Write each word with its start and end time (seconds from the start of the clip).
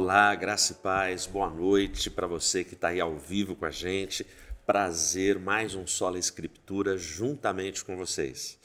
Olá, 0.00 0.32
graça 0.36 0.74
e 0.74 0.76
paz, 0.76 1.26
boa 1.26 1.50
noite 1.50 2.08
para 2.08 2.28
você 2.28 2.62
que 2.62 2.74
está 2.74 2.90
aí 2.90 3.00
ao 3.00 3.18
vivo 3.18 3.56
com 3.56 3.64
a 3.64 3.70
gente. 3.72 4.24
Prazer, 4.64 5.40
mais 5.40 5.74
um 5.74 5.88
Sola 5.88 6.20
Escritura 6.20 6.96
juntamente 6.96 7.84
com 7.84 7.96
vocês. 7.96 8.60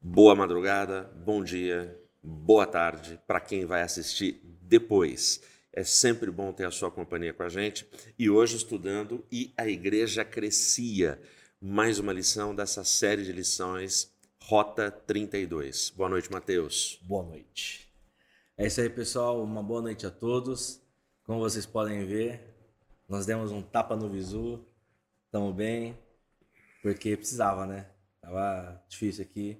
Boa 0.00 0.34
madrugada, 0.34 1.08
bom 1.24 1.44
dia, 1.44 1.96
boa 2.20 2.66
tarde 2.66 3.16
para 3.28 3.38
quem 3.38 3.64
vai 3.64 3.82
assistir 3.82 4.40
depois. 4.60 5.40
É 5.72 5.84
sempre 5.84 6.32
bom 6.32 6.52
ter 6.52 6.66
a 6.66 6.72
sua 6.72 6.90
companhia 6.90 7.32
com 7.32 7.44
a 7.44 7.48
gente 7.48 7.88
e 8.18 8.28
hoje 8.28 8.56
estudando 8.56 9.24
e 9.30 9.54
a 9.56 9.68
igreja 9.68 10.24
crescia. 10.24 11.22
Mais 11.60 12.00
uma 12.00 12.12
lição 12.12 12.52
dessa 12.52 12.82
série 12.82 13.22
de 13.22 13.30
lições 13.30 14.12
Rota 14.42 14.90
32. 14.90 15.90
Boa 15.90 16.08
noite, 16.08 16.28
Mateus. 16.28 16.98
Boa 17.04 17.22
noite. 17.22 17.85
É 18.58 18.66
isso 18.66 18.80
aí, 18.80 18.88
pessoal. 18.88 19.44
Uma 19.44 19.62
boa 19.62 19.82
noite 19.82 20.06
a 20.06 20.10
todos. 20.10 20.80
Como 21.24 21.40
vocês 21.40 21.66
podem 21.66 22.06
ver, 22.06 22.40
nós 23.06 23.26
demos 23.26 23.52
um 23.52 23.60
tapa 23.60 23.94
no 23.94 24.08
visu. 24.08 24.64
Estamos 25.26 25.54
bem, 25.54 25.94
porque 26.80 27.18
precisava, 27.18 27.66
né? 27.66 27.86
Tava 28.18 28.82
difícil 28.88 29.24
aqui. 29.24 29.58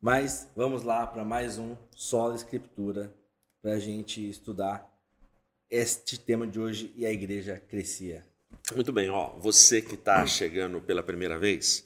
Mas 0.00 0.48
vamos 0.56 0.82
lá 0.82 1.06
para 1.06 1.26
mais 1.26 1.58
um 1.58 1.76
Sola 1.94 2.36
Escritura 2.36 3.14
para 3.60 3.72
a 3.72 3.78
gente 3.78 4.26
estudar 4.26 4.98
este 5.68 6.18
tema 6.18 6.46
de 6.46 6.58
hoje 6.58 6.90
e 6.96 7.04
a 7.04 7.12
igreja 7.12 7.62
crescia. 7.68 8.24
Muito 8.74 8.94
bem, 8.94 9.10
ó. 9.10 9.38
Você 9.40 9.82
que 9.82 9.94
está 9.94 10.24
chegando 10.24 10.80
pela 10.80 11.02
primeira 11.02 11.38
vez, 11.38 11.84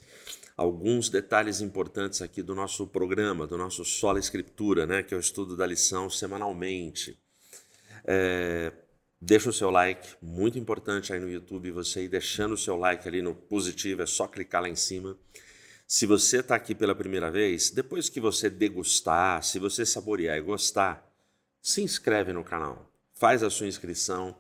alguns 0.57 1.09
detalhes 1.09 1.61
importantes 1.61 2.23
aqui 2.23 2.43
do 2.43 2.55
nosso 2.55 2.87
programa, 2.87 3.47
do 3.47 3.57
nosso 3.57 3.85
Sola 3.85 4.19
Escritura, 4.19 4.87
né, 4.87 5.03
que 5.03 5.15
é 5.15 5.17
o 5.17 5.21
estudo 5.21 5.57
da 5.57 5.67
lição 5.67 6.11
semanalmente. 6.11 7.19
É, 8.05 8.73
deixa 9.21 9.51
o 9.51 9.53
seu 9.53 9.71
like, 9.71 10.17
muito 10.21 10.59
importante 10.59 11.13
aí 11.13 11.21
no 11.21 11.31
YouTube, 11.31 11.71
você 11.71 12.05
ir 12.05 12.09
deixando 12.09 12.53
o 12.53 12.59
seu 12.59 12.77
like 12.77 13.07
ali 13.07 13.23
no 13.23 13.35
positivo, 13.35 14.03
é 14.03 14.07
só 14.07 14.27
clicar 14.27 14.63
lá 14.63 14.69
em 14.69 14.77
cima. 14.77 15.17
Se 15.87 16.07
você 16.07 16.39
está 16.39 16.55
aqui 16.55 16.75
pela 16.75 16.95
primeira 16.95 17.31
vez, 17.31 17.71
depois 17.71 18.09
que 18.09 18.21
você 18.21 18.49
degustar, 18.49 19.43
se 19.43 19.59
você 19.59 19.85
saborear 19.85 20.39
e 20.39 20.41
gostar, 20.41 21.07
se 21.61 21.83
inscreve 21.83 22.33
no 22.33 22.43
canal, 22.43 22.91
faz 23.13 23.43
a 23.43 23.51
sua 23.51 23.67
inscrição, 23.67 24.37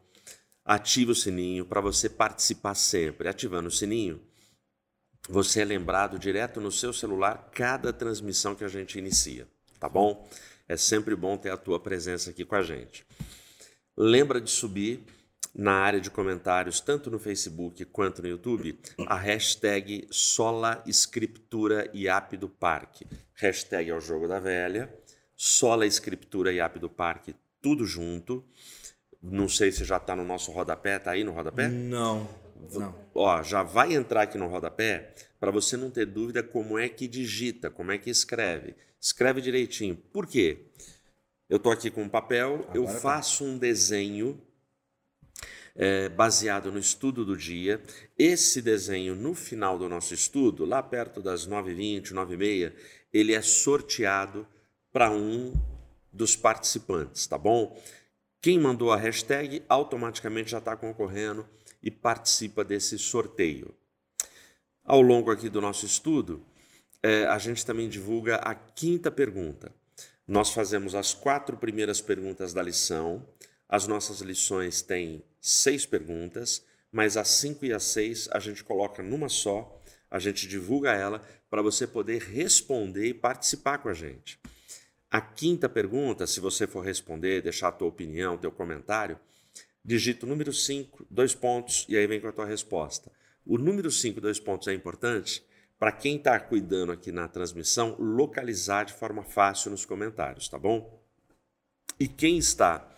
ativa 0.65 1.13
o 1.13 1.15
sininho 1.15 1.65
para 1.65 1.81
você 1.81 2.09
participar 2.09 2.75
sempre. 2.75 3.29
Ativando 3.29 3.69
o 3.69 3.71
sininho, 3.71 4.21
você 5.29 5.63
é 5.63 5.65
lembrado 5.65 6.19
direto 6.19 6.61
no 6.61 6.73
seu 6.73 6.93
celular 6.93 7.51
cada 7.53 7.93
transmissão 7.93 8.55
que 8.55 8.65
a 8.65 8.69
gente 8.69 8.99
inicia, 8.99 9.47
tá 9.79 9.89
bom? 9.89 10.29
É 10.69 10.77
sempre 10.77 11.15
bom 11.15 11.37
ter 11.37 11.51
a 11.51 11.57
tua 11.57 11.79
presença 11.79 12.31
aqui 12.31 12.45
com 12.45 12.55
a 12.55 12.63
gente. 12.63 13.07
Lembra 13.97 14.41
de 14.41 14.51
subir 14.51 15.05
na 15.55 15.73
área 15.75 16.01
de 16.01 16.11
comentários, 16.11 16.81
tanto 16.81 17.11
no 17.11 17.19
Facebook 17.19 17.85
quanto 17.87 18.23
no 18.23 18.29
YouTube, 18.29 18.79
a 19.07 19.17
hashtag 19.17 20.07
Sola 20.11 20.83
Escritura 20.87 21.91
IAP 21.93 22.37
do 22.37 22.49
Parque. 22.49 23.07
Hashtag 23.35 23.91
é 23.91 23.95
o 23.95 24.01
jogo 24.01 24.27
da 24.27 24.41
velha, 24.41 24.93
Sola 25.37 25.87
Escritura 25.87 26.53
IAP 26.53 26.79
do 26.79 26.89
Parque, 26.89 27.35
tudo 27.61 27.85
junto. 27.85 28.45
Não 29.23 29.49
sei 29.49 29.71
se 29.71 29.85
já 29.85 29.99
está 29.99 30.17
no 30.17 30.25
nosso 30.25 30.51
rodapé, 30.51 30.99
tá 30.99 31.11
aí 31.13 31.23
no 31.23 31.33
rodapé? 31.33 31.69
Não. 31.69 32.42
Não. 32.73 32.95
Ó, 33.15 33.43
já 33.43 33.63
vai 33.63 33.95
entrar 33.95 34.23
aqui 34.23 34.39
no 34.39 34.49
rodapé 34.49 35.15
para 35.39 35.51
você 35.51 35.77
não 35.77 35.91
ter 35.91 36.07
dúvida 36.07 36.43
como 36.43 36.79
é 36.79 36.89
que 36.89 37.09
digita, 37.09 37.71
como 37.71 37.93
é 37.93 37.99
que 37.99 38.11
escreve. 38.11 38.75
Escreve 39.01 39.41
direitinho. 39.41 39.97
Por 39.97 40.27
quê? 40.27 40.67
Eu 41.49 41.57
estou 41.57 41.73
aqui 41.73 41.91
com 41.91 42.03
um 42.03 42.09
papel, 42.09 42.55
Agora 42.55 42.71
eu 42.75 42.85
tá. 42.85 42.93
faço 42.93 43.45
um 43.45 43.59
desenho 43.59 44.41
é, 45.75 46.09
baseado 46.09 46.71
no 46.71 46.79
estudo 46.79 47.25
do 47.25 47.37
dia. 47.37 47.83
Esse 48.19 48.63
desenho, 48.63 49.15
no 49.15 49.35
final 49.35 49.79
do 49.79 49.89
nosso 49.89 50.15
estudo, 50.15 50.65
lá 50.65 50.83
perto 50.83 51.21
das 51.21 51.47
9h20, 51.47 52.13
9h30, 52.13 52.73
ele 53.13 53.35
é 53.35 53.43
sorteado 53.43 54.47
para 54.93 55.11
um 55.11 55.53
dos 56.13 56.37
participantes, 56.37 57.27
tá 57.27 57.39
bom? 57.39 57.77
Quem 58.41 58.59
mandou 58.59 58.93
a 58.93 58.97
hashtag 58.97 59.63
automaticamente 59.69 60.51
já 60.51 60.59
está 60.59 60.77
concorrendo 60.77 61.47
e 61.83 61.91
participa 61.91 62.63
desse 62.63 62.99
sorteio. 62.99 63.75
Ao 64.85 65.01
longo 65.01 65.31
aqui 65.31 65.49
do 65.49 65.61
nosso 65.61 65.87
estudo, 65.87 66.45
é, 67.03 67.25
a 67.27 67.39
gente 67.39 67.65
também 67.67 67.89
divulga 67.89 68.37
a 68.37 68.55
quinta 68.55 69.11
pergunta. 69.11 69.73
Nós 70.27 70.51
fazemos 70.51 70.95
as 70.95 71.13
quatro 71.13 71.57
primeiras 71.57 72.01
perguntas 72.01 72.55
da 72.55 72.63
lição. 72.63 73.27
As 73.69 73.87
nossas 73.87 74.21
lições 74.21 74.83
têm 74.83 75.25
seis 75.41 75.85
perguntas, 75.85 76.65
mas 76.91 77.17
as 77.17 77.29
cinco 77.29 77.65
e 77.65 77.73
as 77.73 77.85
seis 77.85 78.29
a 78.33 78.39
gente 78.39 78.63
coloca 78.63 79.03
numa 79.03 79.29
só, 79.29 79.81
a 80.11 80.19
gente 80.19 80.47
divulga 80.47 80.93
ela 80.93 81.27
para 81.51 81.63
você 81.63 81.87
poder 81.87 82.23
responder 82.23 83.07
e 83.09 83.15
participar 83.15 83.79
com 83.79 83.89
a 83.89 83.95
gente. 83.95 84.39
A 85.11 85.21
quinta 85.21 85.69
pergunta, 85.69 86.27
se 86.27 86.41
você 86.41 86.67
for 86.67 86.85
responder, 86.85 87.43
deixar 87.43 87.69
a 87.69 87.73
tua 87.73 87.89
opinião, 87.89 88.39
teu 88.39 88.51
comentário, 88.51 89.19
digita 89.85 90.27
o 90.27 90.29
número 90.29 90.53
5, 90.53 91.07
dois 91.11 91.35
pontos, 91.35 91.87
e 91.89 91.97
aí 91.97 92.07
vem 92.07 92.21
com 92.21 92.29
a 92.29 92.33
tua 92.33 92.47
resposta. 92.47 93.11
O 93.45 93.59
número 93.59 93.91
5, 93.91 94.21
dois 94.21 94.39
pontos 94.39 94.69
é 94.69 94.75
importante 94.75 95.45
para 95.79 95.91
quem 95.91 96.17
está 96.17 96.39
cuidando 96.39 96.93
aqui 96.93 97.11
na 97.11 97.27
transmissão 97.27 97.97
localizar 97.99 98.85
de 98.85 98.93
forma 98.93 99.25
fácil 99.25 99.73
nos 99.73 99.85
comentários, 99.85 100.49
tá 100.49 100.57
bom? 100.57 101.03
E 101.99 102.07
quem 102.07 102.39
está 102.39 102.89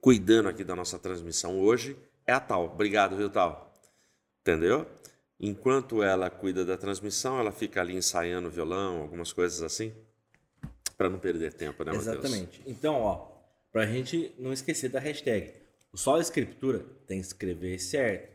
cuidando 0.00 0.48
aqui 0.48 0.64
da 0.64 0.74
nossa 0.74 0.98
transmissão 0.98 1.60
hoje 1.60 1.96
é 2.26 2.32
a 2.32 2.40
Tal. 2.40 2.66
Obrigado, 2.66 3.16
viu, 3.16 3.30
Tal? 3.30 3.72
Entendeu? 4.40 4.86
Enquanto 5.38 6.02
ela 6.02 6.28
cuida 6.28 6.64
da 6.64 6.76
transmissão, 6.76 7.38
ela 7.38 7.52
fica 7.52 7.80
ali 7.80 7.94
ensaiando 7.94 8.50
violão, 8.50 9.00
algumas 9.00 9.32
coisas 9.32 9.62
assim, 9.62 9.94
para 10.96 11.08
não 11.08 11.18
perder 11.18 11.52
tempo, 11.52 11.84
né, 11.84 11.92
Matheus? 11.92 12.16
Exatamente. 12.16 12.62
Então, 12.66 13.00
ó, 13.00 13.33
para 13.74 13.82
a 13.82 13.86
gente 13.86 14.32
não 14.38 14.52
esquecer 14.52 14.88
da 14.88 15.00
hashtag. 15.00 15.52
O 15.92 15.98
só 15.98 16.20
escritura 16.20 16.86
tem 17.08 17.18
que 17.18 17.26
escrever 17.26 17.76
certo. 17.80 18.28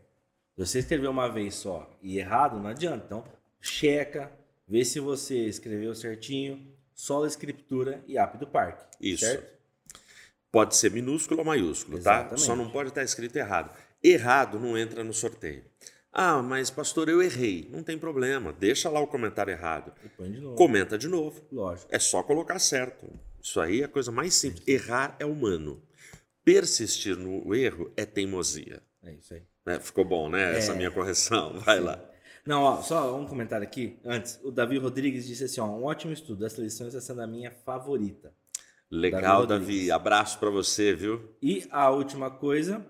Se 0.54 0.66
você 0.66 0.80
escrever 0.80 1.08
uma 1.08 1.30
vez 1.30 1.56
só 1.56 1.90
e 2.04 2.20
errado, 2.20 2.60
não 2.60 2.70
adianta. 2.70 3.06
Então, 3.06 3.24
checa, 3.62 4.30
vê 4.68 4.84
se 4.84 5.00
você 5.00 5.46
escreveu 5.46 5.96
certinho, 5.96 6.76
só 6.94 7.26
escritura 7.26 8.04
e 8.06 8.18
app 8.18 8.38
do 8.38 8.46
parque. 8.48 8.84
Isso. 9.00 9.24
Certo? 9.24 9.58
Pode 10.52 10.76
ser 10.76 10.92
minúsculo 10.92 11.40
ou 11.40 11.46
maiúsculo, 11.46 11.98
Exatamente. 12.00 12.32
tá? 12.32 12.38
Só 12.38 12.54
não 12.54 12.70
pode 12.70 12.90
estar 12.90 13.04
escrito 13.04 13.38
errado. 13.38 13.74
Errado 14.04 14.60
não 14.60 14.78
entra 14.78 15.06
no 15.06 15.14
sorteio. 15.14 15.64
Ah, 16.12 16.42
mas 16.42 16.70
pastor, 16.70 17.08
eu 17.08 17.22
errei. 17.22 17.70
Não 17.72 17.82
tem 17.82 17.98
problema. 17.98 18.52
Deixa 18.52 18.90
lá 18.90 19.00
o 19.00 19.08
comentário 19.08 19.52
errado. 19.52 19.94
De 20.04 20.42
Comenta 20.56 20.98
de 20.98 21.08
novo. 21.08 21.42
Lógico. 21.50 21.88
É 21.96 22.00
só 22.00 22.22
colocar 22.24 22.60
certo. 22.60 23.08
Isso 23.42 23.60
aí 23.60 23.82
é 23.82 23.86
a 23.86 23.88
coisa 23.90 24.12
mais 24.12 24.34
simples. 24.34 24.68
Errar 24.68 25.16
é 25.20 25.26
humano. 25.26 25.82
Persistir 26.44 27.16
no 27.16 27.54
erro 27.54 27.92
é 27.96 28.06
teimosia. 28.06 28.82
É 29.04 29.14
isso 29.14 29.34
aí. 29.34 29.44
É, 29.66 29.80
ficou 29.80 30.04
bom, 30.04 30.30
né? 30.30 30.58
Essa 30.58 30.74
é... 30.74 30.76
minha 30.76 30.92
correção. 30.92 31.60
Vai 31.62 31.78
Sim. 31.78 31.84
lá. 31.84 32.06
Não, 32.46 32.64
ó, 32.64 32.82
só 32.82 33.16
um 33.16 33.28
comentário 33.28 33.66
aqui. 33.66 34.00
Antes, 34.04 34.40
o 34.44 34.52
Davi 34.52 34.78
Rodrigues 34.78 35.28
disse 35.28 35.44
assim: 35.44 35.62
ó, 35.62 35.66
um 35.66 35.84
ótimo 35.84 36.12
estudo. 36.12 36.46
Essa 36.46 36.62
lição 36.62 36.88
está 36.88 37.00
sendo 37.00 37.22
a 37.22 37.28
minha 37.28 37.52
favorita. 37.52 38.34
Legal, 38.90 39.46
Davi. 39.46 39.66
Davi. 39.66 39.92
Abraço 39.92 40.40
para 40.40 40.50
você, 40.50 40.94
viu? 40.94 41.36
E 41.42 41.68
a 41.70 41.92
última 41.92 42.32
coisa 42.32 42.86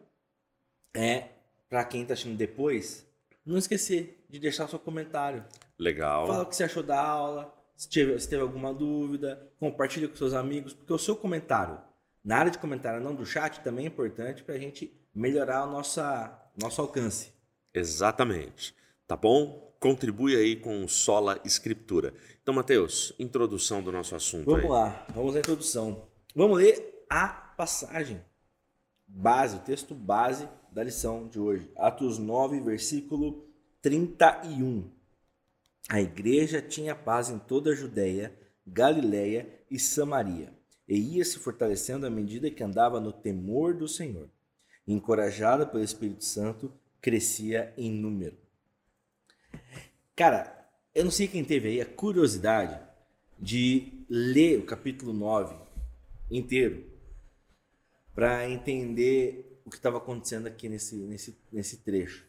é, 0.95 1.29
para 1.69 1.83
quem 1.83 2.01
está 2.01 2.13
assistindo 2.13 2.37
depois, 2.37 3.05
não 3.45 3.57
esquecer 3.57 4.25
de 4.29 4.39
deixar 4.39 4.67
seu 4.67 4.79
comentário. 4.79 5.43
Legal. 5.77 6.27
Fala 6.27 6.43
o 6.43 6.45
que 6.45 6.55
você 6.55 6.63
achou 6.63 6.83
da 6.83 6.99
aula, 6.99 7.53
se 7.79 7.89
teve, 7.89 8.19
se 8.19 8.27
teve 8.27 8.41
alguma 8.41 8.73
dúvida, 8.73 9.49
compartilhe 9.59 10.07
com 10.07 10.15
seus 10.15 10.33
amigos, 10.33 10.73
porque 10.73 10.91
o 10.91 10.97
seu 10.97 11.15
comentário 11.15 11.79
na 12.23 12.37
área 12.37 12.51
de 12.51 12.57
comentário, 12.57 13.01
não 13.01 13.15
do 13.15 13.25
chat, 13.25 13.61
também 13.61 13.85
é 13.85 13.87
importante 13.87 14.43
para 14.43 14.55
a 14.55 14.59
gente 14.59 14.93
melhorar 15.15 15.65
o 15.65 15.71
nossa, 15.71 16.37
nosso 16.61 16.81
alcance. 16.81 17.31
Exatamente. 17.73 18.75
Tá 19.07 19.15
bom? 19.15 19.73
Contribui 19.79 20.35
aí 20.35 20.55
com 20.57 20.85
Sola 20.87 21.39
Escritura. 21.45 22.13
Então, 22.41 22.53
Mateus, 22.53 23.13
introdução 23.17 23.81
do 23.81 23.91
nosso 23.91 24.15
assunto. 24.15 24.45
Vamos 24.45 24.65
aí. 24.65 24.69
lá, 24.69 25.07
vamos 25.15 25.35
à 25.35 25.39
introdução. 25.39 26.03
Vamos 26.35 26.57
ler 26.57 27.05
a 27.09 27.27
passagem 27.27 28.21
base, 29.07 29.55
o 29.55 29.61
texto 29.61 29.95
base 29.95 30.47
da 30.71 30.83
lição 30.83 31.27
de 31.27 31.39
hoje. 31.39 31.71
Atos 31.77 32.19
9, 32.19 32.59
versículo 32.59 33.47
31. 33.81 34.91
A 35.89 35.99
igreja 35.99 36.61
tinha 36.61 36.93
paz 36.93 37.31
em 37.31 37.39
toda 37.39 37.71
a 37.71 37.75
Judéia, 37.75 38.31
Galiléia 38.65 39.49
e 39.71 39.79
Samaria, 39.79 40.53
e 40.87 41.17
ia 41.17 41.25
se 41.25 41.39
fortalecendo 41.39 42.05
à 42.05 42.11
medida 42.11 42.51
que 42.51 42.63
andava 42.63 42.99
no 42.99 43.11
temor 43.11 43.73
do 43.73 43.87
Senhor. 43.87 44.29
Encorajada 44.87 45.65
pelo 45.65 45.83
Espírito 45.83 46.23
Santo, 46.23 46.71
crescia 47.01 47.73
em 47.75 47.91
número. 47.91 48.37
Cara, 50.15 50.69
eu 50.93 51.03
não 51.03 51.11
sei 51.11 51.27
quem 51.27 51.43
teve 51.43 51.69
aí 51.69 51.81
a 51.81 51.85
curiosidade 51.87 52.79
de 53.39 54.05
ler 54.07 54.59
o 54.59 54.65
capítulo 54.67 55.11
9 55.11 55.55
inteiro 56.29 56.85
para 58.13 58.47
entender 58.47 59.59
o 59.65 59.71
que 59.71 59.77
estava 59.77 59.97
acontecendo 59.97 60.45
aqui 60.45 60.69
nesse, 60.69 60.95
nesse, 60.97 61.35
nesse 61.51 61.77
trecho. 61.77 62.28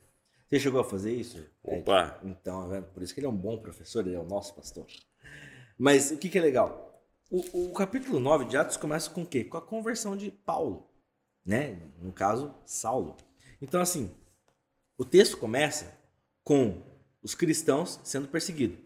Você 0.51 0.59
chegou 0.59 0.81
a 0.81 0.85
fazer 0.85 1.15
isso? 1.15 1.47
Opa! 1.63 2.21
É, 2.25 2.27
então, 2.27 2.75
é 2.75 2.81
por 2.81 3.05
isso 3.05 3.15
que 3.15 3.21
ele 3.21 3.27
é 3.29 3.31
um 3.31 3.37
bom 3.37 3.57
professor, 3.59 4.05
ele 4.05 4.17
é 4.17 4.19
o 4.19 4.25
nosso 4.25 4.53
pastor. 4.53 4.85
Mas 5.79 6.11
o 6.11 6.19
que, 6.19 6.29
que 6.29 6.37
é 6.37 6.41
legal? 6.41 7.01
O, 7.31 7.69
o, 7.69 7.73
capítulo 7.73 8.19
9 8.19 8.47
de 8.47 8.57
Atos 8.57 8.77
começa 8.77 9.09
com 9.11 9.23
o 9.23 9.27
quê? 9.27 9.45
Com 9.45 9.57
a 9.57 9.63
conversão 9.63 10.17
de 10.17 10.33
Paulo, 10.33 10.91
né? 11.47 11.81
No 12.01 12.13
caso, 12.13 12.53
Saulo. 12.67 13.17
Então, 13.63 13.81
assim, 13.81 14.13
o 14.99 15.05
texto 15.05 15.37
começa 15.37 15.97
com 16.43 16.83
os 17.23 17.33
cristãos 17.33 18.01
sendo 18.03 18.27
perseguidos. 18.27 18.81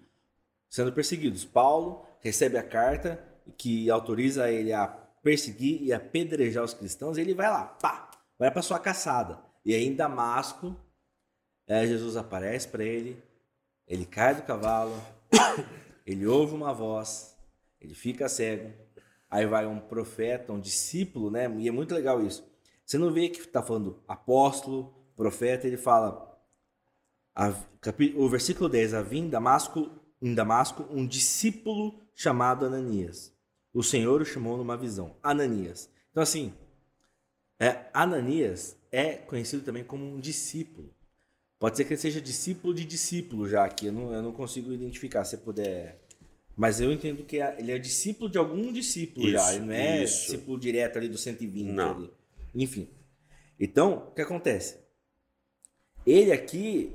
Sendo 0.68 0.92
perseguidos. 0.92 1.46
Paulo 1.46 2.06
recebe 2.20 2.58
a 2.58 2.62
carta 2.62 3.24
que 3.56 3.88
autoriza 3.88 4.50
ele 4.50 4.74
a 4.74 4.86
perseguir 4.86 5.82
e 5.82 5.94
apedrejar 5.94 6.62
os 6.62 6.74
cristãos, 6.74 7.16
e 7.16 7.22
ele 7.22 7.32
vai 7.32 7.48
lá, 7.48 7.64
pá, 7.64 8.10
vai 8.38 8.50
para 8.50 8.60
sua 8.60 8.78
caçada. 8.78 9.42
E 9.64 9.74
aí 9.74 9.86
em 9.86 9.94
Damasco, 9.94 10.76
é, 11.66 11.86
Jesus 11.86 12.16
aparece 12.16 12.68
para 12.68 12.84
ele, 12.84 13.22
ele 13.86 14.04
cai 14.04 14.34
do 14.34 14.42
cavalo, 14.42 14.94
ele 16.06 16.26
ouve 16.26 16.54
uma 16.54 16.72
voz, 16.72 17.36
ele 17.80 17.94
fica 17.94 18.28
cego. 18.28 18.72
Aí 19.30 19.46
vai 19.46 19.66
um 19.66 19.80
profeta, 19.80 20.52
um 20.52 20.60
discípulo, 20.60 21.30
né? 21.30 21.52
E 21.58 21.66
é 21.66 21.72
muito 21.72 21.94
legal 21.94 22.24
isso. 22.24 22.48
Você 22.84 22.98
não 22.98 23.12
vê 23.12 23.28
que 23.28 23.40
está 23.40 23.62
falando 23.62 24.02
apóstolo, 24.06 24.94
profeta, 25.16 25.66
ele 25.66 25.76
fala. 25.76 26.32
A, 27.34 27.52
o 28.16 28.28
versículo 28.28 28.68
10, 28.68 28.94
havia 28.94 29.20
em 29.20 29.28
Damasco, 29.28 29.90
em 30.22 30.34
Damasco 30.34 30.86
um 30.90 31.04
discípulo 31.04 32.00
chamado 32.14 32.64
Ananias. 32.64 33.34
O 33.72 33.82
Senhor 33.82 34.22
o 34.22 34.24
chamou 34.24 34.56
numa 34.56 34.76
visão. 34.76 35.16
Ananias. 35.20 35.90
Então, 36.12 36.22
assim, 36.22 36.54
é, 37.58 37.86
Ananias 37.92 38.76
é 38.92 39.14
conhecido 39.14 39.64
também 39.64 39.82
como 39.82 40.04
um 40.04 40.20
discípulo. 40.20 40.94
Pode 41.58 41.76
ser 41.76 41.84
que 41.84 41.94
ele 41.94 42.00
seja 42.00 42.20
discípulo 42.20 42.74
de 42.74 42.84
discípulo 42.84 43.48
já 43.48 43.64
aqui. 43.64 43.86
Eu 43.86 43.92
não, 43.92 44.12
eu 44.12 44.22
não 44.22 44.32
consigo 44.32 44.72
identificar. 44.72 45.24
Se 45.24 45.38
puder. 45.38 46.00
Mas 46.56 46.80
eu 46.80 46.92
entendo 46.92 47.24
que 47.24 47.36
ele 47.36 47.72
é 47.72 47.78
discípulo 47.78 48.30
de 48.30 48.38
algum 48.38 48.72
discípulo 48.72 49.26
isso, 49.26 49.36
já. 49.36 49.54
Ele 49.54 49.64
não 49.66 49.72
é 49.72 50.04
isso. 50.04 50.22
discípulo 50.22 50.58
direto 50.58 50.98
ali 50.98 51.08
do 51.08 51.18
120. 51.18 51.72
Não. 51.72 51.96
Ali. 51.96 52.10
Enfim. 52.54 52.88
Então, 53.58 54.08
o 54.08 54.14
que 54.14 54.22
acontece? 54.22 54.78
Ele 56.06 56.32
aqui. 56.32 56.92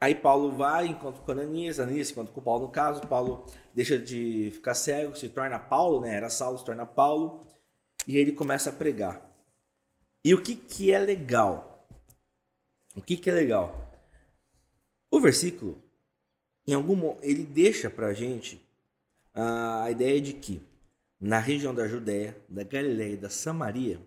Aí 0.00 0.14
Paulo 0.14 0.52
vai, 0.52 0.86
encontra 0.86 1.22
com 1.22 1.32
Ananias, 1.32 1.80
Ananias 1.80 2.10
encontra 2.10 2.32
com 2.32 2.40
Paulo 2.40 2.66
no 2.66 2.72
caso. 2.72 3.00
Paulo 3.02 3.46
deixa 3.74 3.98
de 3.98 4.50
ficar 4.52 4.74
cego, 4.74 5.16
se 5.16 5.28
torna 5.30 5.58
Paulo, 5.58 6.00
né? 6.00 6.14
Era 6.14 6.28
Saulo, 6.28 6.58
se 6.58 6.64
torna 6.64 6.84
Paulo. 6.84 7.46
E 8.06 8.18
ele 8.18 8.32
começa 8.32 8.70
a 8.70 8.72
pregar. 8.72 9.34
E 10.22 10.34
o 10.34 10.42
que, 10.42 10.54
que 10.54 10.92
é 10.92 10.98
legal? 10.98 11.73
O 12.94 13.02
que, 13.02 13.16
que 13.16 13.28
é 13.28 13.32
legal? 13.32 13.92
O 15.10 15.20
versículo, 15.20 15.82
em 16.66 16.74
algum 16.74 17.16
ele 17.22 17.44
deixa 17.44 17.90
pra 17.90 18.14
gente 18.14 18.60
a 19.34 19.90
ideia 19.90 20.20
de 20.20 20.32
que 20.32 20.62
na 21.20 21.38
região 21.38 21.74
da 21.74 21.88
Judéia, 21.88 22.36
da 22.48 22.62
Galiléia 22.62 23.14
e 23.14 23.16
da 23.16 23.30
Samaria, 23.30 24.00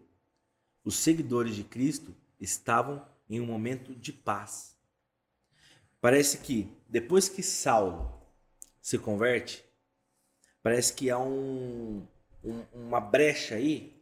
os 0.86 0.96
seguidores 0.96 1.56
de 1.56 1.64
Cristo 1.64 2.16
estavam 2.40 3.06
em 3.30 3.42
um 3.42 3.46
momento 3.46 3.94
de 3.94 4.14
paz. 4.14 4.78
Parece 6.00 6.38
que 6.38 6.72
depois 6.88 7.28
que 7.28 7.44
Saulo 7.44 8.22
se 8.82 8.98
converte, 8.98 9.66
parece 10.64 10.94
que 10.94 11.10
há 11.10 11.20
um, 11.20 12.06
um, 12.44 12.64
uma 12.74 13.02
brecha 13.02 13.56
aí 13.56 13.97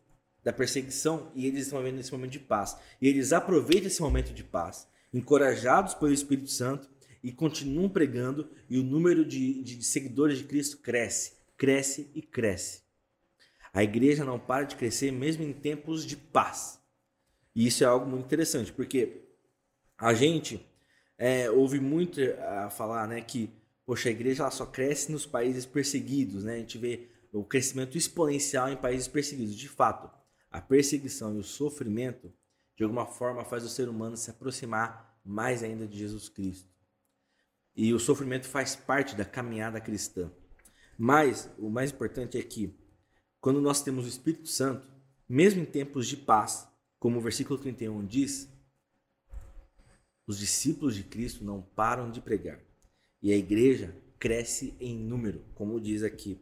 da 0.45 0.53
perseguição 0.53 1.31
e 1.33 1.47
eles 1.47 1.63
estão 1.63 1.79
vivendo 1.79 1.99
esse 1.99 2.11
momento 2.11 2.31
de 2.31 2.39
paz. 2.39 2.77
E 3.01 3.07
eles 3.07 3.33
aproveitam 3.33 3.87
esse 3.87 3.99
momento 3.99 4.31
de 4.31 4.43
paz, 4.43 4.87
encorajados 5.11 5.95
pelo 5.95 6.13
Espírito 6.13 6.51
Santo 6.51 6.87
e 7.23 7.31
continuam 7.31 7.89
pregando 7.89 8.47
e 8.69 8.77
o 8.77 8.83
número 8.83 9.25
de, 9.25 9.63
de 9.63 9.83
seguidores 9.83 10.37
de 10.37 10.43
Cristo 10.43 10.77
cresce, 10.77 11.33
cresce 11.57 12.11
e 12.13 12.21
cresce. 12.21 12.83
A 13.73 13.83
igreja 13.83 14.23
não 14.23 14.39
para 14.39 14.65
de 14.65 14.75
crescer 14.75 15.11
mesmo 15.11 15.43
em 15.43 15.51
tempos 15.51 16.05
de 16.05 16.15
paz. 16.15 16.79
E 17.55 17.65
isso 17.65 17.83
é 17.83 17.87
algo 17.87 18.05
muito 18.05 18.25
interessante, 18.25 18.71
porque 18.71 19.23
a 19.97 20.13
gente 20.13 20.63
é, 21.17 21.49
ouve 21.49 21.79
muito 21.79 22.21
a 22.39 22.69
falar 22.69 23.07
né, 23.07 23.19
que 23.19 23.49
poxa, 23.83 24.09
a 24.09 24.11
igreja 24.11 24.43
ela 24.43 24.51
só 24.51 24.65
cresce 24.65 25.11
nos 25.11 25.25
países 25.25 25.65
perseguidos. 25.65 26.43
Né? 26.43 26.53
A 26.53 26.57
gente 26.57 26.77
vê 26.77 27.09
o 27.33 27.43
crescimento 27.43 27.97
exponencial 27.97 28.69
em 28.69 28.77
países 28.77 29.07
perseguidos. 29.07 29.55
De 29.55 29.67
fato, 29.67 30.09
a 30.55 30.61
perseguição 30.61 31.35
e 31.35 31.39
o 31.39 31.43
sofrimento, 31.43 32.31
de 32.77 32.83
alguma 32.85 33.05
forma, 33.05 33.43
faz 33.43 33.65
o 33.65 33.69
ser 33.69 33.89
humano 33.89 34.15
se 34.15 34.29
aproximar 34.29 35.19
mais 35.23 35.61
ainda 35.61 35.85
de 35.85 35.97
Jesus 35.97 36.29
Cristo. 36.29 36.69
E 37.75 37.93
o 37.93 37.99
sofrimento 37.99 38.47
faz 38.47 38.73
parte 38.73 39.15
da 39.15 39.25
caminhada 39.25 39.81
cristã. 39.81 40.31
Mas 40.97 41.49
o 41.57 41.69
mais 41.69 41.91
importante 41.91 42.37
é 42.37 42.41
que 42.41 42.73
quando 43.41 43.59
nós 43.59 43.83
temos 43.83 44.05
o 44.05 44.07
Espírito 44.07 44.47
Santo, 44.47 44.87
mesmo 45.27 45.61
em 45.61 45.65
tempos 45.65 46.07
de 46.07 46.15
paz, 46.15 46.65
como 46.97 47.17
o 47.17 47.21
versículo 47.21 47.59
31 47.59 48.05
diz, 48.05 48.49
os 50.25 50.39
discípulos 50.39 50.95
de 50.95 51.03
Cristo 51.03 51.43
não 51.43 51.61
param 51.61 52.09
de 52.09 52.21
pregar. 52.21 52.61
E 53.21 53.33
a 53.33 53.35
igreja 53.35 53.93
cresce 54.17 54.73
em 54.79 54.95
número, 54.97 55.43
como 55.53 55.81
diz 55.81 56.01
aqui 56.01 56.39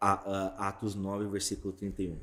Atos 0.00 0.96
9, 0.96 1.28
versículo 1.28 1.72
31. 1.72 2.18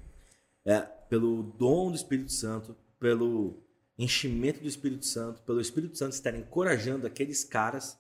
É, 0.66 0.88
pelo 1.14 1.44
dom 1.44 1.92
do 1.92 1.96
Espírito 1.96 2.32
Santo, 2.32 2.76
pelo 3.00 3.62
enchimento 4.00 4.62
do 4.62 4.68
Espírito 4.68 5.06
Santo, 5.06 5.44
pelo 5.44 5.62
Espírito 5.62 5.96
Santo 5.96 6.14
estar 6.14 6.34
encorajando 6.34 7.06
aqueles 7.06 7.44
caras, 7.44 8.00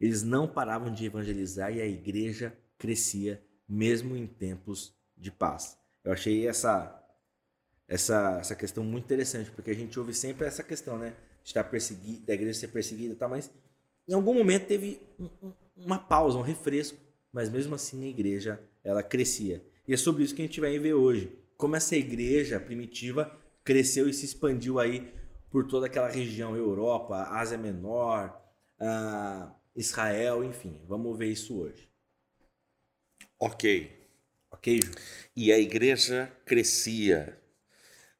eles 0.00 0.24
não 0.24 0.48
paravam 0.48 0.92
de 0.92 1.04
evangelizar 1.04 1.72
e 1.72 1.80
a 1.80 1.86
igreja 1.86 2.52
crescia 2.76 3.40
mesmo 3.68 4.16
em 4.16 4.26
tempos 4.26 4.92
de 5.16 5.30
paz. 5.30 5.78
Eu 6.02 6.10
achei 6.10 6.48
essa 6.48 7.00
essa, 7.86 8.38
essa 8.40 8.56
questão 8.56 8.82
muito 8.82 9.04
interessante, 9.04 9.48
porque 9.52 9.70
a 9.70 9.74
gente 9.74 9.96
ouve 9.96 10.12
sempre 10.12 10.44
essa 10.44 10.64
questão, 10.64 10.98
né? 10.98 11.14
De 11.44 11.50
estar 11.50 11.62
perseguido, 11.62 12.26
da 12.26 12.34
igreja 12.34 12.58
ser 12.58 12.68
perseguida 12.68 13.14
tal, 13.14 13.28
mas 13.30 13.48
em 14.08 14.12
algum 14.12 14.34
momento 14.34 14.66
teve 14.66 15.00
um, 15.20 15.52
uma 15.76 16.00
pausa, 16.00 16.36
um 16.36 16.42
refresco, 16.42 16.98
mas 17.32 17.48
mesmo 17.48 17.76
assim 17.76 18.06
a 18.06 18.08
igreja 18.08 18.60
ela 18.82 19.04
crescia. 19.04 19.64
E 19.86 19.94
é 19.94 19.96
sobre 19.96 20.24
isso 20.24 20.34
que 20.34 20.42
a 20.42 20.44
gente 20.44 20.60
vai 20.60 20.76
ver 20.80 20.94
hoje. 20.94 21.39
Como 21.60 21.76
essa 21.76 21.94
igreja 21.94 22.58
primitiva 22.58 23.38
cresceu 23.62 24.08
e 24.08 24.14
se 24.14 24.24
expandiu 24.24 24.80
aí 24.80 25.12
por 25.50 25.66
toda 25.66 25.86
aquela 25.86 26.08
região, 26.08 26.56
Europa, 26.56 27.24
Ásia 27.24 27.58
Menor, 27.58 28.34
uh, 28.80 29.52
Israel, 29.76 30.42
enfim. 30.42 30.80
Vamos 30.88 31.18
ver 31.18 31.26
isso 31.26 31.60
hoje. 31.60 31.86
Ok. 33.38 33.94
Ok, 34.50 34.80
Ju? 34.82 34.90
E 35.36 35.52
a 35.52 35.58
igreja 35.58 36.32
crescia, 36.46 37.38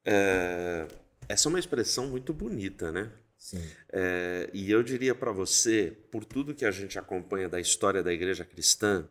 é, 0.05 0.87
essa 1.27 1.47
é 1.47 1.49
uma 1.49 1.59
expressão 1.59 2.07
muito 2.07 2.33
bonita, 2.33 2.91
né? 2.91 3.11
Sim. 3.39 3.61
É, 3.91 4.51
e 4.53 4.69
eu 4.69 4.83
diria 4.83 5.15
para 5.15 5.31
você, 5.31 5.97
por 6.11 6.23
tudo 6.23 6.53
que 6.53 6.63
a 6.63 6.71
gente 6.71 6.99
acompanha 6.99 7.49
da 7.49 7.59
história 7.59 8.03
da 8.03 8.13
igreja 8.13 8.45
cristã, 8.45 9.09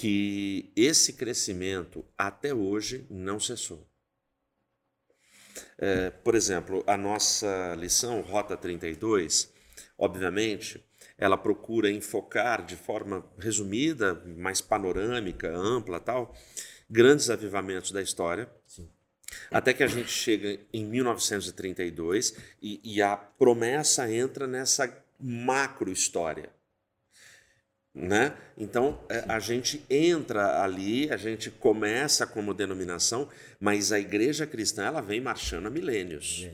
que 0.00 0.72
esse 0.74 1.12
crescimento 1.12 2.02
até 2.16 2.54
hoje 2.54 3.06
não 3.10 3.38
cessou. 3.38 3.86
É, 5.76 6.08
por 6.08 6.34
exemplo, 6.34 6.82
a 6.86 6.96
nossa 6.96 7.74
lição, 7.74 8.22
Rota 8.22 8.56
32, 8.56 9.52
obviamente, 9.98 10.82
ela 11.18 11.36
procura 11.36 11.90
enfocar 11.90 12.64
de 12.64 12.76
forma 12.76 13.30
resumida, 13.38 14.14
mais 14.38 14.62
panorâmica, 14.62 15.54
ampla, 15.54 16.00
tal, 16.00 16.34
grandes 16.88 17.28
avivamentos 17.28 17.92
da 17.92 18.00
história. 18.00 18.50
Sim. 18.66 18.88
Até 19.50 19.74
que 19.74 19.82
a 19.82 19.86
gente 19.86 20.10
chega 20.10 20.58
em 20.72 20.82
1932 20.82 22.34
e, 22.62 22.80
e 22.82 23.02
a 23.02 23.18
promessa 23.18 24.10
entra 24.10 24.46
nessa 24.46 25.04
macro 25.20 25.92
história. 25.92 26.48
Né? 27.92 28.36
Então 28.56 29.00
é, 29.08 29.24
a 29.26 29.40
gente 29.40 29.84
entra 29.90 30.62
ali, 30.62 31.10
a 31.10 31.16
gente 31.16 31.50
começa 31.50 32.24
como 32.24 32.54
denominação, 32.54 33.28
mas 33.58 33.90
a 33.90 33.98
igreja 33.98 34.46
cristã 34.46 34.84
ela 34.84 35.00
vem 35.00 35.20
marchando 35.20 35.66
há 35.66 35.70
milênios, 35.70 36.46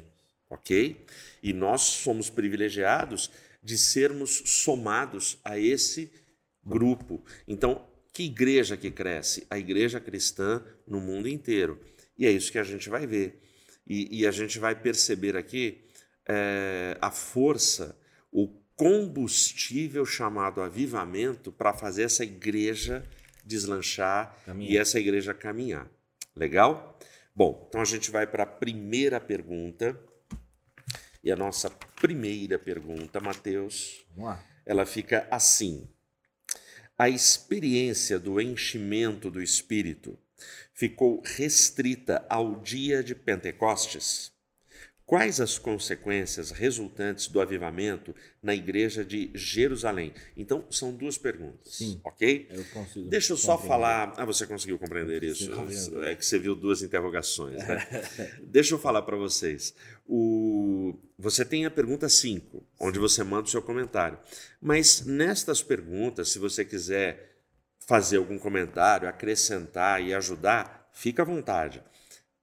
ok? 0.49 1.05
E 1.43 1.52
nós 1.52 1.83
somos 1.83 2.31
privilegiados 2.31 3.31
de 3.62 3.76
sermos 3.76 4.43
somados 4.47 5.38
a 5.45 5.59
esse 5.59 6.11
grupo. 6.64 7.23
Então, 7.47 7.87
que 8.12 8.23
igreja 8.23 8.76
que 8.76 8.90
cresce? 8.90 9.47
A 9.50 9.59
igreja 9.59 10.00
cristã 10.00 10.64
no 10.87 11.00
mundo 11.00 11.28
inteiro. 11.28 11.78
E 12.16 12.25
é 12.25 12.31
isso 12.31 12.50
que 12.50 12.59
a 12.59 12.64
gente 12.64 12.88
vai 12.88 13.07
ver. 13.07 13.43
E, 13.87 14.21
e 14.21 14.26
a 14.26 14.31
gente 14.31 14.59
vai 14.59 14.75
perceber 14.75 15.37
aqui 15.37 15.85
é, 16.26 16.97
a 17.00 17.11
força, 17.11 17.97
o 18.33 18.49
combustível 18.76 20.04
chamado 20.04 20.61
avivamento 20.61 21.50
para 21.50 21.73
fazer 21.73 22.02
essa 22.02 22.23
igreja 22.23 23.02
deslanchar 23.42 24.37
caminhar. 24.45 24.73
e 24.73 24.76
essa 24.76 25.00
igreja 25.00 25.33
caminhar. 25.33 25.88
Legal? 26.35 26.99
Bom, 27.35 27.66
então 27.68 27.80
a 27.80 27.85
gente 27.85 28.11
vai 28.11 28.26
para 28.26 28.42
a 28.42 28.47
primeira 28.47 29.18
pergunta. 29.18 29.99
E 31.25 31.33
a 31.33 31.37
nossa 31.37 31.71
primeira 31.71 32.59
pergunta, 32.59 33.18
Mateus, 33.21 34.04
ela 34.64 34.85
fica 34.85 35.26
assim: 35.30 35.88
A 36.99 37.09
experiência 37.09 38.18
do 38.18 38.40
enchimento 38.40 39.30
do 39.30 39.42
Espírito 39.42 40.18
ficou 40.73 41.23
restrita 41.25 42.25
ao 42.28 42.61
dia 42.61 43.02
de 43.02 43.14
Pentecostes? 43.14 44.36
Quais 45.07 45.41
as 45.41 45.57
consequências 45.57 46.51
resultantes 46.51 47.29
do 47.29 47.41
avivamento 47.41 48.13
na 48.43 48.53
igreja 48.57 49.05
de 49.05 49.31
Jerusalém? 49.35 50.13
Então, 50.37 50.65
são 50.69 50.93
duas 50.93 51.17
perguntas. 51.17 51.77
Sim. 51.77 52.01
Ok? 52.03 52.49
Eu 52.51 52.65
consigo. 52.65 53.09
Deixa 53.09 53.33
eu 53.33 53.37
só 53.37 53.57
falar. 53.57 54.15
Ah, 54.17 54.25
você 54.25 54.45
conseguiu 54.49 54.77
compreender 54.81 55.23
isso? 55.23 55.53
É 56.03 56.17
que 56.17 56.27
você 56.27 56.41
viu 56.41 56.57
duas 56.57 56.83
interrogações. 56.83 57.57
Né? 57.57 57.87
Deixa 58.43 58.75
eu 58.75 58.81
falar 58.81 59.03
para 59.03 59.17
vocês. 59.17 59.73
O... 60.09 60.99
Você 61.17 61.45
tem 61.45 61.65
a 61.65 61.71
pergunta 61.71 62.09
5, 62.09 62.67
onde 62.81 62.99
você 62.99 63.23
manda 63.23 63.45
o 63.45 63.51
seu 63.51 63.63
comentário. 63.63 64.19
Mas 64.61 65.07
nestas 65.07 65.63
perguntas, 65.63 66.31
se 66.31 66.41
você 66.41 66.65
quiser 66.65 67.37
fazer 67.87 68.17
algum 68.17 68.41
comentário, 68.41 69.09
acrescentar 69.09 70.03
e 70.03 70.13
ajudar, 70.13 70.91
fica 70.93 71.23
à 71.23 71.25
vontade. 71.25 71.81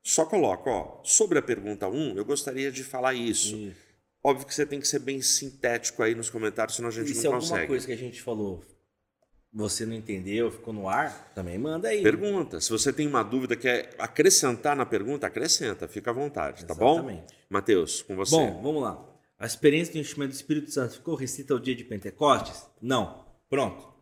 Só 0.03 0.25
coloca, 0.25 0.69
ó, 0.69 1.01
sobre 1.03 1.39
a 1.39 1.41
pergunta 1.41 1.87
1, 1.87 1.95
um, 1.95 2.17
eu 2.17 2.25
gostaria 2.25 2.71
de 2.71 2.83
falar 2.83 3.13
isso. 3.13 3.55
isso. 3.55 3.77
Óbvio 4.21 4.45
que 4.45 4.53
você 4.53 4.65
tem 4.65 4.79
que 4.79 4.87
ser 4.87 4.99
bem 4.99 5.21
sintético 5.21 6.03
aí 6.03 6.13
nos 6.13 6.29
comentários, 6.29 6.75
senão 6.75 6.89
a 6.89 6.91
gente 6.91 7.11
e 7.11 7.13
não 7.13 7.21
se 7.21 7.27
consegue. 7.27 7.45
Se 7.45 7.51
alguma 7.53 7.67
coisa 7.67 7.85
que 7.87 7.93
a 7.93 7.97
gente 7.97 8.21
falou 8.21 8.63
você 9.53 9.85
não 9.85 9.93
entendeu, 9.93 10.49
ficou 10.49 10.73
no 10.73 10.89
ar, 10.89 11.31
também 11.35 11.59
manda 11.59 11.87
aí. 11.87 12.01
Pergunta. 12.01 12.59
Se 12.59 12.71
você 12.71 12.91
tem 12.91 13.05
uma 13.05 13.21
dúvida, 13.21 13.55
quer 13.55 13.93
acrescentar 13.99 14.75
na 14.75 14.83
pergunta, 14.83 15.27
acrescenta, 15.27 15.87
fica 15.87 16.09
à 16.09 16.13
vontade, 16.13 16.65
tá 16.65 16.73
Exatamente. 16.73 17.21
bom? 17.21 17.27
Mateus, 17.49 18.01
com 18.01 18.15
você. 18.15 18.35
Bom, 18.35 18.61
vamos 18.63 18.81
lá. 18.81 19.05
A 19.37 19.45
experiência 19.45 19.93
do 19.93 19.99
enchimento 19.99 20.31
do 20.31 20.35
Espírito 20.35 20.71
Santo 20.71 20.95
ficou 20.95 21.13
restrita 21.13 21.53
ao 21.53 21.59
dia 21.59 21.75
de 21.75 21.83
Pentecostes? 21.83 22.65
Não. 22.81 23.25
Pronto. 23.47 23.93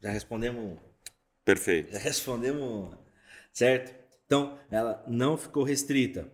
Já 0.00 0.10
respondemos. 0.10 0.78
Perfeito. 1.44 1.92
Já 1.92 1.98
respondemos, 1.98 2.96
certo? 3.52 4.01
Então, 4.32 4.58
ela 4.70 5.04
não 5.06 5.36
ficou 5.36 5.62
restrita. 5.62 6.26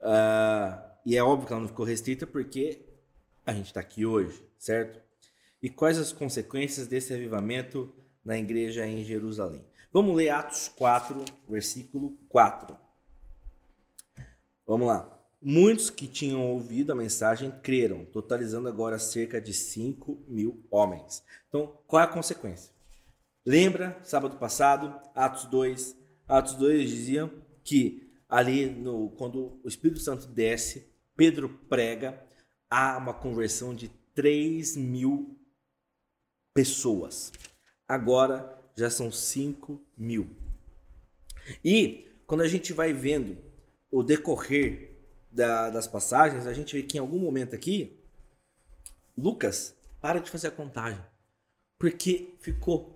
Uh, 0.00 0.82
e 1.06 1.16
é 1.16 1.22
óbvio 1.22 1.46
que 1.46 1.52
ela 1.52 1.62
não 1.62 1.68
ficou 1.68 1.86
restrita 1.86 2.26
porque 2.26 2.84
a 3.46 3.52
gente 3.52 3.66
está 3.66 3.78
aqui 3.78 4.04
hoje, 4.04 4.44
certo? 4.58 5.00
E 5.62 5.70
quais 5.70 5.96
as 5.96 6.12
consequências 6.12 6.88
desse 6.88 7.14
avivamento 7.14 7.94
na 8.24 8.36
igreja 8.36 8.84
em 8.84 9.04
Jerusalém? 9.04 9.64
Vamos 9.92 10.16
ler 10.16 10.30
Atos 10.30 10.66
4, 10.74 11.24
versículo 11.48 12.18
4. 12.28 12.76
Vamos 14.66 14.88
lá. 14.88 15.16
Muitos 15.40 15.88
que 15.88 16.08
tinham 16.08 16.44
ouvido 16.50 16.90
a 16.90 16.96
mensagem 16.96 17.52
creram, 17.62 18.04
totalizando 18.06 18.66
agora 18.66 18.98
cerca 18.98 19.40
de 19.40 19.54
5 19.54 20.24
mil 20.26 20.66
homens. 20.68 21.22
Então, 21.48 21.78
qual 21.86 22.02
é 22.02 22.06
a 22.06 22.08
consequência? 22.08 22.72
Lembra, 23.44 23.96
sábado 24.02 24.36
passado, 24.36 25.00
Atos 25.14 25.44
2, 25.44 26.05
Atos 26.28 26.54
2 26.54 26.88
diziam 26.88 27.30
que 27.62 28.10
ali 28.28 28.66
no 28.66 29.10
quando 29.10 29.60
o 29.62 29.68
Espírito 29.68 30.00
Santo 30.00 30.26
desce, 30.26 30.92
Pedro 31.16 31.48
prega, 31.68 32.22
há 32.68 32.96
uma 32.98 33.14
conversão 33.14 33.74
de 33.74 33.88
3 34.14 34.76
mil 34.76 35.38
pessoas. 36.52 37.32
Agora 37.88 38.58
já 38.76 38.90
são 38.90 39.10
5 39.10 39.80
mil. 39.96 40.28
E 41.64 42.08
quando 42.26 42.42
a 42.42 42.48
gente 42.48 42.72
vai 42.72 42.92
vendo 42.92 43.38
o 43.90 44.02
decorrer 44.02 44.96
da, 45.30 45.70
das 45.70 45.86
passagens, 45.86 46.46
a 46.46 46.52
gente 46.52 46.74
vê 46.74 46.82
que 46.82 46.96
em 46.96 47.00
algum 47.00 47.18
momento 47.18 47.54
aqui, 47.54 48.02
Lucas 49.16 49.76
para 50.00 50.20
de 50.20 50.30
fazer 50.30 50.48
a 50.48 50.52
contagem. 50.52 51.04
Porque 51.78 52.36
ficou 52.40 52.95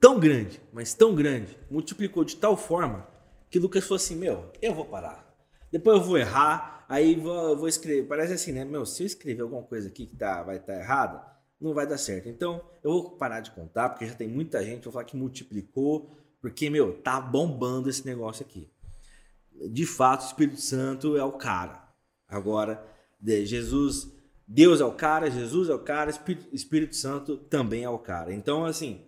tão 0.00 0.18
grande, 0.18 0.60
mas 0.72 0.94
tão 0.94 1.14
grande, 1.14 1.56
multiplicou 1.70 2.24
de 2.24 2.36
tal 2.36 2.56
forma 2.56 3.06
que 3.50 3.58
Lucas 3.58 3.84
falou 3.84 3.96
assim: 3.96 4.16
Meu, 4.16 4.50
eu 4.60 4.74
vou 4.74 4.84
parar. 4.84 5.26
Depois 5.70 5.98
eu 5.98 6.04
vou 6.04 6.18
errar, 6.18 6.84
aí 6.88 7.14
vou, 7.14 7.56
vou 7.56 7.68
escrever. 7.68 8.06
Parece 8.06 8.32
assim, 8.32 8.52
né? 8.52 8.64
Meu, 8.64 8.86
se 8.86 9.02
eu 9.02 9.06
escrever 9.06 9.42
alguma 9.42 9.62
coisa 9.62 9.88
aqui 9.88 10.06
que 10.06 10.16
tá, 10.16 10.42
vai 10.42 10.56
estar 10.56 10.74
tá 10.74 10.78
errada, 10.78 11.22
não 11.60 11.74
vai 11.74 11.86
dar 11.86 11.98
certo. 11.98 12.28
Então 12.28 12.60
eu 12.82 12.92
vou 12.92 13.10
parar 13.12 13.40
de 13.40 13.50
contar, 13.50 13.88
porque 13.88 14.06
já 14.06 14.14
tem 14.14 14.28
muita 14.28 14.64
gente. 14.64 14.84
Vou 14.84 14.92
falar 14.92 15.04
que 15.04 15.16
multiplicou, 15.16 16.10
porque, 16.40 16.70
meu, 16.70 17.00
tá 17.02 17.20
bombando 17.20 17.90
esse 17.90 18.06
negócio 18.06 18.44
aqui. 18.44 18.70
De 19.70 19.86
fato, 19.86 20.22
o 20.22 20.26
Espírito 20.26 20.60
Santo 20.60 21.16
é 21.16 21.24
o 21.24 21.32
cara. 21.32 21.82
Agora, 22.28 22.84
Jesus, 23.22 24.10
Deus 24.46 24.80
é 24.80 24.84
o 24.84 24.92
cara, 24.92 25.30
Jesus 25.30 25.68
é 25.68 25.74
o 25.74 25.78
cara, 25.78 26.10
Espírito, 26.10 26.54
Espírito 26.54 26.94
Santo 26.94 27.36
também 27.36 27.84
é 27.84 27.90
o 27.90 27.98
cara. 27.98 28.32
Então, 28.32 28.64
assim, 28.64 29.04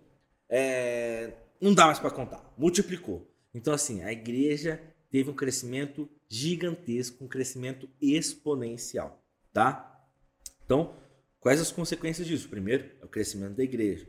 é, 0.49 1.33
não 1.61 1.73
dá 1.73 1.85
mais 1.85 1.99
para 1.99 2.11
contar. 2.11 2.53
Multiplicou. 2.57 3.29
Então, 3.53 3.73
assim, 3.73 4.01
a 4.03 4.11
igreja 4.11 4.81
teve 5.09 5.29
um 5.29 5.35
crescimento 5.35 6.09
gigantesco, 6.27 7.23
um 7.23 7.27
crescimento 7.27 7.89
exponencial, 8.01 9.23
tá? 9.51 10.07
Então, 10.63 10.95
quais 11.39 11.59
as 11.59 11.71
consequências 11.71 12.27
disso? 12.27 12.49
Primeiro, 12.49 12.89
é 13.01 13.05
o 13.05 13.09
crescimento 13.09 13.55
da 13.55 13.63
igreja. 13.63 14.07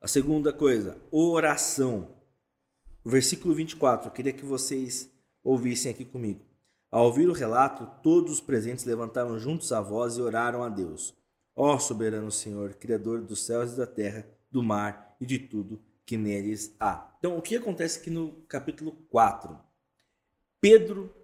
A 0.00 0.08
segunda 0.08 0.52
coisa, 0.52 1.00
oração. 1.10 2.16
O 3.04 3.10
versículo 3.10 3.54
24, 3.54 4.08
eu 4.08 4.12
queria 4.12 4.32
que 4.32 4.44
vocês 4.44 5.10
ouvissem 5.42 5.90
aqui 5.90 6.04
comigo. 6.04 6.44
Ao 6.90 7.04
ouvir 7.06 7.28
o 7.28 7.32
relato, 7.32 7.86
todos 8.02 8.32
os 8.32 8.40
presentes 8.40 8.84
levantaram 8.84 9.38
juntos 9.38 9.70
a 9.72 9.80
voz 9.80 10.16
e 10.16 10.22
oraram 10.22 10.64
a 10.64 10.68
Deus. 10.68 11.14
Ó 11.54 11.78
soberano 11.78 12.32
Senhor, 12.32 12.74
Criador 12.74 13.22
dos 13.22 13.44
céus 13.44 13.72
e 13.72 13.76
da 13.76 13.86
terra, 13.86 14.26
do 14.50 14.62
mar 14.62 15.16
e 15.20 15.26
de 15.26 15.38
tudo 15.38 15.82
que 16.04 16.16
neles 16.16 16.74
há. 16.80 17.14
Então, 17.18 17.38
o 17.38 17.42
que 17.42 17.56
acontece 17.56 18.00
aqui 18.00 18.10
no 18.10 18.32
capítulo 18.48 18.92
4? 19.10 19.58
Pedro 20.60 21.14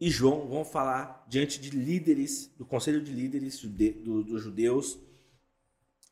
e 0.00 0.10
João 0.10 0.46
vão 0.46 0.64
falar 0.64 1.24
diante 1.28 1.60
de 1.60 1.70
líderes, 1.70 2.48
do 2.56 2.64
conselho 2.64 3.02
de 3.02 3.12
líderes 3.12 3.58
jude, 3.58 3.90
do, 3.90 4.22
dos 4.22 4.42
judeus, 4.42 4.98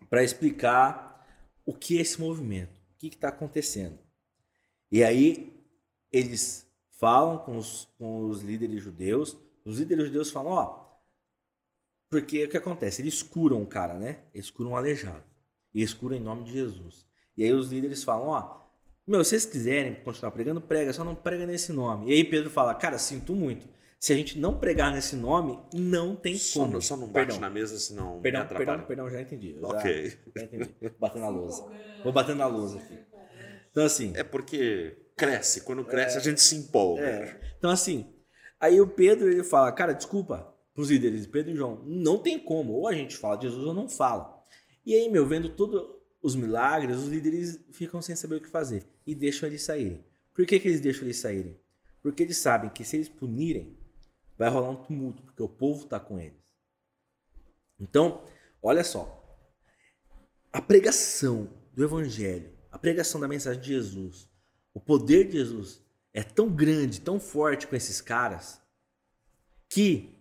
para 0.08 0.24
explicar 0.24 1.26
o 1.64 1.74
que 1.74 1.98
é 1.98 2.00
esse 2.00 2.20
movimento, 2.20 2.80
o 2.94 2.98
que 2.98 3.08
está 3.08 3.28
acontecendo. 3.28 3.98
E 4.90 5.04
aí 5.04 5.52
eles 6.10 6.66
falam 6.92 7.38
com 7.38 7.56
os, 7.58 7.86
com 7.98 8.28
os 8.28 8.42
líderes 8.42 8.82
judeus, 8.82 9.36
os 9.64 9.78
líderes 9.78 10.06
judeus 10.06 10.30
falam, 10.30 10.52
ó, 10.52 10.86
porque 12.08 12.44
o 12.44 12.48
que 12.48 12.56
acontece? 12.56 13.02
Eles 13.02 13.22
curam 13.22 13.62
o 13.62 13.66
cara, 13.66 13.94
né? 13.94 14.24
Eles 14.32 14.50
curam 14.50 14.70
um 14.70 14.76
aleijado. 14.76 15.24
E 15.76 15.80
eles 15.80 15.92
curam 15.92 16.16
em 16.16 16.20
nome 16.20 16.44
de 16.44 16.52
Jesus. 16.52 17.04
E 17.36 17.44
aí 17.44 17.52
os 17.52 17.70
líderes 17.70 18.02
falam, 18.02 18.28
ó, 18.28 18.62
meu, 19.06 19.22
se 19.22 19.28
vocês 19.28 19.44
quiserem 19.44 19.94
continuar 19.96 20.30
pregando, 20.30 20.58
prega, 20.58 20.90
só 20.90 21.04
não 21.04 21.14
prega 21.14 21.44
nesse 21.44 21.70
nome. 21.70 22.10
E 22.10 22.14
aí 22.14 22.24
Pedro 22.24 22.48
fala, 22.48 22.74
cara, 22.74 22.96
sinto 22.96 23.34
muito. 23.34 23.68
Se 24.00 24.10
a 24.10 24.16
gente 24.16 24.38
não 24.38 24.58
pregar 24.58 24.90
nesse 24.90 25.14
nome, 25.16 25.58
não 25.74 26.16
tem 26.16 26.34
só, 26.38 26.60
como. 26.60 26.80
Só 26.80 26.96
não 26.96 27.06
bate 27.08 27.26
perdão. 27.26 27.40
na 27.40 27.50
mesa, 27.50 27.78
senão 27.78 28.22
perdão, 28.22 28.46
perdão, 28.46 28.80
perdão, 28.86 29.10
já 29.10 29.20
entendi. 29.20 29.54
ok. 29.60 30.08
Já, 30.08 30.40
já 30.40 30.44
entendi. 30.46 30.74
Batendo 30.98 31.20
na 31.20 31.28
lousa. 31.28 31.62
Vou 32.02 32.12
batendo 32.12 32.38
na 32.38 32.46
lousa 32.46 32.78
aqui. 32.78 32.98
Então 33.70 33.84
assim... 33.84 34.14
É 34.16 34.24
porque 34.24 34.96
cresce. 35.14 35.60
Quando 35.60 35.84
cresce, 35.84 36.16
é, 36.16 36.20
a 36.20 36.22
gente 36.22 36.40
se 36.40 36.56
empolga. 36.56 37.02
É. 37.02 37.54
Então 37.58 37.70
assim, 37.70 38.14
aí 38.58 38.80
o 38.80 38.88
Pedro, 38.88 39.30
ele 39.30 39.44
fala, 39.44 39.70
cara, 39.72 39.92
desculpa, 39.92 40.54
pros 40.74 40.88
líderes, 40.88 41.26
Pedro 41.26 41.52
e 41.52 41.54
João, 41.54 41.82
não 41.84 42.16
tem 42.16 42.38
como. 42.38 42.72
Ou 42.72 42.88
a 42.88 42.94
gente 42.94 43.14
fala 43.14 43.36
de 43.36 43.46
Jesus 43.46 43.66
ou 43.66 43.74
não 43.74 43.90
fala. 43.90 44.35
E 44.86 44.94
aí, 44.94 45.08
meu, 45.08 45.26
vendo 45.26 45.48
todo 45.48 46.00
os 46.22 46.36
milagres, 46.36 46.96
os 46.96 47.08
líderes 47.08 47.58
ficam 47.72 48.00
sem 48.00 48.14
saber 48.14 48.36
o 48.36 48.40
que 48.40 48.48
fazer 48.48 48.86
e 49.04 49.16
deixam 49.16 49.48
eles 49.48 49.62
saírem. 49.62 50.04
Por 50.32 50.46
que, 50.46 50.60
que 50.60 50.68
eles 50.68 50.80
deixam 50.80 51.02
eles 51.02 51.18
saírem? 51.18 51.58
Porque 52.00 52.22
eles 52.22 52.38
sabem 52.38 52.70
que 52.70 52.84
se 52.84 52.96
eles 52.96 53.08
punirem, 53.08 53.76
vai 54.38 54.48
rolar 54.48 54.70
um 54.70 54.76
tumulto, 54.76 55.24
porque 55.24 55.42
o 55.42 55.48
povo 55.48 55.84
está 55.84 55.98
com 55.98 56.20
eles. 56.20 56.54
Então, 57.80 58.24
olha 58.62 58.84
só. 58.84 59.24
A 60.52 60.62
pregação 60.62 61.50
do 61.72 61.82
Evangelho, 61.82 62.52
a 62.70 62.78
pregação 62.78 63.20
da 63.20 63.26
mensagem 63.26 63.60
de 63.60 63.68
Jesus, 63.68 64.28
o 64.72 64.80
poder 64.80 65.26
de 65.26 65.32
Jesus 65.38 65.82
é 66.14 66.22
tão 66.22 66.48
grande, 66.48 67.00
tão 67.00 67.18
forte 67.18 67.66
com 67.66 67.74
esses 67.74 68.00
caras, 68.00 68.60
que 69.68 70.14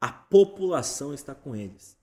a 0.00 0.10
população 0.10 1.12
está 1.12 1.34
com 1.34 1.54
eles. 1.54 1.96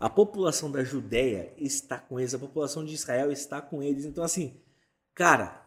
A 0.00 0.08
população 0.08 0.72
da 0.72 0.82
Judéia 0.82 1.52
está 1.58 1.98
com 1.98 2.18
eles, 2.18 2.32
a 2.32 2.38
população 2.38 2.82
de 2.82 2.94
Israel 2.94 3.30
está 3.30 3.60
com 3.60 3.82
eles. 3.82 4.06
Então, 4.06 4.24
assim, 4.24 4.58
cara, 5.14 5.62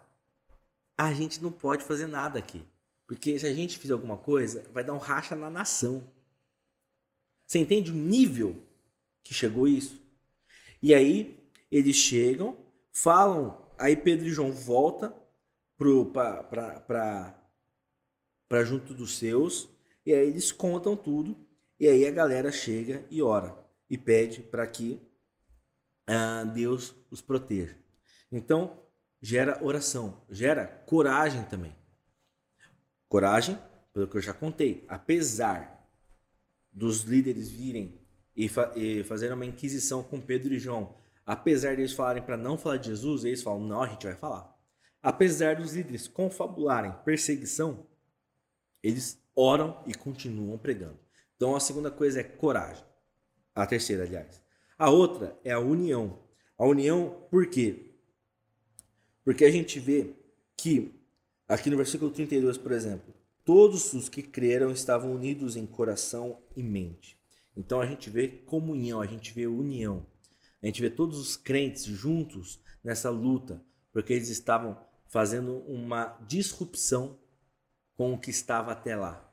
a 0.97 1.13
gente 1.13 1.39
não 1.39 1.51
pode 1.51 1.83
fazer 1.83 2.07
nada 2.07 2.39
aqui. 2.39 2.65
Porque 3.05 3.37
se 3.37 3.45
a 3.45 3.53
gente 3.53 3.77
fizer 3.77 3.93
alguma 3.93 4.17
coisa, 4.17 4.67
vai 4.73 4.83
dar 4.83 4.93
um 4.93 4.97
racha 4.97 5.35
na 5.35 5.51
nação. 5.51 6.11
Você 7.45 7.59
entende 7.59 7.91
o 7.91 7.95
nível 7.95 8.59
que 9.23 9.35
chegou 9.35 9.67
isso? 9.67 10.01
E 10.81 10.95
aí, 10.95 11.47
eles 11.69 11.95
chegam, 11.95 12.57
falam, 12.91 13.63
aí 13.77 13.95
Pedro 13.95 14.25
e 14.25 14.31
João 14.31 14.51
voltam 14.51 15.13
para 16.11 17.37
para 18.47 18.63
junto 18.63 18.95
dos 18.95 19.15
seus, 19.15 19.69
e 20.03 20.11
aí 20.11 20.27
eles 20.27 20.51
contam 20.51 20.95
tudo, 20.95 21.37
e 21.79 21.87
aí 21.87 22.07
a 22.07 22.11
galera 22.11 22.51
chega 22.51 23.05
e 23.11 23.21
ora 23.21 23.62
e 23.89 23.97
pede 23.97 24.41
para 24.41 24.65
que 24.67 25.01
ah, 26.07 26.43
Deus 26.43 26.95
os 27.09 27.21
proteja. 27.21 27.77
Então, 28.31 28.83
gera 29.21 29.63
oração, 29.63 30.25
gera 30.29 30.67
coragem 30.67 31.43
também. 31.43 31.75
Coragem, 33.07 33.57
pelo 33.93 34.07
que 34.07 34.17
eu 34.17 34.21
já 34.21 34.33
contei, 34.33 34.85
apesar 34.87 35.87
dos 36.71 37.03
líderes 37.03 37.49
virem 37.49 38.01
e, 38.35 38.49
fa 38.49 38.73
e 38.75 39.03
fazerem 39.03 39.35
uma 39.35 39.45
inquisição 39.45 40.03
com 40.03 40.19
Pedro 40.19 40.53
e 40.53 40.59
João, 40.59 40.97
apesar 41.25 41.75
deles 41.75 41.93
falarem 41.93 42.23
para 42.23 42.35
não 42.35 42.57
falar 42.57 42.77
de 42.77 42.87
Jesus, 42.87 43.23
eles 43.23 43.43
falam: 43.43 43.61
não, 43.61 43.83
a 43.83 43.87
gente 43.87 44.05
vai 44.05 44.15
falar. 44.15 44.51
Apesar 45.01 45.57
dos 45.57 45.73
líderes 45.73 46.07
confabularem 46.07 46.91
perseguição, 47.05 47.87
eles 48.81 49.21
oram 49.35 49.83
e 49.85 49.93
continuam 49.93 50.57
pregando. 50.57 50.99
Então 51.35 51.55
a 51.55 51.59
segunda 51.59 51.91
coisa 51.91 52.19
é 52.19 52.23
coragem. 52.23 52.83
A 53.55 53.65
terceira, 53.65 54.03
aliás. 54.03 54.41
A 54.77 54.89
outra 54.89 55.39
é 55.43 55.51
a 55.51 55.59
união. 55.59 56.19
A 56.57 56.65
união, 56.65 57.25
por 57.29 57.47
quê? 57.47 57.93
Porque 59.23 59.45
a 59.45 59.51
gente 59.51 59.79
vê 59.79 60.15
que, 60.57 60.93
aqui 61.47 61.69
no 61.69 61.77
versículo 61.77 62.11
32, 62.11 62.57
por 62.57 62.71
exemplo, 62.71 63.13
todos 63.45 63.93
os 63.93 64.09
que 64.09 64.21
creram 64.21 64.71
estavam 64.71 65.13
unidos 65.13 65.55
em 65.55 65.65
coração 65.65 66.41
e 66.55 66.63
mente. 66.63 67.17
Então 67.55 67.79
a 67.79 67.85
gente 67.85 68.09
vê 68.09 68.27
comunhão, 68.27 69.01
a 69.01 69.05
gente 69.05 69.33
vê 69.33 69.47
união. 69.47 70.05
A 70.61 70.65
gente 70.65 70.81
vê 70.81 70.89
todos 70.89 71.17
os 71.19 71.35
crentes 71.35 71.83
juntos 71.83 72.59
nessa 72.83 73.09
luta, 73.09 73.63
porque 73.91 74.13
eles 74.13 74.29
estavam 74.29 74.77
fazendo 75.07 75.57
uma 75.67 76.17
disrupção 76.27 77.19
com 77.95 78.13
o 78.13 78.17
que 78.17 78.31
estava 78.31 78.71
até 78.71 78.95
lá. 78.95 79.29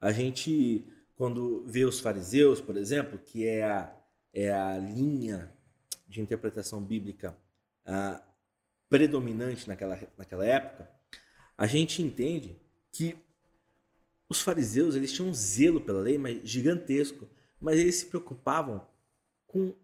A 0.00 0.10
gente, 0.10 0.84
quando 1.22 1.62
vê 1.64 1.84
os 1.84 2.00
fariseus, 2.00 2.60
por 2.60 2.76
exemplo, 2.76 3.16
que 3.16 3.46
é 3.46 3.62
a, 3.62 3.96
é 4.34 4.52
a 4.52 4.76
linha 4.76 5.56
de 6.08 6.20
interpretação 6.20 6.82
bíblica 6.82 7.38
ah, 7.86 8.20
predominante 8.88 9.68
naquela, 9.68 9.96
naquela 10.18 10.44
época, 10.44 10.90
a 11.56 11.64
gente 11.64 12.02
entende 12.02 12.60
que 12.90 13.16
os 14.28 14.40
fariseus 14.40 14.96
eles 14.96 15.12
tinham 15.12 15.28
um 15.28 15.32
zelo 15.32 15.80
pela 15.80 16.00
lei 16.00 16.18
mas 16.18 16.40
gigantesco, 16.42 17.28
mas 17.60 17.78
eles 17.78 17.94
se 17.94 18.06
preocupavam 18.06 18.84
com 19.46 19.76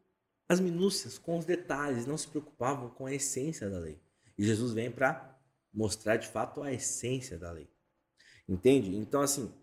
as 0.48 0.58
minúcias, 0.58 1.18
com 1.18 1.38
os 1.38 1.44
detalhes, 1.44 2.04
não 2.04 2.18
se 2.18 2.26
preocupavam 2.26 2.90
com 2.90 3.06
a 3.06 3.14
essência 3.14 3.70
da 3.70 3.78
lei. 3.78 3.96
E 4.36 4.42
Jesus 4.42 4.72
vem 4.72 4.90
para 4.90 5.38
mostrar 5.72 6.16
de 6.16 6.26
fato 6.26 6.64
a 6.64 6.72
essência 6.72 7.38
da 7.38 7.52
lei. 7.52 7.70
Entende? 8.48 8.96
Então, 8.96 9.20
assim, 9.20 9.54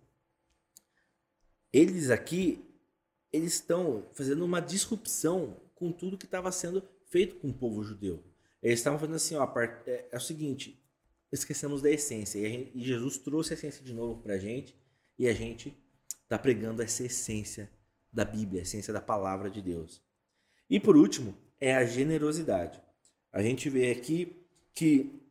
eles 1.76 2.10
aqui, 2.10 2.64
eles 3.34 3.56
estão 3.56 4.10
fazendo 4.14 4.46
uma 4.46 4.62
disrupção 4.62 5.60
com 5.76 5.92
tudo 5.92 6.18
que 6.18 6.24
estava 6.24 6.50
sendo 6.50 6.82
feito 7.10 7.36
com 7.36 7.50
o 7.50 7.54
povo 7.54 7.84
judeu. 7.84 8.24
Eles 8.64 8.80
estavam 8.80 8.98
fazendo 8.98 9.16
assim, 9.16 9.36
ó, 9.36 9.46
é, 9.86 10.08
é 10.10 10.16
o 10.16 10.22
seguinte, 10.22 10.82
esquecemos 11.30 11.82
da 11.82 11.92
essência. 11.92 12.40
E, 12.40 12.50
gente, 12.50 12.72
e 12.74 12.82
Jesus 12.82 13.18
trouxe 13.18 13.52
a 13.52 13.58
essência 13.58 13.84
de 13.84 13.94
novo 13.94 14.22
para 14.22 14.36
a 14.36 14.38
gente, 14.38 14.74
e 15.20 15.28
a 15.28 15.34
gente 15.34 15.78
está 16.24 16.40
pregando 16.40 16.82
essa 16.82 17.04
essência 17.04 17.70
da 18.12 18.24
Bíblia, 18.24 18.62
a 18.62 18.64
essência 18.64 18.94
da 18.94 19.02
palavra 19.02 19.50
de 19.50 19.62
Deus. 19.62 20.02
E 20.70 20.80
por 20.80 20.96
último, 20.96 21.36
é 21.60 21.76
a 21.76 21.84
generosidade. 21.84 22.82
A 23.34 23.44
gente 23.44 23.70
vê 23.70 23.92
aqui 23.92 24.48
que 24.74 25.22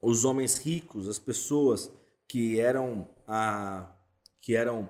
os 0.00 0.24
homens 0.24 0.56
ricos, 0.56 1.08
as 1.08 1.18
pessoas 1.18 1.92
que 2.26 2.58
eram 2.58 3.06
a 3.26 3.94
que 4.40 4.56
eram 4.56 4.88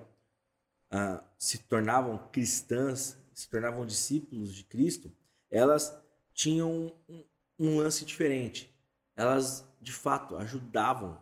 a, 0.93 1.25
se 1.39 1.59
tornavam 1.59 2.19
cristãs, 2.31 3.17
se 3.33 3.49
tornavam 3.49 3.87
discípulos 3.87 4.55
de 4.55 4.63
Cristo, 4.65 5.11
elas 5.51 5.97
tinham 6.35 6.93
um, 7.09 7.25
um 7.59 7.79
lance 7.79 8.05
diferente. 8.05 8.71
Elas 9.17 9.67
de 9.81 9.93
fato 9.93 10.37
ajudavam 10.37 11.19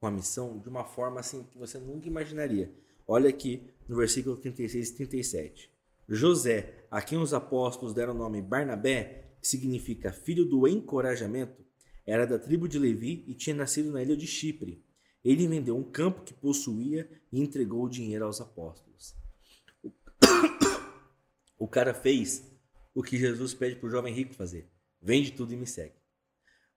com 0.00 0.08
a 0.08 0.10
missão 0.10 0.58
de 0.58 0.68
uma 0.68 0.84
forma 0.84 1.20
assim 1.20 1.44
que 1.44 1.56
você 1.56 1.78
nunca 1.78 2.08
imaginaria. 2.08 2.74
Olha 3.06 3.30
aqui 3.30 3.70
no 3.88 3.96
versículo 3.96 4.36
36 4.36 4.90
e 4.90 4.94
37. 4.96 5.70
José, 6.08 6.86
a 6.90 7.00
quem 7.00 7.18
os 7.18 7.32
apóstolos 7.32 7.94
deram 7.94 8.14
o 8.14 8.18
nome 8.18 8.42
Barnabé, 8.42 9.36
que 9.40 9.46
significa 9.46 10.12
filho 10.12 10.44
do 10.44 10.66
encorajamento, 10.66 11.64
era 12.04 12.26
da 12.26 12.38
tribo 12.38 12.68
de 12.68 12.78
Levi 12.78 13.24
e 13.26 13.34
tinha 13.34 13.54
nascido 13.54 13.90
na 13.90 14.02
ilha 14.02 14.16
de 14.16 14.26
Chipre. 14.26 14.84
Ele 15.24 15.48
vendeu 15.48 15.76
um 15.76 15.82
campo 15.82 16.22
que 16.22 16.32
possuía 16.32 17.08
e 17.32 17.40
entregou 17.40 17.84
o 17.84 17.88
dinheiro 17.88 18.24
aos 18.24 18.40
apóstolos. 18.40 18.85
O 21.58 21.66
cara 21.66 21.94
fez 21.94 22.44
o 22.94 23.02
que 23.02 23.18
Jesus 23.18 23.54
pede 23.54 23.76
para 23.76 23.86
o 23.86 23.90
jovem 23.90 24.12
rico 24.12 24.34
fazer: 24.34 24.68
vende 25.00 25.32
tudo 25.32 25.52
e 25.52 25.56
me 25.56 25.66
segue. 25.66 25.94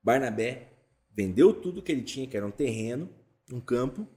Barnabé 0.01 0.73
vendeu 1.11 1.53
tudo 1.53 1.81
que 1.81 1.91
ele 1.91 2.03
tinha, 2.03 2.27
que 2.27 2.37
era 2.37 2.45
um 2.45 2.51
terreno, 2.51 3.09
um 3.51 3.59
campo, 3.59 4.07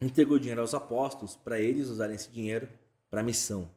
entregou 0.00 0.38
dinheiro 0.38 0.60
aos 0.60 0.74
apóstolos 0.74 1.36
para 1.36 1.60
eles 1.60 1.88
usarem 1.88 2.16
esse 2.16 2.30
dinheiro 2.30 2.68
para 3.08 3.22
missão, 3.22 3.70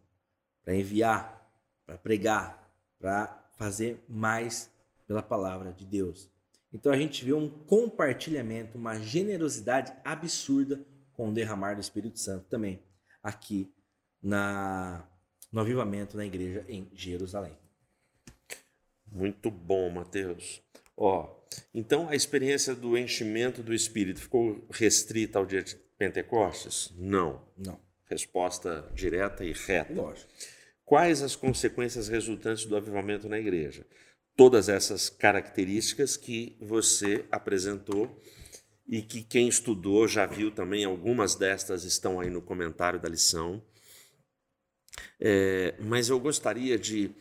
para 0.63 0.75
enviar, 0.75 1.49
para 1.85 1.97
pregar, 1.97 2.69
para 2.99 3.49
fazer 3.57 4.03
mais 4.07 4.69
pela 5.05 5.21
palavra 5.21 5.73
de 5.73 5.85
Deus. 5.85 6.29
Então 6.71 6.91
a 6.91 6.97
gente 6.97 7.23
vê 7.23 7.33
um 7.33 7.49
compartilhamento, 7.49 8.77
uma 8.77 8.99
generosidade 8.99 9.93
absurda 10.03 10.83
com 11.13 11.29
o 11.29 11.33
derramar 11.33 11.75
do 11.75 11.81
Espírito 11.81 12.19
Santo 12.19 12.45
também 12.49 12.81
aqui 13.21 13.71
na, 14.21 15.07
no 15.53 15.61
avivamento 15.61 16.17
na 16.17 16.25
igreja 16.25 16.65
em 16.67 16.89
Jerusalém. 16.93 17.57
Muito 19.09 19.49
bom, 19.49 19.89
Mateus. 19.89 20.61
Ó, 20.97 21.33
então 21.73 22.09
a 22.09 22.15
experiência 22.15 22.75
do 22.75 22.97
enchimento 22.97 23.63
do 23.63 23.73
Espírito 23.73 24.19
ficou 24.19 24.67
restrita 24.71 25.39
ao 25.39 25.45
dia 25.45 25.63
de 25.63 25.75
Pentecostes? 25.97 26.91
Não. 26.97 27.41
Não. 27.57 27.79
Resposta 28.09 28.91
direta 28.93 29.45
e 29.45 29.53
reta. 29.53 29.93
Lógico. 29.93 30.29
Quais 30.83 31.21
as 31.21 31.35
consequências 31.35 32.09
resultantes 32.09 32.65
do 32.65 32.75
avivamento 32.75 33.29
na 33.29 33.39
igreja? 33.39 33.85
todas 34.35 34.69
essas 34.69 35.09
características 35.09 36.17
que 36.17 36.57
você 36.59 37.25
apresentou 37.31 38.21
e 38.87 39.01
que 39.01 39.23
quem 39.23 39.47
estudou 39.47 40.07
já 40.07 40.25
viu 40.25 40.51
também, 40.51 40.83
algumas 40.83 41.35
destas 41.35 41.83
estão 41.83 42.19
aí 42.19 42.29
no 42.29 42.41
comentário 42.41 42.99
da 42.99 43.07
lição. 43.07 43.63
É, 45.19 45.75
mas 45.79 46.10
eu 46.10 46.19
gostaria 46.19 46.77
de 46.77 47.12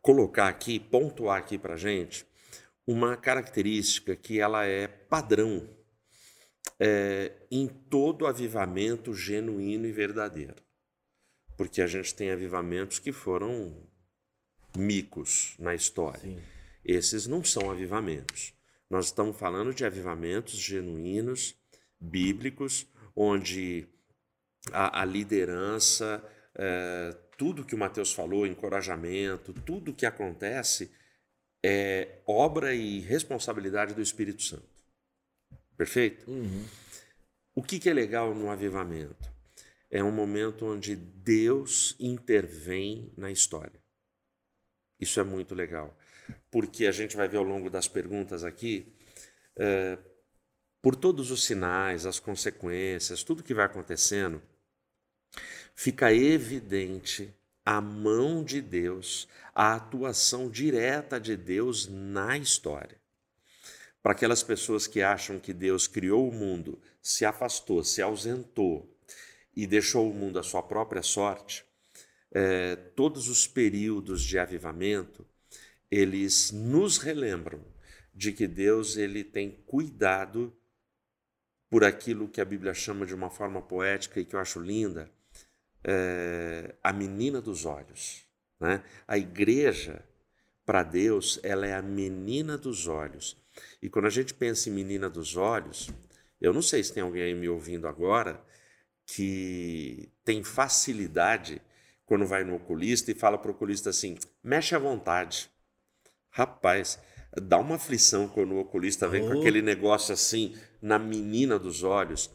colocar 0.00 0.48
aqui, 0.48 0.80
pontuar 0.80 1.38
aqui 1.38 1.56
para 1.56 1.76
gente, 1.76 2.26
uma 2.86 3.16
característica 3.16 4.16
que 4.16 4.40
ela 4.40 4.64
é 4.64 4.88
padrão 4.88 5.68
é, 6.80 7.32
em 7.50 7.68
todo 7.68 8.26
avivamento 8.26 9.14
genuíno 9.14 9.86
e 9.86 9.92
verdadeiro. 9.92 10.56
Porque 11.56 11.80
a 11.80 11.86
gente 11.86 12.14
tem 12.14 12.30
avivamentos 12.30 12.98
que 12.98 13.12
foram 13.12 13.88
micos 14.76 15.54
na 15.58 15.74
história. 15.74 16.20
Sim. 16.20 16.40
Esses 16.84 17.26
não 17.26 17.44
são 17.44 17.70
avivamentos. 17.70 18.52
Nós 18.90 19.06
estamos 19.06 19.38
falando 19.38 19.72
de 19.72 19.84
avivamentos 19.84 20.54
genuínos, 20.54 21.54
bíblicos, 22.00 22.86
onde 23.14 23.86
a, 24.72 25.02
a 25.02 25.04
liderança, 25.04 26.22
é, 26.56 27.16
tudo 27.36 27.64
que 27.64 27.74
o 27.74 27.78
Mateus 27.78 28.12
falou, 28.12 28.46
encorajamento, 28.46 29.52
tudo 29.52 29.94
que 29.94 30.06
acontece 30.06 30.92
é 31.64 32.20
obra 32.26 32.74
e 32.74 33.00
responsabilidade 33.00 33.94
do 33.94 34.02
Espírito 34.02 34.42
Santo. 34.42 34.68
Perfeito? 35.76 36.30
Uhum. 36.30 36.64
O 37.54 37.62
que, 37.62 37.78
que 37.78 37.88
é 37.88 37.92
legal 37.92 38.34
no 38.34 38.50
avivamento? 38.50 39.30
É 39.90 40.02
um 40.02 40.10
momento 40.10 40.66
onde 40.66 40.96
Deus 40.96 41.94
intervém 42.00 43.12
na 43.16 43.30
história. 43.30 43.80
Isso 44.98 45.20
é 45.20 45.24
muito 45.24 45.54
legal, 45.54 45.96
porque 46.50 46.86
a 46.86 46.92
gente 46.92 47.16
vai 47.16 47.28
ver 47.28 47.36
ao 47.38 47.42
longo 47.42 47.68
das 47.68 47.88
perguntas 47.88 48.44
aqui, 48.44 48.94
é, 49.56 49.98
por 50.80 50.96
todos 50.96 51.30
os 51.30 51.44
sinais, 51.44 52.06
as 52.06 52.18
consequências, 52.18 53.22
tudo 53.22 53.42
que 53.42 53.52
vai 53.52 53.66
acontecendo, 53.66 54.40
fica 55.74 56.12
evidente 56.12 57.34
a 57.64 57.80
mão 57.80 58.44
de 58.44 58.60
Deus, 58.60 59.28
a 59.54 59.74
atuação 59.74 60.50
direta 60.50 61.20
de 61.20 61.36
Deus 61.36 61.88
na 61.88 62.36
história. 62.36 63.00
Para 64.02 64.12
aquelas 64.12 64.42
pessoas 64.42 64.86
que 64.86 65.00
acham 65.00 65.38
que 65.38 65.52
Deus 65.52 65.86
criou 65.86 66.28
o 66.28 66.32
mundo, 66.32 66.80
se 67.00 67.24
afastou, 67.24 67.84
se 67.84 68.02
ausentou 68.02 68.92
e 69.54 69.66
deixou 69.66 70.10
o 70.10 70.14
mundo 70.14 70.38
à 70.38 70.42
sua 70.42 70.62
própria 70.62 71.02
sorte, 71.02 71.64
é, 72.32 72.74
todos 72.74 73.28
os 73.28 73.46
períodos 73.46 74.22
de 74.22 74.38
avivamento, 74.38 75.24
eles 75.90 76.50
nos 76.50 76.98
relembram 76.98 77.62
de 78.14 78.32
que 78.32 78.46
Deus 78.46 78.96
ele 78.96 79.22
tem 79.22 79.50
cuidado 79.66 80.52
por 81.70 81.84
aquilo 81.84 82.28
que 82.28 82.40
a 82.40 82.44
Bíblia 82.44 82.74
chama 82.74 83.06
de 83.06 83.14
uma 83.14 83.30
forma 83.30 83.62
poética 83.62 84.18
e 84.18 84.24
que 84.24 84.34
eu 84.34 84.40
acho 84.40 84.60
linda, 84.60 85.10
é, 85.84 86.74
a 86.82 86.92
menina 86.92 87.40
dos 87.40 87.64
olhos. 87.64 88.24
Né? 88.60 88.82
A 89.06 89.18
igreja, 89.18 90.04
para 90.64 90.82
Deus, 90.82 91.40
ela 91.42 91.66
é 91.66 91.74
a 91.74 91.82
menina 91.82 92.56
dos 92.56 92.86
olhos. 92.86 93.36
E 93.82 93.88
quando 93.88 94.06
a 94.06 94.10
gente 94.10 94.32
pensa 94.32 94.68
em 94.68 94.72
menina 94.72 95.10
dos 95.10 95.36
olhos, 95.36 95.90
eu 96.40 96.52
não 96.52 96.62
sei 96.62 96.82
se 96.82 96.92
tem 96.92 97.02
alguém 97.02 97.22
aí 97.22 97.34
me 97.34 97.48
ouvindo 97.48 97.86
agora 97.86 98.42
que 99.06 100.10
tem 100.24 100.42
facilidade 100.42 101.60
quando 102.06 102.26
vai 102.26 102.44
no 102.44 102.56
oculista 102.56 103.10
e 103.10 103.14
fala 103.14 103.36
para 103.36 103.50
o 103.50 103.54
oculista 103.54 103.90
assim: 103.90 104.16
mexe 104.42 104.74
à 104.74 104.78
vontade. 104.78 105.50
Rapaz, 106.30 106.98
dá 107.42 107.58
uma 107.58 107.76
aflição 107.76 108.28
quando 108.28 108.52
o 108.52 108.60
oculista 108.60 109.08
vem 109.08 109.22
oh. 109.22 109.32
com 109.32 109.38
aquele 109.40 109.60
negócio 109.60 110.14
assim 110.14 110.56
na 110.80 110.98
menina 110.98 111.58
dos 111.58 111.82
olhos. 111.82 112.30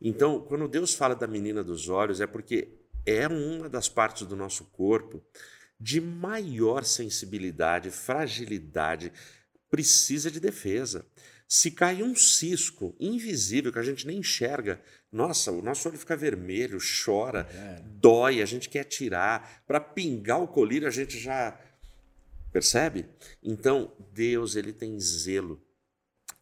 Então, 0.00 0.40
quando 0.40 0.66
Deus 0.66 0.94
fala 0.94 1.14
da 1.14 1.26
menina 1.26 1.62
dos 1.62 1.88
olhos, 1.88 2.20
é 2.20 2.26
porque 2.26 2.81
é 3.06 3.26
uma 3.26 3.68
das 3.68 3.88
partes 3.88 4.26
do 4.26 4.36
nosso 4.36 4.64
corpo 4.66 5.22
de 5.78 6.00
maior 6.00 6.84
sensibilidade, 6.84 7.90
fragilidade, 7.90 9.12
precisa 9.68 10.30
de 10.30 10.38
defesa. 10.38 11.04
Se 11.48 11.70
cai 11.70 12.02
um 12.02 12.14
cisco 12.14 12.94
invisível 12.98 13.72
que 13.72 13.78
a 13.78 13.82
gente 13.82 14.06
nem 14.06 14.18
enxerga, 14.18 14.80
nossa, 15.10 15.50
o 15.50 15.60
nosso 15.60 15.88
olho 15.88 15.98
fica 15.98 16.16
vermelho, 16.16 16.78
chora, 17.04 17.46
é. 17.52 17.82
dói, 17.84 18.40
a 18.40 18.46
gente 18.46 18.68
quer 18.68 18.84
tirar. 18.84 19.62
Para 19.66 19.78
pingar 19.80 20.40
o 20.40 20.48
colírio, 20.48 20.88
a 20.88 20.90
gente 20.90 21.18
já. 21.18 21.60
Percebe? 22.50 23.06
Então, 23.42 23.92
Deus 24.12 24.56
ele 24.56 24.72
tem 24.72 24.98
zelo, 24.98 25.62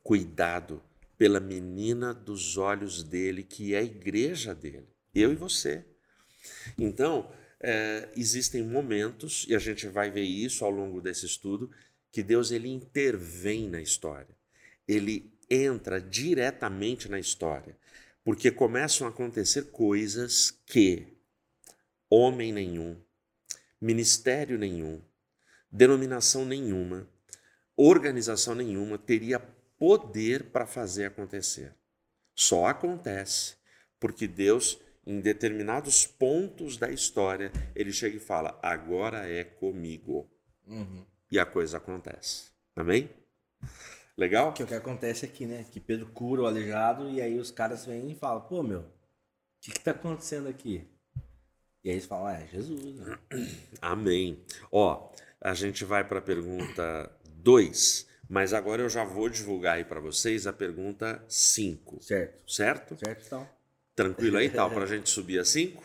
cuidado 0.03 0.83
pela 1.19 1.41
menina 1.41 2.15
dos 2.15 2.57
olhos 2.57 3.03
dele, 3.03 3.43
que 3.43 3.75
é 3.75 3.79
a 3.79 3.83
igreja 3.83 4.55
dele, 4.55 4.89
eu 5.15 5.33
e 5.33 5.37
você. 5.37 5.85
Então, 6.79 7.31
é, 7.61 8.09
existem 8.17 8.63
momentos, 8.63 9.47
e 9.49 9.55
a 9.55 9.59
gente 9.59 9.87
vai 9.89 10.11
ver 10.11 10.25
isso 10.25 10.65
ao 10.65 10.71
longo 10.71 11.01
desse 11.01 11.27
estudo, 11.27 11.71
que 12.11 12.23
Deus 12.23 12.51
ele 12.51 12.69
intervém 12.69 13.69
na 13.69 13.81
história. 13.81 14.35
Ele 14.87 15.33
entra 15.49 16.01
diretamente 16.01 17.09
na 17.09 17.19
história 17.19 17.77
porque 18.25 18.51
começam 18.51 19.07
a 19.07 19.11
acontecer 19.11 19.71
coisas 19.71 20.51
que 20.67 21.07
homem 22.09 22.53
nenhum, 22.53 23.01
ministério 23.81 24.59
nenhum, 24.59 25.01
denominação 25.71 26.45
nenhuma, 26.45 27.09
organização 27.77 28.55
nenhuma 28.55 28.99
teria 28.99 29.41
poder 29.79 30.45
para 30.51 30.67
fazer 30.67 31.07
acontecer. 31.07 31.75
Só 32.35 32.67
acontece 32.67 33.57
porque 33.99 34.27
Deus, 34.27 34.79
em 35.07 35.21
determinados 35.21 36.07
pontos 36.07 36.77
da 36.77 36.91
história, 36.91 37.53
ele 37.75 37.93
chega 37.93 38.17
e 38.17 38.21
fala: 38.21 38.59
agora 38.63 39.29
é 39.29 39.45
comigo. 39.45 40.31
Uhum. 40.67 41.05
E 41.31 41.39
a 41.39 41.47
coisa 41.47 41.79
acontece. 41.79 42.51
Amém? 42.77 43.11
Legal? 44.17 44.53
Que 44.53 44.63
é 44.63 44.65
o 44.65 44.69
que 44.69 44.75
acontece 44.75 45.25
aqui, 45.25 45.47
né? 45.47 45.65
Que 45.71 45.81
Pedro 45.81 46.07
cura 46.07 46.43
o 46.43 46.47
aleijado 46.47 47.09
e 47.09 47.21
aí 47.21 47.39
os 47.39 47.51
caras 47.51 47.87
vêm 47.87 48.11
e 48.11 48.15
falam, 48.15 48.43
pô, 48.43 48.63
meu, 48.63 48.81
o 48.81 48.85
que 49.61 49.71
que 49.71 49.81
tá 49.81 49.93
acontecendo 49.93 50.49
aqui? 50.49 50.87
E 51.83 51.89
aí 51.89 51.95
eles 51.95 52.05
falam, 52.05 52.27
ah, 52.27 52.35
é 52.35 52.47
Jesus. 52.47 52.97
Né? 52.97 53.19
Amém. 53.81 54.45
Ó, 54.71 55.11
a 55.41 55.55
gente 55.55 55.85
vai 55.85 56.07
para 56.07 56.19
a 56.19 56.23
pergunta 56.23 57.11
2, 57.37 58.07
mas 58.29 58.53
agora 58.53 58.83
eu 58.83 58.91
já 58.91 59.05
vou 59.05 59.29
divulgar 59.29 59.77
aí 59.77 59.85
para 59.85 60.01
vocês 60.01 60.47
a 60.47 60.53
pergunta 60.53 61.25
5. 61.27 62.03
Certo. 62.03 62.53
Certo? 62.53 62.99
Certo, 62.99 63.25
então. 63.27 63.49
Tranquilo 64.01 64.39
aí, 64.39 64.49
tal, 64.49 64.71
para 64.71 64.85
a 64.85 64.87
gente 64.87 65.11
subir 65.11 65.39
a 65.39 65.45
5? 65.45 65.83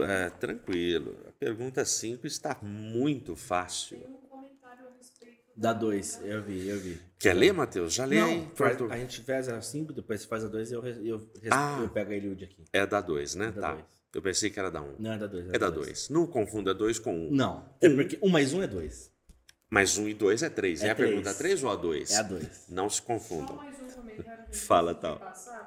É, 0.00 0.28
tranquilo. 0.28 1.16
A 1.26 1.32
pergunta 1.32 1.82
5 1.82 2.26
está 2.26 2.58
muito 2.60 3.34
fácil. 3.34 3.98
Da 5.56 5.72
2, 5.72 6.20
eu 6.24 6.42
vi, 6.42 6.68
eu 6.68 6.78
vi. 6.78 7.00
Quer 7.18 7.34
ler, 7.34 7.54
Matheus? 7.54 7.94
Já 7.94 8.04
lê 8.04 8.20
Não, 8.20 8.28
aí. 8.28 8.48
A 8.90 8.98
gente 8.98 9.22
faz 9.22 9.48
a 9.48 9.62
5, 9.62 9.94
depois 9.94 10.20
você 10.20 10.26
faz 10.26 10.44
a 10.44 10.48
2 10.48 10.70
e 10.70 10.74
eu, 10.74 10.84
eu, 11.02 11.30
ah, 11.50 11.78
eu 11.80 11.88
pego 11.88 12.12
a 12.12 12.14
Eliud 12.14 12.44
aqui. 12.44 12.64
É 12.70 12.84
da 12.86 13.00
2, 13.00 13.34
né? 13.36 13.46
É 13.46 13.60
tá. 13.60 13.72
Dois. 13.72 13.84
Eu 14.14 14.20
pensei 14.20 14.50
que 14.50 14.58
era 14.58 14.70
da 14.70 14.82
1. 14.82 14.84
Um. 14.84 14.96
Não, 14.98 15.12
é 15.12 15.18
da 15.18 15.26
2. 15.26 15.46
É, 15.46 15.56
é 15.56 15.58
da 15.58 15.70
2. 15.70 16.10
Não 16.10 16.26
confunda 16.26 16.74
2 16.74 16.98
com 16.98 17.14
1. 17.14 17.28
Um. 17.28 17.30
Não, 17.30 17.66
é 17.80 17.88
porque 17.88 18.18
1 18.20 18.26
um 18.26 18.30
mais 18.30 18.52
1 18.52 18.58
um 18.58 18.62
é 18.62 18.66
2. 18.66 19.10
Mais 19.70 19.96
1 19.96 20.02
um 20.02 20.08
e 20.08 20.14
2 20.14 20.42
é 20.42 20.50
3. 20.50 20.82
É, 20.82 20.88
é 20.88 20.90
a 20.90 20.94
três. 20.94 21.10
pergunta 21.10 21.32
3 21.32 21.64
ou 21.64 21.70
a 21.70 21.76
2? 21.76 22.10
É 22.10 22.16
a 22.18 22.22
2. 22.22 22.66
Não 22.68 22.90
se 22.90 23.00
confundam. 23.00 23.56
Só 23.56 23.62
mais 23.62 23.80
um 23.80 23.86
comentário. 23.88 24.44
Fala, 24.54 24.94
tal. 24.94 25.18
Passar. 25.18 25.59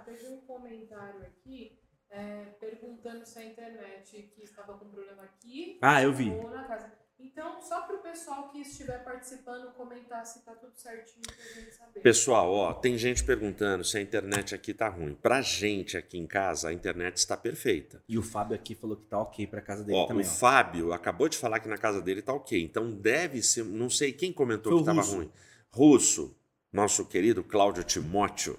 Comentário 0.64 1.22
aqui 1.24 1.78
é, 2.10 2.46
perguntando 2.58 3.26
se 3.26 3.38
a 3.38 3.46
internet 3.46 4.32
que 4.34 4.44
estava 4.44 4.78
com 4.78 4.86
problema 4.90 5.24
aqui. 5.24 5.78
Ah, 5.82 6.02
eu 6.02 6.14
vi. 6.14 6.30
Ou 6.30 6.50
na 6.50 6.64
casa. 6.64 6.90
Então, 7.20 7.62
só 7.62 7.82
para 7.82 7.98
o 7.98 8.00
pessoal 8.00 8.50
que 8.50 8.60
estiver 8.60 9.04
participando 9.04 9.74
comentar 9.74 10.26
se 10.26 10.40
está 10.40 10.54
tudo 10.54 10.74
certinho 10.76 11.24
para 11.26 11.36
a 11.36 11.62
gente 11.62 11.74
saber. 11.74 12.00
Pessoal, 12.00 12.50
ó, 12.50 12.74
tem 12.74 12.98
gente 12.98 13.26
perguntando 13.26 13.84
se 13.84 13.98
a 13.98 14.02
internet 14.02 14.56
aqui 14.56 14.74
tá 14.74 14.88
ruim. 14.88 15.16
Para 15.16 15.42
gente 15.42 15.98
aqui 15.98 16.18
em 16.18 16.26
casa, 16.26 16.70
a 16.70 16.74
internet 16.74 17.18
está 17.18 17.36
perfeita. 17.36 18.02
E 18.08 18.18
o 18.18 18.24
Fábio 18.24 18.56
aqui 18.56 18.74
falou 18.74 18.96
que 18.96 19.06
tá 19.06 19.20
ok 19.20 19.46
para 19.46 19.62
casa 19.62 19.84
dele 19.84 19.98
ó, 19.98 20.08
também. 20.08 20.26
O 20.26 20.30
ó. 20.30 20.32
Fábio 20.32 20.94
acabou 20.94 21.28
de 21.28 21.38
falar 21.38 21.60
que 21.60 21.68
na 21.68 21.78
casa 21.78 22.02
dele 22.02 22.22
tá 22.22 22.34
ok. 22.34 22.62
Então 22.62 22.90
deve 22.90 23.42
ser, 23.42 23.66
não 23.66 23.90
sei 23.90 24.14
quem 24.14 24.32
comentou 24.32 24.72
Foi 24.72 24.84
que 24.84 24.90
estava 24.90 25.16
ruim. 25.16 25.30
Russo, 25.70 26.38
nosso 26.72 27.06
querido 27.06 27.44
Cláudio 27.44 27.84
Timóteo, 27.84 28.58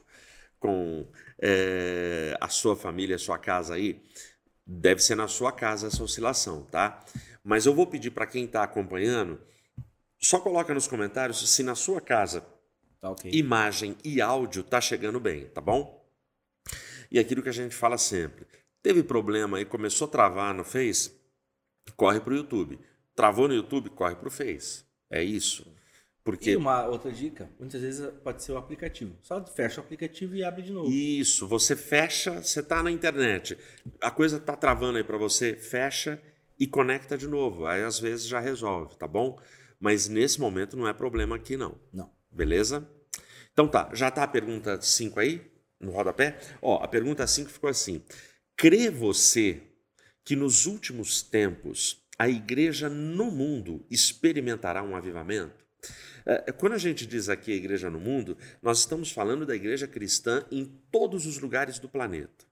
com 0.59 1.07
é, 1.47 2.35
a 2.41 2.49
sua 2.49 2.75
família, 2.75 3.17
a 3.17 3.19
sua 3.19 3.39
casa 3.39 3.75
aí, 3.75 4.03
deve 4.67 5.03
ser 5.03 5.15
na 5.15 5.29
sua 5.29 5.53
casa 5.53 5.89
essa 5.89 6.03
oscilação, 6.03 6.63
tá? 6.71 7.05
Mas 7.45 7.67
eu 7.67 7.75
vou 7.75 7.87
pedir 7.87 8.11
para 8.11 8.27
quem 8.27 8.47
está 8.47 8.63
acompanhando, 8.63 9.39
só 10.19 10.41
coloca 10.41 10.73
nos 10.73 10.89
comentários 10.89 11.47
se 11.51 11.63
na 11.63 11.75
sua 11.75 12.01
casa 12.01 12.47
tá 12.99 13.11
okay. 13.11 13.31
imagem 13.35 13.95
e 14.03 14.23
áudio 14.23 14.63
tá 14.63 14.81
chegando 14.81 15.21
bem, 15.21 15.45
tá 15.49 15.61
bom? 15.61 16.03
E 17.11 17.19
aquilo 17.19 17.43
que 17.43 17.51
a 17.51 17.53
gente 17.53 17.75
fala 17.75 17.99
sempre, 17.99 18.47
teve 18.83 19.03
problema 19.03 19.59
aí, 19.59 19.67
começou 19.67 20.09
a 20.09 20.11
travar 20.11 20.55
no 20.55 20.65
Face, 20.65 21.13
corre 21.95 22.21
para 22.21 22.33
o 22.33 22.37
YouTube. 22.37 22.81
Travou 23.15 23.47
no 23.47 23.55
YouTube, 23.55 23.91
corre 23.91 24.17
para 24.17 24.29
o 24.29 24.31
Face. 24.31 24.83
É 25.11 25.23
isso. 25.23 25.73
Porque... 26.25 26.53
E 26.53 26.57
uma 26.57 26.87
outra 26.87 27.13
dica, 27.13 27.51
muitas 27.59 27.83
vezes 27.83 28.11
pode 28.25 28.43
ser 28.43 28.53
o 28.53 28.57
aplicativo. 28.57 29.15
Só 29.21 29.45
fecha 29.45 29.81
o 29.81 29.85
aplicativo 29.85 30.35
e 30.35 30.43
abre 30.43 30.63
de 30.63 30.73
novo. 30.73 30.91
Isso, 30.91 31.47
você 31.47 31.77
fecha, 31.77 32.43
você 32.43 32.61
está 32.61 32.83
na 32.83 32.91
internet, 32.91 33.59
a 34.01 34.11
coisa 34.11 34.39
está 34.39 34.57
travando 34.57 34.97
aí 34.97 35.05
para 35.05 35.19
você, 35.19 35.55
fecha 35.55 36.21
e 36.59 36.67
conecta 36.67 37.19
de 37.19 37.29
novo. 37.29 37.67
Aí 37.67 37.85
às 37.85 38.01
vezes 38.01 38.27
já 38.27 38.41
resolve, 38.41 38.97
tá 38.97 39.07
bom? 39.07 39.39
Mas 39.79 40.09
nesse 40.09 40.41
momento 40.41 40.79
não 40.79 40.89
é 40.89 40.95
problema 40.95 41.37
aqui 41.37 41.59
não. 41.59 41.79
Não. 41.93 42.11
Beleza? 42.31 42.89
Então 43.53 43.69
tá, 43.69 43.91
já 43.93 44.11
tá 44.11 44.23
a 44.23 44.29
pergunta 44.29 44.81
5 44.81 45.21
aí 45.21 45.53
no 45.79 45.93
rodapé? 45.93 46.39
Ó, 46.63 46.83
a 46.83 46.89
pergunta 46.89 47.27
5 47.27 47.51
ficou 47.51 47.69
assim: 47.69 48.03
Crê 48.57 48.89
você 48.89 49.61
que 50.25 50.35
nos 50.35 50.65
últimos 50.65 51.23
tempos 51.23 52.03
a 52.19 52.31
igreja 52.31 52.89
no 52.89 53.31
mundo 53.31 53.85
experimentará 53.91 54.83
um 54.83 54.97
avivamento? 54.97 55.65
É, 56.27 56.53
quando 56.53 56.73
a 56.73 56.79
gente 56.79 57.07
diz 57.07 57.29
aqui 57.29 57.53
a 57.53 57.57
igreja 57.57 57.91
no 57.91 58.01
mundo, 58.01 58.37
nós 58.63 58.79
estamos 58.79 59.11
falando 59.13 59.45
da 59.45 59.55
igreja 59.55 59.87
cristã 59.87 60.45
em 60.51 60.65
todos 60.91 61.27
os 61.27 61.39
lugares 61.39 61.79
do 61.79 61.89
planeta. 61.89 62.45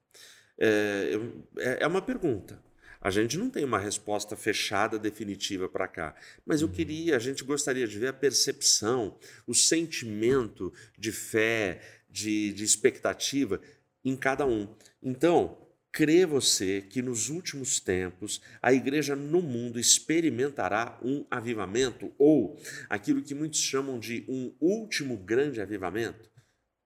É, 0.59 1.19
é, 1.59 1.79
é 1.81 1.87
uma 1.87 2.03
pergunta. 2.03 2.63
A 3.01 3.11
gente 3.11 3.37
não 3.37 3.51
tem 3.51 3.65
uma 3.65 3.81
resposta 3.81 4.37
fechada, 4.37 4.97
definitiva 4.97 5.69
para 5.69 5.89
cá. 5.89 6.15
Mas 6.47 6.61
eu 6.61 6.69
uhum. 6.69 6.75
queria, 6.75 7.17
a 7.17 7.19
gente 7.19 7.43
gostaria 7.43 7.89
de 7.89 7.99
ver 7.99 8.09
a 8.09 8.13
percepção, 8.13 9.19
o 9.45 9.55
sentimento 9.55 10.73
de 10.97 11.11
fé, 11.11 11.81
de, 12.09 12.53
de 12.53 12.63
expectativa 12.63 13.61
em 14.05 14.15
cada 14.15 14.47
um. 14.47 14.73
Então, 15.03 15.62
crê 15.93 16.25
você 16.25 16.81
que 16.81 17.03
nos 17.03 17.29
últimos 17.29 17.79
tempos 17.79 18.41
a 18.63 18.73
igreja 18.73 19.15
no 19.15 19.43
mundo 19.43 19.79
experimentará 19.79 20.99
um 21.03 21.25
avivamento 21.31 22.11
ou 22.19 22.59
aquilo 22.89 23.23
que 23.23 23.35
muitos 23.35 23.61
chamam 23.61 23.99
de 23.99 24.25
um 24.27 24.55
último 24.59 25.17
grande 25.17 25.61
avivamento? 25.61 26.31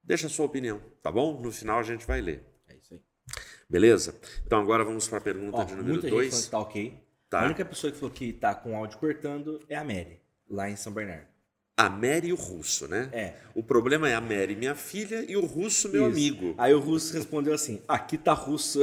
Deixa 0.03 0.27
a 0.27 0.31
sua 0.31 0.47
opinião, 0.47 0.83
tá 1.03 1.11
bom? 1.11 1.41
No 1.41 1.53
final 1.53 1.79
a 1.79 1.83
gente 1.83 2.07
vai 2.07 2.21
ler. 2.21 2.45
Beleza? 3.69 4.15
Então 4.47 4.61
agora 4.61 4.85
vamos 4.85 5.09
para 5.09 5.19
a 5.19 5.21
pergunta 5.21 5.59
Ó, 5.59 5.65
de 5.65 5.75
número 5.75 6.01
2. 6.01 6.13
Muita 6.13 6.31
gente 6.31 6.45
que 6.45 6.51
tá 6.51 6.59
ok. 6.59 7.07
Tá. 7.29 7.41
A 7.43 7.47
única 7.47 7.65
pessoa 7.65 7.93
que 7.93 7.99
falou 7.99 8.15
que 8.15 8.33
tá 8.33 8.55
com 8.55 8.77
áudio 8.77 8.99
cortando 8.99 9.61
é 9.69 9.77
a 9.77 9.83
Mary, 9.83 10.21
lá 10.49 10.71
em 10.71 10.77
São 10.77 10.93
Bernardo. 10.93 11.36
A 11.79 11.91
Mary 11.91 12.29
e 12.29 12.33
o 12.33 12.37
Russo, 12.37 12.89
né? 12.89 13.11
É. 13.13 13.35
O 13.55 13.63
problema 13.63 14.09
é 14.09 14.15
a 14.15 14.21
Mary, 14.21 14.57
minha 14.57 14.75
filha, 14.75 15.23
e 15.29 15.37
o 15.37 15.45
Russo, 15.45 15.91
meu 15.91 16.03
Isso. 16.03 16.11
amigo. 16.11 16.55
Aí 16.57 16.73
o 16.73 16.81
Russo 16.81 17.13
respondeu 17.13 17.53
assim: 17.53 17.83
aqui 17.87 18.17
tá 18.17 18.33
russo. 18.33 18.81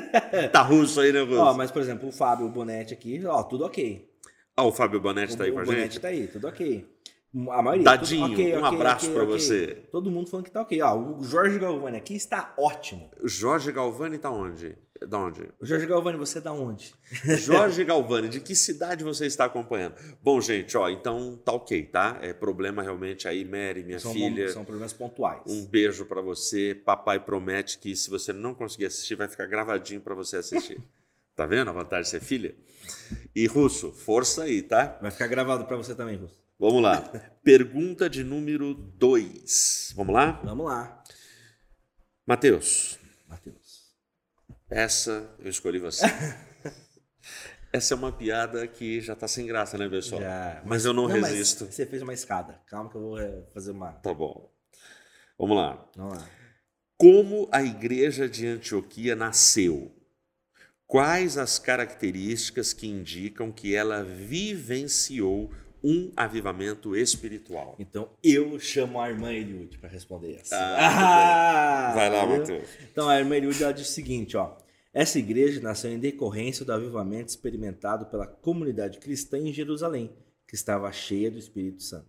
tá 0.52 0.60
russo 0.60 1.00
aí, 1.00 1.10
né, 1.10 1.22
Russo? 1.22 1.40
Ó, 1.40 1.54
mas, 1.54 1.70
por 1.70 1.80
exemplo, 1.80 2.08
o 2.08 2.12
Fábio 2.12 2.46
Bonetti 2.48 2.92
aqui, 2.92 3.24
ó, 3.24 3.42
tudo 3.42 3.64
ok. 3.64 4.06
Ah, 4.54 4.64
o 4.64 4.72
Fábio 4.72 5.00
Bonetti 5.00 5.34
o, 5.34 5.36
tá 5.38 5.44
aí 5.44 5.52
com 5.52 5.58
a 5.58 5.64
gente? 5.64 5.72
O 5.72 5.76
Bonetti 5.76 6.00
tá 6.00 6.08
aí, 6.08 6.28
tudo 6.28 6.46
ok. 6.46 6.86
A 7.50 7.62
maioria. 7.62 7.84
Dadinho, 7.84 8.32
okay, 8.32 8.54
um 8.54 8.64
okay, 8.64 8.76
abraço 8.76 9.06
okay, 9.06 9.16
para 9.16 9.24
você. 9.24 9.66
Todo 9.90 10.10
mundo 10.10 10.30
falando 10.30 10.44
que 10.44 10.52
tá 10.52 10.62
ok. 10.62 10.80
Ó, 10.82 10.96
o 10.96 11.24
Jorge 11.24 11.58
Galvani 11.58 11.96
aqui 11.96 12.14
está 12.14 12.54
ótimo. 12.56 13.10
Jorge 13.24 13.72
Galvani 13.72 14.18
tá 14.18 14.30
onde? 14.30 14.76
Da 15.08 15.18
onde? 15.18 15.48
Jorge 15.60 15.86
Galvani, 15.86 16.16
você 16.16 16.38
é 16.38 16.40
da 16.40 16.52
onde? 16.52 16.94
Jorge 17.38 17.84
Galvani, 17.84 18.28
de 18.28 18.40
que 18.40 18.54
cidade 18.54 19.02
você 19.02 19.26
está 19.26 19.44
acompanhando? 19.44 19.96
Bom, 20.22 20.40
gente, 20.40 20.76
ó, 20.76 20.88
então 20.88 21.36
tá 21.44 21.52
ok, 21.52 21.82
tá? 21.82 22.18
É 22.22 22.32
problema 22.32 22.82
realmente 22.82 23.26
aí, 23.26 23.44
Mary, 23.44 23.82
minha 23.82 23.98
são, 23.98 24.12
filha. 24.12 24.48
São 24.50 24.64
problemas 24.64 24.92
pontuais. 24.92 25.42
Um 25.46 25.66
beijo 25.66 26.06
para 26.06 26.20
você. 26.22 26.74
Papai 26.74 27.18
promete 27.18 27.78
que 27.78 27.94
se 27.96 28.08
você 28.08 28.32
não 28.32 28.54
conseguir 28.54 28.86
assistir, 28.86 29.16
vai 29.16 29.28
ficar 29.28 29.46
gravadinho 29.46 30.00
para 30.00 30.14
você 30.14 30.36
assistir. 30.36 30.80
tá 31.34 31.44
vendo 31.44 31.68
a 31.68 31.72
vantagem 31.72 32.04
de 32.04 32.10
ser 32.10 32.20
filha? 32.20 32.54
E 33.34 33.46
Russo, 33.46 33.92
força 33.92 34.44
aí, 34.44 34.62
tá? 34.62 34.98
Vai 35.02 35.10
ficar 35.10 35.26
gravado 35.26 35.64
para 35.64 35.76
você 35.76 35.94
também, 35.94 36.16
Russo. 36.16 36.43
Vamos 36.58 36.82
lá. 36.82 37.00
Pergunta 37.42 38.08
de 38.08 38.22
número 38.22 38.74
2. 38.74 39.92
Vamos 39.96 40.14
lá? 40.14 40.40
Vamos 40.44 40.66
lá. 40.66 41.02
Matheus, 42.26 42.98
Matheus. 43.28 43.92
essa 44.70 45.34
eu 45.38 45.50
escolhi 45.50 45.78
você. 45.78 46.06
essa 47.72 47.92
é 47.92 47.96
uma 47.96 48.12
piada 48.12 48.66
que 48.66 49.00
já 49.00 49.14
tá 49.14 49.28
sem 49.28 49.46
graça, 49.46 49.76
né, 49.76 49.88
pessoal? 49.88 50.22
Já. 50.22 50.62
Mas 50.64 50.84
eu 50.84 50.94
não, 50.94 51.08
mas 51.08 51.28
resisto. 51.28 51.66
você 51.66 51.84
fez 51.84 52.00
uma 52.02 52.14
escada. 52.14 52.62
Calma 52.66 52.88
que 52.88 52.96
eu 52.96 53.00
vou 53.02 53.18
é, 53.18 53.42
fazer 53.52 53.72
uma. 53.72 53.92
Tá 53.92 54.14
bom. 54.14 54.50
Vamos 55.38 55.56
lá. 55.56 55.86
Vamos 55.96 56.18
lá. 56.18 56.28
Como 56.96 57.48
a 57.52 57.62
igreja 57.62 58.28
de 58.28 58.46
Antioquia 58.46 59.16
nasceu? 59.16 59.94
Quais 60.86 61.36
as 61.36 61.58
características 61.58 62.72
que 62.72 62.86
indicam 62.86 63.50
que 63.50 63.74
ela 63.74 64.04
vivenciou 64.04 65.52
um 65.84 66.10
avivamento 66.16 66.96
espiritual? 66.96 67.76
Então 67.78 68.08
eu 68.24 68.58
chamo 68.58 68.98
a 68.98 69.10
irmã 69.10 69.30
Eliud 69.30 69.76
para 69.78 69.90
responder 69.90 70.36
essa. 70.40 70.56
Ah, 70.56 71.92
Vai 71.94 72.08
lá? 72.08 72.26
Matheus. 72.26 72.66
Então 72.90 73.06
a 73.08 73.18
irmã 73.18 73.36
Eliud 73.36 73.62
ela 73.62 73.72
diz 73.72 73.88
o 73.88 73.92
seguinte, 73.92 74.34
ó. 74.36 74.56
Essa 74.94 75.18
igreja 75.18 75.60
nasceu 75.60 75.90
em 75.92 75.98
decorrência 75.98 76.64
do 76.64 76.72
avivamento 76.72 77.28
experimentado 77.28 78.06
pela 78.06 78.26
comunidade 78.26 78.98
cristã 78.98 79.36
em 79.36 79.52
Jerusalém, 79.52 80.16
que 80.48 80.54
estava 80.54 80.90
cheia 80.92 81.30
do 81.30 81.38
Espírito 81.38 81.82
Santo. 81.82 82.08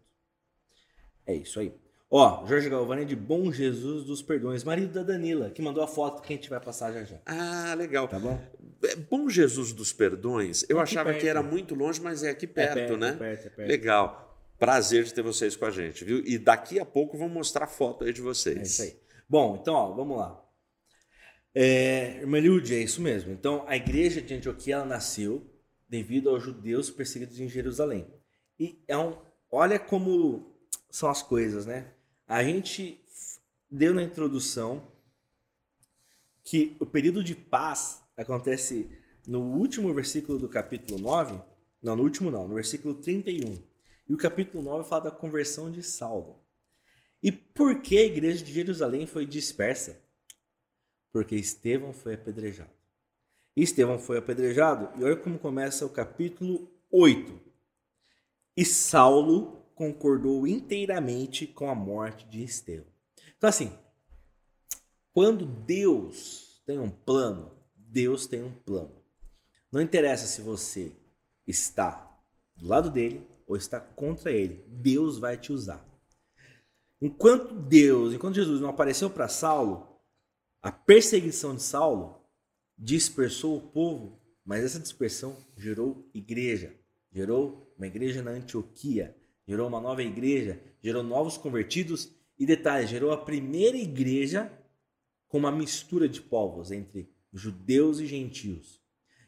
É 1.26 1.34
isso 1.36 1.60
aí. 1.60 1.74
Ó, 2.10 2.46
Jorge 2.46 2.70
Galvani 2.70 3.02
é 3.02 3.06
de 3.06 3.16
Bom 3.16 3.52
Jesus 3.52 4.04
dos 4.06 4.22
Perdões, 4.22 4.64
marido 4.64 4.94
da 4.94 5.04
Danila, 5.04 5.50
que 5.50 5.62
mandou 5.62 5.84
a 5.84 5.88
foto 5.88 6.22
que 6.22 6.32
a 6.32 6.36
gente 6.36 6.50
vai 6.50 6.60
passar 6.60 6.94
já 6.94 7.04
já. 7.04 7.20
Ah, 7.26 7.74
legal. 7.76 8.08
Tá 8.08 8.20
bom? 8.20 8.40
É 8.84 8.96
Bom 8.96 9.28
Jesus 9.30 9.74
dos 9.74 9.92
Perdões, 9.92 10.64
eu 10.70 10.80
É 10.80 10.84
achava 10.84 11.10
que 11.10 11.22
perto. 11.22 11.30
era 11.30 11.42
muito 11.44 11.74
longe, 11.74 12.00
mas 12.00 12.24
é 12.24 12.30
aqui 12.30 12.46
perto, 12.46 12.72
é 12.78 12.86
perto, 12.88 12.98
né? 12.98 13.10
É 13.10 13.14
perto, 13.14 13.48
é 13.48 13.50
perto. 13.50 13.68
Legal. 13.68 14.22
Prazer 14.60 15.04
de 15.04 15.14
ter 15.14 15.22
vocês 15.22 15.56
com 15.56 15.66
a 15.66 15.72
gente, 15.72 16.06
viu? 16.06 16.20
E 16.26 16.38
daqui 16.38 16.80
a 16.80 16.86
pouco 16.86 17.18
vamos 17.18 17.34
mostrar 17.34 17.68
foto 17.68 18.06
aí 18.06 18.14
de 18.14 18.22
vocês. 18.22 18.58
É 18.58 18.62
isso 18.62 18.82
aí. 18.84 19.00
Bom, 19.28 19.58
então, 19.60 19.74
ó, 19.74 19.92
vamos 19.94 20.18
lá. 20.18 20.42
É, 21.54 22.18
irmã 22.20 22.40
Liud, 22.40 22.74
é 22.74 22.80
isso 22.80 23.02
mesmo. 23.02 23.32
Então, 23.32 23.66
a 23.68 23.76
igreja 23.76 24.22
de 24.22 24.34
Antioquia 24.34 24.76
ela 24.76 24.86
nasceu 24.86 25.50
devido 25.90 26.30
aos 26.30 26.44
judeus 26.44 26.90
perseguidos 26.90 27.40
em 27.40 27.50
Jerusalém. 27.50 28.08
E 28.60 28.82
é 28.88 28.98
um, 28.98 29.18
olha 29.52 29.80
como 29.80 30.56
são 30.90 31.10
as 31.10 31.22
coisas, 31.22 31.66
né? 31.66 31.92
A 32.28 32.44
gente 32.44 33.00
deu 33.70 33.94
na 33.94 34.02
introdução 34.02 34.82
que 36.44 36.76
o 36.80 36.86
período 36.86 37.24
de 37.24 37.36
paz 37.36 38.04
acontece 38.18 38.90
no 39.28 39.42
último 39.42 39.94
versículo 39.94 40.40
do 40.40 40.50
capítulo 40.50 41.00
9. 41.00 41.40
Não, 41.82 41.96
no 41.96 42.04
último 42.04 42.32
não, 42.32 42.48
no 42.48 42.56
versículo 42.56 42.96
31. 42.96 43.62
E 44.08 44.14
o 44.14 44.18
capítulo 44.18 44.64
9 44.64 44.88
fala 44.88 45.06
da 45.06 45.12
conversão 45.12 45.72
de 45.72 45.84
Saulo. 45.84 46.40
E 47.22 47.32
por 47.32 47.82
que 47.82 47.98
a 47.98 48.06
igreja 48.06 48.44
de 48.44 48.54
Jerusalém 48.54 49.08
foi 49.08 49.26
dispersa? 49.26 50.00
Porque 51.12 51.36
Estevão 51.36 51.94
foi 51.94 52.14
apedrejado. 52.14 52.70
Estevão 53.56 53.98
foi 53.98 54.18
apedrejado, 54.18 55.00
e 55.00 55.04
olha 55.04 55.16
como 55.16 55.40
começa 55.40 55.86
o 55.86 55.90
capítulo 55.90 56.70
8. 56.92 57.40
E 58.58 58.66
Saulo 58.66 59.65
concordou 59.76 60.48
inteiramente 60.48 61.46
com 61.46 61.70
a 61.70 61.76
morte 61.76 62.26
de 62.28 62.44
Estevão. 62.44 62.88
Então, 63.38 63.50
assim, 63.50 63.78
quando 65.14 65.46
Deus 65.46 66.62
tem 66.66 66.80
um 66.80 66.90
plano, 66.90 67.52
Deus 67.76 68.26
tem 68.26 68.42
um 68.42 68.52
plano. 68.52 68.96
Não 69.72 69.82
interessa 69.82 70.26
se 70.26 70.42
você 70.42 70.92
está 71.46 72.20
do 72.56 72.68
lado 72.68 72.90
dele 72.90 73.28
ou 73.46 73.56
está 73.56 73.80
contra 73.80 74.32
ele, 74.32 74.64
Deus 74.68 75.20
vai 75.20 75.38
te 75.38 75.52
usar. 75.52 75.86
Enquanto 77.02 77.54
Deus, 77.54 78.14
enquanto 78.14 78.36
Jesus 78.36 78.62
não 78.62 78.70
apareceu 78.70 79.10
para 79.10 79.28
Saulo, 79.28 80.00
a 80.62 80.72
perseguição 80.72 81.56
de 81.56 81.62
Saulo 81.62 82.26
dispersou 82.78 83.58
o 83.58 83.68
povo, 83.70 84.20
mas 84.44 84.64
essa 84.64 84.80
dispersão 84.80 85.38
gerou 85.56 86.10
igreja, 86.14 86.74
gerou 87.12 87.74
uma 87.78 87.88
igreja 87.88 88.24
na 88.24 88.32
Antioquia, 88.32 89.16
gerou 89.48 89.68
uma 89.68 89.80
nova 89.80 90.04
igreja, 90.04 90.62
gerou 90.82 91.04
novos 91.04 91.38
convertidos 91.38 92.12
e 92.38 92.46
detalhe, 92.46 92.88
gerou 92.88 93.12
a 93.12 93.18
primeira 93.18 93.78
igreja 93.78 94.52
com 95.28 95.38
uma 95.38 95.52
mistura 95.52 96.08
de 96.08 96.22
povos 96.22 96.72
entre 96.72 97.10
judeus 97.32 98.00
e 98.00 98.06
gentios. 98.06 98.82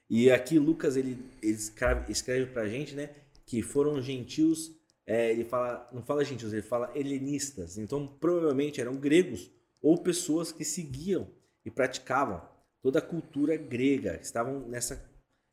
E 0.09 0.31
aqui 0.31 0.57
Lucas 0.57 0.95
ele, 0.95 1.17
ele 1.41 1.53
escreve, 1.53 2.11
escreve 2.11 2.51
para 2.51 2.63
a 2.63 2.69
gente, 2.69 2.95
né, 2.95 3.09
que 3.45 3.61
foram 3.61 4.01
gentios. 4.01 4.71
É, 5.05 5.31
ele 5.31 5.45
fala, 5.45 5.89
não 5.93 6.01
fala 6.01 6.23
gentios, 6.23 6.53
ele 6.53 6.61
fala 6.61 6.91
helenistas. 6.95 7.77
Então 7.77 8.07
provavelmente 8.07 8.79
eram 8.79 8.95
gregos 8.95 9.51
ou 9.81 9.97
pessoas 9.97 10.51
que 10.51 10.65
seguiam 10.65 11.29
e 11.65 11.71
praticavam 11.71 12.41
toda 12.81 12.99
a 12.99 13.01
cultura 13.01 13.57
grega, 13.57 14.17
que 14.17 14.25
estavam 14.25 14.61
nessa 14.67 15.05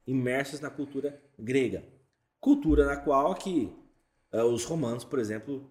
imersos 0.07 0.61
na 0.61 0.71
cultura 0.71 1.21
grega, 1.39 1.85
cultura 2.39 2.85
na 2.85 2.97
qual 2.97 3.33
uh, 3.33 3.84
os 4.43 4.65
romanos, 4.65 5.05
por 5.05 5.19
exemplo, 5.19 5.71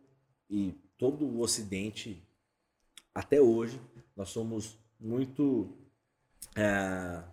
e 0.49 0.73
todo 0.97 1.26
o 1.26 1.41
Ocidente 1.41 2.23
até 3.13 3.41
hoje 3.41 3.80
nós 4.15 4.30
somos 4.30 4.78
muito 4.99 5.76
uh, 6.58 7.23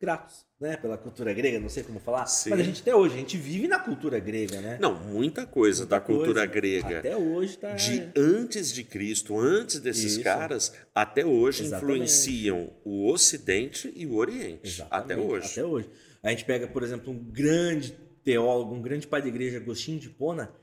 gratos, 0.00 0.44
né, 0.60 0.76
pela 0.76 0.98
cultura 0.98 1.32
grega, 1.32 1.58
não 1.58 1.68
sei 1.68 1.82
como 1.82 1.98
falar, 1.98 2.26
Sim. 2.26 2.50
mas 2.50 2.60
a 2.60 2.62
gente 2.62 2.82
até 2.82 2.94
hoje 2.94 3.14
a 3.14 3.18
gente 3.18 3.36
vive 3.36 3.66
na 3.68 3.78
cultura 3.78 4.18
grega, 4.18 4.60
né? 4.60 4.78
Não, 4.80 4.94
muita 5.04 5.46
coisa 5.46 5.82
Muita 5.82 5.96
da 5.96 6.00
cultura 6.00 6.34
coisa. 6.40 6.46
grega. 6.46 6.98
Até 6.98 7.16
hoje 7.16 7.58
tá 7.58 7.74
De 7.74 8.10
antes 8.16 8.72
de 8.72 8.84
Cristo, 8.84 9.38
antes 9.38 9.80
desses 9.80 10.12
Isso. 10.12 10.22
caras, 10.24 10.74
até 10.94 11.24
hoje 11.24 11.64
Exatamente. 11.64 11.92
influenciam 11.94 12.70
o 12.84 13.10
Ocidente 13.10 13.92
e 13.94 14.06
o 14.06 14.14
Oriente. 14.16 14.60
Exatamente, 14.68 15.12
Até 15.12 15.16
hoje. 15.16 15.46
Até 15.52 15.64
hoje. 15.64 15.90
A 16.22 16.30
gente 16.30 16.44
pega, 16.44 16.66
por 16.66 16.82
exemplo, 16.82 17.12
um 17.12 17.18
grande 17.18 17.96
teólogo, 18.24 18.74
um 18.74 18.82
grande 18.82 19.06
pai 19.06 19.22
de 19.22 19.28
igreja, 19.28 19.58
Agostinho 19.58 19.98
de 20.00 20.10
Pona, 20.10 20.54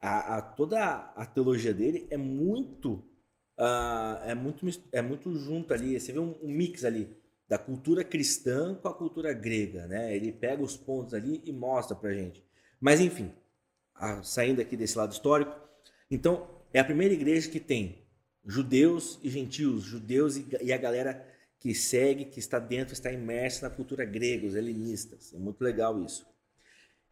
a, 0.00 0.38
a- 0.38 0.42
toda 0.42 0.78
a 1.14 1.26
teologia 1.26 1.74
dele 1.74 2.06
é 2.10 2.16
muito, 2.16 3.04
ah, 3.58 4.22
é 4.24 4.34
muito 4.34 4.66
é 4.92 5.02
muito 5.02 5.34
junto 5.34 5.72
ali. 5.74 5.98
Você 5.98 6.12
vê 6.12 6.18
um, 6.18 6.34
um 6.42 6.48
mix 6.48 6.84
ali 6.84 7.16
da 7.48 7.58
cultura 7.58 8.04
cristã 8.04 8.74
com 8.76 8.88
a 8.88 8.94
cultura 8.94 9.32
grega, 9.32 9.86
né? 9.86 10.14
Ele 10.14 10.32
pega 10.32 10.62
os 10.62 10.76
pontos 10.76 11.14
ali 11.14 11.42
e 11.44 11.52
mostra 11.52 11.96
pra 11.96 12.12
gente. 12.14 12.44
Mas 12.80 13.00
enfim, 13.00 13.32
a- 13.94 14.22
saindo 14.22 14.60
aqui 14.60 14.76
desse 14.76 14.96
lado 14.96 15.12
histórico, 15.12 15.52
então 16.10 16.48
é 16.72 16.80
a 16.80 16.84
primeira 16.84 17.14
igreja 17.14 17.50
que 17.50 17.60
tem 17.60 18.06
judeus 18.44 19.18
e 19.22 19.28
gentios, 19.30 19.82
judeus 19.82 20.36
e, 20.36 20.46
e 20.62 20.72
a 20.72 20.78
galera 20.78 21.26
que 21.58 21.74
segue, 21.74 22.24
que 22.24 22.38
está 22.38 22.58
dentro, 22.58 22.94
está 22.94 23.12
imersa 23.12 23.68
na 23.68 23.74
cultura 23.74 24.04
grega, 24.04 24.46
os 24.46 24.54
helenistas. 24.54 25.34
É 25.34 25.38
muito 25.38 25.60
legal 25.62 26.02
isso. 26.02 26.26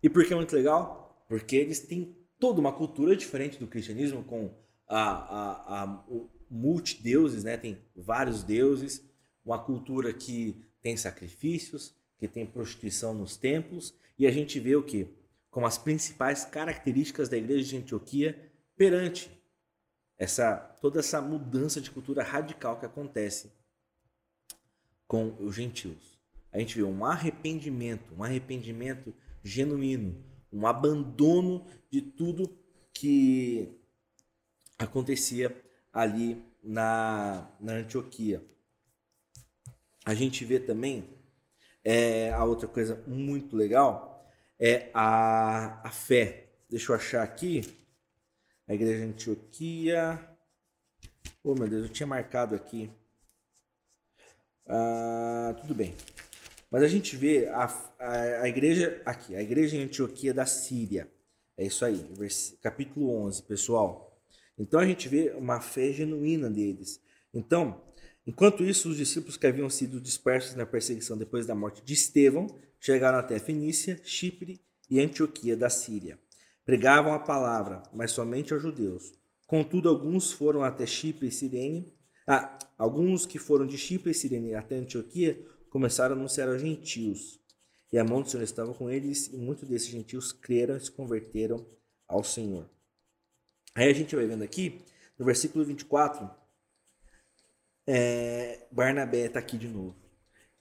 E 0.02 0.08
por 0.08 0.24
que 0.24 0.32
é 0.32 0.36
muito 0.36 0.54
legal? 0.54 1.24
Porque 1.28 1.56
eles 1.56 1.80
têm 1.80 2.16
toda 2.38 2.60
uma 2.60 2.72
cultura 2.72 3.16
diferente 3.16 3.58
do 3.58 3.66
cristianismo, 3.66 4.22
com 4.22 4.54
a, 4.86 5.02
a, 5.02 5.82
a, 5.82 6.04
multideuses, 6.50 7.44
né? 7.44 7.56
Tem 7.56 7.78
vários 7.94 8.42
deuses, 8.42 9.04
uma 9.44 9.58
cultura 9.58 10.12
que 10.12 10.64
tem 10.80 10.96
sacrifícios, 10.96 11.94
que 12.18 12.28
tem 12.28 12.46
prostituição 12.46 13.12
nos 13.12 13.36
templos, 13.36 13.94
e 14.18 14.26
a 14.26 14.30
gente 14.30 14.58
vê 14.58 14.74
o 14.76 14.82
que? 14.82 15.08
Como 15.50 15.66
as 15.66 15.78
principais 15.78 16.44
características 16.44 17.28
da 17.28 17.36
igreja 17.36 17.68
de 17.68 17.76
Antioquia 17.76 18.50
perante 18.76 19.30
essa 20.16 20.56
toda 20.80 21.00
essa 21.00 21.20
mudança 21.20 21.80
de 21.80 21.90
cultura 21.90 22.22
radical 22.22 22.78
que 22.78 22.86
acontece 22.86 23.52
com 25.06 25.34
os 25.40 25.54
gentios. 25.54 26.18
A 26.52 26.58
gente 26.58 26.76
vê 26.76 26.82
um 26.82 27.04
arrependimento, 27.04 28.14
um 28.16 28.22
arrependimento 28.22 29.14
genuíno, 29.42 30.24
um 30.52 30.66
abandono 30.66 31.66
de 31.90 32.02
tudo 32.02 32.56
que 32.92 33.68
acontecia 34.78 35.54
ali 35.92 36.42
na, 36.62 37.50
na 37.60 37.74
Antioquia. 37.74 38.42
A 40.04 40.14
gente 40.14 40.44
vê 40.44 40.58
também 40.58 41.08
é, 41.84 42.30
a 42.32 42.44
outra 42.44 42.68
coisa 42.68 43.02
muito 43.06 43.56
legal 43.56 44.08
é 44.58 44.90
a, 44.92 45.86
a 45.86 45.90
fé. 45.90 46.50
deixa 46.68 46.92
eu 46.92 46.96
achar 46.96 47.22
aqui. 47.22 47.62
A 48.66 48.74
igreja 48.74 48.98
de 48.98 49.12
Antioquia. 49.12 50.36
Oh, 51.42 51.54
meu 51.54 51.68
Deus, 51.68 51.84
eu 51.84 51.92
tinha 51.92 52.06
marcado 52.06 52.54
aqui. 52.54 52.90
Ah, 54.66 55.54
tudo 55.60 55.74
bem. 55.74 55.94
Mas 56.70 56.82
a 56.82 56.88
gente 56.88 57.16
vê 57.16 57.46
a, 57.48 57.64
a, 57.98 58.42
a, 58.42 58.48
igreja 58.48 59.00
aqui, 59.04 59.34
a 59.34 59.42
igreja 59.42 59.76
em 59.76 59.84
Antioquia 59.84 60.34
da 60.34 60.44
Síria. 60.44 61.10
É 61.56 61.64
isso 61.64 61.84
aí, 61.84 62.04
capítulo 62.62 63.10
11, 63.24 63.42
pessoal. 63.42 64.20
Então 64.58 64.78
a 64.78 64.86
gente 64.86 65.08
vê 65.08 65.30
uma 65.30 65.60
fé 65.60 65.92
genuína 65.92 66.50
deles. 66.50 67.00
Então, 67.32 67.82
enquanto 68.26 68.62
isso, 68.64 68.90
os 68.90 68.96
discípulos 68.96 69.36
que 69.36 69.46
haviam 69.46 69.70
sido 69.70 70.00
dispersos 70.00 70.54
na 70.54 70.66
perseguição 70.66 71.16
depois 71.16 71.46
da 71.46 71.54
morte 71.54 71.82
de 71.82 71.94
Estevão 71.94 72.46
chegaram 72.78 73.18
até 73.18 73.38
Fenícia, 73.38 73.98
Chipre 74.04 74.60
e 74.90 75.00
Antioquia 75.00 75.56
da 75.56 75.70
Síria. 75.70 76.18
Pregavam 76.64 77.14
a 77.14 77.18
palavra, 77.18 77.82
mas 77.94 78.10
somente 78.10 78.52
aos 78.52 78.62
judeus. 78.62 79.12
Contudo, 79.46 79.88
alguns 79.88 80.30
foram 80.30 80.62
até 80.62 80.84
Chipre 80.84 81.28
e 81.28 81.32
Sirene. 81.32 81.94
Ah, 82.26 82.58
alguns 82.76 83.24
que 83.24 83.38
foram 83.38 83.66
de 83.66 83.78
Chipre 83.78 84.10
e 84.10 84.14
Sirene 84.14 84.54
até 84.54 84.76
Antioquia 84.76 85.42
começaram 85.68 86.14
a 86.14 86.18
anunciar 86.18 86.48
aos 86.48 86.60
gentios. 86.60 87.40
E 87.92 87.98
a 87.98 88.04
mão 88.04 88.22
do 88.22 88.28
Senhor 88.28 88.42
estava 88.42 88.74
com 88.74 88.90
eles, 88.90 89.28
e 89.28 89.36
muitos 89.36 89.68
desses 89.68 89.88
gentios 89.88 90.32
creram 90.32 90.76
e 90.76 90.80
se 90.80 90.90
converteram 90.90 91.66
ao 92.06 92.22
Senhor. 92.22 92.68
Aí 93.74 93.88
a 93.88 93.94
gente 93.94 94.14
vai 94.14 94.26
vendo 94.26 94.42
aqui, 94.42 94.82
no 95.18 95.24
versículo 95.24 95.64
24, 95.64 96.28
é, 97.86 98.66
Barnabé 98.70 99.26
está 99.26 99.38
aqui 99.38 99.56
de 99.56 99.68
novo. 99.68 99.96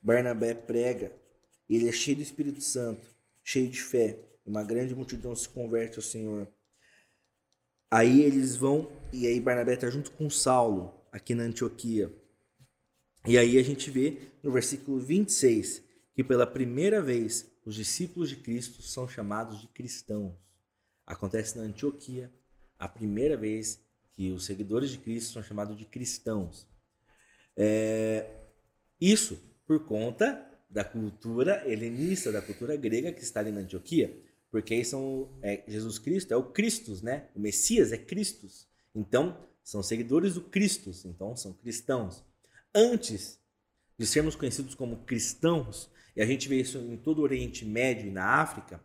Barnabé 0.01 0.53
prega, 0.53 1.11
ele 1.69 1.89
é 1.89 1.91
cheio 1.91 2.17
do 2.17 2.23
Espírito 2.23 2.61
Santo, 2.61 3.07
cheio 3.43 3.69
de 3.69 3.81
fé. 3.81 4.19
Uma 4.45 4.63
grande 4.63 4.95
multidão 4.95 5.35
se 5.35 5.49
converte 5.49 5.97
ao 5.97 6.03
Senhor. 6.03 6.47
Aí 7.91 8.21
eles 8.21 8.55
vão, 8.55 8.89
e 9.11 9.27
aí 9.27 9.39
Barnabé 9.39 9.73
está 9.73 9.89
junto 9.89 10.11
com 10.11 10.29
Saulo, 10.29 10.93
aqui 11.11 11.35
na 11.35 11.43
Antioquia. 11.43 12.11
E 13.27 13.37
aí 13.37 13.57
a 13.57 13.63
gente 13.63 13.91
vê 13.91 14.19
no 14.41 14.49
versículo 14.49 14.97
26 14.99 15.83
que 16.15 16.23
pela 16.23 16.47
primeira 16.47 17.01
vez 17.01 17.45
os 17.65 17.75
discípulos 17.75 18.29
de 18.29 18.37
Cristo 18.37 18.81
são 18.81 19.05
chamados 19.05 19.59
de 19.59 19.67
cristãos. 19.67 20.33
Acontece 21.05 21.57
na 21.57 21.65
Antioquia 21.65 22.31
a 22.79 22.87
primeira 22.87 23.35
vez 23.35 23.81
que 24.15 24.31
os 24.31 24.45
seguidores 24.45 24.91
de 24.91 24.97
Cristo 24.99 25.33
são 25.33 25.43
chamados 25.43 25.77
de 25.77 25.83
cristãos. 25.83 26.65
É, 27.57 28.29
isso 28.99 29.37
por 29.65 29.85
conta 29.85 30.49
da 30.69 30.85
cultura 30.85 31.69
helenista, 31.69 32.31
da 32.31 32.41
cultura 32.41 32.77
grega 32.77 33.11
que 33.11 33.23
está 33.23 33.41
ali 33.41 33.51
na 33.51 33.59
Antioquia, 33.59 34.17
porque 34.49 34.73
aí 34.73 34.85
são 34.85 35.37
é, 35.41 35.65
Jesus 35.67 35.99
Cristo 35.99 36.33
é 36.33 36.37
o 36.37 36.43
Cristos, 36.43 37.01
né? 37.01 37.27
O 37.35 37.41
Messias 37.41 37.91
é 37.91 37.97
Cristos. 37.97 38.69
Então 38.95 39.45
são 39.61 39.83
seguidores 39.83 40.35
do 40.35 40.41
Cristos, 40.41 41.03
então 41.03 41.35
são 41.35 41.51
cristãos. 41.51 42.23
Antes 42.79 43.39
de 43.97 44.05
sermos 44.05 44.35
conhecidos 44.35 44.75
como 44.75 44.97
cristãos, 44.97 45.89
e 46.15 46.21
a 46.21 46.25
gente 46.27 46.47
vê 46.47 46.61
isso 46.61 46.77
em 46.77 46.95
todo 46.95 47.17
o 47.17 47.23
Oriente 47.23 47.65
Médio 47.65 48.05
e 48.05 48.11
na 48.11 48.39
África, 48.39 48.79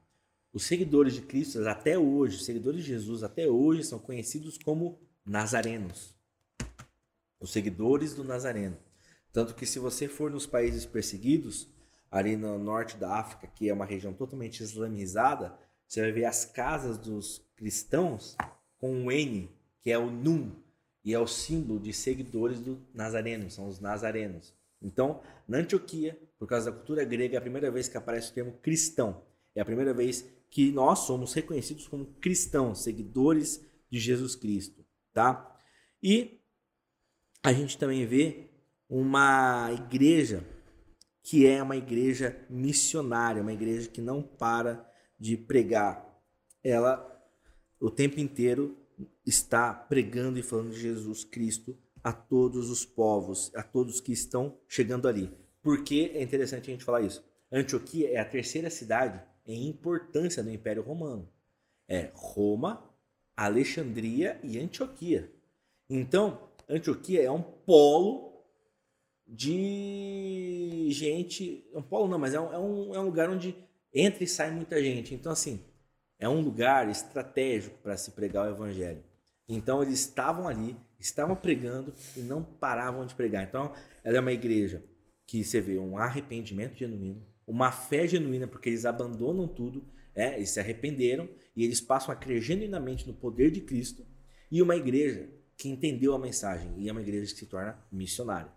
os 0.50 0.64
seguidores 0.64 1.12
de 1.12 1.20
Cristo 1.20 1.62
até 1.68 1.98
hoje, 1.98 2.36
os 2.36 2.46
seguidores 2.46 2.80
de 2.80 2.86
Jesus 2.86 3.22
até 3.22 3.46
hoje 3.46 3.84
são 3.84 3.98
conhecidos 3.98 4.56
como 4.56 4.98
nazarenos. 5.26 6.16
Os 7.38 7.52
seguidores 7.52 8.14
do 8.14 8.24
Nazareno. 8.24 8.78
Tanto 9.30 9.54
que 9.54 9.66
se 9.66 9.78
você 9.78 10.08
for 10.08 10.30
nos 10.30 10.46
países 10.46 10.86
perseguidos, 10.86 11.68
ali 12.10 12.34
no 12.34 12.58
norte 12.58 12.96
da 12.96 13.18
África, 13.18 13.46
que 13.46 13.68
é 13.68 13.74
uma 13.74 13.84
região 13.84 14.14
totalmente 14.14 14.62
islamizada, 14.62 15.54
você 15.86 16.00
vai 16.00 16.12
ver 16.12 16.24
as 16.24 16.46
casas 16.46 16.96
dos 16.96 17.46
cristãos 17.56 18.38
com 18.78 18.90
um 18.90 19.12
N, 19.12 19.50
que 19.82 19.90
é 19.90 19.98
o 19.98 20.10
Num, 20.10 20.61
e 21.04 21.12
é 21.12 21.18
o 21.18 21.26
símbolo 21.26 21.80
de 21.80 21.92
seguidores 21.92 22.60
do 22.60 22.80
Nazareno, 22.94 23.50
são 23.50 23.68
os 23.68 23.80
nazarenos. 23.80 24.54
Então, 24.80 25.20
na 25.46 25.58
Antioquia, 25.58 26.18
por 26.38 26.46
causa 26.46 26.70
da 26.70 26.76
cultura 26.76 27.04
grega, 27.04 27.36
é 27.36 27.38
a 27.38 27.42
primeira 27.42 27.70
vez 27.70 27.88
que 27.88 27.96
aparece 27.96 28.30
o 28.30 28.34
termo 28.34 28.52
cristão. 28.62 29.22
É 29.54 29.60
a 29.60 29.64
primeira 29.64 29.92
vez 29.92 30.28
que 30.50 30.70
nós 30.72 31.00
somos 31.00 31.32
reconhecidos 31.32 31.86
como 31.86 32.06
cristãos, 32.20 32.82
seguidores 32.82 33.64
de 33.90 33.98
Jesus 33.98 34.34
Cristo, 34.34 34.84
tá? 35.12 35.56
E 36.02 36.40
a 37.42 37.52
gente 37.52 37.78
também 37.78 38.06
vê 38.06 38.50
uma 38.88 39.70
igreja 39.72 40.44
que 41.22 41.46
é 41.46 41.62
uma 41.62 41.76
igreja 41.76 42.36
missionária, 42.50 43.40
uma 43.40 43.52
igreja 43.52 43.88
que 43.88 44.00
não 44.00 44.22
para 44.22 44.86
de 45.18 45.36
pregar. 45.36 46.04
Ela 46.62 47.08
o 47.80 47.90
tempo 47.90 48.18
inteiro 48.18 48.76
está 49.24 49.72
pregando 49.72 50.38
e 50.38 50.42
falando 50.42 50.70
de 50.70 50.80
Jesus 50.80 51.24
Cristo 51.24 51.78
a 52.02 52.12
todos 52.12 52.70
os 52.70 52.84
povos, 52.84 53.50
a 53.54 53.62
todos 53.62 54.00
que 54.00 54.12
estão 54.12 54.58
chegando 54.66 55.06
ali. 55.08 55.30
Por 55.62 55.84
que 55.84 56.06
é 56.14 56.22
interessante 56.22 56.70
a 56.70 56.72
gente 56.72 56.84
falar 56.84 57.02
isso? 57.02 57.24
Antioquia 57.50 58.10
é 58.10 58.18
a 58.18 58.24
terceira 58.24 58.70
cidade 58.70 59.22
em 59.46 59.68
importância 59.68 60.42
do 60.42 60.50
Império 60.50 60.82
Romano. 60.82 61.28
É 61.88 62.10
Roma, 62.14 62.90
Alexandria 63.36 64.40
e 64.42 64.58
Antioquia. 64.58 65.30
Então, 65.88 66.48
Antioquia 66.68 67.22
é 67.22 67.30
um 67.30 67.42
polo 67.42 68.42
de 69.26 70.88
gente. 70.90 71.68
Um 71.74 71.82
polo 71.82 72.08
não, 72.08 72.18
mas 72.18 72.34
é 72.34 72.40
um, 72.40 72.52
é 72.52 72.58
um, 72.58 72.94
é 72.94 73.00
um 73.00 73.04
lugar 73.04 73.30
onde 73.30 73.54
entra 73.92 74.24
e 74.24 74.28
sai 74.28 74.50
muita 74.50 74.82
gente. 74.82 75.14
Então, 75.14 75.30
assim, 75.30 75.60
é 76.22 76.28
um 76.28 76.40
lugar 76.40 76.88
estratégico 76.88 77.76
para 77.82 77.96
se 77.96 78.12
pregar 78.12 78.46
o 78.46 78.50
evangelho. 78.50 79.02
Então, 79.48 79.82
eles 79.82 79.98
estavam 79.98 80.46
ali, 80.46 80.76
estavam 81.00 81.34
pregando 81.34 81.92
e 82.16 82.20
não 82.20 82.44
paravam 82.44 83.04
de 83.04 83.12
pregar. 83.12 83.42
Então, 83.42 83.72
ela 84.04 84.18
é 84.18 84.20
uma 84.20 84.32
igreja 84.32 84.84
que 85.26 85.42
você 85.42 85.60
vê 85.60 85.76
um 85.78 85.98
arrependimento 85.98 86.76
genuíno, 86.76 87.26
uma 87.44 87.72
fé 87.72 88.06
genuína, 88.06 88.46
porque 88.46 88.68
eles 88.68 88.84
abandonam 88.86 89.48
tudo, 89.48 89.84
é, 90.14 90.36
eles 90.36 90.50
se 90.50 90.60
arrependeram 90.60 91.28
e 91.56 91.64
eles 91.64 91.80
passam 91.80 92.14
a 92.14 92.16
crer 92.16 92.40
genuinamente 92.40 93.04
no 93.04 93.14
poder 93.14 93.50
de 93.50 93.60
Cristo, 93.60 94.06
e 94.48 94.62
uma 94.62 94.76
igreja 94.76 95.28
que 95.56 95.68
entendeu 95.68 96.14
a 96.14 96.20
mensagem 96.20 96.72
e 96.78 96.88
é 96.88 96.92
uma 96.92 97.02
igreja 97.02 97.32
que 97.32 97.40
se 97.40 97.46
torna 97.46 97.76
missionária. 97.90 98.52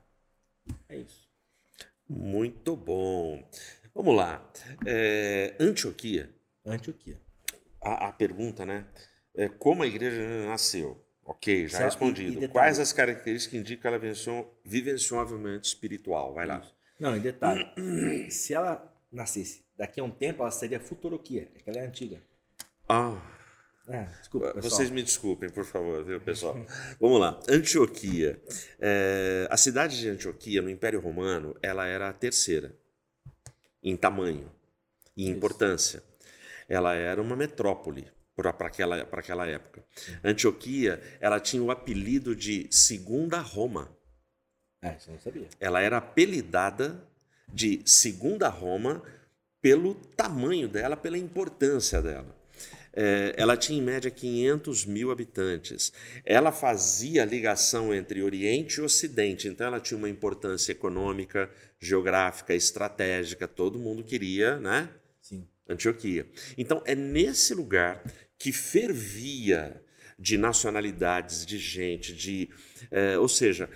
É 0.88 0.98
isso. 0.98 1.28
Muito 2.08 2.76
bom. 2.76 3.44
Vamos 3.92 4.16
lá. 4.16 4.48
É, 4.86 5.56
Antioquia. 5.60 6.30
Antioquia. 6.64 7.26
A, 7.86 8.08
a, 8.08 8.12
pergunta, 8.12 8.66
né? 8.66 8.86
É, 9.36 9.48
como 9.48 9.84
a 9.84 9.88
igreja 9.88 10.48
nasceu? 10.48 11.02
Ok, 11.24 11.68
já 11.68 11.78
Só, 11.80 11.84
respondido. 11.86 12.42
E, 12.42 12.46
e 12.46 12.48
Quais 12.48 12.80
as 12.80 12.92
características 12.92 13.52
que 13.52 13.58
indicam 13.58 13.82
que 13.82 13.88
ela 13.88 14.00
venceu, 14.00 14.54
vivenciou 14.64 15.20
um 15.20 15.22
avivamento 15.22 15.68
espiritual? 15.68 16.34
Vai 16.34 16.46
lá. 16.46 16.62
Não, 17.00 17.16
em 17.16 17.20
detalhe. 17.20 17.66
se 18.30 18.54
ela 18.54 18.94
nascesse 19.12 19.64
daqui 19.78 20.00
a 20.00 20.04
um 20.04 20.12
tempo, 20.12 20.42
ela 20.42 20.52
seria 20.52 20.80
Futuroquia, 20.80 21.50
é 21.56 21.60
que 21.60 21.70
ela 21.70 21.80
é 21.80 21.86
antiga. 21.86 22.22
Ah. 22.88 23.32
É, 23.88 24.06
desculpa, 24.20 24.52
Vocês 24.60 24.90
me 24.90 25.04
desculpem, 25.04 25.48
por 25.48 25.64
favor, 25.64 26.04
viu, 26.04 26.20
pessoal? 26.20 26.56
Vamos 27.00 27.20
lá. 27.20 27.40
Antioquia. 27.48 28.42
É, 28.80 29.48
a 29.50 29.58
cidade 29.58 30.00
de 30.00 30.10
Antioquia, 30.10 30.62
no 30.62 30.72
Império 30.72 31.00
Romano, 31.00 31.56
ela 31.62 31.86
era 31.86 32.10
a 32.10 32.14
terceira 32.14 32.76
em 33.84 33.96
tamanho 33.96 34.52
e 35.16 35.30
importância. 35.30 36.02
Ela 36.68 36.96
era 36.96 37.22
uma 37.22 37.36
metrópole 37.36 38.08
para 38.36 38.50
aquela, 38.68 39.02
aquela 39.02 39.48
época. 39.48 39.84
Antioquia, 40.24 41.02
ela 41.20 41.40
tinha 41.40 41.64
o 41.64 41.72
apelido 41.72 42.36
de 42.36 42.68
Segunda 42.70 43.40
Roma. 43.40 43.96
É, 44.82 44.96
isso 44.96 45.10
eu 45.10 45.14
não 45.14 45.22
sabia. 45.22 45.48
Ela 45.60 45.82
era 45.82 45.98
apelidada 45.98 47.02
de 47.52 47.82
Segunda 47.86 48.50
Roma 48.50 49.02
pelo 49.62 49.96
tamanho 49.96 50.68
dela, 50.68 50.98
pela 50.98 51.18
importância 51.18 52.02
dela. 52.02 52.36
É, 52.94 53.34
ela 53.36 53.58
tinha 53.58 53.78
em 53.78 53.82
média 53.82 54.10
500 54.10 54.86
mil 54.86 55.12
habitantes. 55.12 55.92
Ela 56.24 56.52
fazia 56.52 57.26
ligação 57.26 57.94
entre 57.94 58.22
Oriente 58.22 58.78
e 58.78 58.82
Ocidente, 58.82 59.48
então 59.48 59.68
ela 59.68 59.82
tinha 59.82 59.98
uma 59.98 60.10
importância 60.10 60.72
econômica, 60.72 61.50
geográfica, 61.80 62.54
estratégica. 62.54 63.48
Todo 63.48 63.78
mundo 63.78 64.04
queria, 64.04 64.58
né? 64.60 64.90
Antioquia. 65.68 66.28
Então 66.58 66.82
é 66.86 66.96
nesse 66.96 67.54
lugar 67.54 68.04
que 68.38 68.52
fervia 68.52 69.82
de 70.18 70.38
nacionalidades, 70.38 71.46
de 71.46 71.58
gente, 71.58 72.14
de, 72.14 72.50
é, 72.90 73.18
ou 73.18 73.28
seja, 73.28 73.70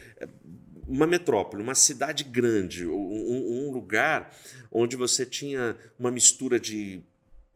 uma 0.88 1.06
metrópole, 1.06 1.62
uma 1.62 1.76
cidade 1.76 2.24
grande, 2.24 2.88
um, 2.88 3.68
um 3.68 3.72
lugar 3.72 4.36
onde 4.72 4.96
você 4.96 5.26
tinha 5.26 5.78
uma 5.98 6.12
mistura 6.12 6.60
de 6.60 7.02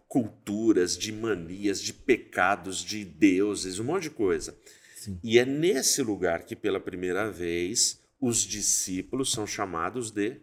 culturas, 0.07 0.97
de 0.97 1.11
manias, 1.11 1.81
de 1.81 1.91
pecados, 1.93 2.83
de 2.83 3.03
deuses, 3.03 3.79
um 3.79 3.85
monte 3.85 4.03
de 4.03 4.09
coisa. 4.11 4.55
Sim. 4.95 5.19
E 5.23 5.39
é 5.39 5.45
nesse 5.45 6.03
lugar 6.03 6.45
que, 6.45 6.55
pela 6.55 6.79
primeira 6.79 7.31
vez, 7.31 7.99
os 8.21 8.41
discípulos 8.41 9.31
são 9.31 9.47
chamados 9.47 10.11
de 10.11 10.39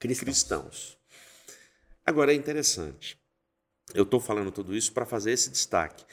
cristãos. 0.00 0.24
cristãos. 0.24 1.01
Agora 2.04 2.32
é 2.32 2.34
interessante. 2.34 3.16
eu 3.94 4.04
estou 4.04 4.20
falando 4.20 4.50
tudo 4.50 4.74
isso 4.74 4.92
para 4.92 5.06
fazer 5.06 5.32
esse 5.32 5.50
destaque. 5.50 6.04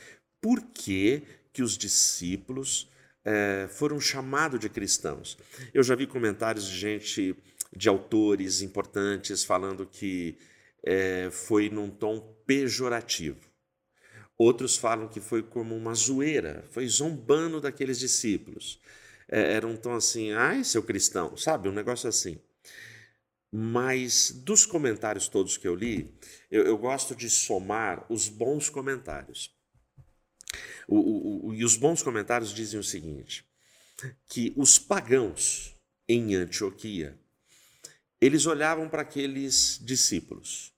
Por 0.42 0.62
que, 0.62 1.24
que 1.52 1.64
os 1.64 1.78
discípulos 1.78 2.90
é, 3.24 3.68
foram 3.70 4.00
chamados 4.00 4.60
de 4.60 4.70
cristãos? 4.70 5.38
Eu 5.74 5.84
já 5.84 5.96
vi 5.96 6.06
comentários 6.06 6.66
de 6.68 6.78
gente, 6.78 7.36
de 7.76 7.90
autores 7.90 8.62
importantes, 8.62 9.44
falando 9.44 9.86
que 9.86 10.38
é, 10.84 11.30
foi 11.32 11.70
num 11.70 11.90
tom 11.90 12.20
pejorativo. 12.46 13.50
Outros 14.38 14.78
falam 14.78 15.08
que 15.08 15.20
foi 15.20 15.44
como 15.44 15.76
uma 15.76 15.94
zoeira, 15.94 16.66
foi 16.70 16.88
zombando 16.88 17.60
daqueles 17.60 18.00
discípulos. 18.00 18.80
É, 19.28 19.54
era 19.54 19.68
um 19.68 19.76
tom 19.76 19.94
assim, 19.94 20.32
ai, 20.32 20.64
seu 20.64 20.84
cristão, 20.84 21.36
sabe? 21.36 21.68
Um 21.68 21.74
negócio 21.74 22.08
assim. 22.08 22.40
Mas 23.52 24.32
dos 24.32 24.66
comentários 24.66 25.28
todos 25.28 25.58
que 25.58 25.68
eu 25.68 25.74
li, 25.74 26.14
eu, 26.52 26.64
eu 26.66 26.78
gosto 26.78 27.16
de 27.16 27.30
somar 27.30 28.06
os 28.10 28.30
bons 28.30 28.70
comentários. 28.70 29.56
O, 30.88 30.98
o, 30.98 31.48
o, 31.48 31.54
e 31.54 31.64
os 31.64 31.76
bons 31.76 32.04
comentários 32.04 32.54
dizem 32.54 32.80
o 32.80 32.84
seguinte: 32.84 33.46
que 34.28 34.54
os 34.56 34.78
pagãos 34.78 35.76
em 36.08 36.36
Antioquia 36.36 37.18
eles 38.22 38.46
olhavam 38.46 38.90
para 38.90 39.02
aqueles 39.02 39.80
discípulos, 39.82 40.74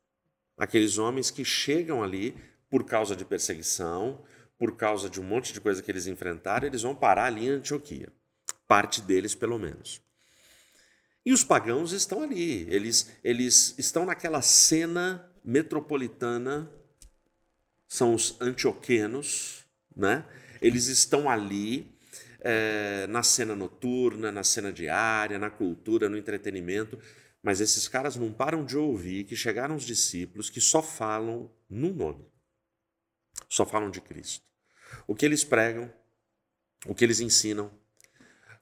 aqueles 0.57 0.97
homens 0.97 1.32
que 1.32 1.43
chegam 1.43 2.03
ali 2.03 2.36
por 2.69 2.86
causa 2.86 3.15
de 3.15 3.26
perseguição, 3.26 4.24
por 4.59 4.78
causa 4.78 5.09
de 5.09 5.19
um 5.19 5.24
monte 5.24 5.51
de 5.51 5.59
coisa 5.59 5.82
que 5.82 5.89
eles 5.89 6.05
enfrentaram, 6.05 6.67
eles 6.67 6.84
vão 6.84 6.95
parar 6.95 7.26
ali 7.26 7.47
em 7.47 7.49
Antioquia. 7.49 8.13
Parte 8.67 9.01
deles, 9.01 9.34
pelo 9.34 9.57
menos. 9.57 9.99
E 11.26 11.32
os 11.32 11.43
pagãos 11.43 11.91
estão 11.91 12.24
ali, 12.24 12.67
eles, 12.74 13.11
eles 13.24 13.76
estão 13.78 14.05
naquela 14.05 14.41
cena 14.41 15.32
metropolitana, 15.43 16.72
são 17.88 18.15
os 18.15 18.39
antioquenos, 18.41 19.65
né? 19.95 20.26
eles 20.61 20.88
estão 20.88 21.30
ali 21.30 21.95
é, 22.39 23.05
na 23.07 23.22
cena 23.22 23.55
noturna, 23.55 24.32
na 24.32 24.43
cena 24.43 24.74
diária, 24.74 25.38
na 25.38 25.49
cultura, 25.49 26.09
no 26.09 26.17
entretenimento, 26.17 26.99
mas 27.43 27.61
esses 27.61 27.88
caras 27.88 28.15
não 28.15 28.32
param 28.32 28.65
de 28.65 28.78
ouvir 28.78 29.24
que 29.24 29.36
chegaram 29.36 29.76
os 29.76 29.84
discípulos 29.84 30.49
que 30.49 30.61
só 30.61 30.82
falam 30.82 31.51
no 31.69 31.93
nome, 31.93 32.26
só 33.47 33.65
falam 33.65 33.91
de 33.91 34.01
Cristo. 34.01 34.45
O 35.07 35.15
que 35.15 35.26
eles 35.26 35.43
pregam, 35.43 35.91
o 36.86 36.95
que 36.95 37.03
eles 37.03 37.19
ensinam, 37.19 37.72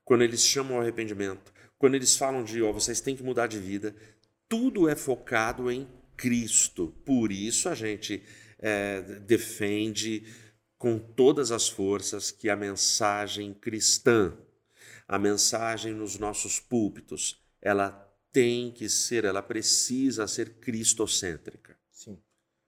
quando 0.04 0.24
eles 0.24 0.44
chamam 0.44 0.76
ao 0.76 0.82
arrependimento, 0.82 1.54
quando 1.80 1.96
eles 1.96 2.16
falam 2.16 2.44
de, 2.44 2.62
ó, 2.62 2.72
vocês 2.72 3.00
têm 3.00 3.16
que 3.16 3.24
mudar 3.24 3.48
de 3.48 3.58
vida, 3.58 3.96
tudo 4.48 4.90
é 4.90 4.96
focado 4.96 5.72
em 5.72 5.88
Cristo. 6.18 6.94
Por 7.06 7.32
isso 7.32 7.70
a 7.70 7.74
gente 7.74 8.22
é, 8.60 9.02
defende 9.22 10.26
com 10.78 11.00
todas 11.00 11.52
as 11.52 11.70
forças 11.70 12.32
que 12.32 12.50
a 12.50 12.56
mensagem 12.56 13.54
cristã, 13.54 14.38
a 15.08 15.18
mensagem 15.18 15.94
nos 15.94 16.20
nossos 16.20 16.60
púlpitos, 16.60 17.42
ela 17.62 18.06
tem 18.32 18.72
que 18.72 18.90
ser, 18.90 19.24
ela 19.24 19.42
precisa 19.42 20.28
ser 20.28 20.56
cristocêntrica. 20.60 21.78
Sim. 21.92 22.22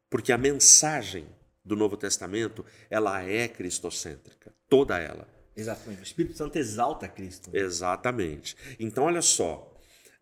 Porque 0.10 0.32
a 0.32 0.38
mensagem 0.38 1.28
do 1.64 1.76
Novo 1.76 1.96
Testamento, 1.98 2.66
ela 2.90 3.22
é 3.22 3.48
cristocêntrica, 3.48 4.54
toda 4.70 4.98
ela. 4.98 5.28
Exatamente. 5.56 6.02
O 6.02 6.04
Espírito 6.04 6.38
Santo 6.38 6.58
exalta 6.58 7.08
Cristo. 7.08 7.52
Né? 7.52 7.60
Exatamente. 7.60 8.56
Então, 8.80 9.04
olha 9.04 9.22
só. 9.22 9.74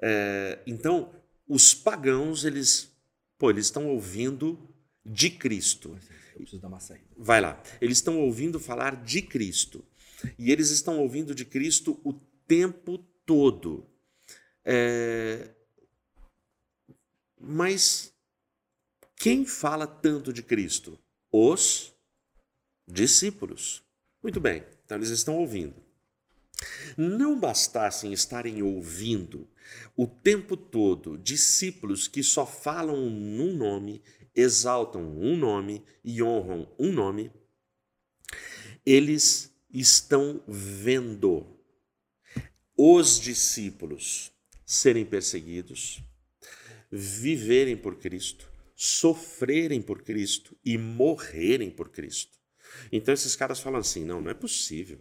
É, 0.01 0.59
então, 0.65 1.13
os 1.47 1.73
pagãos, 1.73 2.45
eles, 2.45 2.91
pô, 3.37 3.49
eles 3.49 3.65
estão 3.65 3.87
ouvindo 3.87 4.73
de 5.05 5.29
Cristo. 5.29 5.97
Eu 6.33 6.41
preciso 6.41 6.61
dar 6.61 6.67
uma 6.67 6.79
saída. 6.79 7.05
Vai 7.17 7.41
lá. 7.41 7.61
Eles 7.81 7.97
estão 7.97 8.19
ouvindo 8.19 8.59
falar 8.59 8.95
de 9.03 9.21
Cristo. 9.21 9.85
E 10.37 10.51
eles 10.51 10.69
estão 10.69 10.99
ouvindo 10.99 11.33
de 11.33 11.45
Cristo 11.45 11.99
o 12.03 12.13
tempo 12.47 12.97
todo. 13.25 13.85
É... 14.65 15.49
Mas 17.39 18.13
quem 19.15 19.45
fala 19.45 19.87
tanto 19.87 20.31
de 20.33 20.43
Cristo? 20.43 20.99
Os 21.31 21.93
discípulos. 22.87 23.83
Muito 24.21 24.39
bem, 24.39 24.63
então 24.89 24.97
eles 24.97 25.11
estão 25.11 25.37
ouvindo. 25.37 25.75
Não 26.97 27.39
bastassem 27.39 28.11
estarem 28.11 28.63
ouvindo 28.63 29.47
o 29.95 30.07
tempo 30.07 30.57
todo 30.57 31.15
discípulos 31.15 32.07
que 32.07 32.23
só 32.23 32.43
falam 32.43 32.95
um 32.95 33.55
nome, 33.55 34.01
exaltam 34.33 35.03
um 35.15 35.37
nome 35.37 35.83
e 36.03 36.23
honram 36.23 36.67
um 36.79 36.91
nome, 36.91 37.31
eles 38.83 39.53
estão 39.71 40.41
vendo 40.47 41.45
os 42.75 43.19
discípulos 43.19 44.31
serem 44.65 45.05
perseguidos, 45.05 46.01
viverem 46.91 47.77
por 47.77 47.97
Cristo, 47.97 48.51
sofrerem 48.75 49.83
por 49.83 50.01
Cristo 50.01 50.57
e 50.65 50.79
morrerem 50.79 51.69
por 51.69 51.89
Cristo. 51.89 52.38
Então 52.91 53.13
esses 53.13 53.35
caras 53.35 53.59
falam 53.59 53.79
assim: 53.79 54.05
não, 54.05 54.21
não 54.21 54.31
é 54.31 54.33
possível. 54.33 54.99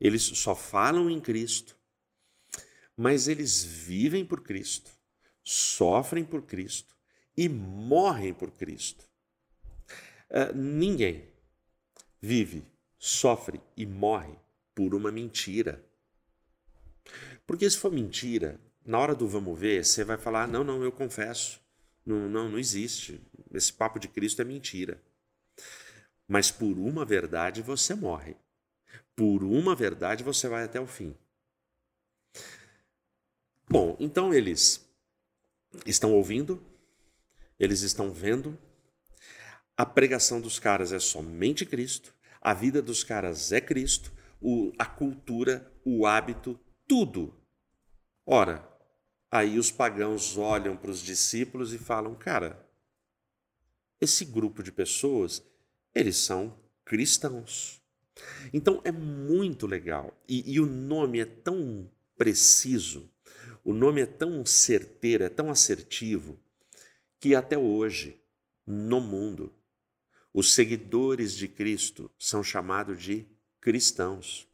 Eles 0.00 0.22
só 0.22 0.54
falam 0.54 1.08
em 1.08 1.20
Cristo, 1.20 1.76
mas 2.96 3.28
eles 3.28 3.62
vivem 3.64 4.24
por 4.24 4.42
Cristo, 4.42 4.90
sofrem 5.42 6.24
por 6.24 6.42
Cristo 6.42 6.94
e 7.36 7.48
morrem 7.48 8.34
por 8.34 8.50
Cristo. 8.50 9.04
Uh, 10.30 10.54
ninguém 10.54 11.28
vive, 12.20 12.64
sofre 12.98 13.60
e 13.76 13.86
morre 13.86 14.34
por 14.74 14.94
uma 14.94 15.12
mentira. 15.12 15.84
Porque 17.46 17.68
se 17.68 17.76
for 17.76 17.92
mentira, 17.92 18.58
na 18.84 18.98
hora 18.98 19.14
do 19.14 19.28
vamos 19.28 19.58
ver, 19.58 19.84
você 19.84 20.04
vai 20.04 20.18
falar: 20.18 20.48
não, 20.48 20.64
não, 20.64 20.82
eu 20.82 20.90
confesso. 20.92 21.60
Não, 22.04 22.28
não, 22.28 22.50
não 22.50 22.58
existe. 22.58 23.20
Esse 23.52 23.72
papo 23.72 23.98
de 23.98 24.08
Cristo 24.08 24.42
é 24.42 24.44
mentira. 24.44 25.00
Mas 26.26 26.50
por 26.50 26.78
uma 26.78 27.04
verdade 27.04 27.62
você 27.62 27.94
morre. 27.94 28.36
Por 29.14 29.44
uma 29.44 29.74
verdade 29.74 30.24
você 30.24 30.48
vai 30.48 30.64
até 30.64 30.80
o 30.80 30.86
fim. 30.86 31.14
Bom, 33.68 33.96
então 33.98 34.32
eles 34.32 34.86
estão 35.86 36.12
ouvindo, 36.12 36.62
eles 37.58 37.82
estão 37.82 38.12
vendo. 38.12 38.58
A 39.76 39.84
pregação 39.84 40.40
dos 40.40 40.58
caras 40.58 40.92
é 40.92 40.98
somente 40.98 41.66
Cristo, 41.66 42.14
a 42.40 42.54
vida 42.54 42.80
dos 42.80 43.02
caras 43.02 43.52
é 43.52 43.60
Cristo, 43.60 44.12
o, 44.40 44.72
a 44.78 44.86
cultura, 44.86 45.72
o 45.84 46.06
hábito, 46.06 46.58
tudo. 46.86 47.34
Ora, 48.26 48.74
Aí 49.34 49.58
os 49.58 49.68
pagãos 49.68 50.38
olham 50.38 50.76
para 50.76 50.92
os 50.92 51.00
discípulos 51.00 51.72
e 51.72 51.78
falam: 51.78 52.14
cara, 52.14 52.64
esse 54.00 54.24
grupo 54.24 54.62
de 54.62 54.70
pessoas, 54.70 55.42
eles 55.94 56.16
são 56.16 56.58
cristãos. 56.84 57.80
Então 58.52 58.80
é 58.84 58.92
muito 58.92 59.66
legal. 59.66 60.16
E, 60.28 60.54
e, 60.54 60.60
o 60.60 60.66
nome 60.66 61.20
é 61.20 61.24
tão 61.24 61.90
preciso, 62.16 63.10
o 63.64 63.72
nome 63.72 64.00
é 64.00 64.06
tão 64.06 64.44
certeiro, 64.44 65.24
é 65.24 65.28
tão 65.28 65.50
assertivo, 65.50 66.38
que 67.18 67.34
até 67.34 67.56
hoje, 67.56 68.20
no 68.66 69.00
mundo, 69.00 69.52
os 70.32 70.54
seguidores 70.54 71.34
de 71.34 71.48
Cristo 71.48 72.10
são 72.18 72.42
chamados 72.42 73.02
de 73.02 73.26
cristãos. 73.60 74.48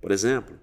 Por 0.00 0.10
exemplo, 0.10 0.58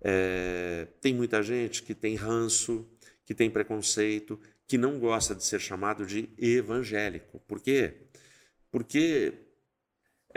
é, 0.00 0.88
tem 1.00 1.14
muita 1.14 1.42
gente 1.42 1.82
que 1.82 1.94
tem 1.94 2.14
ranço, 2.14 2.88
que 3.24 3.34
tem 3.34 3.50
preconceito, 3.50 4.40
que 4.66 4.78
não 4.78 4.98
gosta 4.98 5.34
de 5.34 5.44
ser 5.44 5.60
chamado 5.60 6.06
de 6.06 6.28
evangélico. 6.38 7.40
Por 7.40 7.60
quê? 7.60 8.06
Porque 8.70 9.34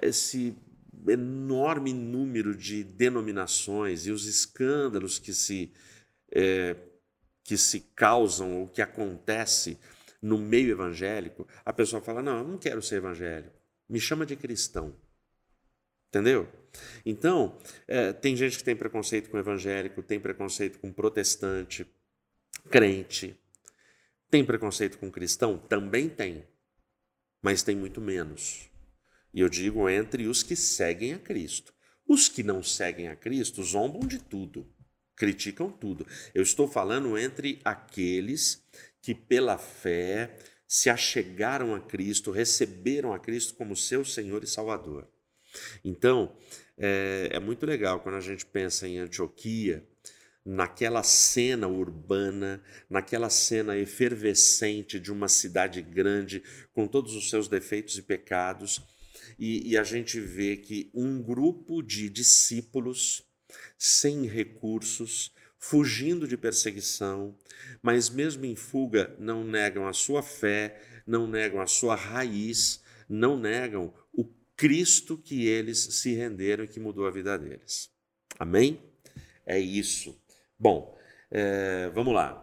esse 0.01 0.55
enorme 1.07 1.93
número 1.93 2.55
de 2.55 2.83
denominações 2.83 4.05
e 4.05 4.11
os 4.11 4.25
escândalos 4.25 5.19
que 5.19 5.33
se, 5.33 5.73
é, 6.31 6.75
que 7.43 7.57
se 7.57 7.81
causam 7.95 8.61
ou 8.61 8.67
que 8.67 8.81
acontece 8.81 9.77
no 10.21 10.37
meio 10.37 10.71
evangélico, 10.71 11.47
a 11.65 11.73
pessoa 11.73 12.01
fala: 12.01 12.21
Não, 12.21 12.39
eu 12.39 12.47
não 12.47 12.57
quero 12.57 12.81
ser 12.81 12.95
evangélico, 12.95 13.55
me 13.89 13.99
chama 13.99 14.25
de 14.25 14.35
cristão. 14.35 14.95
Entendeu? 16.07 16.47
Então, 17.03 17.57
é, 17.87 18.13
tem 18.13 18.35
gente 18.35 18.57
que 18.57 18.63
tem 18.63 18.75
preconceito 18.75 19.31
com 19.31 19.37
evangélico, 19.37 20.03
tem 20.03 20.19
preconceito 20.19 20.77
com 20.79 20.93
protestante, 20.93 21.87
crente. 22.69 23.35
Tem 24.29 24.45
preconceito 24.45 24.97
com 24.99 25.11
cristão? 25.11 25.57
Também 25.57 26.07
tem. 26.07 26.45
Mas 27.43 27.61
tem 27.61 27.75
muito 27.75 28.01
menos. 28.01 28.71
E 29.33 29.41
eu 29.41 29.49
digo 29.49 29.89
entre 29.89 30.27
os 30.27 30.41
que 30.41 30.55
seguem 30.55 31.13
a 31.13 31.19
Cristo. 31.19 31.73
Os 32.07 32.29
que 32.29 32.41
não 32.41 32.63
seguem 32.63 33.09
a 33.09 33.15
Cristo 33.15 33.61
zombam 33.61 34.07
de 34.07 34.17
tudo, 34.17 34.67
criticam 35.15 35.69
tudo. 35.69 36.07
Eu 36.33 36.41
estou 36.41 36.67
falando 36.67 37.17
entre 37.17 37.59
aqueles 37.63 38.63
que, 39.01 39.13
pela 39.13 39.57
fé, 39.57 40.37
se 40.67 40.89
achegaram 40.89 41.75
a 41.75 41.79
Cristo, 41.79 42.31
receberam 42.31 43.13
a 43.13 43.19
Cristo 43.19 43.55
como 43.55 43.75
seu 43.75 44.05
Senhor 44.05 44.43
e 44.43 44.47
Salvador. 44.47 45.07
Então, 45.83 46.35
é, 46.77 47.29
é 47.31 47.39
muito 47.39 47.65
legal 47.65 47.99
quando 47.99 48.15
a 48.15 48.21
gente 48.21 48.45
pensa 48.45 48.87
em 48.87 48.99
Antioquia, 48.99 49.87
naquela 50.45 51.03
cena 51.03 51.67
urbana, 51.67 52.61
naquela 52.89 53.29
cena 53.29 53.77
efervescente 53.77 54.99
de 54.99 55.11
uma 55.11 55.27
cidade 55.27 55.81
grande, 55.81 56.43
com 56.73 56.87
todos 56.87 57.15
os 57.15 57.29
seus 57.29 57.47
defeitos 57.47 57.97
e 57.97 58.01
pecados, 58.01 58.81
e, 59.39 59.71
e 59.71 59.77
a 59.77 59.83
gente 59.83 60.19
vê 60.19 60.57
que 60.57 60.91
um 60.93 61.21
grupo 61.21 61.81
de 61.81 62.09
discípulos 62.09 63.23
sem 63.77 64.25
recursos, 64.25 65.31
fugindo 65.57 66.27
de 66.27 66.35
perseguição, 66.35 67.37
mas 67.81 68.09
mesmo 68.09 68.45
em 68.45 68.55
fuga 68.55 69.15
não 69.17 69.45
negam 69.45 69.87
a 69.87 69.93
sua 69.93 70.21
fé, 70.21 70.81
não 71.07 71.25
negam 71.25 71.61
a 71.61 71.67
sua 71.67 71.95
raiz, 71.95 72.81
não 73.07 73.39
negam 73.39 73.93
o 74.11 74.25
Cristo 74.57 75.17
que 75.17 75.45
eles 75.47 75.79
se 75.79 76.13
renderam 76.13 76.65
e 76.65 76.67
que 76.67 76.79
mudou 76.79 77.07
a 77.07 77.11
vida 77.11 77.37
deles. 77.37 77.89
Amém? 78.37 78.81
É 79.45 79.59
isso. 79.59 80.21
Bom, 80.59 80.97
é, 81.31 81.89
vamos 81.89 82.13
lá. 82.13 82.39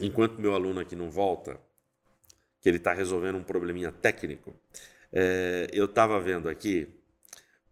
Enquanto 0.00 0.40
meu 0.40 0.54
aluno 0.54 0.80
aqui 0.80 0.94
não 0.94 1.10
volta, 1.10 1.60
que 2.60 2.68
ele 2.68 2.78
está 2.78 2.92
resolvendo 2.92 3.36
um 3.36 3.44
probleminha 3.44 3.90
técnico, 3.90 4.54
é, 5.12 5.68
eu 5.72 5.86
estava 5.86 6.20
vendo 6.20 6.48
aqui 6.48 6.88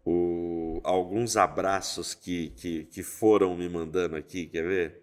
o, 0.04 0.80
alguns 0.84 1.36
abraços 1.36 2.14
que, 2.14 2.50
que, 2.50 2.84
que, 2.84 3.02
foram 3.02 3.56
me 3.56 3.68
mandando 3.68 4.16
aqui, 4.16 4.46
quer 4.46 4.62
ver? 4.64 5.02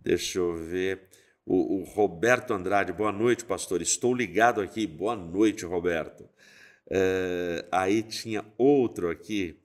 Deixa 0.00 0.38
eu 0.38 0.54
ver. 0.56 1.08
O, 1.44 1.80
o, 1.80 1.84
Roberto 1.84 2.52
Andrade, 2.54 2.92
boa 2.92 3.12
noite, 3.12 3.44
pastor. 3.44 3.82
Estou 3.82 4.14
ligado 4.14 4.60
aqui. 4.60 4.86
Boa 4.86 5.14
noite, 5.16 5.64
Roberto. 5.64 6.28
É, 6.90 7.66
aí 7.70 8.02
tinha 8.02 8.44
outro 8.56 9.10
aqui, 9.10 9.60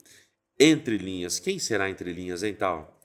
entre 0.59 0.97
linhas. 0.97 1.39
Quem 1.39 1.59
será 1.59 1.89
entre 1.89 2.11
linhas, 2.13 2.43
hein, 2.43 2.53
tal? 2.53 2.96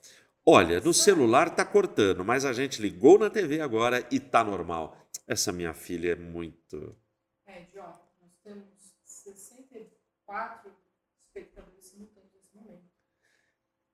Olha, 0.45 0.80
no 0.80 0.93
celular 0.93 1.55
tá 1.55 1.64
cortando, 1.64 2.24
mas 2.24 2.45
a 2.45 2.53
gente 2.53 2.82
ligou 2.82 3.16
na 3.16 3.30
TV 3.30 3.61
agora 3.61 4.05
e 4.11 4.18
tá 4.18 4.43
normal. 4.43 4.97
Essa 5.26 5.53
minha 5.53 5.72
filha 5.72 6.12
é 6.12 6.16
muito. 6.16 6.97
É, 7.47 7.68
ó, 7.76 7.93
nós 8.20 8.36
temos 8.43 8.66
64 9.05 10.72
espectadores 11.20 11.86
simultâneos 11.86 12.32
nesse 12.34 12.57
momento. 12.57 12.90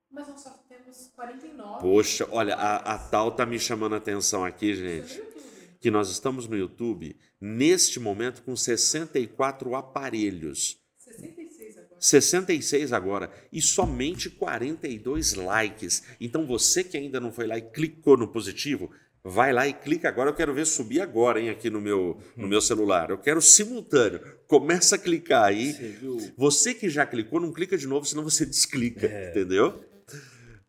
Mas 0.09 0.27
nós 0.27 0.41
só 0.41 0.49
temos 0.67 1.11
49. 1.15 1.81
Poxa, 1.81 2.27
olha, 2.31 2.55
a, 2.55 2.95
a 2.95 2.97
tal 2.97 3.31
tá 3.31 3.45
me 3.45 3.59
chamando 3.59 3.93
a 3.93 3.99
atenção 3.99 4.43
aqui, 4.43 4.73
gente. 4.73 5.21
Que 5.79 5.91
nós 5.91 6.09
estamos 6.09 6.47
no 6.47 6.57
YouTube, 6.57 7.15
neste 7.39 7.99
momento, 7.99 8.41
com 8.41 8.55
64 8.55 9.75
aparelhos. 9.75 10.78
66 11.99 12.93
agora 12.93 13.31
e 13.51 13.61
somente 13.61 14.29
42 14.29 15.33
likes. 15.33 16.03
Então 16.19 16.45
você 16.45 16.83
que 16.83 16.97
ainda 16.97 17.19
não 17.19 17.31
foi 17.31 17.47
lá 17.47 17.57
e 17.57 17.61
clicou 17.61 18.15
no 18.17 18.27
positivo, 18.27 18.91
vai 19.23 19.51
lá 19.51 19.67
e 19.67 19.73
clica 19.73 20.07
agora. 20.07 20.29
Eu 20.29 20.35
quero 20.35 20.53
ver 20.53 20.65
subir 20.65 21.01
agora, 21.01 21.39
hein, 21.39 21.49
aqui 21.49 21.69
no 21.69 21.81
meu, 21.81 22.19
no 22.35 22.47
meu 22.47 22.61
celular. 22.61 23.09
Eu 23.09 23.17
quero 23.17 23.41
simultâneo. 23.41 24.21
Começa 24.47 24.95
a 24.95 24.99
clicar 24.99 25.45
aí. 25.45 25.73
Você, 25.73 26.33
você 26.37 26.73
que 26.73 26.89
já 26.89 27.05
clicou, 27.05 27.39
não 27.39 27.51
clica 27.51 27.77
de 27.77 27.87
novo, 27.87 28.05
senão 28.05 28.23
você 28.23 28.45
desclica, 28.47 29.07
é. 29.07 29.29
entendeu? 29.29 29.83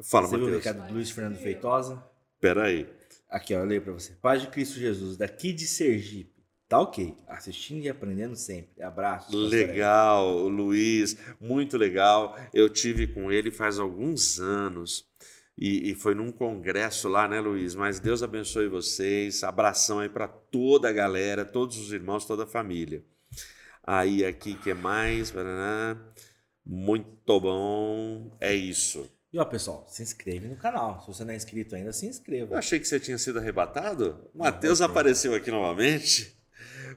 Fala, 0.03 0.27
você 0.27 0.37
Matheus. 0.37 0.51
Viu 0.51 0.55
o 0.55 0.63
recado 0.63 0.89
do 0.89 0.95
Luiz 0.95 1.11
Fernando 1.11 1.37
Feitosa? 1.39 2.03
Pera 2.41 2.65
aí. 2.65 2.87
Aqui, 3.29 3.55
ó, 3.55 3.61
eu 3.61 3.65
leio 3.65 3.83
para 3.83 3.93
você. 3.93 4.13
Paz 4.21 4.43
de 4.43 4.49
Cristo 4.49 4.79
Jesus, 4.79 5.17
daqui 5.17 5.53
de 5.53 5.67
Sergipe. 5.67 6.40
Tá 6.71 6.79
ok. 6.79 7.17
Assistindo 7.27 7.85
e 7.85 7.89
aprendendo 7.89 8.37
sempre. 8.37 8.81
Abraço. 8.81 9.37
Legal, 9.37 10.47
Luiz. 10.47 11.17
Muito 11.41 11.77
legal. 11.77 12.39
Eu 12.55 12.71
tive 12.71 13.09
com 13.09 13.33
ele 13.33 13.51
faz 13.51 13.81
alguns 13.81 14.39
anos. 14.39 15.05
E, 15.59 15.91
e, 15.91 15.95
foi 15.97 16.15
num 16.15 16.31
congresso 16.31 17.09
lá, 17.09 17.27
né, 17.27 17.41
Luiz? 17.41 17.75
Mas 17.75 17.99
Deus 17.99 18.23
abençoe 18.23 18.69
vocês. 18.69 19.43
Abração 19.43 19.99
aí 19.99 20.09
para 20.09 20.29
toda 20.29 20.89
a 20.89 20.93
galera, 20.93 21.45
todos 21.45 21.77
os 21.77 21.93
irmãos, 21.93 22.25
toda 22.25 22.45
a 22.45 22.47
família. 22.47 23.05
Aí 23.83 24.25
aqui 24.25 24.55
que 24.55 24.73
mais? 24.73 25.35
Muito 26.65 27.41
bom. 27.41 28.31
É 28.41 28.55
isso. 28.55 29.11
E 29.33 29.41
ó, 29.41 29.45
pessoal, 29.45 29.87
se 29.89 30.05
inscreve 30.05 30.47
no 30.47 30.57
canal. 30.57 31.01
Se 31.01 31.09
você 31.09 31.25
não 31.25 31.33
é 31.33 31.37
inscrito 31.37 31.75
ainda, 31.75 31.93
se 31.93 32.07
inscreva. 32.07 32.55
Eu 32.55 32.59
achei 32.59 32.79
que 32.79 32.87
você 32.87 33.01
tinha 33.01 33.19
sido 33.19 33.41
arrebatado. 33.41 34.31
Matheus 34.33 34.81
apareceu 34.81 35.35
aqui 35.35 35.51
novamente. 35.51 36.40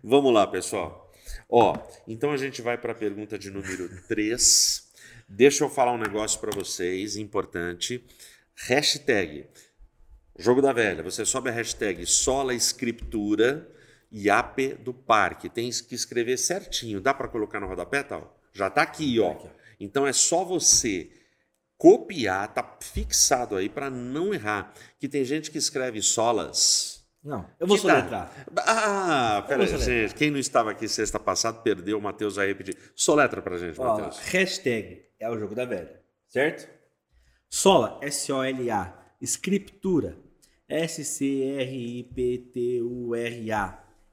Vamos 0.02 0.34
lá, 0.34 0.48
pessoal. 0.48 1.12
Ó, 1.50 1.78
então 2.08 2.32
a 2.32 2.38
gente 2.38 2.62
vai 2.62 2.78
para 2.78 2.94
a 2.94 2.96
pergunta 2.96 3.38
de 3.38 3.52
número 3.52 3.89
3. 4.08 4.91
Deixa 5.28 5.64
eu 5.64 5.70
falar 5.70 5.94
um 5.94 5.98
negócio 5.98 6.39
para 6.39 6.52
vocês, 6.52 7.16
importante. 7.16 8.04
Hashtag 8.56 9.48
Jogo 10.38 10.62
da 10.62 10.74
Velha. 10.74 11.04
Você 11.04 11.26
sobe 11.26 11.50
a 11.50 11.54
hashtag 11.54 12.06
Sola 12.06 12.54
Escritura 12.54 13.70
IAP 14.12 14.76
do 14.76 14.94
Parque. 14.94 15.50
Tem 15.50 15.70
que 15.70 15.96
escrever 15.96 16.38
certinho. 16.38 17.00
Dá 17.00 17.14
para 17.14 17.28
colocar 17.28 17.60
no 17.60 17.68
rodapé, 17.68 18.04
tal? 18.04 18.39
Já 18.52 18.68
está 18.68 18.82
aqui, 18.82 19.20
ó. 19.20 19.36
Então 19.80 20.08
é 20.08 20.14
só 20.14 20.44
você 20.44 21.12
copiar, 21.78 22.54
tá 22.54 22.78
fixado 22.82 23.56
aí 23.56 23.70
para 23.70 23.89
não 23.89 24.34
errar. 24.34 24.74
Que 25.00 25.08
tem 25.08 25.24
gente 25.24 25.52
que 25.52 25.58
escreve 25.58 26.02
solas 26.02 26.93
não, 27.24 27.49
eu 27.59 27.65
vou 27.65 27.78
soletrar. 27.78 28.30
Ah, 28.57 29.45
peraí, 29.47 29.65
gente. 29.67 30.13
Quem 30.15 30.30
não 30.30 30.39
estava 30.39 30.71
aqui 30.71 30.88
sexta 30.89 31.17
passada 31.19 31.59
perdeu, 31.59 31.97
o 31.97 32.01
Matheus 32.01 32.36
vai 32.36 32.47
repetir. 32.47 32.78
Soletra 32.93 33.41
pra 33.41 33.57
gente, 33.57 33.80
Matheus. 33.80 34.19
Hashtag 34.19 35.05
é 35.19 35.30
o 35.30 35.39
jogo 35.39 35.55
da 35.55 35.63
velha, 35.63 36.01
certo? 36.28 36.69
Sola, 37.49 37.99
S-O-L-A. 38.01 39.01
Escritura, 39.21 40.17
S-C-R-I-P-T-U-R-A. 40.67 41.24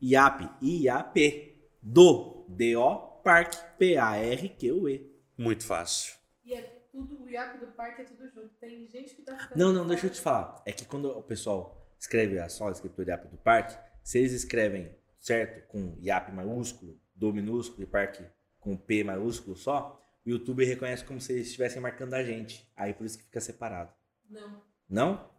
IAP, 0.01 0.49
I-A-P. 0.63 1.51
Do, 1.83 2.47
D-O, 2.49 2.97
Parque, 3.25 3.57
P-A-R-Q-U-E. 3.77 5.11
Muito 5.37 5.65
fácil. 5.65 6.15
E 6.45 6.55
é 6.55 6.63
tudo, 6.93 7.25
o 7.25 7.29
IAP 7.29 7.59
do 7.59 7.67
parque 7.69 8.03
é 8.03 8.05
tudo 8.05 8.29
junto. 8.29 8.51
Tem 8.61 8.87
gente 8.87 9.15
que 9.15 9.23
tá 9.23 9.51
Não, 9.57 9.73
não, 9.73 9.87
deixa 9.87 10.07
eu 10.07 10.11
te 10.11 10.21
falar. 10.21 10.63
É 10.67 10.73
que 10.73 10.85
quando 10.85 11.07
o 11.07 11.23
pessoal 11.23 11.80
escreve 12.01 12.39
a 12.39 12.49
só 12.49 12.69
a 12.69 12.73
escritura 12.73 13.11
IAP 13.11 13.29
do 13.29 13.37
parque, 13.37 13.79
se 14.03 14.19
eles 14.19 14.33
escrevem 14.33 14.91
certo 15.19 15.69
com 15.69 15.97
IAP 16.01 16.33
maiúsculo, 16.33 16.99
do 17.15 17.33
minúsculo 17.33 17.83
e 17.83 17.87
parque 17.87 18.25
com 18.59 18.77
P 18.77 19.05
maiúsculo 19.05 19.55
só, 19.55 20.03
o 20.25 20.31
YouTube 20.31 20.65
reconhece 20.65 21.05
como 21.05 21.21
se 21.21 21.33
eles 21.33 21.49
estivessem 21.49 21.81
marcando 21.81 22.15
a 22.15 22.25
gente. 22.25 22.67
Aí 22.75 22.95
por 22.95 23.05
isso 23.05 23.19
que 23.19 23.25
fica 23.25 23.41
separado. 23.41 23.93
Não. 24.29 24.63
Não? 24.89 25.31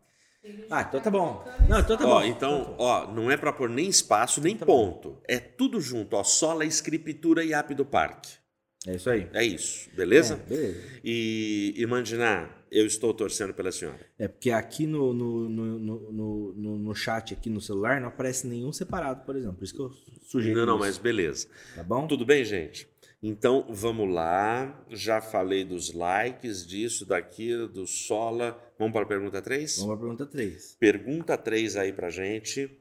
Ah, 0.70 0.82
então 0.82 1.00
tá 1.00 1.10
bom. 1.10 1.46
Não, 1.70 1.80
então 1.80 1.98
tá 1.98 2.06
ó, 2.06 2.20
bom. 2.20 2.24
Então, 2.24 2.76
ó, 2.80 3.12
não 3.12 3.30
é 3.30 3.38
para 3.38 3.54
pôr 3.54 3.70
nem 3.70 3.88
espaço, 3.88 4.42
nem 4.42 4.58
tá 4.58 4.66
ponto. 4.66 5.12
Bom. 5.12 5.22
É 5.28 5.40
tudo 5.40 5.80
junto, 5.80 6.16
ó. 6.16 6.24
Só 6.24 6.60
a 6.60 6.66
escritura 6.66 7.44
e 7.44 7.54
app 7.54 7.74
do 7.76 7.86
parque. 7.86 8.41
É 8.88 8.96
isso 8.96 9.10
aí. 9.10 9.28
É 9.34 9.44
isso, 9.46 9.90
beleza? 9.96 10.42
É, 10.50 10.50
beleza. 10.50 10.80
E, 11.04 11.74
imaginar 11.78 12.66
eu 12.72 12.86
estou 12.86 13.14
torcendo 13.14 13.54
pela 13.54 13.72
senhora. 13.72 14.00
É 14.18 14.28
porque 14.28 14.50
aqui 14.50 14.88
no, 14.88 15.14
no, 15.14 15.50
no, 15.50 16.54
no, 16.54 16.78
no 16.80 16.96
chat, 16.96 17.34
aqui 17.34 17.50
no 17.50 17.60
celular, 17.60 18.00
não 18.00 18.08
aparece 18.08 18.48
nenhum 18.48 18.72
separado, 18.72 19.26
por 19.26 19.36
exemplo. 19.36 19.58
Por 19.58 19.66
isso 19.66 19.76
que 19.76 19.82
eu 19.82 19.92
sugiro. 20.24 20.60
Não, 20.60 20.66
não, 20.66 20.76
isso. 20.76 20.86
mas 20.86 20.98
beleza. 20.98 21.48
Tá 21.76 21.84
bom? 21.84 22.08
Tudo 22.08 22.26
bem, 22.26 22.46
gente? 22.46 22.88
Então 23.22 23.68
vamos 23.70 24.12
lá. 24.12 24.84
Já 24.90 25.22
falei 25.22 25.64
dos 25.64 25.94
likes, 25.94 26.66
disso, 26.66 27.06
daquilo, 27.06 27.68
do 27.68 27.86
Sola. 27.86 28.58
Vamos 28.80 28.94
para 28.94 29.04
a 29.04 29.08
pergunta 29.08 29.42
3? 29.42 29.78
Vamos 29.78 29.88
para 29.88 29.96
a 29.96 30.00
pergunta 30.00 30.26
3. 30.26 30.78
Pergunta 30.80 31.38
3 31.38 31.76
aí 31.76 31.94
para 31.94 32.10
gente. 32.10 32.72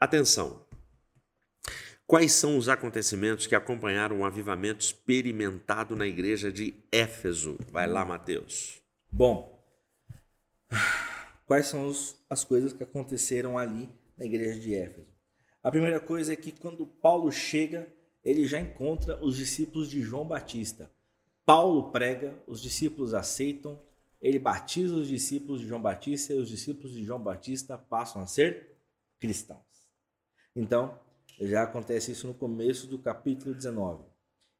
Atenção. 0.00 0.64
Quais 2.06 2.32
são 2.32 2.58
os 2.58 2.68
acontecimentos 2.68 3.46
que 3.46 3.54
acompanharam 3.54 4.20
o 4.20 4.24
avivamento 4.24 4.84
experimentado 4.84 5.96
na 5.96 6.06
igreja 6.06 6.52
de 6.52 6.74
Éfeso? 6.90 7.56
Vai 7.70 7.86
lá, 7.86 8.04
Mateus. 8.04 8.82
Bom, 9.10 9.64
quais 11.46 11.66
são 11.66 11.86
os, 11.86 12.16
as 12.28 12.44
coisas 12.44 12.72
que 12.72 12.82
aconteceram 12.82 13.56
ali 13.56 13.88
na 14.16 14.24
igreja 14.24 14.60
de 14.60 14.74
Éfeso? 14.74 15.12
A 15.62 15.70
primeira 15.70 16.00
coisa 16.00 16.32
é 16.32 16.36
que 16.36 16.52
quando 16.52 16.86
Paulo 16.86 17.30
chega, 17.30 17.86
ele 18.24 18.46
já 18.46 18.60
encontra 18.60 19.22
os 19.24 19.36
discípulos 19.36 19.88
de 19.88 20.02
João 20.02 20.26
Batista. 20.26 20.90
Paulo 21.44 21.90
prega, 21.90 22.36
os 22.46 22.60
discípulos 22.60 23.14
aceitam, 23.14 23.80
ele 24.20 24.38
batiza 24.38 24.94
os 24.94 25.08
discípulos 25.08 25.60
de 25.60 25.66
João 25.66 25.82
Batista 25.82 26.32
e 26.32 26.38
os 26.38 26.48
discípulos 26.48 26.92
de 26.92 27.04
João 27.04 27.20
Batista 27.20 27.76
passam 27.76 28.22
a 28.22 28.26
ser 28.26 28.76
cristãos. 29.18 29.60
Então, 30.54 30.98
já 31.46 31.62
acontece 31.62 32.12
isso 32.12 32.26
no 32.26 32.34
começo 32.34 32.86
do 32.86 32.98
capítulo 32.98 33.54
19. 33.54 34.04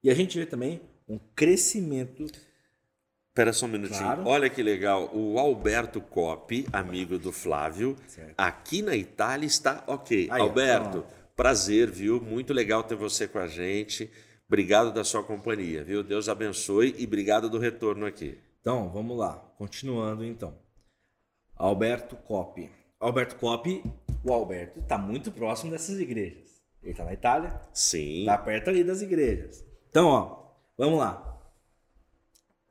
E 0.02 0.10
a 0.10 0.14
gente 0.14 0.38
vê 0.38 0.46
também 0.46 0.80
um 1.08 1.18
crescimento 1.34 2.26
Espera 3.32 3.50
só 3.54 3.64
um 3.64 3.70
minutinho. 3.70 4.00
Claro. 4.00 4.26
Olha 4.26 4.50
que 4.50 4.62
legal. 4.62 5.10
O 5.14 5.38
Alberto 5.38 6.02
Coppi, 6.02 6.66
amigo 6.70 7.18
do 7.18 7.32
Flávio, 7.32 7.96
certo. 8.06 8.34
aqui 8.36 8.82
na 8.82 8.94
Itália 8.94 9.46
está 9.46 9.82
ok. 9.86 10.28
Aí, 10.30 10.42
Alberto, 10.42 11.02
Prazer, 11.34 11.90
viu? 11.90 12.20
Muito 12.20 12.52
legal 12.52 12.84
ter 12.84 12.94
você 12.94 13.26
com 13.26 13.38
a 13.38 13.46
gente. 13.46 14.10
Obrigado 14.46 14.92
da 14.92 15.02
sua 15.02 15.22
companhia, 15.24 15.82
viu? 15.82 16.02
Deus 16.02 16.28
abençoe 16.28 16.94
e 16.98 17.06
obrigado 17.06 17.48
do 17.48 17.58
retorno 17.58 18.04
aqui. 18.04 18.38
Então, 18.60 18.90
vamos 18.90 19.16
lá. 19.16 19.36
Continuando 19.56 20.24
então. 20.24 20.54
Alberto 21.56 22.16
Coppi. 22.16 22.70
Alberto 23.00 23.36
Coppi, 23.36 23.82
o 24.22 24.30
Alberto 24.30 24.80
está 24.80 24.98
muito 24.98 25.32
próximo 25.32 25.70
dessas 25.70 25.98
igrejas. 25.98 26.51
Ele 26.82 26.92
está 26.92 27.04
na 27.04 27.12
Itália. 27.12 27.60
Sim. 27.72 28.20
Está 28.20 28.38
perto 28.38 28.68
ali 28.68 28.82
das 28.82 29.02
igrejas. 29.02 29.64
Então, 29.88 30.06
ó, 30.08 30.52
vamos 30.76 30.98
lá. 30.98 31.28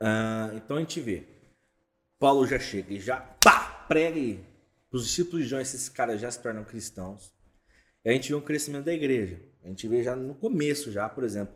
Uh, 0.00 0.56
então 0.56 0.76
a 0.76 0.80
gente 0.80 1.00
vê. 1.00 1.26
Paulo 2.18 2.46
já 2.46 2.58
chega 2.58 2.92
e 2.92 3.00
já 3.00 3.16
pá, 3.16 3.84
prega 3.88 4.16
aí. 4.16 4.44
Os 4.90 5.06
discípulos 5.06 5.42
de 5.42 5.48
João, 5.48 5.62
esses 5.62 5.88
caras 5.88 6.20
já 6.20 6.30
se 6.30 6.40
tornam 6.40 6.64
cristãos. 6.64 7.32
E 8.04 8.10
a 8.10 8.12
gente 8.12 8.28
vê 8.28 8.34
um 8.34 8.40
crescimento 8.40 8.84
da 8.84 8.92
igreja. 8.92 9.40
A 9.64 9.68
gente 9.68 9.88
vê 9.88 10.02
já 10.02 10.14
no 10.14 10.34
começo, 10.34 10.92
já, 10.92 11.08
por 11.08 11.24
exemplo, 11.24 11.54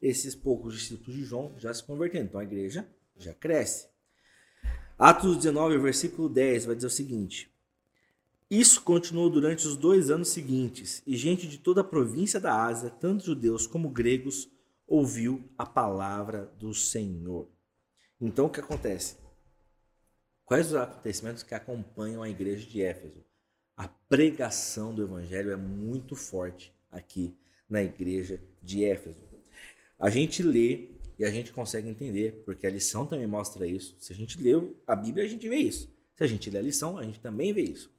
esses 0.00 0.34
poucos 0.34 0.74
discípulos 0.74 1.14
de 1.14 1.24
João 1.24 1.54
já 1.58 1.74
se 1.74 1.84
convertendo. 1.84 2.26
Então 2.26 2.40
a 2.40 2.44
igreja 2.44 2.88
já 3.16 3.34
cresce. 3.34 3.88
Atos 4.98 5.36
19, 5.36 5.78
versículo 5.78 6.28
10 6.28 6.66
vai 6.66 6.74
dizer 6.74 6.86
o 6.86 6.90
seguinte: 6.90 7.52
Isso 8.50 8.80
continuou 8.80 9.28
durante 9.28 9.66
os 9.66 9.76
dois 9.76 10.10
anos 10.10 10.28
seguintes, 10.28 11.02
e 11.06 11.14
gente 11.16 11.46
de 11.46 11.58
toda 11.58 11.82
a 11.82 11.84
província 11.84 12.40
da 12.40 12.64
Ásia, 12.64 12.88
tanto 12.88 13.26
judeus 13.26 13.66
como 13.66 13.90
gregos, 13.90 14.48
ouviu 14.86 15.44
a 15.58 15.66
palavra 15.66 16.46
do 16.58 16.72
Senhor. 16.72 17.46
Então 18.18 18.46
o 18.46 18.50
que 18.50 18.60
acontece? 18.60 19.16
Quais 20.46 20.68
os 20.68 20.74
acontecimentos 20.74 21.42
que 21.42 21.54
acompanham 21.54 22.22
a 22.22 22.30
igreja 22.30 22.66
de 22.66 22.80
Éfeso? 22.80 23.22
A 23.76 23.86
pregação 23.86 24.94
do 24.94 25.02
evangelho 25.02 25.50
é 25.50 25.56
muito 25.56 26.16
forte 26.16 26.74
aqui 26.90 27.36
na 27.68 27.82
igreja 27.82 28.40
de 28.62 28.82
Éfeso. 28.82 29.28
A 29.98 30.08
gente 30.08 30.42
lê 30.42 30.88
e 31.18 31.24
a 31.26 31.30
gente 31.30 31.52
consegue 31.52 31.88
entender, 31.90 32.42
porque 32.46 32.66
a 32.66 32.70
lição 32.70 33.04
também 33.04 33.26
mostra 33.26 33.66
isso. 33.66 33.94
Se 34.00 34.10
a 34.10 34.16
gente 34.16 34.40
lê 34.40 34.52
a 34.86 34.96
Bíblia, 34.96 35.26
a 35.26 35.28
gente 35.28 35.46
vê 35.46 35.56
isso. 35.56 35.94
Se 36.16 36.24
a 36.24 36.26
gente 36.26 36.48
lê 36.48 36.58
a 36.58 36.62
lição, 36.62 36.96
a 36.96 37.04
gente 37.04 37.20
também 37.20 37.52
vê 37.52 37.60
isso. 37.60 37.97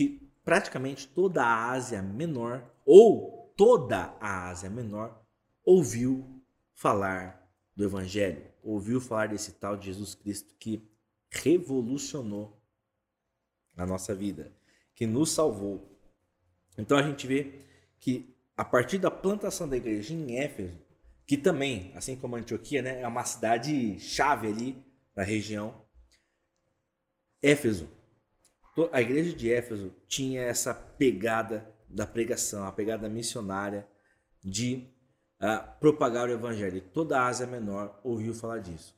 Que 0.00 0.18
praticamente 0.42 1.06
toda 1.06 1.44
a 1.44 1.72
Ásia 1.72 2.00
Menor, 2.00 2.64
ou 2.86 3.52
toda 3.54 4.16
a 4.18 4.48
Ásia 4.48 4.70
Menor, 4.70 5.22
ouviu 5.62 6.42
falar 6.72 7.46
do 7.76 7.84
Evangelho, 7.84 8.42
ouviu 8.62 8.98
falar 8.98 9.28
desse 9.28 9.52
tal 9.52 9.76
de 9.76 9.84
Jesus 9.84 10.14
Cristo 10.14 10.54
que 10.58 10.82
revolucionou 11.30 12.58
a 13.76 13.84
nossa 13.84 14.14
vida, 14.14 14.50
que 14.94 15.06
nos 15.06 15.32
salvou. 15.32 15.86
Então 16.78 16.96
a 16.96 17.02
gente 17.02 17.26
vê 17.26 17.60
que 17.98 18.34
a 18.56 18.64
partir 18.64 18.96
da 18.96 19.10
plantação 19.10 19.68
da 19.68 19.76
igreja 19.76 20.14
em 20.14 20.38
Éfeso, 20.38 20.78
que 21.26 21.36
também, 21.36 21.92
assim 21.94 22.16
como 22.16 22.36
Antioquia, 22.36 22.80
né, 22.80 23.02
é 23.02 23.06
uma 23.06 23.26
cidade 23.26 24.00
chave 24.00 24.48
ali 24.48 24.82
na 25.14 25.22
região. 25.22 25.84
Éfeso. 27.42 27.99
A 28.92 29.00
igreja 29.00 29.34
de 29.34 29.52
Éfeso 29.52 29.92
tinha 30.06 30.42
essa 30.42 30.72
pegada 30.72 31.68
da 31.88 32.06
pregação, 32.06 32.64
a 32.64 32.72
pegada 32.72 33.08
missionária 33.08 33.86
de 34.42 34.86
uh, 35.40 35.78
propagar 35.80 36.28
o 36.28 36.32
evangelho. 36.32 36.80
Toda 36.92 37.18
a 37.18 37.26
Ásia 37.26 37.46
Menor 37.46 38.00
ouviu 38.04 38.32
falar 38.32 38.58
disso, 38.58 38.94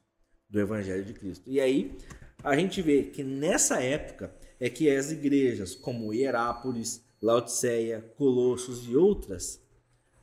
do 0.49 0.61
evangelho 0.61 1.05
de 1.05 1.14
Cristo. 1.14 1.49
E 1.49 1.61
aí 1.61 1.97
a 2.45 2.57
gente 2.57 2.83
vê 2.83 3.05
que 3.05 3.22
nessa 3.22 3.83
época 3.83 4.35
é 4.61 4.68
que 4.68 4.91
as 4.91 5.11
igrejas 5.11 5.74
como 5.74 6.12
Hierápolis, 6.12 7.05
Laodiceia, 7.20 8.03
Colossos 8.16 8.89
e 8.89 8.97
outras 8.97 9.62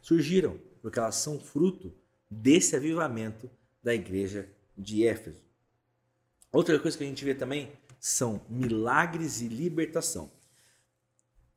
surgiram, 0.01 0.59
porque 0.81 0.99
elas 0.99 1.15
são 1.15 1.39
fruto 1.39 1.93
desse 2.29 2.75
avivamento 2.75 3.49
da 3.81 3.93
igreja 3.93 4.49
de 4.77 5.05
Éfeso. 5.05 5.43
Outra 6.51 6.77
coisa 6.79 6.97
que 6.97 7.03
a 7.03 7.07
gente 7.07 7.23
vê 7.23 7.33
também 7.33 7.71
são 7.99 8.41
milagres 8.49 9.41
e 9.41 9.47
libertação. 9.47 10.31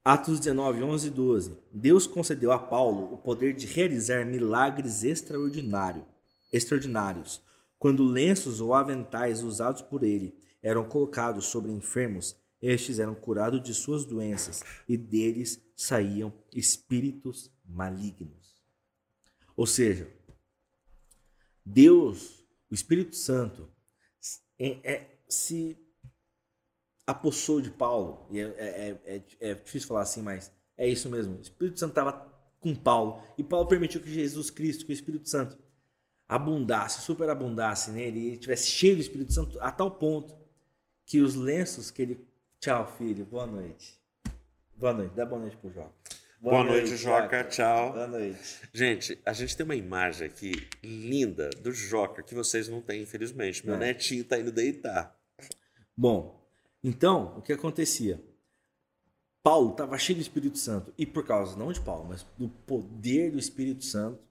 Atos 0.04 0.40
19, 0.40 0.82
11 0.82 1.06
e 1.06 1.10
12. 1.10 1.58
Deus 1.72 2.06
concedeu 2.06 2.50
a 2.50 2.58
Paulo 2.58 3.14
o 3.14 3.18
poder 3.18 3.54
de 3.54 3.66
realizar 3.66 4.26
milagres 4.26 5.04
extraordinário, 5.04 6.04
extraordinários, 6.52 7.40
quando 7.78 8.04
lenços 8.04 8.60
ou 8.60 8.74
aventais 8.74 9.42
usados 9.42 9.82
por 9.82 10.02
ele 10.02 10.36
eram 10.62 10.84
colocados 10.84 11.46
sobre 11.46 11.70
enfermos, 11.70 12.36
estes 12.60 13.00
eram 13.00 13.14
curados 13.14 13.62
de 13.62 13.74
suas 13.74 14.04
doenças 14.04 14.62
e 14.88 14.96
deles 14.96 15.60
saíam 15.76 16.32
espíritos 16.54 17.50
malignos. 17.64 18.62
Ou 19.56 19.66
seja, 19.66 20.08
Deus, 21.64 22.44
o 22.70 22.74
Espírito 22.74 23.16
Santo, 23.16 23.68
é, 24.58 24.78
é, 24.84 25.18
se 25.28 25.76
apossou 27.06 27.60
de 27.60 27.70
Paulo. 27.70 28.26
E 28.30 28.40
é, 28.40 28.44
é, 28.44 28.98
é, 29.04 29.22
é, 29.40 29.54
difícil 29.54 29.88
falar 29.88 30.02
assim, 30.02 30.22
mas 30.22 30.52
é 30.76 30.88
isso 30.88 31.08
mesmo. 31.08 31.36
O 31.36 31.40
Espírito 31.40 31.78
Santo 31.78 31.90
estava 31.90 32.32
com 32.60 32.74
Paulo. 32.74 33.22
E 33.36 33.42
Paulo 33.42 33.66
permitiu 33.68 34.00
que 34.00 34.12
Jesus 34.12 34.50
Cristo, 34.50 34.86
que 34.86 34.92
o 34.92 34.94
Espírito 34.94 35.28
Santo, 35.28 35.58
abundasse, 36.28 37.02
superabundasse 37.02 37.90
nele 37.90 38.18
e 38.18 38.32
estivesse 38.34 38.68
cheio 38.68 38.96
do 38.96 39.02
Espírito 39.02 39.32
Santo 39.32 39.58
a 39.60 39.70
tal 39.70 39.90
ponto 39.90 40.34
que 41.04 41.20
os 41.20 41.34
lenços 41.34 41.90
que 41.90 42.02
ele. 42.02 42.26
Tchau, 42.60 42.86
filho. 42.96 43.24
Boa 43.24 43.46
noite. 43.46 44.00
Boa 44.76 44.92
noite. 44.92 45.14
Dá 45.14 45.26
boa 45.26 45.40
noite 45.40 45.56
pro 45.56 45.70
João. 45.70 45.92
Boa, 46.40 46.54
Boa 46.56 46.64
noite, 46.64 46.88
noite, 46.88 47.02
Joca. 47.02 47.44
Tchau. 47.44 47.92
Boa 47.92 48.06
noite. 48.06 48.60
Gente, 48.72 49.18
a 49.24 49.32
gente 49.32 49.56
tem 49.56 49.64
uma 49.64 49.76
imagem 49.76 50.26
aqui 50.26 50.68
linda 50.82 51.50
do 51.50 51.72
Joca 51.72 52.22
que 52.22 52.34
vocês 52.34 52.68
não 52.68 52.80
têm, 52.80 53.02
infelizmente. 53.02 53.64
Meu 53.64 53.76
é. 53.76 53.78
netinho 53.78 54.24
tá 54.24 54.38
indo 54.38 54.50
deitar. 54.50 55.16
Bom, 55.96 56.41
então, 56.82 57.36
o 57.38 57.42
que 57.42 57.52
acontecia? 57.52 58.22
Paulo 59.42 59.72
estava 59.72 59.98
cheio 59.98 60.18
do 60.18 60.22
Espírito 60.22 60.58
Santo. 60.58 60.92
E 60.96 61.04
por 61.04 61.24
causa, 61.24 61.56
não 61.56 61.72
de 61.72 61.80
Paulo, 61.80 62.06
mas 62.08 62.24
do 62.38 62.48
poder 62.48 63.32
do 63.32 63.38
Espírito 63.38 63.84
Santo, 63.84 64.22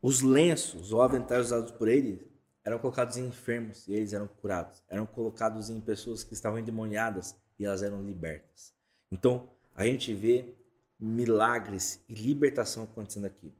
os 0.00 0.22
lenços 0.22 0.92
ou 0.92 1.02
aventais 1.02 1.46
usados 1.46 1.72
por 1.72 1.88
ele 1.88 2.30
eram 2.64 2.78
colocados 2.78 3.16
em 3.16 3.26
enfermos 3.26 3.86
e 3.86 3.92
eles 3.92 4.12
eram 4.12 4.26
curados. 4.26 4.82
Eram 4.88 5.06
colocados 5.06 5.70
em 5.70 5.80
pessoas 5.80 6.24
que 6.24 6.34
estavam 6.34 6.58
endemoniadas 6.58 7.36
e 7.58 7.64
elas 7.64 7.82
eram 7.82 8.02
libertas. 8.02 8.74
Então, 9.10 9.48
a 9.74 9.84
gente 9.84 10.12
vê 10.14 10.54
milagres 10.98 12.02
e 12.08 12.14
libertação 12.14 12.84
acontecendo 12.84 13.26
aqui. 13.26 13.54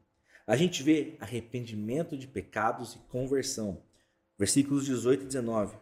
A 0.46 0.56
gente 0.56 0.82
vê 0.82 1.16
arrependimento 1.20 2.16
de 2.16 2.26
pecados 2.26 2.94
e 2.94 2.98
conversão. 3.10 3.82
Versículos 4.38 4.84
18 4.84 5.24
e 5.24 5.26
19. 5.26 5.76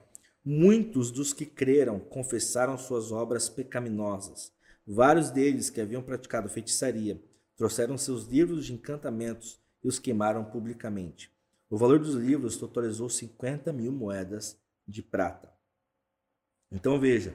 Muitos 0.45 1.11
dos 1.11 1.33
que 1.33 1.47
creram 1.47 1.99
confessaram 1.99 2.77
suas 2.77 3.11
obras 3.11 3.49
pecaminosas. 3.49 4.53
Vários 4.87 5.31
deles 5.31 5.71
que 5.71 5.81
haviam 5.81 6.03
praticado 6.03 6.51
feitiçaria 6.51 7.19
trouxeram 7.57 7.97
seus 7.97 8.27
livros 8.27 8.67
de 8.67 8.75
encantamentos 8.75 9.59
e 9.83 9.89
os 9.89 9.99
queimaram 9.99 10.45
publicamente. 10.45 11.33
O 11.71 11.79
valor 11.79 11.99
dos 11.99 12.15
livros 12.15 12.59
totalizou 12.59 13.09
50 13.09 13.73
mil 13.73 13.91
moedas 13.91 14.61
de 14.87 15.03
prata. 15.03 15.51
Então 16.71 17.01
veja, 17.01 17.35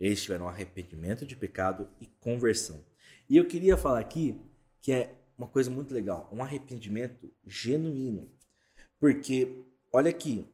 eles 0.00 0.22
tiveram 0.22 0.48
arrependimento 0.48 1.26
de 1.26 1.36
pecado 1.36 1.86
e 2.00 2.06
conversão. 2.06 2.82
E 3.28 3.36
eu 3.36 3.46
queria 3.46 3.76
falar 3.76 3.98
aqui 3.98 4.40
que 4.80 4.92
é 4.92 5.14
uma 5.36 5.46
coisa 5.46 5.70
muito 5.70 5.92
legal, 5.92 6.30
um 6.32 6.42
arrependimento 6.42 7.30
genuíno. 7.46 8.30
Porque, 8.98 9.62
olha 9.92 10.08
aqui, 10.08 10.48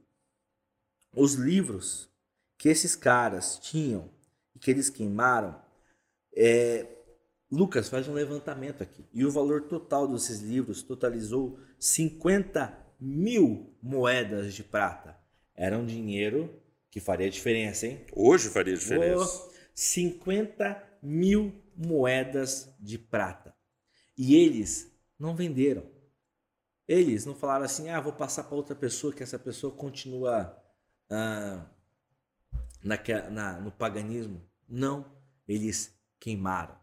os 1.14 1.34
livros 1.34 2.08
que 2.56 2.68
esses 2.68 2.94
caras 2.96 3.58
tinham 3.58 4.08
e 4.54 4.58
que 4.58 4.70
eles 4.70 4.88
queimaram, 4.88 5.60
é, 6.34 6.86
Lucas 7.50 7.88
faz 7.88 8.08
um 8.08 8.14
levantamento 8.14 8.82
aqui. 8.82 9.04
E 9.12 9.24
o 9.24 9.30
valor 9.30 9.62
total 9.62 10.08
desses 10.08 10.40
livros 10.40 10.82
totalizou 10.82 11.58
50 11.78 12.78
mil 12.98 13.76
moedas 13.82 14.54
de 14.54 14.62
prata. 14.62 15.18
Era 15.54 15.76
um 15.76 15.84
dinheiro 15.84 16.62
que 16.90 17.00
faria 17.00 17.28
diferença, 17.28 17.86
hein? 17.86 18.06
Hoje 18.12 18.48
faria 18.48 18.74
diferença. 18.74 19.22
Oh, 19.22 19.52
50 19.74 20.82
mil 21.02 21.52
moedas 21.76 22.74
de 22.78 22.98
prata. 22.98 23.54
E 24.16 24.36
eles 24.36 24.90
não 25.18 25.34
venderam. 25.34 25.84
Eles 26.86 27.24
não 27.24 27.34
falaram 27.34 27.64
assim, 27.64 27.90
ah, 27.90 28.00
vou 28.00 28.12
passar 28.12 28.44
para 28.44 28.56
outra 28.56 28.74
pessoa, 28.74 29.12
que 29.12 29.22
essa 29.22 29.38
pessoa 29.38 29.74
continua 29.74 30.61
ah, 31.12 31.66
na, 32.82 32.98
na, 33.30 33.60
no 33.60 33.70
paganismo. 33.70 34.42
Não, 34.68 35.04
eles 35.46 35.94
queimaram. 36.18 36.76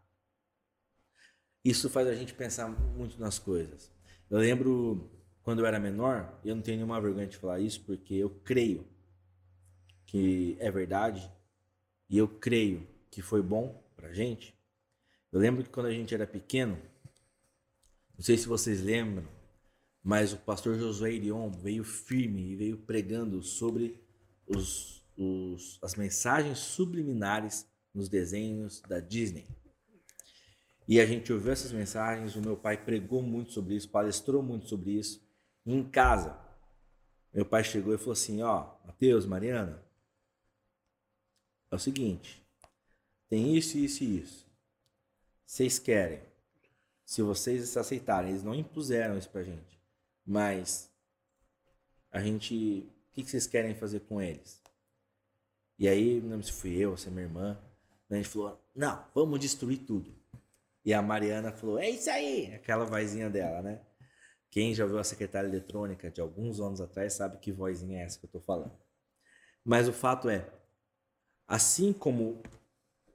Isso 1.64 1.90
faz 1.90 2.08
a 2.08 2.16
gente 2.16 2.34
pensar 2.34 2.70
muito 2.70 3.20
nas 3.20 3.40
coisas. 3.40 3.92
Eu 4.30 4.38
lembro 4.40 5.10
quando 5.42 5.60
eu 5.60 5.66
era 5.66 5.80
menor, 5.80 6.40
eu 6.44 6.56
não 6.56 6.62
tenho 6.62 6.78
nenhuma 6.78 7.02
vergonha 7.02 7.28
de 7.28 7.38
falar 7.38 7.60
isso, 7.60 7.84
porque 7.86 8.14
eu 8.14 8.30
creio 8.30 8.88
que 10.06 10.56
é 10.60 10.70
verdade 10.72 11.32
e 12.10 12.18
eu 12.18 12.28
creio 12.28 12.88
que 13.12 13.22
foi 13.22 13.42
bom 13.42 13.84
pra 13.96 14.14
gente. 14.14 14.56
Eu 15.32 15.40
lembro 15.40 15.64
que 15.64 15.70
quando 15.70 15.88
a 15.88 15.92
gente 15.92 16.14
era 16.14 16.28
pequeno, 16.28 16.78
Não 18.16 18.24
sei 18.24 18.38
se 18.38 18.48
vocês 18.48 18.82
lembram, 18.82 19.28
mas 20.04 20.34
o 20.34 20.38
pastor 20.38 20.78
Josué 20.78 21.14
Irion 21.14 21.50
veio 21.50 21.84
firme 21.84 22.52
e 22.52 22.56
veio 22.56 22.78
pregando 22.78 23.42
sobre 23.42 24.00
os, 24.50 25.06
os, 25.16 25.80
as 25.82 25.96
mensagens 25.96 26.60
subliminares 26.60 27.66
nos 27.94 28.10
desenhos 28.10 28.82
da 28.82 29.00
Disney. 29.00 29.48
E 30.88 31.00
a 31.00 31.06
gente 31.06 31.32
ouviu 31.32 31.52
essas 31.52 31.72
mensagens, 31.72 32.36
o 32.36 32.42
meu 32.42 32.58
pai 32.58 32.84
pregou 32.84 33.22
muito 33.22 33.52
sobre 33.52 33.76
isso, 33.76 33.90
palestrou 33.90 34.42
muito 34.42 34.68
sobre 34.68 34.92
isso. 34.92 35.24
E 35.66 35.74
em 35.74 35.88
casa, 35.88 36.36
meu 37.32 37.46
pai 37.46 37.64
chegou 37.64 37.94
e 37.94 37.98
falou 37.98 38.14
assim: 38.14 38.42
Ó, 38.42 38.76
Mateus, 38.84 39.26
Mariana, 39.26 39.84
é 41.70 41.76
o 41.76 41.80
seguinte, 41.80 42.44
tem 43.30 43.56
isso, 43.56 43.78
isso 43.78 44.04
e 44.04 44.20
isso. 44.20 44.50
Vocês 45.46 45.78
querem. 45.78 46.22
Se 47.06 47.22
vocês 47.22 47.76
aceitarem, 47.78 48.32
eles 48.32 48.44
não 48.44 48.54
impuseram 48.54 49.18
isso 49.18 49.30
pra 49.30 49.44
gente. 49.44 49.80
Mas 50.26 50.92
a 52.12 52.20
gente. 52.20 52.88
O 53.12 53.16
que 53.16 53.30
vocês 53.30 53.48
querem 53.48 53.76
fazer 53.76 54.02
com 54.02 54.22
eles? 54.22 54.62
E 55.78 55.88
aí, 55.88 56.20
não 56.22 56.32
lembro 56.32 56.46
se 56.46 56.52
fui 56.52 56.76
eu, 56.76 56.96
se 56.98 57.08
é 57.08 57.12
minha 57.12 57.26
irmã. 57.26 57.60
A 58.10 58.16
gente 58.16 58.30
falou: 58.30 58.60
não, 58.76 59.06
vamos 59.14 59.40
destruir 59.40 59.80
tudo. 59.80 60.14
E 60.84 60.94
a 60.94 61.02
Mariana 61.02 61.52
falou: 61.52 61.80
é 61.80 61.90
isso 61.90 62.10
aí! 62.10 62.54
Aquela 62.54 62.86
vozinha 62.86 63.30
dela, 63.30 63.62
né? 63.62 63.82
Quem 64.50 64.74
já 64.74 64.84
ouviu 64.84 65.00
a 65.00 65.04
secretária 65.04 65.48
eletrônica 65.48 66.10
de 66.10 66.20
alguns 66.20 66.60
anos 66.60 66.82
atrás 66.82 67.14
sabe 67.14 67.38
que 67.38 67.52
vozinha 67.52 68.00
é 68.00 68.04
essa 68.04 68.20
que 68.20 68.26
eu 68.26 68.32
tô 68.32 68.40
falando. 68.40 68.76
Mas 69.64 69.88
o 69.88 69.94
fato 69.94 70.28
é, 70.30 70.50
assim 71.48 71.94
como 71.94 72.42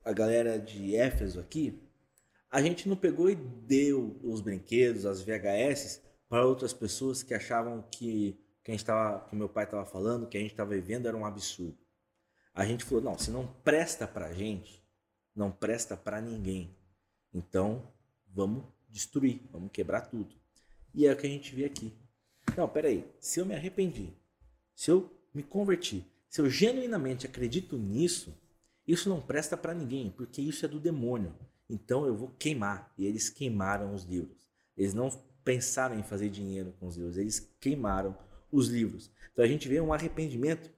a 0.05 0.13
galera 0.13 0.59
de 0.59 0.95
Éfeso 0.95 1.41
aqui, 1.41 1.83
a 2.51 2.63
gente 2.63 2.89
não 2.89 2.97
pegou 2.97 3.29
e 3.29 3.35
deu 3.35 4.21
os 4.23 4.41
brinquedos, 4.41 5.07
as 5.07 5.23
VHS 5.23 6.01
para 6.29 6.47
outras 6.47 6.73
pessoas 6.73 7.23
que 7.23 7.35
achavam 7.35 7.83
que 7.91 8.39
que 8.65 8.71
a 8.71 8.75
gente 8.75 8.85
tava, 8.85 9.29
que 9.29 9.37
meu 9.37 9.49
pai 9.49 9.65
estava 9.65 9.85
falando, 9.85 10.27
que 10.27 10.39
a 10.39 10.41
gente 10.41 10.53
estava 10.53 10.71
vivendo 10.71 11.07
era 11.07 11.17
um 11.17 11.27
absurdo. 11.27 11.77
A 12.55 12.65
gente 12.65 12.83
falou, 12.83 13.05
não, 13.05 13.19
se 13.19 13.31
não 13.31 13.47
presta 13.47 14.07
para 14.09 14.33
gente, 14.33 14.83
não 15.37 15.51
presta 15.51 15.97
para 15.97 16.21
ninguém. 16.21 16.75
Então, 17.33 17.87
vamos 18.27 18.65
destruir, 18.89 19.43
vamos 19.53 19.71
quebrar 19.71 20.03
tudo. 20.03 20.35
E 20.95 21.07
é 21.07 21.13
o 21.13 21.17
que 21.17 21.27
a 21.27 21.31
gente 21.31 21.55
vê 21.55 21.67
aqui. 21.67 21.93
Não, 22.57 22.69
peraí, 22.69 23.05
se 23.21 23.39
eu 23.39 23.45
me 23.45 23.55
arrependi, 23.55 24.15
se 24.75 24.91
eu 24.91 25.11
me 25.35 25.43
converti, 25.43 26.07
se 26.29 26.41
eu 26.41 26.49
genuinamente 26.49 27.27
acredito 27.27 27.77
nisso, 27.77 28.35
isso 28.87 29.09
não 29.09 29.21
presta 29.21 29.57
para 29.57 29.75
ninguém, 29.75 30.11
porque 30.11 30.41
isso 30.41 30.65
é 30.65 30.69
do 30.69 30.81
demônio. 30.81 31.35
Então 31.69 32.07
eu 32.07 32.17
vou 32.17 32.29
queimar. 32.39 32.93
E 32.97 33.05
eles 33.05 33.29
queimaram 33.29 33.95
os 33.95 34.05
livros. 34.05 34.49
Eles 34.77 34.95
não 34.95 35.11
pensaram 35.45 35.99
em 35.99 36.03
fazer 36.03 36.31
dinheiro 36.31 36.73
com 36.81 36.87
os 36.87 36.97
livros, 36.97 37.19
eles 37.19 37.41
queimaram 37.61 38.17
os 38.55 38.69
livros. 38.69 39.11
Então 39.33 39.45
a 39.45 39.49
gente 39.49 39.69
vê 39.69 39.81
um 39.81 39.93
arrependimento, 39.93 40.71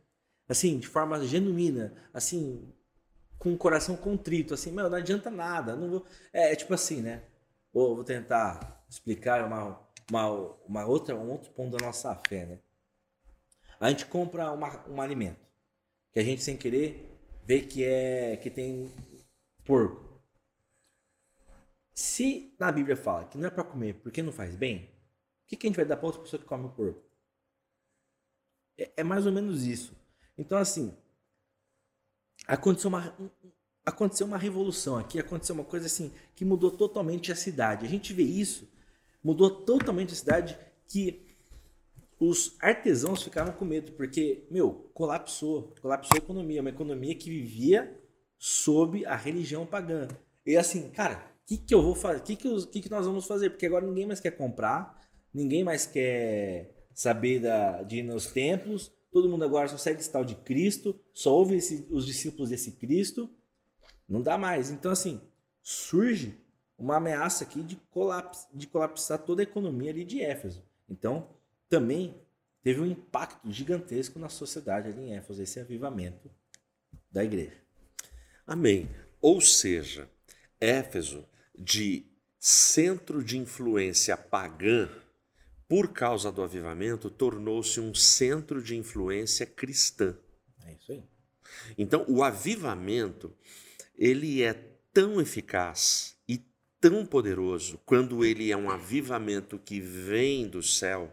assim, 0.48 0.78
de 0.78 0.86
forma 0.86 1.24
genuína, 1.26 1.94
assim, 2.12 2.72
com 3.38 3.52
o 3.52 3.58
coração 3.58 3.96
contrito, 3.96 4.54
assim, 4.54 4.72
meu, 4.72 4.88
não 4.88 4.96
adianta 4.96 5.30
nada, 5.30 5.76
não 5.76 5.90
vou... 5.90 6.06
É, 6.32 6.52
é 6.52 6.56
tipo 6.56 6.72
assim, 6.72 7.02
né? 7.02 7.22
Vou, 7.72 8.02
tentar 8.02 8.84
explicar 8.88 9.44
uma, 9.44 9.78
uma, 10.10 10.30
uma 10.66 10.86
outra, 10.86 11.14
um 11.14 11.30
outro 11.30 11.50
ponto 11.50 11.76
da 11.76 11.84
nossa 11.84 12.14
fé, 12.26 12.46
né? 12.46 12.58
A 13.78 13.90
gente 13.90 14.06
compra 14.06 14.50
uma, 14.52 14.88
um 14.88 15.00
alimento 15.00 15.46
que 16.12 16.18
a 16.18 16.24
gente 16.24 16.42
sem 16.42 16.56
querer 16.56 17.14
vê 17.44 17.60
que 17.60 17.84
é 17.84 18.38
que 18.38 18.48
tem 18.48 18.90
porco. 19.64 20.18
Se 21.94 22.54
na 22.58 22.72
Bíblia 22.72 22.96
fala 22.96 23.26
que 23.26 23.36
não 23.36 23.46
é 23.46 23.50
para 23.50 23.64
comer 23.64 23.94
porque 24.02 24.22
não 24.22 24.32
faz 24.32 24.56
bem, 24.56 24.90
o 25.44 25.48
que, 25.48 25.56
que 25.56 25.66
a 25.66 25.68
gente 25.68 25.76
vai 25.76 25.84
dar 25.84 25.96
para 25.98 26.06
outra 26.06 26.22
pessoa 26.22 26.40
que 26.40 26.48
come 26.48 26.66
o 26.66 26.70
porco? 26.70 27.05
É, 28.78 28.90
é 28.98 29.04
mais 29.04 29.26
ou 29.26 29.32
menos 29.32 29.64
isso. 29.64 29.94
Então 30.36 30.58
assim, 30.58 30.94
aconteceu 32.46 32.88
uma, 32.88 33.16
aconteceu 33.84 34.26
uma 34.26 34.38
revolução 34.38 34.96
aqui, 34.96 35.18
aconteceu 35.18 35.54
uma 35.54 35.64
coisa 35.64 35.86
assim 35.86 36.12
que 36.34 36.44
mudou 36.44 36.70
totalmente 36.70 37.30
a 37.30 37.36
cidade. 37.36 37.86
A 37.86 37.88
gente 37.88 38.12
vê 38.12 38.22
isso, 38.22 38.68
mudou 39.22 39.50
totalmente 39.50 40.12
a 40.12 40.16
cidade 40.16 40.58
que 40.88 41.24
os 42.18 42.56
artesãos 42.60 43.22
ficaram 43.22 43.52
com 43.52 43.64
medo, 43.64 43.92
porque, 43.92 44.46
meu, 44.50 44.90
colapsou, 44.94 45.74
colapsou 45.82 46.16
a 46.16 46.18
economia, 46.18 46.60
uma 46.60 46.70
economia 46.70 47.14
que 47.14 47.28
vivia 47.28 48.00
sob 48.38 49.04
a 49.04 49.14
religião 49.14 49.66
pagã. 49.66 50.08
E 50.44 50.56
assim, 50.56 50.90
cara, 50.90 51.30
o 51.42 51.46
que, 51.46 51.58
que 51.58 51.74
eu 51.74 51.82
vou 51.82 51.94
fazer? 51.94 52.20
O 52.20 52.22
que, 52.22 52.36
que, 52.36 52.66
que, 52.66 52.80
que 52.82 52.90
nós 52.90 53.06
vamos 53.06 53.26
fazer? 53.26 53.50
Porque 53.50 53.66
agora 53.66 53.86
ninguém 53.86 54.06
mais 54.06 54.20
quer 54.20 54.30
comprar, 54.30 55.00
ninguém 55.32 55.62
mais 55.62 55.86
quer 55.86 56.75
saber 56.96 57.40
da, 57.40 57.82
de 57.82 57.98
ir 57.98 58.02
nos 58.02 58.26
templos, 58.26 58.90
todo 59.12 59.28
mundo 59.28 59.44
agora 59.44 59.68
só 59.68 59.76
segue 59.76 60.00
esse 60.00 60.10
tal 60.10 60.24
de 60.24 60.34
Cristo, 60.34 60.98
só 61.12 61.30
ouve 61.34 61.56
esse, 61.56 61.86
os 61.90 62.06
discípulos 62.06 62.48
desse 62.48 62.72
Cristo. 62.72 63.28
Não 64.08 64.22
dá 64.22 64.38
mais. 64.38 64.70
Então, 64.70 64.90
assim, 64.90 65.20
surge 65.62 66.34
uma 66.78 66.96
ameaça 66.96 67.44
aqui 67.44 67.62
de, 67.62 67.76
colapso, 67.90 68.48
de 68.54 68.66
colapsar 68.66 69.18
toda 69.18 69.42
a 69.42 69.44
economia 69.44 69.90
ali 69.90 70.04
de 70.04 70.22
Éfeso. 70.22 70.64
Então, 70.88 71.28
também 71.68 72.14
teve 72.62 72.80
um 72.80 72.86
impacto 72.86 73.52
gigantesco 73.52 74.18
na 74.18 74.30
sociedade 74.30 74.88
ali 74.88 75.02
em 75.02 75.16
Éfeso, 75.16 75.42
esse 75.42 75.60
avivamento 75.60 76.30
da 77.12 77.22
igreja. 77.22 77.60
Amém. 78.46 78.88
Ou 79.20 79.38
seja, 79.42 80.08
Éfeso, 80.58 81.26
de 81.58 82.06
centro 82.38 83.22
de 83.22 83.36
influência 83.36 84.16
pagã, 84.16 84.88
por 85.68 85.88
causa 85.88 86.30
do 86.30 86.42
avivamento, 86.42 87.10
tornou-se 87.10 87.80
um 87.80 87.94
centro 87.94 88.62
de 88.62 88.76
influência 88.76 89.44
cristã. 89.44 90.16
É 90.64 90.72
isso 90.74 90.92
aí. 90.92 91.02
Então, 91.76 92.04
o 92.08 92.22
avivamento, 92.22 93.32
ele 93.96 94.42
é 94.42 94.52
tão 94.92 95.20
eficaz 95.20 96.16
e 96.28 96.44
tão 96.80 97.04
poderoso 97.04 97.80
quando 97.84 98.24
ele 98.24 98.50
é 98.50 98.56
um 98.56 98.70
avivamento 98.70 99.58
que 99.58 99.80
vem 99.80 100.48
do 100.48 100.62
céu, 100.62 101.12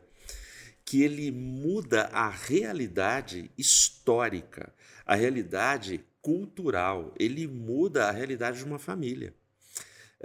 que 0.85 1.01
ele 1.01 1.31
muda 1.31 2.03
a 2.11 2.29
realidade 2.29 3.49
histórica, 3.57 4.73
a 5.05 5.15
realidade 5.15 6.03
cultural, 6.21 7.13
ele 7.19 7.47
muda 7.47 8.07
a 8.07 8.11
realidade 8.11 8.59
de 8.59 8.65
uma 8.65 8.79
família. 8.79 9.33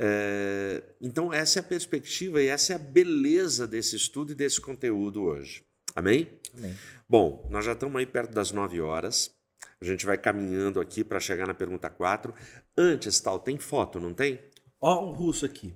É, 0.00 0.82
então, 1.00 1.32
essa 1.32 1.58
é 1.58 1.60
a 1.60 1.64
perspectiva 1.64 2.40
e 2.40 2.46
essa 2.46 2.72
é 2.72 2.76
a 2.76 2.78
beleza 2.78 3.66
desse 3.66 3.96
estudo 3.96 4.30
e 4.30 4.34
desse 4.34 4.60
conteúdo 4.60 5.24
hoje. 5.24 5.64
Amém? 5.94 6.28
Amém. 6.56 6.76
Bom, 7.08 7.44
nós 7.50 7.64
já 7.64 7.72
estamos 7.72 7.96
aí 7.96 8.06
perto 8.06 8.32
das 8.32 8.52
9 8.52 8.80
horas. 8.80 9.36
A 9.80 9.84
gente 9.84 10.06
vai 10.06 10.16
caminhando 10.16 10.80
aqui 10.80 11.02
para 11.02 11.18
chegar 11.18 11.46
na 11.46 11.54
pergunta 11.54 11.90
4. 11.90 12.32
Antes, 12.76 13.18
tal, 13.20 13.40
tem 13.40 13.58
foto, 13.58 13.98
não 13.98 14.14
tem? 14.14 14.40
Ó, 14.80 15.04
um 15.04 15.12
russo 15.12 15.44
aqui, 15.44 15.74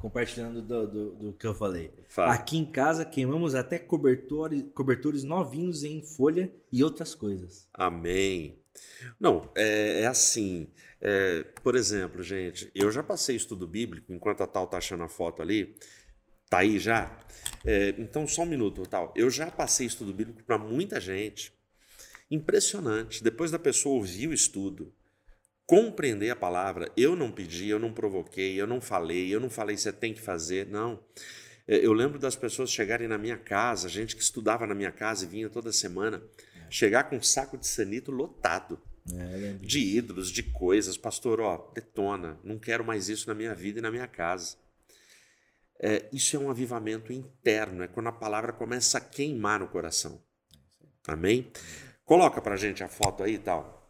compartilhando 0.00 0.60
do, 0.60 0.86
do, 0.88 1.14
do 1.14 1.32
que 1.32 1.46
eu 1.46 1.54
falei. 1.54 1.92
Fala. 2.08 2.32
Aqui 2.32 2.58
em 2.58 2.64
casa 2.64 3.04
queimamos 3.04 3.54
até 3.54 3.78
cobertores, 3.78 4.64
cobertores 4.74 5.22
novinhos 5.22 5.84
em 5.84 6.02
folha 6.02 6.52
e 6.72 6.82
outras 6.82 7.14
coisas. 7.14 7.68
Amém. 7.72 8.60
Não, 9.20 9.48
é, 9.54 10.02
é 10.02 10.06
assim. 10.06 10.68
É, 11.04 11.42
por 11.64 11.74
exemplo, 11.74 12.22
gente, 12.22 12.70
eu 12.72 12.88
já 12.92 13.02
passei 13.02 13.34
estudo 13.34 13.66
bíblico, 13.66 14.12
enquanto 14.12 14.40
a 14.44 14.46
Tal 14.46 14.68
tá 14.68 14.78
achando 14.78 15.02
a 15.02 15.08
foto 15.08 15.42
ali, 15.42 15.74
tá 16.48 16.58
aí 16.58 16.78
já? 16.78 17.18
É, 17.64 17.92
então, 17.98 18.24
só 18.28 18.42
um 18.42 18.46
minuto, 18.46 18.86
Tal. 18.86 19.12
Eu 19.16 19.28
já 19.28 19.50
passei 19.50 19.84
estudo 19.88 20.14
bíblico 20.14 20.44
para 20.44 20.56
muita 20.56 21.00
gente. 21.00 21.52
Impressionante. 22.30 23.22
Depois 23.22 23.50
da 23.50 23.58
pessoa 23.58 23.96
ouvir 23.96 24.28
o 24.28 24.32
estudo, 24.32 24.94
compreender 25.66 26.30
a 26.30 26.36
palavra, 26.36 26.88
eu 26.96 27.16
não 27.16 27.32
pedi, 27.32 27.68
eu 27.68 27.80
não 27.80 27.92
provoquei, 27.92 28.60
eu 28.60 28.66
não 28.66 28.80
falei, 28.80 29.34
eu 29.34 29.40
não 29.40 29.50
falei 29.50 29.76
você 29.76 29.92
tem 29.92 30.14
que 30.14 30.20
fazer, 30.20 30.68
não. 30.68 31.02
É, 31.66 31.84
eu 31.84 31.92
lembro 31.92 32.16
das 32.16 32.36
pessoas 32.36 32.70
chegarem 32.70 33.08
na 33.08 33.18
minha 33.18 33.36
casa, 33.36 33.88
gente 33.88 34.14
que 34.14 34.22
estudava 34.22 34.68
na 34.68 34.74
minha 34.74 34.92
casa 34.92 35.24
e 35.24 35.28
vinha 35.28 35.50
toda 35.50 35.72
semana, 35.72 36.22
chegar 36.70 37.04
com 37.10 37.16
um 37.16 37.22
saco 37.22 37.58
de 37.58 37.66
sanito 37.66 38.12
lotado 38.12 38.80
É, 39.12 39.54
de 39.60 39.80
ídolos, 39.96 40.30
de 40.30 40.42
coisas. 40.44 40.96
Pastor, 40.96 41.40
ó, 41.40 41.70
detona, 41.74 42.38
não 42.44 42.58
quero 42.58 42.84
mais 42.84 43.08
isso 43.08 43.26
na 43.28 43.34
minha 43.34 43.54
vida 43.54 43.78
e 43.78 43.82
na 43.82 43.90
minha 43.90 44.06
casa. 44.06 44.56
É, 45.80 46.08
isso 46.12 46.36
é 46.36 46.38
um 46.38 46.48
avivamento 46.50 47.12
interno, 47.12 47.82
é 47.82 47.88
quando 47.88 48.06
a 48.08 48.12
palavra 48.12 48.52
começa 48.52 48.98
a 48.98 49.00
queimar 49.00 49.58
no 49.58 49.66
coração. 49.68 50.22
Amém? 51.08 51.50
Coloca 52.04 52.40
pra 52.40 52.56
gente 52.56 52.84
a 52.84 52.88
foto 52.88 53.24
aí 53.24 53.34
e 53.34 53.38
tal. 53.38 53.80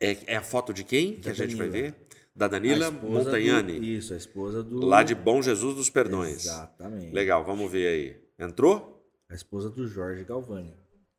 É, 0.00 0.32
é 0.34 0.36
a 0.36 0.42
foto 0.42 0.72
de 0.74 0.84
quem 0.84 1.14
que 1.16 1.22
Da 1.22 1.30
a 1.30 1.34
gente 1.34 1.54
vai 1.56 1.68
Danila. 1.68 1.90
ver? 1.90 2.06
Da 2.36 2.46
Danila 2.46 2.90
Montagnani, 2.90 3.78
do- 3.80 3.84
isso, 3.84 4.12
a 4.14 4.16
esposa 4.16 4.62
do. 4.62 4.84
lá 4.84 5.02
de 5.02 5.14
Bom 5.14 5.40
Jesus 5.42 5.74
dos 5.74 5.90
Perdões. 5.90 6.44
Exatamente. 6.44 7.12
Legal, 7.12 7.44
vamos 7.44 7.70
ver 7.72 7.88
aí. 7.88 8.22
Entrou? 8.46 9.02
A 9.28 9.34
esposa 9.34 9.68
do 9.70 9.88
Jorge 9.88 10.22
Galvani. 10.24 10.76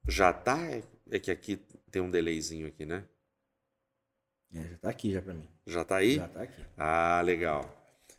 Já 0.07 0.31
tá? 0.31 0.63
É- 0.69 0.83
É 1.11 1.17
que 1.19 1.31
aqui 1.31 1.59
tem 1.89 2.01
um 2.01 2.11
delayzinho 2.11 2.67
aqui, 2.67 2.85
né? 2.85 3.03
É, 4.53 4.63
já 4.63 4.77
tá 4.77 4.89
aqui 4.89 5.11
já 5.11 5.21
pra 5.21 5.33
mim. 5.33 5.47
Já 5.65 5.83
tá 5.83 5.97
aí? 5.97 6.15
Já 6.15 6.27
tá 6.27 6.41
aqui. 6.41 6.65
Ah, 6.77 7.21
legal. 7.23 7.75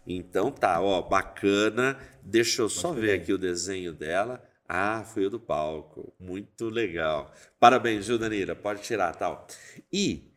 Então 0.07 0.51
tá, 0.51 0.81
ó, 0.81 1.03
bacana. 1.03 1.99
Deixa 2.23 2.63
eu 2.63 2.69
só 2.69 2.93
ver 2.93 3.13
aqui 3.13 3.33
o 3.33 3.39
desenho 3.39 3.93
dela. 3.93 4.43
Ah, 4.69 5.03
foi 5.05 5.27
o 5.27 5.31
do 5.31 5.41
palco. 5.41 6.15
Muito 6.19 6.69
legal. 6.69 7.35
Parabéns, 7.59 8.07
viu, 8.07 8.19
Danila? 8.19 8.55
Pode 8.55 8.83
tirar, 8.83 9.15
tal. 9.17 9.47
E 9.93 10.33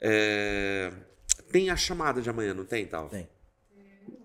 é, 0.00 0.92
tem 1.50 1.70
a 1.70 1.76
chamada 1.76 2.20
de 2.20 2.28
amanhã, 2.28 2.52
não 2.52 2.64
tem, 2.64 2.86
tal? 2.86 3.08
Tem. 3.08 3.28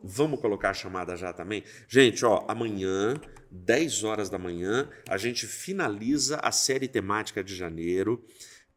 Vamos 0.03 0.41
colocar 0.41 0.71
a 0.71 0.73
chamada 0.73 1.15
já 1.15 1.31
também? 1.31 1.63
Gente, 1.87 2.25
ó, 2.25 2.45
amanhã, 2.49 3.15
10 3.49 4.03
horas 4.03 4.29
da 4.29 4.37
manhã, 4.37 4.89
a 5.07 5.17
gente 5.17 5.47
finaliza 5.47 6.37
a 6.43 6.51
série 6.51 6.89
temática 6.89 7.41
de 7.41 7.55
janeiro. 7.55 8.21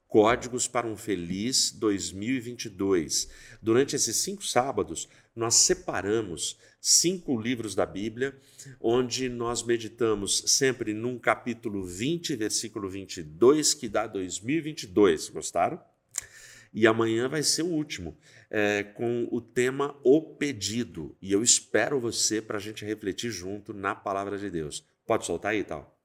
Códigos 0.09 0.69
para 0.69 0.87
um 0.87 0.97
Feliz 0.97 1.73
2022. 1.73 3.29
Durante 3.61 3.97
esses 3.97 4.17
cinco 4.17 4.45
sábados, 4.45 5.09
nós 5.35 5.57
separamos 5.57 6.57
cinco 6.81 7.39
livros 7.39 7.75
da 7.75 7.85
Bíblia, 7.85 8.39
onde 8.81 9.29
nós 9.29 9.65
meditamos 9.65 10.45
sempre 10.47 10.95
num 10.95 11.19
capítulo 11.19 11.85
20, 11.85 12.37
versículo 12.37 12.89
22, 12.89 13.75
que 13.75 13.89
dá 13.89 14.07
2022. 14.07 15.29
Gostaram? 15.31 15.81
E 16.73 16.87
amanhã 16.87 17.29
vai 17.29 17.43
ser 17.43 17.63
o 17.63 17.73
último, 17.73 18.17
é, 18.51 18.83
com 18.83 19.27
o 19.33 19.41
tema 19.41 19.99
O 20.05 20.37
Pedido. 20.37 21.17
E 21.21 21.33
eu 21.33 21.43
espero 21.43 21.99
você 21.99 22.41
para 22.41 22.59
a 22.59 22.61
gente 22.61 22.85
refletir 22.85 23.31
junto 23.31 23.73
na 23.75 23.95
palavra 23.95 24.39
de 24.39 24.51
Deus. 24.51 24.87
Pode 25.07 25.27
soltar 25.27 25.53
aí, 25.53 25.65
tal? 25.65 25.96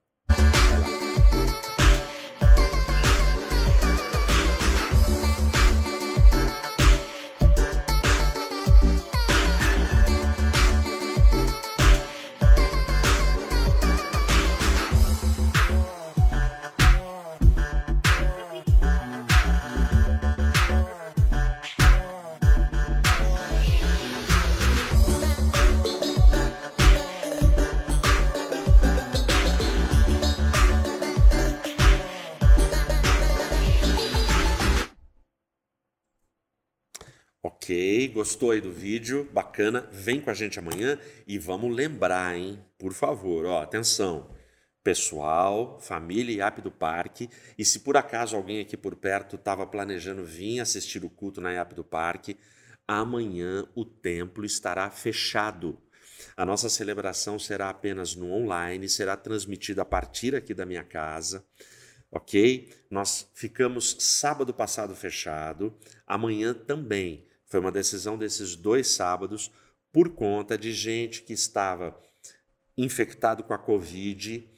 Gostou 38.12 38.52
aí 38.52 38.62
do 38.62 38.72
vídeo, 38.72 39.28
bacana, 39.34 39.88
vem 39.92 40.22
com 40.22 40.30
a 40.30 40.34
gente 40.34 40.60
amanhã 40.60 41.00
e 41.26 41.40
vamos 41.40 41.76
lembrar, 41.76 42.38
hein? 42.38 42.64
Por 42.78 42.94
favor, 42.94 43.46
ó, 43.46 43.62
atenção. 43.62 44.30
Pessoal, 44.84 45.80
família 45.80 46.36
e 46.36 46.42
app 46.42 46.62
do 46.62 46.70
parque. 46.70 47.30
E 47.58 47.66
se 47.66 47.80
por 47.80 47.98
acaso 47.98 48.36
alguém 48.36 48.60
aqui 48.60 48.78
por 48.78 48.96
perto 48.96 49.36
estava 49.36 49.66
planejando 49.66 50.24
vir 50.24 50.60
assistir 50.60 51.04
o 51.04 51.10
culto 51.10 51.42
na 51.42 51.52
app 51.52 51.74
do 51.74 51.84
parque, 51.84 52.38
amanhã 52.88 53.66
o 53.74 53.84
templo 53.86 54.46
estará 54.46 54.90
fechado. 54.90 55.82
A 56.38 56.46
nossa 56.46 56.70
celebração 56.70 57.40
será 57.40 57.70
apenas 57.70 58.16
no 58.16 58.32
online, 58.32 58.88
será 58.88 59.18
transmitida 59.18 59.82
a 59.82 59.86
partir 59.86 60.36
aqui 60.36 60.54
da 60.54 60.66
minha 60.66 60.84
casa 60.84 61.44
ok? 62.12 62.70
Nós 62.90 63.30
ficamos 63.34 63.96
sábado 64.00 64.54
passado 64.54 64.94
fechado, 64.96 65.74
amanhã 66.06 66.54
também. 66.54 67.26
Foi 67.52 67.60
uma 67.60 67.72
decisão 67.72 68.18
desses 68.18 68.56
dois 68.56 68.88
sábados 68.88 69.52
por 69.92 70.12
conta 70.12 70.58
de 70.58 70.72
gente 70.72 71.22
que 71.22 71.34
estava 71.34 72.02
infectado 72.78 73.44
com 73.44 73.54
a 73.54 73.58
Covid 73.58 74.50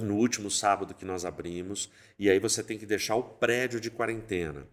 no 0.00 0.16
último 0.16 0.50
sábado 0.50 0.94
que 0.94 1.04
nós 1.04 1.26
abrimos, 1.26 1.90
e 2.18 2.30
aí 2.30 2.38
você 2.38 2.62
tem 2.62 2.78
que 2.78 2.86
deixar 2.86 3.14
o 3.16 3.22
prédio 3.22 3.78
de 3.78 3.90
quarentena. 3.90 4.66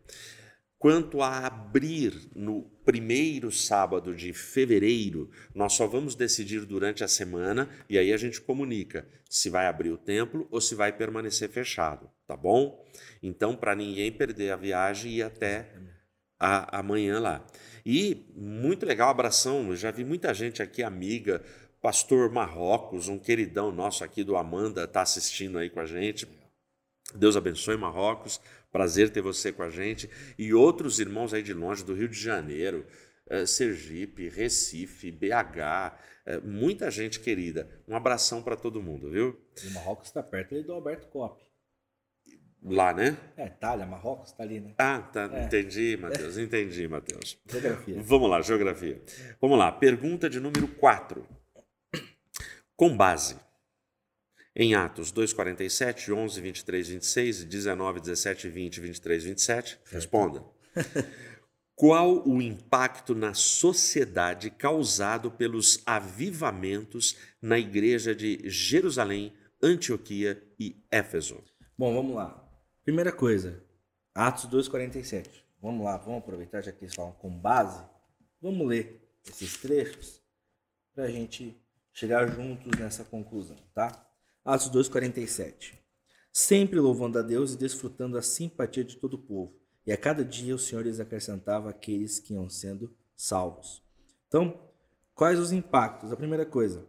Quanto 0.80 1.22
a 1.22 1.48
abrir 1.48 2.14
no 2.34 2.62
primeiro 2.86 3.52
sábado 3.52 4.16
de 4.16 4.32
fevereiro, 4.32 5.30
nós 5.54 5.74
só 5.74 5.88
vamos 5.88 6.16
decidir 6.16 6.66
durante 6.66 7.04
a 7.04 7.08
semana 7.08 7.70
e 7.90 7.98
aí 7.98 8.14
a 8.14 8.18
gente 8.18 8.40
comunica 8.40 9.06
se 9.30 9.50
vai 9.50 9.68
abrir 9.68 9.90
o 9.90 9.98
templo 9.98 10.48
ou 10.50 10.62
se 10.62 10.74
vai 10.74 10.94
permanecer 10.94 11.50
fechado, 11.50 12.10
tá 12.26 12.38
bom? 12.38 12.86
Então, 13.22 13.58
para 13.58 13.76
ninguém 13.76 14.10
perder 14.10 14.52
a 14.52 14.56
viagem 14.56 15.16
e 15.16 15.24
até 15.24 15.74
a, 16.40 16.80
amanhã 16.80 17.20
lá. 17.20 17.46
E 17.86 18.26
muito 18.36 18.86
legal, 18.86 19.10
abração. 19.10 19.76
Já 19.76 19.92
vi 19.92 20.04
muita 20.04 20.34
gente 20.34 20.62
aqui, 20.62 20.82
amiga, 20.82 21.44
pastor 21.82 22.32
Marrocos, 22.32 23.08
um 23.08 23.20
queridão 23.20 23.72
nosso 23.72 24.04
aqui 24.04 24.24
do 24.24 24.36
Amanda, 24.36 24.86
está 24.86 25.02
assistindo 25.02 25.58
aí 25.58 25.70
com 25.70 25.80
a 25.80 25.86
gente. 25.86 26.28
Deus 27.14 27.38
abençoe 27.38 27.78
Marrocos, 27.78 28.42
prazer 28.72 29.12
ter 29.12 29.22
você 29.22 29.52
com 29.52 29.62
a 29.62 29.70
gente. 29.70 30.10
E 30.38 30.54
outros 30.54 31.00
irmãos 31.00 31.34
aí 31.34 31.44
de 31.44 31.54
longe, 31.54 31.84
do 31.84 31.94
Rio 31.94 32.10
de 32.10 32.20
Janeiro, 32.20 32.86
eh, 33.30 33.46
Sergipe, 33.46 34.30
Recife, 34.30 35.12
BH, 35.12 35.96
eh, 36.26 36.40
muita 36.44 36.90
gente 36.90 37.20
querida. 37.20 37.70
Um 37.88 37.96
abração 37.96 38.42
para 38.42 38.56
todo 38.56 38.82
mundo, 38.82 39.12
viu? 39.12 39.40
O 39.64 39.74
Marrocos 39.74 40.08
está 40.08 40.24
perto 40.24 40.56
ali 40.56 40.64
do 40.64 40.74
Alberto 40.74 41.08
Cop. 41.08 41.45
Lá, 42.68 42.92
né? 42.92 43.16
É, 43.38 43.46
Itália, 43.46 43.86
Marrocos, 43.86 44.32
tá 44.32 44.44
ali, 44.44 44.60
né? 44.60 44.74
Ah, 44.80 45.00
tá. 45.00 45.30
É. 45.32 45.44
Entendi, 45.46 45.96
Matheus. 45.98 46.36
Entendi, 46.40 46.88
Matheus. 46.88 47.38
Geografia. 47.48 48.02
Vamos 48.02 48.30
lá, 48.30 48.42
geografia. 48.42 49.02
Vamos 49.40 49.60
lá. 49.60 49.72
Pergunta 49.72 50.28
de 50.28 50.40
número 50.40 50.68
4. 50.68 51.28
Com 52.76 52.98
base 52.98 53.38
em 54.56 54.74
Atos 54.74 55.12
2,47, 55.12 56.12
11, 56.12 56.42
23, 56.42 56.88
26, 56.90 57.44
19, 57.44 58.00
17, 58.00 58.50
20, 58.50 58.80
23, 58.80 59.24
27, 59.26 59.80
responda. 59.92 60.44
Qual 61.76 62.26
o 62.26 62.42
impacto 62.42 63.14
na 63.14 63.34
sociedade 63.34 64.50
causado 64.50 65.30
pelos 65.30 65.84
avivamentos 65.86 67.18
na 67.42 67.60
igreja 67.60 68.16
de 68.16 68.42
Jerusalém, 68.46 69.34
Antioquia 69.62 70.42
e 70.58 70.82
Éfeso? 70.90 71.44
Bom, 71.78 71.94
vamos 71.94 72.16
lá. 72.16 72.45
Primeira 72.86 73.12
coisa, 73.12 73.64
Atos 74.14 74.46
2,47. 74.46 75.44
Vamos 75.60 75.84
lá, 75.84 75.98
vamos 75.98 76.20
aproveitar, 76.20 76.62
já 76.62 76.72
que 76.72 76.86
eles 76.86 76.94
falam 76.94 77.14
com 77.14 77.36
base. 77.36 77.84
Vamos 78.40 78.68
ler 78.68 79.12
esses 79.28 79.58
trechos 79.58 80.22
para 80.94 81.06
a 81.06 81.10
gente 81.10 81.60
chegar 81.92 82.28
juntos 82.28 82.80
nessa 82.80 83.04
conclusão, 83.04 83.58
tá? 83.74 84.08
Atos 84.46 84.70
2,47. 84.70 85.74
Sempre 86.32 86.80
louvando 86.80 87.18
a 87.18 87.24
Deus 87.24 87.56
e 87.56 87.58
desfrutando 87.58 88.20
a 88.20 88.22
simpatia 88.22 88.84
de 88.84 88.98
todo 88.98 89.16
o 89.16 89.24
povo. 89.24 89.60
E 89.84 89.92
a 89.92 89.98
cada 89.98 90.24
dia 90.24 90.54
o 90.54 90.60
Senhor 90.60 90.86
lhes 90.86 91.00
acrescentava 91.00 91.72
aqueles 91.72 92.20
que 92.20 92.34
iam 92.36 92.48
sendo 92.52 92.96
salvos. 93.16 93.82
Então, 94.28 94.62
quais 95.16 95.40
os 95.40 95.52
impactos? 95.52 96.12
A 96.12 96.16
primeira 96.16 96.46
coisa, 96.46 96.86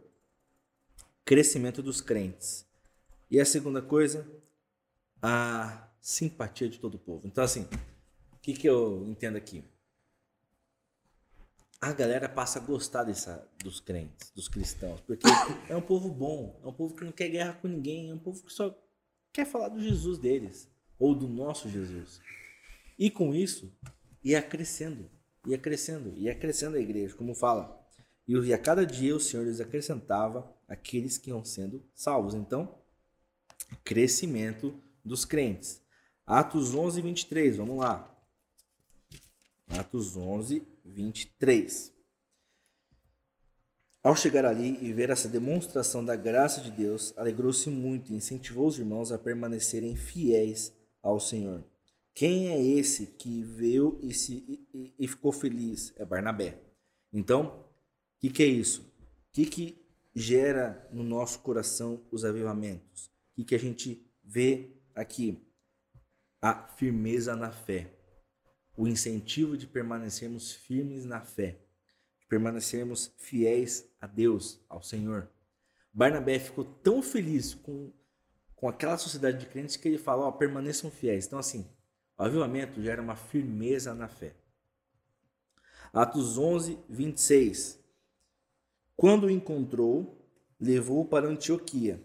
crescimento 1.25 1.81
dos 1.81 2.01
crentes. 2.01 2.67
E 3.31 3.39
a 3.39 3.45
segunda 3.45 3.81
coisa, 3.81 4.29
a 5.19 5.86
simpatia 6.07 6.69
de 6.69 6.79
todo 6.79 6.95
o 6.95 6.99
povo. 6.99 7.27
Então, 7.27 7.43
assim, 7.43 7.67
o 8.31 8.39
que, 8.41 8.53
que 8.53 8.65
eu 8.65 9.05
entendo 9.09 9.35
aqui? 9.35 9.61
A 11.81 11.91
galera 11.91 12.29
passa 12.29 12.59
a 12.59 12.61
gostar 12.61 13.03
dessa, 13.03 13.45
dos 13.61 13.81
crentes, 13.81 14.31
dos 14.31 14.47
cristãos, 14.47 15.01
porque 15.01 15.27
é 15.67 15.75
um 15.75 15.81
povo 15.81 16.09
bom, 16.09 16.61
é 16.63 16.67
um 16.67 16.71
povo 16.71 16.95
que 16.95 17.03
não 17.03 17.11
quer 17.11 17.27
guerra 17.27 17.55
com 17.55 17.67
ninguém, 17.67 18.09
é 18.09 18.13
um 18.13 18.19
povo 18.19 18.41
que 18.41 18.53
só 18.53 18.73
quer 19.33 19.45
falar 19.45 19.67
do 19.67 19.81
Jesus 19.81 20.17
deles, 20.17 20.71
ou 20.97 21.13
do 21.13 21.27
nosso 21.27 21.67
Jesus. 21.69 22.21
E 22.97 23.11
com 23.11 23.35
isso, 23.35 23.77
ia 24.23 24.41
crescendo, 24.41 25.11
ia 25.45 25.57
crescendo, 25.57 26.17
ia 26.17 26.33
crescendo 26.33 26.77
a 26.77 26.79
igreja, 26.79 27.15
como 27.15 27.35
fala. 27.35 27.85
E 28.25 28.53
a 28.53 28.57
cada 28.57 28.85
dia 28.85 29.13
o 29.13 29.19
Senhor 29.19 29.45
lhes 29.45 29.59
acrescentava 29.59 30.55
aqueles 30.69 31.17
que 31.17 31.31
iam 31.31 31.43
sendo 31.43 31.83
salvos. 31.93 32.33
Então, 32.33 32.79
crescimento 33.83 34.81
dos 35.03 35.25
crentes. 35.25 35.85
Atos 36.27 36.75
11, 36.75 37.01
23, 37.01 37.55
vamos 37.55 37.77
lá. 37.77 38.13
Atos 39.69 40.17
11, 40.17 40.61
23. 40.83 41.93
Ao 44.03 44.13
chegar 44.13 44.43
ali 44.43 44.77
e 44.81 44.91
ver 44.91 45.09
essa 45.09 45.29
demonstração 45.29 46.03
da 46.03 46.17
graça 46.17 46.59
de 46.59 46.69
Deus, 46.69 47.13
alegrou-se 47.15 47.69
muito 47.69 48.11
e 48.11 48.15
incentivou 48.15 48.67
os 48.67 48.77
irmãos 48.77 49.13
a 49.13 49.17
permanecerem 49.17 49.95
fiéis 49.95 50.73
ao 51.01 51.17
Senhor. 51.17 51.63
Quem 52.13 52.49
é 52.49 52.61
esse 52.61 53.05
que 53.05 53.41
veio 53.41 53.97
e, 54.03 54.13
se, 54.13 54.67
e, 54.73 54.93
e 54.99 55.07
ficou 55.07 55.31
feliz? 55.31 55.93
É 55.95 56.03
Barnabé. 56.03 56.59
Então, 57.13 57.63
o 58.17 58.19
que, 58.19 58.29
que, 58.29 58.43
é 58.43 58.47
isso? 58.47 58.81
O 58.81 59.31
que, 59.31 59.45
que 59.45 59.77
gera 60.13 60.89
no 60.91 61.03
nosso 61.03 61.39
coração 61.39 62.05
os 62.11 62.25
avivamentos? 62.25 63.05
O 63.05 63.35
que, 63.35 63.45
que 63.45 63.55
a 63.55 63.59
gente 63.59 64.05
vê 64.21 64.71
aqui? 64.93 65.46
A 66.41 66.67
firmeza 66.67 67.35
na 67.35 67.51
fé, 67.51 67.91
o 68.75 68.87
incentivo 68.87 69.57
de 69.57 69.65
permanecermos 69.65 70.51
firmes 70.51 71.05
na 71.05 71.21
fé. 71.21 71.59
permanecermos 72.29 73.13
fiéis 73.17 73.89
a 74.01 74.05
Deus, 74.05 74.59
ao 74.67 74.83
Senhor. 74.83 75.29
Barnabé 75.93 76.37
ficou 76.37 76.65
tão 76.65 77.01
feliz 77.01 77.53
com, 77.53 77.91
com 78.53 78.67
aquela 78.67 78.97
sociedade 78.97 79.39
de 79.39 79.45
crentes 79.45 79.77
que 79.77 79.87
ele 79.87 79.97
fala, 79.97 80.25
ó, 80.25 80.31
permaneçam 80.31 80.91
fiéis. 80.91 81.25
Então, 81.25 81.39
assim, 81.39 81.65
o 82.17 82.23
avivamento 82.23 82.81
gera 82.81 83.01
uma 83.01 83.15
firmeza 83.15 83.93
na 83.93 84.09
fé. 84.09 84.35
Atos 85.93 86.37
11, 86.37 86.77
26. 86.89 87.79
Quando 88.95 89.25
o 89.25 89.31
encontrou, 89.31 90.27
levou-o 90.59 91.05
para 91.05 91.27
Antioquia. 91.27 92.01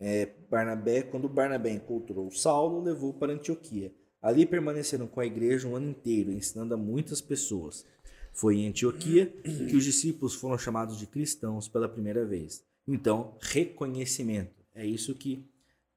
É, 0.00 0.26
Barnabé, 0.50 1.02
quando 1.02 1.28
Barnabé 1.28 1.70
encontrou 1.70 2.30
Saulo, 2.30 2.82
levou 2.82 3.14
para 3.14 3.32
Antioquia. 3.32 3.94
Ali 4.20 4.46
permaneceram 4.46 5.06
com 5.06 5.20
a 5.20 5.26
igreja 5.26 5.68
um 5.68 5.76
ano 5.76 5.90
inteiro, 5.90 6.32
ensinando 6.32 6.74
a 6.74 6.76
muitas 6.76 7.20
pessoas. 7.20 7.84
Foi 8.32 8.56
em 8.56 8.68
Antioquia 8.68 9.26
que 9.26 9.76
os 9.76 9.84
discípulos 9.84 10.34
foram 10.34 10.58
chamados 10.58 10.98
de 10.98 11.06
cristãos 11.06 11.68
pela 11.68 11.88
primeira 11.88 12.24
vez. 12.24 12.64
Então, 12.86 13.36
reconhecimento. 13.40 14.64
É 14.74 14.84
isso 14.84 15.14
que 15.14 15.48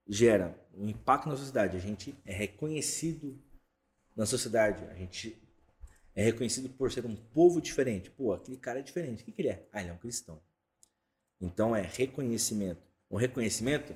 gera 0.08 0.56
um 0.74 0.88
impacto 0.88 1.28
na 1.28 1.36
sociedade. 1.36 1.76
A 1.76 1.80
gente 1.80 2.16
é 2.26 2.34
reconhecido 2.34 3.42
na 4.16 4.26
sociedade. 4.26 4.84
A 4.86 4.94
gente 4.94 5.42
é 6.16 6.24
reconhecido 6.24 6.70
por 6.70 6.92
ser 6.92 7.06
um 7.06 7.16
povo 7.16 7.62
diferente. 7.62 8.10
Pô, 8.10 8.34
aquele 8.34 8.58
cara 8.58 8.80
é 8.80 8.84
diferente. 8.84 9.24
O 9.24 9.26
que, 9.26 9.32
que 9.32 9.42
ele 9.42 9.50
é? 9.50 9.68
Ah, 9.72 9.82
ele 9.82 9.90
é 9.90 9.94
um 9.94 9.98
cristão. 9.98 10.42
Então 11.40 11.76
é 11.76 11.82
reconhecimento. 11.82 12.87
Um 13.10 13.18
reconhecimento 13.18 13.96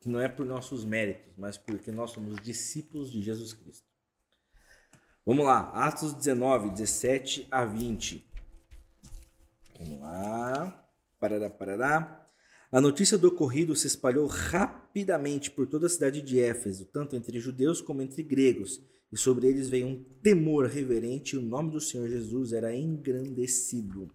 que 0.00 0.08
não 0.08 0.20
é 0.20 0.28
por 0.28 0.46
nossos 0.46 0.84
méritos, 0.84 1.34
mas 1.36 1.58
porque 1.58 1.90
nós 1.90 2.10
somos 2.10 2.40
discípulos 2.42 3.10
de 3.10 3.20
Jesus 3.22 3.52
Cristo. 3.52 3.86
Vamos 5.24 5.44
lá, 5.44 5.70
Atos 5.70 6.14
19, 6.14 6.70
17 6.70 7.48
a 7.50 7.64
20. 7.64 8.24
Vamos 9.78 10.00
lá. 10.00 10.88
Parará, 11.18 11.50
parará. 11.50 12.30
A 12.70 12.80
notícia 12.80 13.16
do 13.18 13.28
ocorrido 13.28 13.74
se 13.74 13.86
espalhou 13.86 14.26
rapidamente 14.26 15.50
por 15.50 15.66
toda 15.66 15.86
a 15.86 15.90
cidade 15.90 16.22
de 16.22 16.40
Éfeso, 16.40 16.86
tanto 16.86 17.16
entre 17.16 17.40
judeus 17.40 17.80
como 17.80 18.02
entre 18.02 18.22
gregos, 18.22 18.80
e 19.10 19.16
sobre 19.16 19.48
eles 19.48 19.68
veio 19.68 19.86
um 19.86 20.04
temor 20.22 20.66
reverente 20.66 21.36
e 21.36 21.38
o 21.38 21.42
nome 21.42 21.70
do 21.70 21.80
Senhor 21.80 22.08
Jesus 22.08 22.52
era 22.52 22.74
engrandecido. 22.74 24.12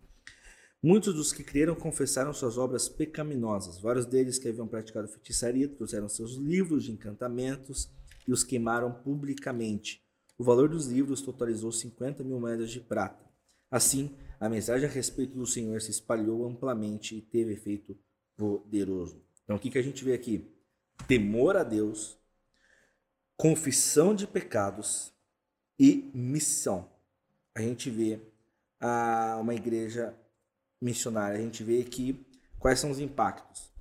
Muitos 0.83 1.13
dos 1.13 1.31
que 1.31 1.43
creram 1.43 1.75
confessaram 1.75 2.33
suas 2.33 2.57
obras 2.57 2.89
pecaminosas. 2.89 3.79
Vários 3.79 4.07
deles 4.07 4.39
que 4.39 4.47
haviam 4.47 4.67
praticado 4.67 5.07
feitiçaria 5.07 5.67
trouxeram 5.67 6.09
seus 6.09 6.35
livros 6.35 6.85
de 6.85 6.91
encantamentos 6.91 7.87
e 8.27 8.31
os 8.31 8.43
queimaram 8.43 8.91
publicamente. 8.91 10.03
O 10.39 10.43
valor 10.43 10.67
dos 10.67 10.87
livros 10.87 11.21
totalizou 11.21 11.71
50 11.71 12.23
mil 12.23 12.39
moedas 12.39 12.71
de 12.71 12.79
prata. 12.79 13.23
Assim, 13.69 14.15
a 14.39 14.49
mensagem 14.49 14.89
a 14.89 14.91
respeito 14.91 15.37
do 15.37 15.45
Senhor 15.45 15.79
se 15.81 15.91
espalhou 15.91 16.47
amplamente 16.47 17.15
e 17.15 17.21
teve 17.21 17.53
efeito 17.53 17.95
poderoso. 18.35 19.23
Então, 19.43 19.57
o 19.57 19.59
que, 19.59 19.69
que 19.69 19.77
a 19.77 19.83
gente 19.83 20.03
vê 20.03 20.13
aqui? 20.13 20.51
Temor 21.07 21.55
a 21.55 21.63
Deus, 21.63 22.17
confissão 23.37 24.15
de 24.15 24.25
pecados 24.25 25.13
e 25.77 26.09
missão. 26.11 26.89
A 27.53 27.61
gente 27.61 27.91
vê 27.91 28.19
a, 28.79 29.37
uma 29.39 29.53
igreja 29.53 30.15
missionária, 30.81 31.37
a 31.37 31.41
gente 31.41 31.63
vê 31.63 31.79
aqui 31.81 32.25
quais 32.57 32.79
são 32.79 32.89
os 32.89 32.99
impactos. 32.99 33.71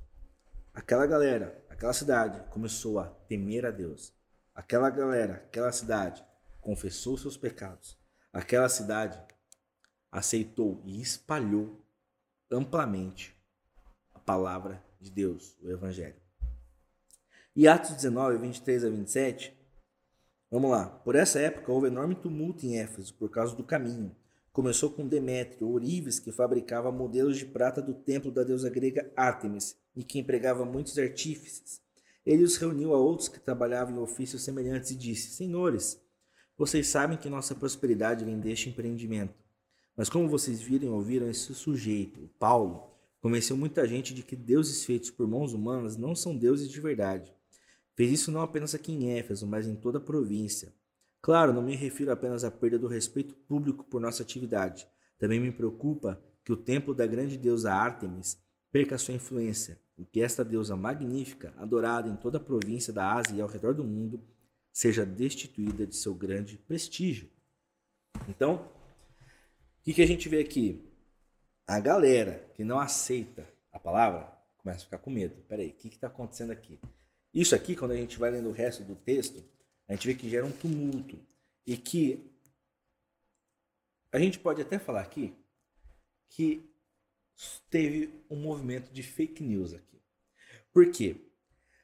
Aquela 0.74 1.06
galera, 1.06 1.64
aquela 1.68 1.92
cidade 1.92 2.42
começou 2.50 3.00
a 3.00 3.06
temer 3.08 3.64
a 3.64 3.70
Deus. 3.70 4.12
Aquela 4.54 4.90
galera, 4.90 5.34
aquela 5.34 5.72
cidade 5.72 6.24
confessou 6.60 7.16
seus 7.16 7.36
pecados. 7.36 7.98
Aquela 8.32 8.68
cidade 8.68 9.20
aceitou 10.12 10.82
e 10.84 11.00
espalhou 11.00 11.84
amplamente 12.50 13.34
a 14.14 14.18
palavra 14.18 14.84
de 15.00 15.10
Deus, 15.10 15.56
o 15.62 15.70
Evangelho. 15.70 16.20
E 17.54 17.66
Atos 17.66 17.96
19, 17.96 18.38
23 18.38 18.84
a 18.84 18.90
27, 18.90 19.58
vamos 20.50 20.70
lá. 20.70 20.86
Por 20.86 21.16
essa 21.16 21.40
época 21.40 21.72
houve 21.72 21.88
enorme 21.88 22.14
tumulto 22.14 22.64
em 22.64 22.78
Éfeso 22.78 23.14
por 23.14 23.30
causa 23.30 23.56
do 23.56 23.64
caminho. 23.64 24.14
Começou 24.52 24.90
com 24.90 25.06
Demétrio, 25.06 25.70
Orives, 25.70 26.18
que 26.18 26.32
fabricava 26.32 26.90
modelos 26.90 27.38
de 27.38 27.46
prata 27.46 27.80
do 27.80 27.94
templo 27.94 28.32
da 28.32 28.42
deusa 28.42 28.68
grega 28.68 29.12
Ártemis 29.16 29.76
e 29.94 30.02
que 30.02 30.18
empregava 30.18 30.64
muitos 30.64 30.98
artífices. 30.98 31.80
Ele 32.26 32.42
os 32.42 32.56
reuniu 32.56 32.92
a 32.92 32.98
outros 32.98 33.28
que 33.28 33.38
trabalhavam 33.38 33.94
em 33.94 33.98
ofícios 33.98 34.42
semelhantes 34.42 34.90
e 34.90 34.96
disse: 34.96 35.30
Senhores, 35.30 36.00
vocês 36.58 36.88
sabem 36.88 37.16
que 37.16 37.30
nossa 37.30 37.54
prosperidade 37.54 38.24
vem 38.24 38.40
deste 38.40 38.68
empreendimento. 38.68 39.34
Mas 39.96 40.08
como 40.08 40.28
vocês 40.28 40.60
viram 40.60 40.86
e 40.86 40.90
ouviram 40.90 41.30
esse 41.30 41.54
sujeito, 41.54 42.28
Paulo, 42.36 42.90
convenceu 43.20 43.56
muita 43.56 43.86
gente 43.86 44.12
de 44.12 44.24
que 44.24 44.34
deuses 44.34 44.84
feitos 44.84 45.10
por 45.10 45.28
mãos 45.28 45.52
humanas 45.52 45.96
não 45.96 46.14
são 46.14 46.36
deuses 46.36 46.68
de 46.68 46.80
verdade. 46.80 47.32
Fez 47.94 48.10
isso 48.10 48.32
não 48.32 48.40
apenas 48.40 48.74
aqui 48.74 48.90
em 48.90 49.12
Éfeso, 49.12 49.46
mas 49.46 49.68
em 49.68 49.76
toda 49.76 49.98
a 49.98 50.00
província. 50.00 50.74
Claro, 51.22 51.52
não 51.52 51.62
me 51.62 51.76
refiro 51.76 52.10
apenas 52.10 52.44
à 52.44 52.50
perda 52.50 52.78
do 52.78 52.86
respeito 52.86 53.34
público 53.34 53.84
por 53.84 54.00
nossa 54.00 54.22
atividade. 54.22 54.86
Também 55.18 55.38
me 55.38 55.52
preocupa 55.52 56.20
que 56.44 56.52
o 56.52 56.56
templo 56.56 56.94
da 56.94 57.06
grande 57.06 57.36
deusa 57.36 57.72
Ártemis 57.72 58.42
perca 58.72 58.96
sua 58.96 59.14
influência 59.14 59.78
e 59.98 60.04
que 60.04 60.22
esta 60.22 60.44
deusa 60.44 60.74
magnífica, 60.76 61.52
adorada 61.58 62.08
em 62.08 62.16
toda 62.16 62.38
a 62.38 62.40
província 62.40 62.92
da 62.92 63.12
Ásia 63.12 63.36
e 63.36 63.40
ao 63.40 63.48
redor 63.48 63.74
do 63.74 63.84
mundo, 63.84 64.22
seja 64.72 65.04
destituída 65.04 65.86
de 65.86 65.94
seu 65.94 66.14
grande 66.14 66.56
prestígio. 66.56 67.28
Então, 68.26 68.54
o 68.54 69.82
que, 69.82 69.92
que 69.92 70.02
a 70.02 70.06
gente 70.06 70.28
vê 70.28 70.40
aqui? 70.40 70.88
A 71.66 71.78
galera 71.80 72.50
que 72.54 72.64
não 72.64 72.80
aceita 72.80 73.46
a 73.72 73.78
palavra 73.78 74.32
começa 74.56 74.80
a 74.80 74.84
ficar 74.84 74.98
com 74.98 75.10
medo. 75.10 75.36
Peraí, 75.48 75.68
o 75.68 75.72
que 75.74 75.88
está 75.88 76.06
acontecendo 76.06 76.50
aqui? 76.50 76.80
Isso 77.32 77.54
aqui, 77.54 77.76
quando 77.76 77.92
a 77.92 77.96
gente 77.96 78.18
vai 78.18 78.30
lendo 78.30 78.48
o 78.48 78.52
resto 78.52 78.82
do 78.82 78.96
texto, 78.96 79.44
a 79.90 79.94
gente 79.94 80.06
vê 80.06 80.14
que 80.14 80.30
gera 80.30 80.46
um 80.46 80.52
tumulto. 80.52 81.18
E 81.66 81.76
que 81.76 82.24
a 84.12 84.20
gente 84.20 84.38
pode 84.38 84.62
até 84.62 84.78
falar 84.78 85.00
aqui 85.00 85.34
que 86.28 86.64
teve 87.68 88.22
um 88.30 88.36
movimento 88.36 88.92
de 88.92 89.02
fake 89.02 89.42
news 89.42 89.74
aqui. 89.74 90.00
Por 90.72 90.92
quê? 90.92 91.16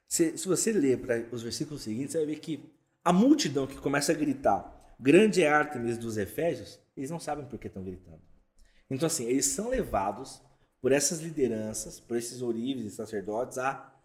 Se, 0.07 0.37
se 0.37 0.47
você 0.47 0.71
ler 0.71 1.01
para 1.01 1.27
os 1.33 1.43
versículos 1.43 1.81
seguintes, 1.81 2.13
você 2.13 2.19
vai 2.19 2.27
ver 2.27 2.39
que 2.39 2.71
a 3.03 3.11
multidão 3.11 3.67
que 3.67 3.77
começa 3.77 4.13
a 4.13 4.15
gritar, 4.15 4.95
grande 4.97 5.43
é 5.43 5.49
Artemis 5.49 5.97
dos 5.97 6.17
Efésios, 6.17 6.79
eles 6.95 7.11
não 7.11 7.19
sabem 7.19 7.45
por 7.45 7.59
que 7.59 7.67
estão 7.67 7.83
gritando. 7.83 8.21
Então, 8.89 9.07
assim, 9.07 9.25
eles 9.25 9.47
são 9.47 9.67
levados 9.67 10.41
por 10.81 10.93
essas 10.93 11.19
lideranças, 11.19 11.99
por 11.99 12.15
esses 12.15 12.41
ourives 12.41 12.85
e 12.85 12.91
sacerdotes 12.91 13.57
a 13.57 13.96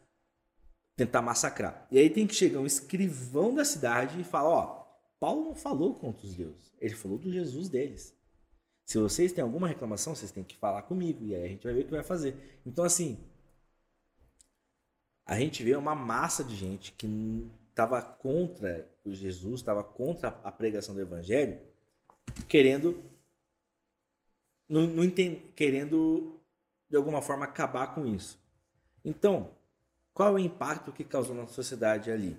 tentar 0.97 1.22
massacrar. 1.22 1.86
E 1.90 1.99
aí 1.99 2.11
tem 2.11 2.26
que 2.26 2.34
chegar 2.34 2.61
um 2.61 2.66
escrivão 2.66 3.55
da 3.55 3.64
cidade 3.64 4.20
e 4.20 4.24
falar, 4.24 4.49
ó, 4.49 4.86
Paulo 5.18 5.45
não 5.45 5.55
falou 5.55 5.95
contra 5.95 6.26
os 6.26 6.34
deuses, 6.34 6.72
ele 6.80 6.95
falou 6.95 7.18
do 7.18 7.32
Jesus 7.32 7.68
deles. 7.68 8.14
Se 8.84 8.99
vocês 8.99 9.32
têm 9.32 9.43
alguma 9.43 9.68
reclamação, 9.68 10.14
vocês 10.14 10.32
têm 10.32 10.45
que 10.45 10.57
falar 10.57 10.82
comigo 10.82 11.24
e 11.24 11.34
aí 11.34 11.45
a 11.45 11.49
gente 11.49 11.64
vai 11.64 11.72
ver 11.72 11.82
o 11.82 11.84
que 11.84 11.90
vai 11.90 12.03
fazer. 12.03 12.61
Então, 12.66 12.84
assim, 12.84 13.18
a 15.24 15.38
gente 15.38 15.62
vê 15.62 15.74
uma 15.76 15.95
massa 15.95 16.43
de 16.43 16.55
gente 16.55 16.93
que 16.93 17.51
estava 17.70 18.03
contra 18.03 18.88
o 19.05 19.12
Jesus, 19.12 19.61
estava 19.61 19.82
contra 19.82 20.28
a 20.43 20.53
pregação 20.53 20.95
do 20.95 21.01
evangelho, 21.01 21.59
querendo 22.49 23.03
não, 24.68 24.86
não 24.86 25.05
entend, 25.05 25.36
querendo 25.55 26.40
de 26.88 26.97
alguma 26.97 27.22
forma 27.22 27.45
acabar 27.45 27.95
com 27.95 28.07
isso. 28.07 28.38
Então, 29.05 29.51
qual 30.14 30.30
é 30.30 30.32
o 30.32 30.38
impacto 30.38 30.92
que 30.92 31.04
causou 31.04 31.34
na 31.34 31.46
sociedade 31.46 32.10
ali? 32.10 32.36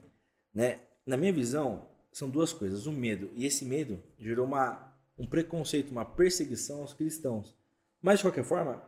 Né? 0.54 0.80
Na 1.06 1.18
minha 1.18 1.34
visão, 1.34 1.88
são 2.12 2.30
duas 2.30 2.54
coisas: 2.54 2.86
o 2.86 2.92
medo. 2.92 3.32
E 3.36 3.46
esse 3.46 3.66
medo 3.66 4.02
gerou 4.18 4.46
uma, 4.46 4.94
um 5.18 5.28
preconceito, 5.28 5.92
uma 5.92 6.06
perseguição 6.06 6.82
aos 6.82 6.94
cristãos. 6.94 7.56
Mas, 8.02 8.20
de 8.20 8.26
qualquer 8.26 8.44
forma, 8.44 8.84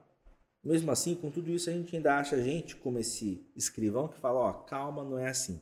mesmo 0.64 0.92
assim, 0.92 1.16
com 1.16 1.30
tudo 1.32 1.50
isso, 1.52 1.70
a 1.70 1.74
gente 1.74 1.96
ainda 1.96 2.18
acha 2.18 2.36
a 2.36 2.42
gente 2.42 2.76
como 2.76 3.00
esse 3.00 3.46
escrivão 3.56 4.08
que 4.08 4.20
fala: 4.20 4.40
ó, 4.40 4.54
calma, 4.54 5.04
não 5.04 5.18
é 5.18 5.30
assim. 5.30 5.62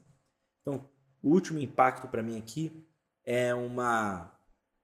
Então, 0.61 0.89
o 1.21 1.29
último 1.29 1.59
impacto 1.59 2.07
para 2.07 2.23
mim 2.23 2.37
aqui 2.37 2.85
é 3.23 3.53
uma 3.53 4.29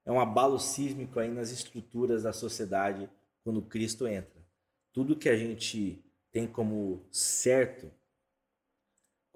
é 0.05 0.11
um 0.11 0.19
abalo 0.19 0.59
sísmico 0.59 1.19
aí 1.19 1.29
nas 1.29 1.51
estruturas 1.51 2.23
da 2.23 2.33
sociedade 2.33 3.09
quando 3.43 3.61
Cristo 3.61 4.07
entra. 4.07 4.39
Tudo 4.91 5.15
que 5.15 5.29
a 5.29 5.37
gente 5.37 6.03
tem 6.31 6.47
como 6.47 7.07
certo, 7.11 7.91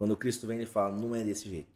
quando 0.03 0.17
Cristo 0.17 0.45
vem, 0.45 0.57
ele 0.57 0.65
fala, 0.65 0.93
não 0.93 1.15
é 1.15 1.23
desse 1.23 1.47
jeito. 1.47 1.71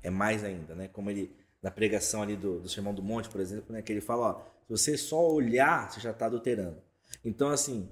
É 0.00 0.08
mais 0.10 0.44
ainda, 0.44 0.76
né? 0.76 0.86
Como 0.86 1.10
ele, 1.10 1.34
na 1.60 1.72
pregação 1.72 2.22
ali 2.22 2.36
do, 2.36 2.60
do 2.60 2.68
Sermão 2.68 2.94
do 2.94 3.02
Monte, 3.02 3.28
por 3.28 3.40
exemplo, 3.40 3.72
né? 3.72 3.82
que 3.82 3.90
ele 3.90 4.00
fala, 4.00 4.28
ó, 4.28 4.40
se 4.62 4.68
você 4.68 4.96
só 4.96 5.28
olhar, 5.28 5.90
você 5.90 5.98
já 5.98 6.12
está 6.12 6.26
adulterando. 6.26 6.80
Então, 7.24 7.48
assim, 7.48 7.90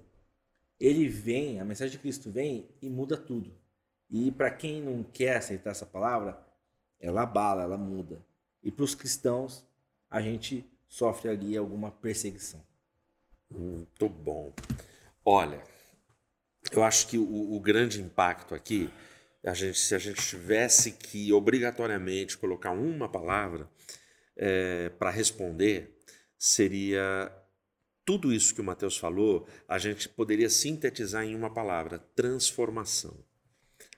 ele 0.79 1.09
vem, 1.09 1.59
a 1.59 1.65
mensagem 1.65 1.91
de 1.91 1.99
Cristo 1.99 2.31
vem 2.31 2.69
e 2.81 2.89
muda 2.89 3.17
tudo. 3.17 3.53
E 4.09 4.31
para 4.31 4.53
quem 4.53 4.81
não 4.81 5.03
quer 5.03 5.39
aceitar 5.39 5.71
essa 5.71 5.85
palavra, 5.85 6.41
ela 7.01 7.23
abala, 7.23 7.65
ela 7.65 7.77
muda. 7.77 8.25
E 8.63 8.71
para 8.71 8.85
os 8.85 8.95
cristãos, 8.95 9.67
a 10.09 10.23
gente 10.23 10.65
sofre 10.87 11.29
ali 11.29 11.57
alguma 11.57 11.91
perseguição. 11.91 12.63
Muito 13.51 14.09
bom. 14.09 14.53
Olha, 15.25 15.61
eu 16.71 16.85
acho 16.85 17.09
que 17.09 17.19
o, 17.19 17.57
o 17.57 17.59
grande 17.59 18.01
impacto 18.01 18.55
aqui, 18.55 18.89
a 19.45 19.55
gente, 19.55 19.79
se 19.79 19.95
a 19.95 19.99
gente 19.99 20.21
tivesse 20.21 20.93
que 20.93 21.33
obrigatoriamente 21.33 22.37
colocar 22.37 22.73
uma 22.73 23.09
palavra 23.09 23.71
é, 24.37 24.91
para 24.91 25.11
responder, 25.11 25.97
seria 26.39 27.33
tudo 28.05 28.33
isso 28.33 28.55
que 28.55 28.61
o 28.61 28.65
Mateus 28.65 28.97
falou, 28.97 29.47
a 29.69 29.79
gente 29.79 30.09
poderia 30.09 30.51
sintetizar 30.51 31.25
em 31.25 31.35
uma 31.35 31.53
palavra: 31.53 31.99
transformação. 32.15 33.25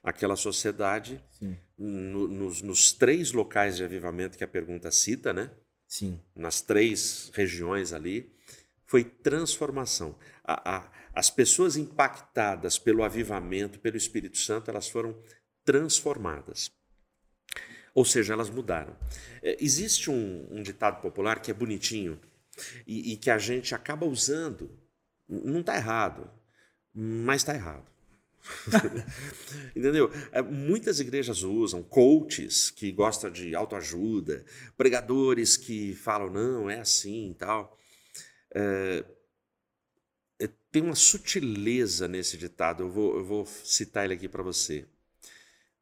Aquela 0.03 0.35
sociedade, 0.35 1.23
no, 1.77 2.27
nos, 2.27 2.61
nos, 2.61 2.91
três 2.91 3.31
locais 3.31 3.77
de 3.77 3.83
avivamento 3.83 4.37
que 4.37 4.43
a 4.43 4.47
pergunta 4.47 4.91
cita, 4.91 5.31
né? 5.31 5.49
Sim. 5.87 6.19
Nas 6.35 6.59
três 6.61 7.31
regiões 7.33 7.93
ali, 7.93 8.33
foi 8.85 9.03
transformação. 9.03 10.15
A, 10.43 10.77
a, 10.77 10.91
as 11.13 11.29
pessoas 11.29 11.77
impactadas 11.77 12.79
pelo 12.79 13.03
avivamento, 13.03 13.79
pelo 13.79 13.97
Espírito 13.97 14.37
Santo, 14.37 14.71
elas 14.71 14.87
foram 14.87 15.17
transformadas. 15.63 16.71
Ou 17.93 18.03
seja, 18.03 18.33
elas 18.33 18.49
mudaram. 18.49 18.97
É, 19.41 19.57
existe 19.63 20.09
um, 20.09 20.47
um 20.49 20.63
ditado 20.63 21.01
popular 21.01 21.39
que 21.39 21.51
é 21.51 21.53
bonitinho 21.53 22.19
e, 22.87 23.13
e 23.13 23.17
que 23.17 23.29
a 23.29 23.37
gente 23.37 23.75
acaba 23.75 24.05
usando. 24.05 24.69
Não 25.29 25.59
está 25.59 25.75
errado, 25.75 26.29
mas 26.93 27.41
está 27.41 27.53
errado. 27.53 27.93
Entendeu? 29.75 30.11
É, 30.31 30.41
muitas 30.41 30.99
igrejas 30.99 31.43
usam 31.43 31.81
coaches 31.83 32.69
que 32.69 32.91
gostam 32.91 33.31
de 33.31 33.55
autoajuda, 33.55 34.43
pregadores 34.75 35.55
que 35.55 35.93
falam, 35.93 36.29
não, 36.29 36.69
é 36.69 36.79
assim 36.79 37.31
e 37.31 37.35
tal. 37.35 37.77
É, 38.53 39.05
tem 40.47 40.81
uma 40.81 40.95
sutileza 40.95 42.07
nesse 42.07 42.37
ditado, 42.37 42.83
eu 42.83 42.89
vou, 42.89 43.17
eu 43.17 43.23
vou 43.23 43.45
citar 43.45 44.05
ele 44.05 44.13
aqui 44.13 44.27
para 44.27 44.43
você. 44.43 44.85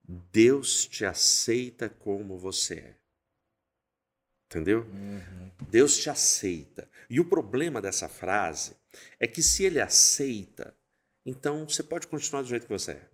Deus 0.03 0.86
te 0.86 1.05
aceita 1.05 1.89
como 1.89 2.38
você 2.38 2.76
é. 2.76 2.95
Entendeu? 4.47 4.82
Uhum. 4.82 5.51
Deus 5.70 5.97
te 5.97 6.09
aceita. 6.09 6.89
E 7.09 7.20
o 7.20 7.26
problema 7.26 7.82
dessa 7.82 8.09
frase 8.09 8.76
é 9.18 9.26
que 9.26 9.41
se 9.41 9.64
ele 9.64 9.80
aceita, 9.80 10.76
então 11.26 11.68
você 11.68 11.82
pode 11.82 12.07
continuar 12.07 12.41
do 12.41 12.49
jeito 12.49 12.68
que 12.68 12.74
você 12.74 12.91
é. 12.91 13.09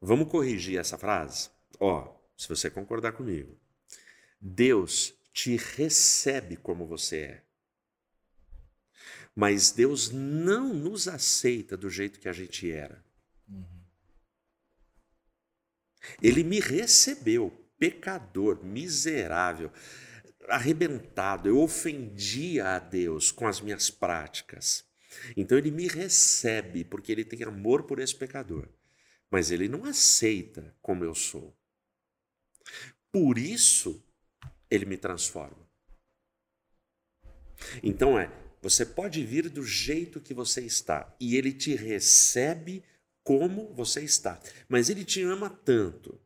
Vamos 0.00 0.28
corrigir 0.28 0.80
essa 0.80 0.98
frase? 0.98 1.50
Ó, 1.78 2.12
se 2.36 2.48
você 2.48 2.68
concordar 2.68 3.12
comigo. 3.12 3.56
Deus 4.40 5.14
te 5.32 5.56
recebe 5.56 6.56
como 6.56 6.84
você 6.84 7.18
é. 7.18 7.42
Mas 9.34 9.70
Deus 9.70 10.10
não 10.10 10.74
nos 10.74 11.08
aceita 11.08 11.76
do 11.76 11.88
jeito 11.88 12.20
que 12.20 12.28
a 12.28 12.32
gente 12.32 12.70
era. 12.70 13.02
Ele 16.20 16.42
me 16.42 16.60
recebeu, 16.60 17.50
pecador, 17.78 18.62
miserável, 18.62 19.72
arrebentado. 20.48 21.48
Eu 21.48 21.60
ofendia 21.60 22.76
a 22.76 22.78
Deus 22.78 23.30
com 23.30 23.46
as 23.46 23.60
minhas 23.60 23.90
práticas. 23.90 24.84
Então 25.36 25.56
ele 25.56 25.70
me 25.70 25.86
recebe 25.86 26.84
porque 26.84 27.12
ele 27.12 27.24
tem 27.24 27.42
amor 27.44 27.84
por 27.84 27.98
esse 27.98 28.14
pecador. 28.14 28.68
Mas 29.30 29.50
ele 29.50 29.68
não 29.68 29.84
aceita 29.84 30.76
como 30.82 31.04
eu 31.04 31.14
sou. 31.14 31.56
Por 33.10 33.38
isso 33.38 34.04
ele 34.70 34.84
me 34.84 34.96
transforma. 34.96 35.68
Então 37.82 38.18
é, 38.18 38.30
você 38.62 38.86
pode 38.86 39.24
vir 39.24 39.48
do 39.48 39.64
jeito 39.64 40.20
que 40.20 40.32
você 40.32 40.60
está 40.60 41.12
e 41.20 41.36
ele 41.36 41.52
te 41.52 41.74
recebe 41.74 42.84
como 43.24 43.74
você 43.74 44.02
está. 44.02 44.40
Mas 44.68 44.88
ele 44.88 45.04
te 45.04 45.20
ama 45.22 45.50
tanto 45.50 46.18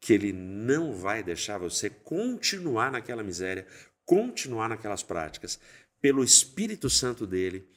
que 0.00 0.12
ele 0.12 0.32
não 0.32 0.92
vai 0.92 1.22
deixar 1.22 1.58
você 1.58 1.88
continuar 1.88 2.90
naquela 2.90 3.22
miséria, 3.22 3.66
continuar 4.04 4.68
naquelas 4.68 5.02
práticas, 5.02 5.60
pelo 6.00 6.22
Espírito 6.22 6.90
Santo 6.90 7.26
dele, 7.26 7.68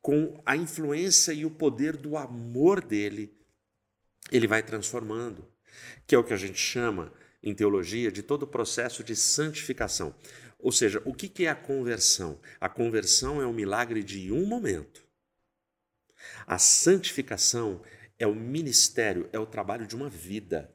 com 0.00 0.40
a 0.44 0.56
influência 0.56 1.32
e 1.32 1.44
o 1.44 1.50
poder 1.50 1.96
do 1.96 2.16
amor 2.16 2.84
dele, 2.84 3.36
ele 4.30 4.46
vai 4.46 4.62
transformando, 4.62 5.46
que 6.06 6.14
é 6.14 6.18
o 6.18 6.24
que 6.24 6.32
a 6.32 6.36
gente 6.36 6.58
chama 6.58 7.12
em 7.42 7.54
teologia 7.54 8.10
de 8.10 8.22
todo 8.22 8.44
o 8.44 8.46
processo 8.46 9.04
de 9.04 9.14
santificação. 9.14 10.14
Ou 10.64 10.72
seja, 10.72 11.02
o 11.04 11.12
que 11.12 11.44
é 11.44 11.50
a 11.50 11.54
conversão? 11.54 12.40
A 12.58 12.70
conversão 12.70 13.38
é 13.42 13.46
um 13.46 13.52
milagre 13.52 14.02
de 14.02 14.32
um 14.32 14.46
momento. 14.46 15.06
A 16.46 16.58
santificação 16.58 17.82
é 18.18 18.26
o 18.26 18.34
ministério, 18.34 19.28
é 19.30 19.38
o 19.38 19.44
trabalho 19.44 19.86
de 19.86 19.94
uma 19.94 20.08
vida. 20.08 20.74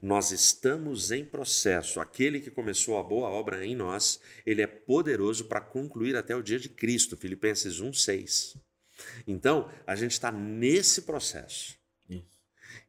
Nós 0.00 0.30
estamos 0.30 1.12
em 1.12 1.22
processo. 1.22 2.00
Aquele 2.00 2.40
que 2.40 2.50
começou 2.50 2.98
a 2.98 3.02
boa 3.02 3.28
obra 3.28 3.66
em 3.66 3.76
nós, 3.76 4.18
ele 4.46 4.62
é 4.62 4.66
poderoso 4.66 5.44
para 5.44 5.60
concluir 5.60 6.16
até 6.16 6.34
o 6.34 6.42
dia 6.42 6.58
de 6.58 6.70
Cristo. 6.70 7.14
Filipenses 7.14 7.78
1:6. 7.78 8.56
Então, 9.26 9.70
a 9.86 9.94
gente 9.94 10.12
está 10.12 10.32
nesse 10.32 11.02
processo. 11.02 11.76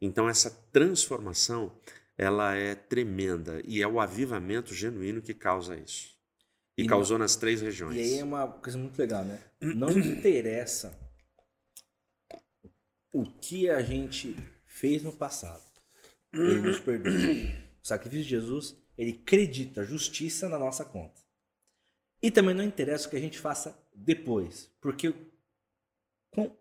Então, 0.00 0.26
essa 0.26 0.50
transformação, 0.72 1.78
ela 2.16 2.54
é 2.54 2.74
tremenda 2.74 3.60
e 3.66 3.82
é 3.82 3.86
o 3.86 4.00
avivamento 4.00 4.72
genuíno 4.74 5.20
que 5.20 5.34
causa 5.34 5.76
isso. 5.76 6.17
E, 6.78 6.84
e 6.84 6.86
causou 6.86 7.18
não, 7.18 7.24
nas 7.24 7.34
três 7.34 7.60
regiões. 7.60 7.96
E 7.96 8.00
aí 8.00 8.18
é 8.20 8.24
uma 8.24 8.46
coisa 8.46 8.78
muito 8.78 8.96
legal, 8.96 9.24
né? 9.24 9.42
Não 9.60 9.90
interessa 9.90 10.96
o 13.12 13.24
que 13.24 13.68
a 13.68 13.82
gente 13.82 14.36
fez 14.64 15.02
no 15.02 15.12
passado. 15.12 15.64
Ele 16.32 16.60
nos 16.60 16.78
perdoa. 16.78 17.12
O 17.82 17.86
sacrifício 17.88 18.24
de 18.24 18.30
Jesus, 18.30 18.76
ele 18.96 19.18
acredita 19.22 19.84
justiça 19.84 20.48
na 20.48 20.58
nossa 20.58 20.84
conta. 20.84 21.20
E 22.22 22.30
também 22.30 22.54
não 22.54 22.64
interessa 22.64 23.06
o 23.06 23.10
que 23.10 23.16
a 23.16 23.20
gente 23.20 23.38
faça 23.38 23.76
depois, 23.94 24.70
porque 24.80 25.14
com 26.30 26.56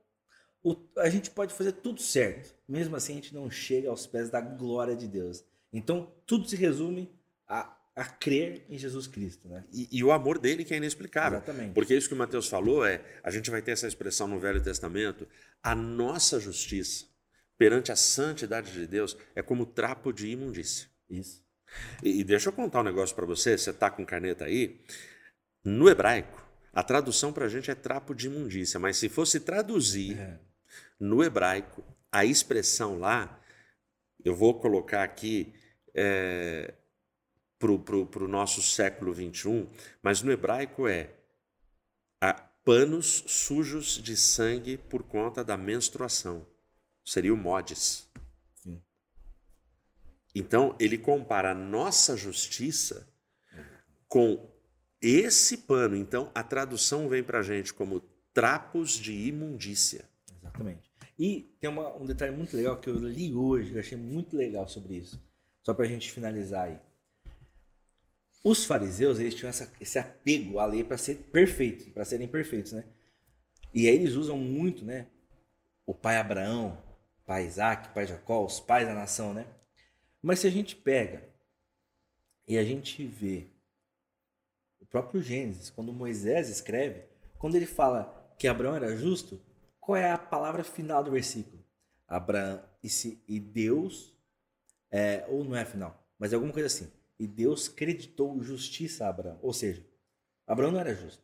o, 0.64 0.76
a 0.98 1.10
gente 1.10 1.30
pode 1.30 1.54
fazer 1.54 1.74
tudo 1.74 2.02
certo, 2.02 2.56
mesmo 2.68 2.96
assim 2.96 3.14
a 3.14 3.16
gente 3.16 3.34
não 3.34 3.50
chega 3.50 3.90
aos 3.90 4.08
pés 4.08 4.30
da 4.30 4.42
glória 4.42 4.96
de 4.96 5.08
Deus. 5.08 5.44
Então, 5.72 6.12
tudo 6.26 6.48
se 6.48 6.56
resume 6.56 7.12
a 7.48 7.77
a 7.98 8.06
crer 8.06 8.64
em 8.70 8.78
Jesus 8.78 9.08
Cristo, 9.08 9.50
né? 9.50 9.64
E, 9.74 9.90
e, 9.92 10.04
o 10.04 10.12
amor 10.12 10.38
dele 10.38 10.64
que 10.64 10.72
é 10.72 10.78
inexplicável. 10.78 11.40
Exatamente. 11.40 11.74
Porque 11.74 11.96
isso 11.96 12.08
que 12.08 12.14
o 12.14 12.18
Mateus 12.18 12.48
falou 12.48 12.86
é, 12.86 13.04
a 13.24 13.32
gente 13.32 13.50
vai 13.50 13.60
ter 13.60 13.72
essa 13.72 13.88
expressão 13.88 14.28
no 14.28 14.40
Velho 14.40 14.62
Testamento, 14.62 15.28
a 15.64 15.74
nossa 15.74 16.40
justiça 16.40 17.06
perante 17.58 17.92
a 17.92 17.96
santidade 17.96 18.72
de 18.72 18.86
Deus 18.86 19.18
é 19.36 19.42
como 19.42 19.66
trapo 19.66 20.14
de 20.14 20.28
imundícia. 20.28 20.88
Isso. 21.10 21.44
E, 22.04 22.20
e 22.20 22.24
deixa 22.24 22.50
eu 22.50 22.54
contar 22.54 22.82
um 22.82 22.84
negócio 22.84 23.16
para 23.16 23.26
você, 23.26 23.58
você 23.58 23.74
tá 23.74 23.90
com 23.90 24.06
caneta 24.06 24.46
aí, 24.46 24.80
no 25.64 25.90
hebraico, 25.90 26.48
a 26.72 26.84
tradução 26.84 27.34
para 27.34 27.46
a 27.46 27.50
gente 27.50 27.72
é 27.72 27.76
trapo 27.76 28.14
de 28.14 28.28
imundícia, 28.28 28.80
mas 28.80 28.98
se 28.98 29.10
fosse 29.10 29.40
traduzir 29.40 30.20
é. 30.20 30.38
no 31.00 31.24
hebraico, 31.24 31.84
a 32.12 32.24
expressão 32.24 33.00
lá, 33.00 33.42
eu 34.24 34.36
vou 34.36 34.60
colocar 34.60 35.02
aqui 35.02 35.52
é, 35.96 36.76
para 37.60 38.24
o 38.24 38.28
nosso 38.28 38.62
século 38.62 39.14
XXI, 39.14 39.68
mas 40.02 40.22
no 40.22 40.32
hebraico 40.32 40.88
é 40.88 41.18
panos 42.68 43.24
sujos 43.28 43.94
de 43.94 44.18
sangue 44.18 44.76
por 44.76 45.02
conta 45.02 45.42
da 45.42 45.56
menstruação. 45.56 46.46
Seria 47.06 47.34
o 47.34 47.38
modes. 47.38 48.10
Sim. 48.56 48.82
Então, 50.36 50.76
ele 50.78 50.98
compara 50.98 51.52
a 51.52 51.56
nossa 51.56 52.18
justiça 52.18 53.08
com 54.10 54.52
esse 55.02 55.60
pano. 55.60 55.96
Então, 55.96 56.30
a 56.36 56.44
tradução 56.44 57.08
vem 57.08 57.24
para 57.24 57.40
a 57.40 57.42
gente 57.42 57.74
como 57.74 58.02
trapos 58.34 58.92
de 58.92 59.14
imundícia. 59.14 60.04
Exatamente. 60.38 60.92
E 61.18 61.56
tem 61.62 61.70
uma, 61.70 61.96
um 61.96 62.06
detalhe 62.06 62.36
muito 62.36 62.58
legal 62.58 62.82
que 62.82 62.90
eu 62.90 62.96
li 62.96 63.34
hoje, 63.34 63.70
que 63.70 63.78
eu 63.78 63.80
achei 63.80 63.98
muito 63.98 64.36
legal 64.36 64.68
sobre 64.68 64.98
isso. 64.98 65.18
Só 65.64 65.74
para 65.74 65.86
a 65.86 65.88
gente 65.88 66.12
finalizar 66.12 66.66
aí. 66.66 66.78
Os 68.48 68.64
fariseus, 68.64 69.20
eles 69.20 69.36
tinham 69.36 69.50
essa, 69.50 69.70
esse 69.78 70.00
apego 70.00 70.58
à 70.58 70.66
lei 70.66 70.82
para 70.82 70.98
ser 70.98 71.16
perfeito, 71.16 71.92
para 71.92 72.06
serem 72.06 72.30
perfeitos, 72.30 72.72
né? 72.72 72.86
E 73.74 73.90
aí 73.90 73.96
eles 73.96 74.14
usam 74.14 74.38
muito, 74.38 74.86
né? 74.86 75.08
O 75.86 75.94
pai 75.94 76.16
Abraão, 76.16 76.82
pai 77.26 77.46
Isaac, 77.46 77.90
pai 77.94 78.08
Jacó, 78.08 78.46
os 78.46 78.62
pais 78.62 78.88
da 78.88 78.94
nação, 78.94 79.34
né? 79.34 79.46
Mas 80.22 80.40
se 80.40 80.48
a 80.48 80.50
gente 80.50 80.78
pega 80.78 81.28
e 82.48 82.58
a 82.58 82.64
gente 82.64 83.06
vê 83.06 83.48
o 84.80 84.86
próprio 84.86 85.22
Gênesis, 85.22 85.70
quando 85.70 85.92
Moisés 85.92 86.48
escreve, 86.48 87.04
quando 87.38 87.56
ele 87.56 87.66
fala 87.66 88.34
que 88.40 88.48
Abraão 88.48 88.78
era 88.78 88.96
justo, 88.96 89.42
qual 89.78 89.98
é 89.98 90.10
a 90.10 90.18
palavra 90.18 90.64
final 90.64 91.04
do 91.04 91.12
versículo? 91.12 91.62
Abraão 92.08 92.64
e, 92.82 92.88
se, 92.88 93.22
e 93.28 93.42
Deus, 93.42 94.18
é, 94.90 95.26
ou 95.28 95.44
não 95.44 95.54
é 95.54 95.66
final, 95.66 96.02
mas 96.18 96.32
é 96.32 96.36
alguma 96.36 96.54
coisa 96.54 96.68
assim 96.68 96.96
e 97.20 97.28
Deus 97.28 97.68
creditou 97.68 98.42
justiça 98.44 99.06
a 99.06 99.10
Abraão. 99.10 99.40
Ou 99.42 99.54
seja, 99.54 99.86
Abraão 100.46 100.72
não 100.72 100.80
era 100.80 100.94
justo. 100.94 101.24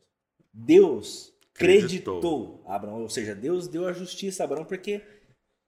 Deus 0.54 1.34
creditou. 1.54 2.20
creditou 2.20 2.64
Abraão. 2.66 3.02
Ou 3.02 3.10
seja, 3.10 3.36
Deus 3.36 3.68
deu 3.68 3.88
a 3.88 3.94
justiça 3.94 4.44
a 4.44 4.46
Abraão 4.46 4.66
porque 4.66 5.02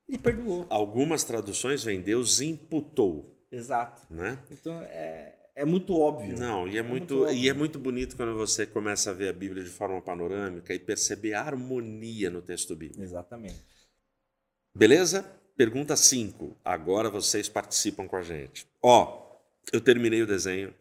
ele 0.08 0.18
perdoou. 0.18 0.66
Algumas 0.70 1.24
traduções 1.24 1.84
vêm 1.84 2.02
Deus 2.02 2.42
imputou. 2.42 3.36
Exato. 3.52 4.02
Né? 4.14 4.38
Então 4.52 4.82
é, 4.84 5.36
é 5.56 5.66
muito 5.66 5.98
óbvio. 5.98 6.38
Não, 6.38 6.68
e 6.68 6.76
é, 6.76 6.80
é 6.80 6.84
muito, 6.84 7.16
muito 7.16 7.34
e 7.34 7.50
é 7.50 7.54
muito 7.54 7.80
bonito 7.80 8.16
quando 8.16 8.36
você 8.36 8.66
começa 8.66 9.12
a 9.12 9.14
ver 9.14 9.30
a 9.30 9.34
Bíblia 9.34 9.64
de 9.64 9.70
forma 9.70 10.02
panorâmica 10.02 10.74
e 10.74 10.80
perceber 10.80 11.34
a 11.34 11.42
harmonia 11.42 12.30
no 12.30 12.42
texto 12.42 12.76
bíblico. 12.76 13.02
Exatamente. 13.02 13.62
Beleza? 14.76 15.24
Pergunta 15.56 15.96
5. 15.96 16.58
Agora 16.66 17.10
vocês 17.10 17.48
participam 17.48 18.08
com 18.08 18.18
a 18.18 18.22
gente. 18.22 18.68
Ó, 18.84 19.25
eu 19.72 19.82
terminei 19.82 20.22
o 20.22 20.28
desenho. 20.28 20.74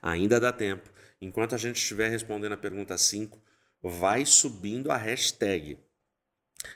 Ainda 0.00 0.40
dá 0.40 0.52
tempo. 0.52 0.90
Enquanto 1.20 1.54
a 1.54 1.58
gente 1.58 1.76
estiver 1.76 2.08
respondendo 2.08 2.52
a 2.52 2.56
pergunta 2.56 2.98
5, 2.98 3.40
vai 3.82 4.26
subindo 4.26 4.90
a 4.90 4.96
hashtag. 4.96 5.78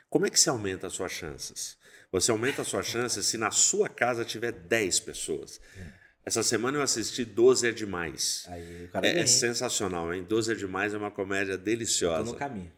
Como 0.09 0.27
é 0.27 0.31
que 0.31 0.39
se 0.39 0.49
aumenta 0.49 0.87
as 0.87 0.93
suas 0.93 1.13
chances? 1.13 1.77
Você 2.13 2.31
aumenta 2.31 2.63
as 2.63 2.69
suas 2.69 2.87
chances 2.87 3.27
se 3.27 3.37
na 3.37 3.51
sua 3.51 3.89
casa 3.89 4.25
tiver 4.25 4.53
10 4.53 5.01
pessoas. 5.01 5.61
Essa 6.25 6.43
semana 6.43 6.79
eu 6.79 6.83
assisti 6.83 7.25
12 7.25 7.69
é 7.69 7.73
demais. 7.73 8.45
Aí, 8.49 8.89
é, 9.03 9.19
é, 9.21 9.27
sensacional, 9.27 10.13
hein? 10.13 10.25
12 10.25 10.53
é 10.53 10.55
demais 10.55 10.95
é 10.95 10.99
uma 10.99 11.11
comédia 11.11 11.57
deliciosa. 11.57 12.23
Estou 12.23 12.33
no 12.33 12.39
caminho. 12.39 12.73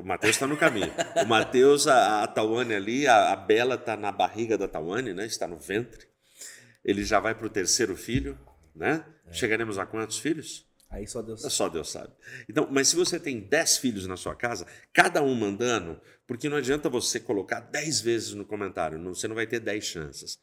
O 0.00 0.04
Matheus 0.04 0.36
está 0.36 0.46
no 0.46 0.56
caminho. 0.56 0.92
O 1.22 1.26
Matheus, 1.26 1.86
a, 1.86 2.22
a 2.22 2.26
Tawane 2.26 2.74
ali, 2.74 3.06
a, 3.06 3.32
a 3.32 3.36
Bela 3.36 3.74
está 3.74 3.96
na 3.96 4.12
barriga 4.12 4.56
da 4.56 4.68
Tawane, 4.68 5.12
né? 5.12 5.26
Está 5.26 5.46
no 5.46 5.58
ventre. 5.58 6.09
Ele 6.84 7.04
já 7.04 7.20
vai 7.20 7.34
para 7.34 7.46
o 7.46 7.50
terceiro 7.50 7.96
filho, 7.96 8.38
né? 8.74 9.04
É. 9.26 9.32
Chegaremos 9.32 9.78
a 9.78 9.86
quantos 9.86 10.18
filhos? 10.18 10.66
Aí 10.90 11.06
só 11.06 11.22
Deus 11.22 11.40
sabe. 11.42 11.52
Só 11.54 11.68
Deus 11.68 11.90
sabe. 11.90 12.12
Então, 12.48 12.68
mas 12.70 12.88
se 12.88 12.96
você 12.96 13.20
tem 13.20 13.40
dez 13.40 13.78
filhos 13.78 14.06
na 14.06 14.16
sua 14.16 14.34
casa, 14.34 14.66
cada 14.92 15.22
um 15.22 15.34
mandando, 15.34 16.00
porque 16.26 16.48
não 16.48 16.56
adianta 16.56 16.88
você 16.88 17.20
colocar 17.20 17.60
dez 17.60 18.00
vezes 18.00 18.34
no 18.34 18.44
comentário, 18.44 18.98
não, 18.98 19.14
você 19.14 19.28
não 19.28 19.36
vai 19.36 19.46
ter 19.46 19.60
dez 19.60 19.84
chances. 19.84 20.38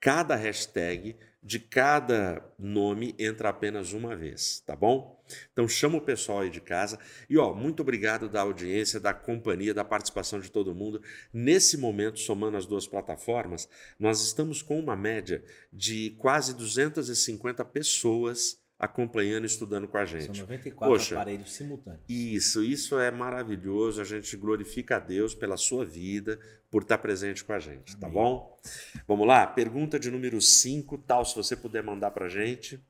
Cada 0.00 0.36
hashtag 0.36 1.16
de 1.42 1.58
cada 1.58 2.44
nome 2.58 3.14
entra 3.18 3.48
apenas 3.48 3.92
uma 3.92 4.16
vez, 4.16 4.60
tá 4.66 4.74
bom? 4.74 5.22
Então 5.52 5.68
chama 5.68 5.98
o 5.98 6.00
pessoal 6.00 6.40
aí 6.40 6.50
de 6.50 6.60
casa 6.60 6.98
e 7.28 7.38
ó, 7.38 7.54
muito 7.54 7.80
obrigado 7.80 8.28
da 8.28 8.40
audiência, 8.40 8.98
da 8.98 9.14
companhia, 9.14 9.72
da 9.72 9.84
participação 9.84 10.40
de 10.40 10.50
todo 10.50 10.74
mundo. 10.74 11.00
Nesse 11.32 11.76
momento, 11.76 12.18
somando 12.18 12.56
as 12.56 12.66
duas 12.66 12.86
plataformas, 12.86 13.68
nós 13.98 14.22
estamos 14.24 14.62
com 14.62 14.78
uma 14.78 14.96
média 14.96 15.44
de 15.72 16.10
quase 16.18 16.54
250 16.54 17.64
pessoas 17.66 18.60
acompanhando 18.78 19.44
e 19.44 19.46
estudando 19.46 19.88
com 19.88 19.98
a 19.98 20.04
gente. 20.04 20.26
São 20.26 20.46
94 20.46 20.94
Poxa, 20.94 21.14
aparelhos 21.16 21.52
simultâneos. 21.52 22.04
Isso, 22.08 22.62
isso 22.62 22.98
é 22.98 23.10
maravilhoso. 23.10 24.00
A 24.00 24.04
gente 24.04 24.36
glorifica 24.36 24.96
a 24.96 25.00
Deus 25.00 25.34
pela 25.34 25.56
sua 25.56 25.84
vida, 25.84 26.38
por 26.70 26.82
estar 26.82 26.98
presente 26.98 27.42
com 27.44 27.52
a 27.52 27.58
gente, 27.58 27.96
tá 27.96 28.06
Amém. 28.06 28.18
tá 28.18 28.22
bom? 28.22 28.60
Vamos 29.06 29.26
lá, 29.26 29.46
pergunta 29.46 29.98
de 29.98 30.10
número 30.10 30.40
5, 30.40 30.98
tal, 30.98 31.24
se 31.24 31.34
você 31.34 31.56
puder 31.56 31.82
mandar 31.82 32.10
para 32.10 32.26
a 32.26 32.28
gente. 32.28 32.80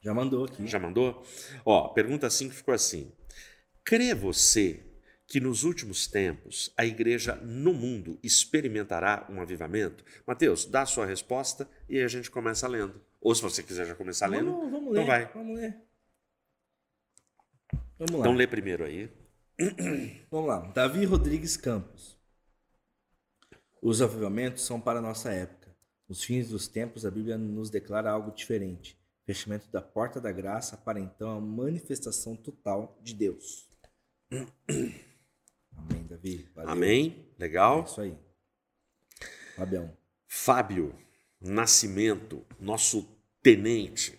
Já 0.00 0.14
mandou 0.14 0.46
aqui. 0.46 0.66
Já 0.66 0.78
mandou? 0.78 1.22
Ó, 1.64 1.88
pergunta 1.88 2.28
5 2.28 2.54
ficou 2.54 2.72
assim. 2.72 3.12
Crê 3.84 4.14
você 4.14 4.82
que 5.26 5.38
nos 5.38 5.62
últimos 5.62 6.06
tempos 6.06 6.72
a 6.76 6.84
igreja 6.84 7.36
no 7.36 7.72
mundo 7.72 8.18
experimentará 8.22 9.26
um 9.30 9.40
avivamento? 9.40 10.02
Mateus, 10.26 10.64
dá 10.64 10.82
a 10.82 10.86
sua 10.86 11.06
resposta 11.06 11.68
e 11.88 12.00
a 12.00 12.08
gente 12.08 12.30
começa 12.30 12.66
lendo. 12.66 13.00
Ou 13.20 13.34
se 13.34 13.42
você 13.42 13.62
quiser 13.62 13.86
já 13.86 13.94
começar 13.94 14.28
vamos, 14.28 14.44
lendo, 14.44 14.70
vamos 14.70 14.90
então 14.90 14.92
ler, 14.92 15.06
vai. 15.06 15.32
Vamos 15.32 15.58
ler. 15.58 15.82
Vamos 17.98 18.12
lá. 18.12 18.20
Então 18.20 18.32
lê 18.32 18.46
primeiro 18.46 18.84
aí. 18.84 19.10
Vamos 20.30 20.48
lá. 20.48 20.60
Davi 20.72 21.04
Rodrigues 21.04 21.54
Campos. 21.54 22.18
Os 23.82 24.00
avivamentos 24.00 24.64
são 24.64 24.80
para 24.80 25.00
a 25.00 25.02
nossa 25.02 25.30
época. 25.30 25.76
Nos 26.08 26.24
fins 26.24 26.48
dos 26.48 26.66
tempos, 26.66 27.04
a 27.04 27.10
Bíblia 27.10 27.36
nos 27.36 27.68
declara 27.68 28.10
algo 28.10 28.30
diferente. 28.30 28.98
Fechamento 29.26 29.70
da 29.70 29.82
porta 29.82 30.18
da 30.18 30.32
graça 30.32 30.78
para 30.78 30.98
então 30.98 31.30
a 31.30 31.40
manifestação 31.40 32.34
total 32.34 32.98
de 33.02 33.14
Deus. 33.14 33.68
Amém, 35.76 36.06
Davi. 36.08 36.48
Valeu. 36.54 36.70
Amém. 36.70 37.32
Legal. 37.38 37.80
É 37.80 37.84
isso 37.84 38.00
aí. 38.00 38.18
Fabião. 39.56 39.94
Fábio. 40.26 40.94
Nascimento, 41.40 42.44
nosso 42.58 43.08
tenente, 43.42 44.18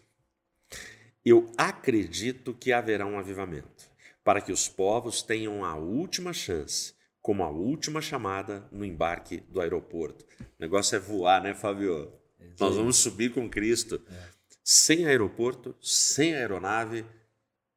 eu 1.23 1.51
acredito 1.55 2.53
que 2.53 2.73
haverá 2.73 3.05
um 3.05 3.19
avivamento, 3.19 3.89
para 4.23 4.41
que 4.41 4.51
os 4.51 4.67
povos 4.67 5.21
tenham 5.21 5.63
a 5.63 5.75
última 5.75 6.33
chance, 6.33 6.95
como 7.21 7.43
a 7.43 7.49
última 7.49 8.01
chamada 8.01 8.67
no 8.71 8.83
embarque 8.83 9.37
do 9.49 9.61
aeroporto. 9.61 10.25
O 10.39 10.45
negócio 10.59 10.95
é 10.95 10.99
voar, 10.99 11.43
né, 11.43 11.53
Fábio? 11.53 12.11
É 12.39 12.49
Nós 12.59 12.75
vamos 12.75 12.97
subir 12.97 13.31
com 13.31 13.47
Cristo. 13.47 14.01
É. 14.09 14.29
Sem 14.63 15.05
aeroporto, 15.05 15.75
sem 15.81 16.35
aeronave, 16.35 17.05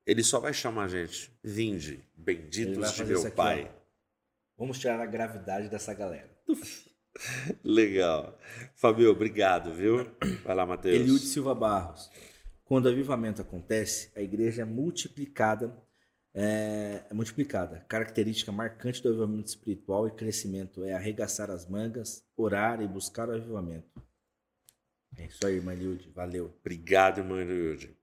ele 0.06 0.22
só 0.22 0.40
vai 0.40 0.54
chamar 0.54 0.84
a 0.84 0.88
gente. 0.88 1.30
Vinde, 1.42 2.02
benditos 2.16 2.92
de 2.94 3.04
meu 3.04 3.30
Pai. 3.32 3.70
ó. 3.70 3.84
Vamos 4.56 4.78
tirar 4.78 5.00
a 5.00 5.06
gravidade 5.06 5.68
dessa 5.68 5.92
galera. 5.92 6.30
Legal. 7.62 8.38
Fabio, 8.74 9.10
obrigado, 9.10 9.72
viu? 9.72 10.06
Vai 10.44 10.54
lá, 10.54 10.66
Matheus. 10.66 10.94
Eliude 10.94 11.26
Silva 11.26 11.54
Barros. 11.54 12.10
Quando 12.64 12.86
o 12.86 12.88
avivamento 12.88 13.42
acontece, 13.42 14.10
a 14.16 14.20
igreja 14.20 14.62
é 14.62 14.64
multiplicada. 14.64 15.76
É, 16.34 17.04
é 17.08 17.14
multiplicada. 17.14 17.84
Característica 17.88 18.50
marcante 18.50 19.02
do 19.02 19.10
avivamento 19.10 19.48
espiritual 19.48 20.08
e 20.08 20.12
crescimento 20.12 20.84
é 20.84 20.92
arregaçar 20.92 21.50
as 21.50 21.68
mangas, 21.68 22.24
orar 22.36 22.82
e 22.82 22.88
buscar 22.88 23.28
o 23.28 23.32
avivamento. 23.32 24.02
É 25.16 25.26
isso 25.26 25.46
aí, 25.46 25.54
irmã 25.56 25.72
Eliude. 25.72 26.10
Valeu. 26.10 26.52
Obrigado, 26.60 27.18
irmã 27.18 27.40
Eliude. 27.40 27.96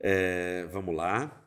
É, 0.00 0.64
vamos 0.66 0.94
lá. 0.94 1.44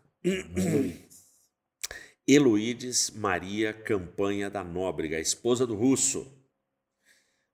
Heloídes 2.27 3.09
Maria 3.11 3.73
Campanha 3.73 4.49
da 4.49 4.63
Nóbrega, 4.63 5.19
esposa 5.19 5.65
do 5.65 5.75
russo. 5.75 6.38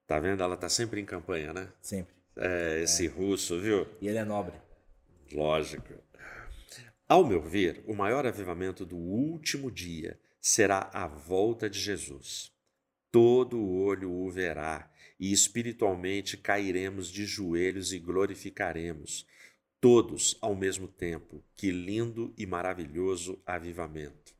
Tá 0.08 0.20
vendo? 0.20 0.44
Ela 0.44 0.56
tá 0.56 0.70
sempre 0.70 1.02
em 1.02 1.06
campanha, 1.06 1.54
né? 1.54 1.70
Sempre. 1.82 2.14
É, 2.38 2.82
esse 2.84 3.06
é. 3.08 3.10
russo, 3.10 3.60
viu? 3.60 3.88
E 4.02 4.08
ele 4.08 4.18
é 4.18 4.24
nobre. 4.24 4.54
Lógico. 5.32 5.94
Ao 7.08 7.26
meu 7.26 7.42
ver, 7.42 7.84
o 7.88 7.96
maior 7.96 8.26
avivamento 8.26 8.86
do 8.86 8.98
último 8.98 9.72
dia 9.72 10.20
será 10.42 10.90
a 10.94 11.08
volta 11.08 11.70
de 11.70 11.80
Jesus. 11.80 12.52
Todo 13.12 13.64
olho 13.64 14.12
o 14.12 14.30
verá, 14.30 14.92
e 15.20 15.32
espiritualmente 15.32 16.36
cairemos 16.36 17.08
de 17.10 17.26
joelhos 17.26 17.94
e 17.94 18.00
glorificaremos, 18.00 19.26
todos 19.80 20.38
ao 20.42 20.56
mesmo 20.56 20.88
tempo. 20.88 21.44
Que 21.56 21.72
lindo 21.72 22.34
e 22.38 22.46
maravilhoso 22.46 23.42
avivamento. 23.46 24.36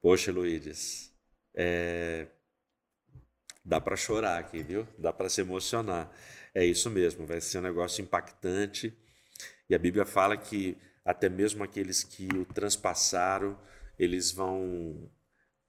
Poxa, 0.00 0.30
Luiz, 0.30 1.12
é, 1.54 2.28
dá 3.68 3.78
para 3.78 3.96
chorar 3.96 4.38
aqui, 4.38 4.62
viu? 4.62 4.88
Dá 4.98 5.12
para 5.12 5.28
se 5.28 5.42
emocionar. 5.42 6.10
É 6.54 6.64
isso 6.64 6.88
mesmo, 6.88 7.26
vai 7.26 7.40
ser 7.40 7.58
um 7.58 7.62
negócio 7.62 8.02
impactante. 8.02 8.96
E 9.68 9.74
a 9.74 9.78
Bíblia 9.78 10.06
fala 10.06 10.36
que 10.36 10.76
até 11.04 11.28
mesmo 11.28 11.62
aqueles 11.62 12.02
que 12.02 12.28
o 12.34 12.46
transpassaram, 12.46 13.58
eles 13.98 14.32
vão 14.32 15.10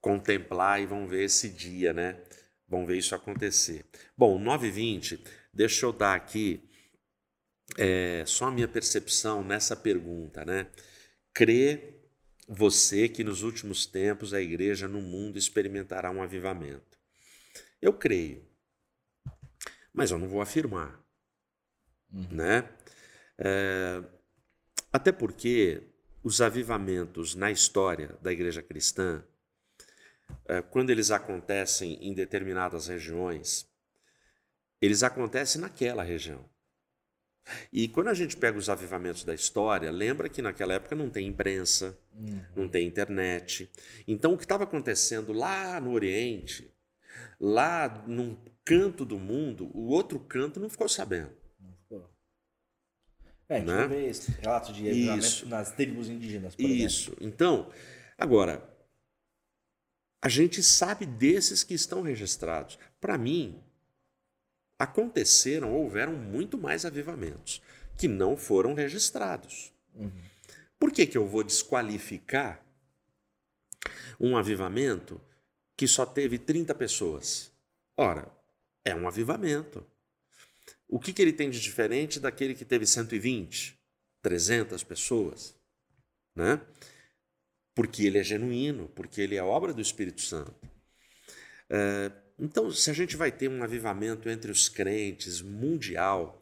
contemplar 0.00 0.80
e 0.80 0.86
vão 0.86 1.06
ver 1.06 1.24
esse 1.24 1.50
dia, 1.50 1.92
né? 1.92 2.18
Vão 2.66 2.86
ver 2.86 2.96
isso 2.96 3.14
acontecer. 3.14 3.84
Bom, 4.16 4.42
9h20, 4.42 5.20
deixa 5.52 5.84
eu 5.84 5.92
dar 5.92 6.14
aqui 6.14 6.66
é, 7.76 8.24
só 8.26 8.46
a 8.46 8.50
minha 8.50 8.68
percepção 8.68 9.44
nessa 9.44 9.76
pergunta, 9.76 10.44
né? 10.44 10.68
Crê 11.34 12.00
você 12.48 13.08
que 13.08 13.22
nos 13.22 13.42
últimos 13.42 13.84
tempos 13.84 14.32
a 14.32 14.40
igreja 14.40 14.88
no 14.88 15.02
mundo 15.02 15.38
experimentará 15.38 16.10
um 16.10 16.22
avivamento? 16.22 16.89
Eu 17.80 17.92
creio, 17.92 18.46
mas 19.92 20.10
eu 20.10 20.18
não 20.18 20.28
vou 20.28 20.40
afirmar, 20.40 21.00
uhum. 22.12 22.28
né? 22.30 22.68
É, 23.38 24.02
até 24.92 25.10
porque 25.10 25.82
os 26.22 26.40
avivamentos 26.40 27.34
na 27.34 27.50
história 27.50 28.18
da 28.20 28.30
igreja 28.32 28.62
cristã, 28.62 29.24
é, 30.46 30.60
quando 30.60 30.90
eles 30.90 31.10
acontecem 31.10 31.94
em 32.02 32.12
determinadas 32.12 32.88
regiões, 32.88 33.66
eles 34.80 35.02
acontecem 35.02 35.60
naquela 35.60 36.02
região. 36.02 36.48
E 37.72 37.88
quando 37.88 38.08
a 38.08 38.14
gente 38.14 38.36
pega 38.36 38.58
os 38.58 38.68
avivamentos 38.68 39.24
da 39.24 39.34
história, 39.34 39.90
lembra 39.90 40.28
que 40.28 40.42
naquela 40.42 40.74
época 40.74 40.94
não 40.94 41.08
tem 41.08 41.26
imprensa, 41.26 41.98
uhum. 42.12 42.44
não 42.54 42.68
tem 42.68 42.86
internet. 42.86 43.70
Então 44.06 44.34
o 44.34 44.36
que 44.36 44.44
estava 44.44 44.64
acontecendo 44.64 45.32
lá 45.32 45.80
no 45.80 45.92
Oriente 45.92 46.72
lá 47.40 48.04
num 48.06 48.36
canto 48.64 49.04
do 49.04 49.18
mundo, 49.18 49.70
o 49.74 49.88
outro 49.88 50.20
canto 50.20 50.60
não 50.60 50.68
ficou 50.68 50.88
sabendo. 50.88 51.32
Não 51.58 51.72
ficou. 51.72 52.10
É, 53.48 53.56
a 53.56 53.58
gente 53.58 53.68
né? 53.68 53.86
vê 53.88 54.06
esse 54.06 54.30
relato 54.32 54.72
de 54.72 55.46
nas 55.46 55.72
tribos 55.72 56.08
indígenas, 56.08 56.54
por 56.54 56.62
Isso. 56.62 57.10
Exemplo. 57.10 57.26
Então, 57.26 57.70
Agora, 58.20 58.62
a 60.20 60.28
gente 60.28 60.62
sabe 60.62 61.06
desses 61.06 61.64
que 61.64 61.72
estão 61.72 62.02
registrados. 62.02 62.78
Para 63.00 63.16
mim, 63.16 63.64
aconteceram, 64.78 65.72
houveram 65.72 66.12
muito 66.12 66.58
mais 66.58 66.84
avivamentos 66.84 67.62
que 67.96 68.06
não 68.06 68.36
foram 68.36 68.74
registrados. 68.74 69.72
Uhum. 69.94 70.12
Por 70.78 70.92
que, 70.92 71.06
que 71.06 71.16
eu 71.16 71.26
vou 71.26 71.42
desqualificar 71.42 72.62
um 74.20 74.36
avivamento 74.36 75.18
que 75.80 75.88
só 75.88 76.04
teve 76.04 76.36
30 76.36 76.74
pessoas? 76.74 77.50
Ora, 77.96 78.30
é 78.84 78.94
um 78.94 79.08
avivamento. 79.08 79.82
O 80.86 81.00
que, 81.00 81.10
que 81.10 81.22
ele 81.22 81.32
tem 81.32 81.48
de 81.48 81.58
diferente 81.58 82.20
daquele 82.20 82.54
que 82.54 82.66
teve 82.66 82.84
120, 82.84 83.80
300 84.20 84.84
pessoas? 84.84 85.56
Né? 86.36 86.60
Porque 87.74 88.04
ele 88.04 88.18
é 88.18 88.22
genuíno, 88.22 88.90
porque 88.90 89.22
ele 89.22 89.36
é 89.36 89.42
obra 89.42 89.72
do 89.72 89.80
Espírito 89.80 90.20
Santo. 90.20 90.54
É, 91.70 92.12
então, 92.38 92.70
se 92.70 92.90
a 92.90 92.92
gente 92.92 93.16
vai 93.16 93.32
ter 93.32 93.48
um 93.48 93.62
avivamento 93.62 94.28
entre 94.28 94.52
os 94.52 94.68
crentes 94.68 95.40
mundial, 95.40 96.38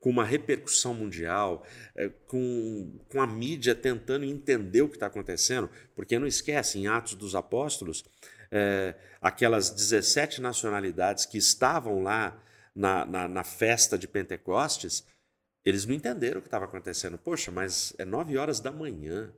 com 0.00 0.10
uma 0.10 0.24
repercussão 0.24 0.94
mundial, 0.94 1.64
é, 1.94 2.08
com, 2.26 2.98
com 3.08 3.22
a 3.22 3.26
mídia 3.28 3.72
tentando 3.72 4.24
entender 4.24 4.82
o 4.82 4.88
que 4.88 4.96
está 4.96 5.06
acontecendo, 5.06 5.70
porque 5.94 6.18
não 6.18 6.26
esquece, 6.26 6.76
em 6.76 6.88
Atos 6.88 7.14
dos 7.14 7.36
Apóstolos, 7.36 8.04
é, 8.50 8.94
aquelas 9.20 9.70
17 9.70 10.40
nacionalidades 10.40 11.26
que 11.26 11.38
estavam 11.38 12.02
lá 12.02 12.42
na, 12.74 13.04
na, 13.06 13.28
na 13.28 13.44
festa 13.44 13.98
de 13.98 14.08
Pentecostes, 14.08 15.04
eles 15.64 15.84
não 15.84 15.94
entenderam 15.94 16.38
o 16.38 16.42
que 16.42 16.48
estava 16.48 16.64
acontecendo. 16.64 17.18
Poxa, 17.18 17.50
mas 17.50 17.94
é 17.98 18.04
nove 18.04 18.36
horas 18.36 18.60
da 18.60 18.72
manhã. 18.72 19.32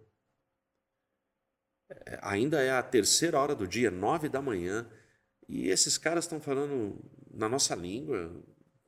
É, 1.90 2.18
ainda 2.22 2.60
é 2.60 2.70
a 2.70 2.82
terceira 2.82 3.38
hora 3.38 3.54
do 3.54 3.66
dia, 3.66 3.90
nove 3.90 4.28
da 4.28 4.40
manhã. 4.40 4.88
E 5.48 5.68
esses 5.68 5.98
caras 5.98 6.24
estão 6.24 6.40
falando 6.40 6.98
na 7.30 7.48
nossa 7.48 7.74
língua. 7.74 8.32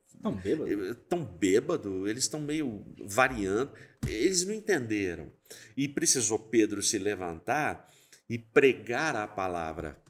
Estão 0.07 0.33
bêbados? 0.33 0.97
Estão 0.97 1.23
bêbados, 1.25 2.09
eles 2.09 2.23
estão 2.23 2.39
meio 2.39 2.85
variando. 3.05 3.71
Eles 4.07 4.45
não 4.45 4.53
entenderam. 4.53 5.31
E 5.75 5.87
precisou 5.87 6.39
Pedro 6.39 6.81
se 6.81 6.97
levantar 6.97 7.91
e 8.29 8.39
pregar 8.39 9.15
a 9.15 9.27
palavra. 9.27 10.04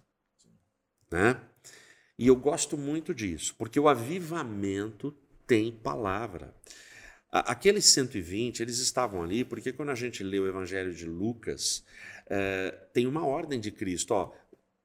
Né? 1.16 1.40
E 2.20 2.28
eu 2.28 2.36
gosto 2.36 2.78
muito 2.78 3.16
disso, 3.16 3.56
porque 3.58 3.80
o 3.80 3.88
avivamento 3.88 5.16
tem 5.48 5.72
palavra. 5.72 6.54
Aqueles 7.32 7.86
120, 7.86 8.60
eles 8.60 8.80
estavam 8.80 9.24
ali 9.24 9.46
porque 9.46 9.72
quando 9.72 9.92
a 9.92 9.96
gente 9.96 10.24
lê 10.24 10.40
o 10.40 10.48
Evangelho 10.48 10.94
de 10.94 11.06
Lucas, 11.06 11.86
é, 12.30 12.72
tem 12.92 13.08
uma 13.08 13.26
ordem 13.26 13.62
de 13.62 13.72
Cristo. 13.72 14.14
Ó, 14.14 14.34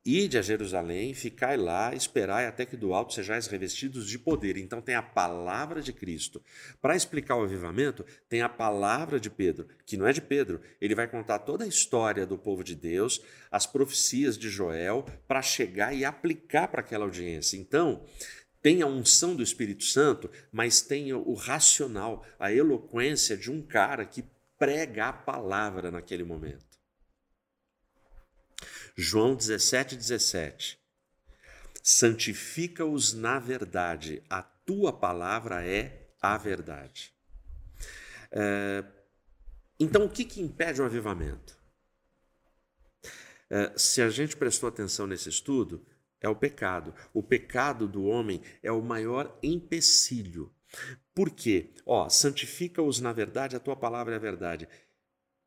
Ide 0.03 0.39
a 0.39 0.43
Jerusalém, 0.43 1.13
ficai 1.13 1.59
lá, 1.59 1.95
esperai 1.95 2.47
até 2.47 2.65
que 2.65 2.75
do 2.75 2.95
alto 2.95 3.13
sejais 3.13 3.47
revestidos 3.47 4.09
de 4.09 4.19
poder. 4.19 4.57
Então 4.57 4.81
tem 4.81 4.95
a 4.95 5.03
palavra 5.03 5.83
de 5.83 5.93
Cristo. 5.93 6.43
Para 6.81 6.97
explicar 6.97 7.37
o 7.37 7.43
avivamento, 7.43 8.05
tem 8.27 8.41
a 8.41 8.49
palavra 8.49 9.21
de 9.21 9.29
Pedro, 9.29 9.69
que 9.85 9.99
não 9.99 10.07
é 10.07 10.13
de 10.13 10.23
Pedro. 10.23 10.63
Ele 10.81 10.95
vai 10.95 11.07
contar 11.07 11.41
toda 11.41 11.65
a 11.65 11.69
história 11.69 12.25
do 12.25 12.39
povo 12.39 12.65
de 12.65 12.75
Deus, 12.75 13.21
as 13.51 13.67
profecias 13.67 14.39
de 14.39 14.49
Joel, 14.49 15.05
para 15.29 15.43
chegar 15.43 15.95
e 15.95 16.03
aplicar 16.03 16.69
para 16.69 16.81
aquela 16.81 17.05
audiência. 17.05 17.59
Então, 17.59 18.03
tem 18.63 18.81
a 18.81 18.87
unção 18.87 19.37
do 19.37 19.43
Espírito 19.43 19.85
Santo, 19.85 20.31
mas 20.51 20.81
tem 20.81 21.13
o 21.13 21.35
racional, 21.35 22.25
a 22.39 22.51
eloquência 22.51 23.37
de 23.37 23.51
um 23.51 23.61
cara 23.61 24.07
que 24.07 24.25
prega 24.59 25.09
a 25.09 25.13
palavra 25.13 25.91
naquele 25.91 26.25
momento. 26.25 26.70
João 28.97 29.35
17, 29.35 29.97
17. 29.97 30.79
Santifica-os 31.83 33.13
na 33.15 33.39
verdade, 33.39 34.23
a 34.29 34.43
tua 34.43 34.93
palavra 34.93 35.65
é 35.67 36.09
a 36.21 36.37
verdade. 36.37 37.13
É, 38.31 38.85
então, 39.79 40.05
o 40.05 40.11
que, 40.11 40.25
que 40.25 40.41
impede 40.43 40.83
o 40.83 40.85
avivamento? 40.85 41.59
É, 43.49 43.73
se 43.77 44.01
a 44.03 44.11
gente 44.11 44.37
prestou 44.37 44.69
atenção 44.69 45.07
nesse 45.07 45.29
estudo, 45.29 45.85
é 46.21 46.29
o 46.29 46.37
pecado. 46.37 46.95
O 47.13 47.23
pecado 47.23 47.89
do 47.89 48.05
homem 48.05 48.43
é 48.63 48.71
o 48.71 48.83
maior 48.83 49.37
empecilho. 49.43 50.53
Por 51.15 51.31
quê? 51.31 51.71
Ó, 51.85 52.09
santifica-os 52.09 53.01
na 53.01 53.13
verdade, 53.13 53.57
a 53.57 53.61
tua 53.61 53.75
palavra 53.75 54.15
é 54.15 54.17
a 54.17 54.21
verdade. 54.21 54.69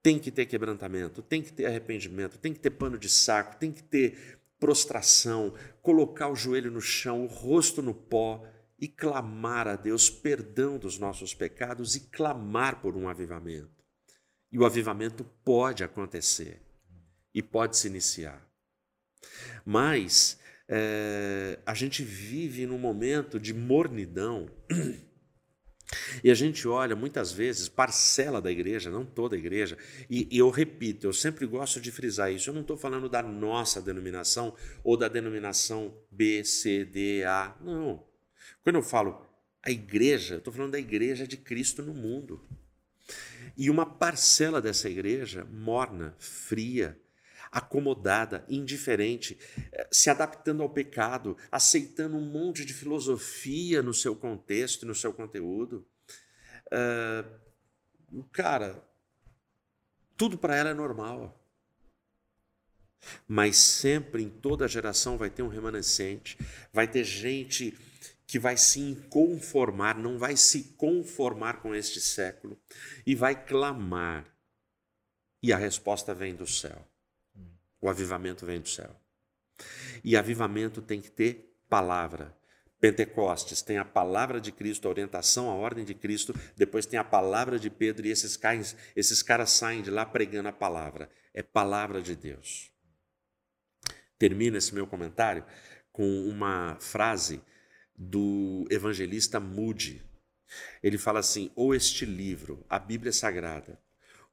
Tem 0.04 0.20
que 0.20 0.30
ter 0.30 0.46
quebrantamento, 0.46 1.24
tem 1.24 1.42
que 1.42 1.52
ter 1.52 1.66
arrependimento, 1.66 2.38
tem 2.38 2.54
que 2.54 2.60
ter 2.60 2.72
pano 2.72 2.98
de 2.98 3.10
saco, 3.10 3.56
tem 3.56 3.72
que 3.72 3.82
ter 3.82 4.38
prostração, 4.60 5.54
colocar 5.82 6.28
o 6.28 6.36
joelho 6.36 6.70
no 6.70 6.82
chão, 6.82 7.24
o 7.24 7.28
rosto 7.28 7.82
no 7.82 7.94
pó 7.94 8.46
e 8.78 8.88
clamar 8.88 9.68
a 9.68 9.76
Deus 9.78 10.10
perdão 10.10 10.78
dos 10.78 11.00
nossos 11.00 11.34
pecados 11.34 11.96
e 11.96 12.02
clamar 12.02 12.82
por 12.82 12.96
um 12.98 13.08
avivamento. 13.08 13.84
E 14.52 14.60
o 14.60 14.66
avivamento 14.66 15.24
pode 15.44 15.84
acontecer 15.84 16.62
e 17.34 17.42
pode 17.42 17.78
se 17.78 17.88
iniciar. 17.88 18.46
Mas 19.66 20.38
é, 20.68 21.60
a 21.66 21.74
gente 21.74 22.04
vive 22.04 22.66
num 22.66 22.78
momento 22.78 23.40
de 23.40 23.54
mornidão 23.54 24.50
E 26.24 26.32
a 26.32 26.34
gente 26.34 26.68
olha 26.68 26.96
muitas 26.96 27.32
vezes 27.32 27.68
parcela 27.68 28.42
da 28.42 28.52
igreja, 28.52 28.90
não 28.90 29.06
toda 29.06 29.36
a 29.36 29.40
igreja, 29.40 29.78
e, 30.10 30.28
e 30.32 30.38
eu 30.38 30.50
repito, 30.50 31.08
eu 31.08 31.14
sempre 31.14 31.46
gosto 31.46 31.80
de 31.80 31.92
frisar 31.92 32.32
isso. 32.32 32.50
Eu 32.50 32.54
não 32.54 32.62
estou 32.62 32.78
falando 32.78 33.10
da 33.10 33.22
nossa 33.22 33.82
denominação 33.82 34.56
ou 34.84 34.98
da 34.98 35.08
denominação 35.08 35.94
B, 36.12 36.44
C, 36.44 36.86
D, 36.86 37.24
A. 37.24 37.56
Não. 37.62 38.04
Quando 38.64 38.78
eu 38.78 38.84
falo 38.84 39.26
a 39.62 39.72
igreja, 39.72 40.36
estou 40.36 40.54
falando 40.54 40.72
da 40.72 40.80
igreja 40.80 41.26
de 41.26 41.38
Cristo 41.38 41.82
no 41.82 41.94
mundo. 41.94 42.42
E 43.56 43.70
uma 43.70 43.86
parcela 43.86 44.62
dessa 44.62 44.90
igreja 44.90 45.46
morna, 45.46 46.16
fria, 46.18 46.98
acomodada, 47.54 48.44
indiferente, 48.50 49.38
eh, 49.72 49.88
se 49.92 50.10
adaptando 50.10 50.64
ao 50.64 50.70
pecado, 50.70 51.38
aceitando 51.52 52.18
um 52.18 52.26
monte 52.26 52.66
de 52.66 52.74
filosofia 52.74 53.84
no 53.84 53.94
seu 53.94 54.16
contexto, 54.16 54.88
no 54.88 54.96
seu 54.96 55.14
conteúdo. 55.14 55.86
Uh, 56.66 58.24
cara, 58.32 58.84
tudo 60.18 60.36
para 60.36 60.56
ela 60.56 60.72
é 60.72 60.74
normal. 60.74 61.40
Mas 63.28 63.58
sempre, 63.58 64.24
em 64.24 64.30
toda 64.30 64.68
geração, 64.68 65.16
vai 65.16 65.30
ter 65.30 65.44
um 65.44 65.48
remanescente, 65.48 66.38
vai 66.72 66.88
ter 66.88 67.04
gente 67.04 67.78
que 68.26 68.40
vai 68.40 68.58
se 68.58 68.98
conformar, 69.12 70.00
não 70.00 70.18
vai 70.18 70.36
se 70.36 70.74
conformar 70.76 71.62
com 71.62 71.76
este 71.76 72.02
século 72.02 72.60
e 73.06 73.14
vai 73.14 73.46
clamar. 73.46 74.26
E 75.44 75.54
a 75.54 75.58
resposta 75.58 76.16
vem 76.16 76.34
do 76.34 76.48
céu. 76.48 76.88
O 77.84 77.90
avivamento 77.90 78.46
vem 78.46 78.62
do 78.62 78.70
céu. 78.70 78.96
E 80.06 80.16
avivamento 80.16 80.82
tem 80.82 81.02
que 81.02 81.12
ter 81.12 81.54
palavra. 81.68 82.34
Pentecostes 82.80 83.62
tem 83.62 83.78
a 83.78 83.84
palavra 83.84 84.40
de 84.40 84.54
Cristo, 84.54 84.88
a 84.88 84.90
orientação, 84.90 85.50
a 85.50 85.54
ordem 85.54 85.84
de 85.84 85.94
Cristo, 85.94 86.34
depois 86.56 86.86
tem 86.86 86.98
a 86.98 87.04
palavra 87.04 87.60
de 87.60 87.70
Pedro 87.70 88.08
e 88.08 88.10
esses 88.10 88.38
caras, 88.38 88.74
esses 88.96 89.22
caras 89.22 89.50
saem 89.50 89.82
de 89.82 89.92
lá 89.92 90.06
pregando 90.06 90.48
a 90.48 90.54
palavra. 90.54 91.10
É 91.34 91.44
palavra 91.44 92.02
de 92.02 92.16
Deus. 92.16 92.72
Termino 94.18 94.56
esse 94.56 94.74
meu 94.74 94.88
comentário 94.88 95.44
com 95.92 96.08
uma 96.26 96.78
frase 96.80 97.44
do 97.98 98.66
evangelista 98.70 99.42
Moody. 99.42 100.02
Ele 100.82 100.98
fala 100.98 101.20
assim: 101.20 101.52
ou 101.54 101.76
este 101.76 102.06
livro, 102.06 102.66
a 102.70 102.80
Bíblia 102.80 103.12
Sagrada, 103.12 103.78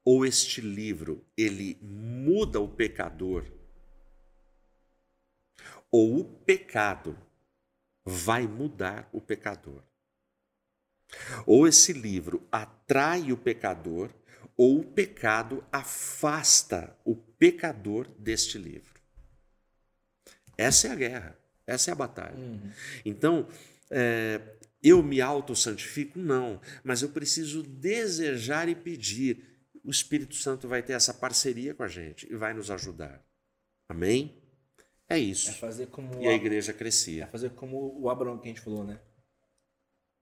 ou 0.04 0.24
este 0.24 0.60
livro 0.60 1.24
ele 1.36 1.78
muda 1.82 2.60
o 2.60 2.68
pecador, 2.68 3.44
ou 5.90 6.20
o 6.20 6.24
pecado 6.24 7.18
vai 8.04 8.46
mudar 8.46 9.08
o 9.12 9.20
pecador. 9.20 9.82
Ou 11.44 11.66
esse 11.66 11.92
livro 11.92 12.46
atrai 12.50 13.32
o 13.32 13.36
pecador, 13.36 14.10
ou 14.56 14.80
o 14.80 14.84
pecado 14.84 15.64
afasta 15.72 16.96
o 17.04 17.16
pecador 17.16 18.08
deste 18.18 18.58
livro. 18.58 19.00
Essa 20.56 20.88
é 20.88 20.90
a 20.90 20.94
guerra, 20.94 21.38
essa 21.66 21.90
é 21.90 21.92
a 21.92 21.96
batalha. 21.96 22.36
Uhum. 22.36 22.70
Então, 23.04 23.48
é, 23.90 24.40
eu 24.82 25.02
me 25.02 25.20
auto-santifico? 25.20 26.18
Não, 26.18 26.60
mas 26.84 27.02
eu 27.02 27.08
preciso 27.08 27.62
desejar 27.62 28.68
e 28.68 28.74
pedir 28.74 29.49
o 29.84 29.90
Espírito 29.90 30.34
Santo 30.34 30.68
vai 30.68 30.82
ter 30.82 30.92
essa 30.92 31.12
parceria 31.14 31.74
com 31.74 31.82
a 31.82 31.88
gente 31.88 32.30
e 32.30 32.36
vai 32.36 32.52
nos 32.54 32.70
ajudar. 32.70 33.24
Amém? 33.88 34.36
É 35.08 35.18
isso. 35.18 35.50
É 35.50 35.54
fazer 35.54 35.86
como 35.86 36.22
e 36.22 36.28
a 36.28 36.32
igreja 36.32 36.72
crescia. 36.72 37.24
É 37.24 37.26
fazer 37.26 37.50
como 37.50 37.98
o 38.00 38.08
Abraão 38.08 38.38
que 38.38 38.44
a 38.44 38.48
gente 38.48 38.60
falou, 38.60 38.84
né? 38.84 39.00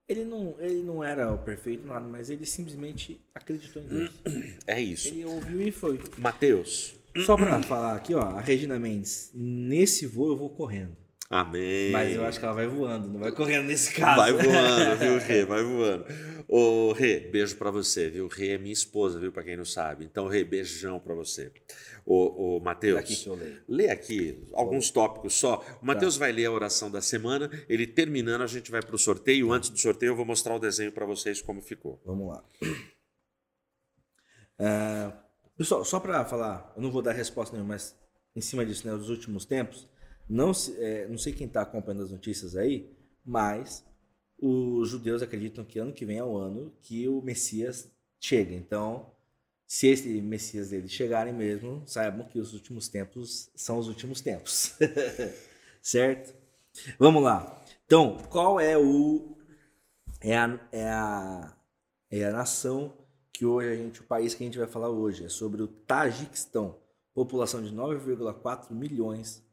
Ele 0.07 0.25
não, 0.25 0.55
ele 0.59 0.81
não 0.81 1.03
era 1.03 1.31
o 1.31 1.37
perfeito, 1.37 1.85
nada, 1.85 2.07
mas 2.07 2.31
ele 2.31 2.43
simplesmente 2.43 3.21
acreditou 3.35 3.83
em 3.83 3.87
Deus. 3.87 4.11
É 4.65 4.81
isso. 4.81 5.09
Ele 5.09 5.25
ouviu 5.25 5.61
e 5.61 5.71
foi. 5.71 6.01
Mateus, 6.17 6.95
Só 7.25 7.35
pra 7.35 7.61
falar 7.61 7.95
aqui, 7.95 8.13
ó, 8.13 8.21
a 8.21 8.41
Regina 8.41 8.79
Mendes, 8.79 9.31
nesse 9.33 10.05
voo 10.05 10.29
eu 10.29 10.37
vou 10.37 10.49
correndo. 10.49 10.95
Amém. 11.29 11.91
Mas 11.91 12.15
eu 12.15 12.25
acho 12.25 12.39
que 12.39 12.45
ela 12.45 12.55
vai 12.55 12.65
voando, 12.65 13.07
não 13.07 13.19
vai 13.19 13.31
correndo 13.31 13.67
nesse 13.67 13.93
caso. 13.93 14.19
Vai 14.19 14.33
voando, 14.33 14.97
viu, 14.97 15.19
Rê? 15.19 15.45
Vai 15.45 15.63
voando. 15.63 16.05
Ô, 16.47 16.91
Rê, 16.91 17.19
beijo 17.19 17.55
pra 17.55 17.69
você, 17.69 18.09
viu? 18.09 18.27
Rê 18.27 18.53
é 18.53 18.57
minha 18.57 18.73
esposa, 18.73 19.19
viu? 19.19 19.31
Pra 19.31 19.43
quem 19.43 19.55
não 19.55 19.63
sabe. 19.63 20.03
Então, 20.03 20.27
Rê, 20.27 20.43
beijão 20.43 20.99
pra 20.99 21.13
você. 21.13 21.51
Ô, 22.03 22.55
ô 22.55 22.59
Matheus, 22.59 23.27
lê 23.67 23.91
aqui 23.91 24.43
alguns 24.53 24.89
tópicos 24.89 25.35
só. 25.35 25.63
O 25.79 25.85
Matheus 25.85 26.17
vai 26.17 26.31
ler 26.31 26.45
a 26.45 26.51
oração 26.51 26.89
da 26.89 26.99
semana. 26.99 27.47
Ele 27.69 27.85
terminando, 27.85 28.41
a 28.41 28.47
gente 28.47 28.71
vai 28.71 28.81
pro 28.81 28.97
sorteio. 28.97 29.51
Antes 29.51 29.69
do 29.69 29.77
sorteio, 29.77 30.09
eu 30.09 30.15
vou 30.15 30.25
mostrar 30.25 30.55
o 30.55 30.59
desenho 30.59 30.91
pra 30.91 31.05
vocês 31.05 31.39
como 31.43 31.61
ficou. 31.61 32.01
Vamos 32.03 32.27
lá. 32.29 32.43
É, 34.61 35.13
pessoal, 35.57 35.85
só 35.85 36.01
para 36.01 36.25
falar, 36.25 36.73
eu 36.75 36.81
não 36.81 36.91
vou 36.91 37.01
dar 37.01 37.13
resposta 37.13 37.55
nenhuma, 37.55 37.75
mas 37.75 37.95
em 38.35 38.41
cima 38.41 38.65
disso, 38.65 38.85
né, 38.85 38.91
nos 38.91 39.09
últimos 39.09 39.45
tempos, 39.45 39.87
não, 40.29 40.51
é, 40.77 41.07
não 41.07 41.17
sei 41.17 41.33
quem 41.33 41.47
está 41.47 41.61
acompanhando 41.61 42.03
as 42.03 42.11
notícias 42.11 42.55
aí, 42.55 42.89
mas 43.25 43.83
os 44.37 44.89
judeus 44.89 45.21
acreditam 45.21 45.65
que 45.65 45.79
ano 45.79 45.91
que 45.91 46.05
vem 46.05 46.17
é 46.17 46.23
o 46.23 46.37
ano 46.37 46.71
que 46.81 47.07
o 47.07 47.21
Messias 47.21 47.91
chega. 48.19 48.53
Então, 48.53 49.11
se 49.67 49.87
esse 49.87 50.21
Messias 50.21 50.69
deles 50.69 50.91
chegarem 50.91 51.33
mesmo, 51.33 51.83
saibam 51.85 52.25
que 52.27 52.39
os 52.39 52.53
últimos 52.53 52.87
tempos 52.87 53.51
são 53.55 53.77
os 53.77 53.87
últimos 53.87 54.21
tempos. 54.21 54.75
certo? 55.81 56.33
Vamos 56.97 57.23
lá. 57.23 57.63
Então, 57.85 58.17
qual 58.29 58.59
é 58.59 58.77
o 58.77 59.35
é 60.21 60.37
a, 60.37 60.59
é 60.71 60.89
a, 60.89 61.57
é 62.11 62.25
a 62.25 62.31
nação 62.31 62.93
que 63.31 63.45
hoje 63.45 63.69
a 63.69 63.75
gente, 63.75 64.01
o 64.01 64.03
país 64.03 64.33
que 64.33 64.43
a 64.43 64.45
gente 64.45 64.57
vai 64.57 64.67
falar 64.67 64.89
hoje, 64.89 65.25
é 65.25 65.29
sobre 65.29 65.61
o 65.61 65.67
Tajiquistão. 65.67 66.77
População 67.13 67.61
de 67.61 67.73
9,4 67.73 68.71
milhões, 68.71 69.43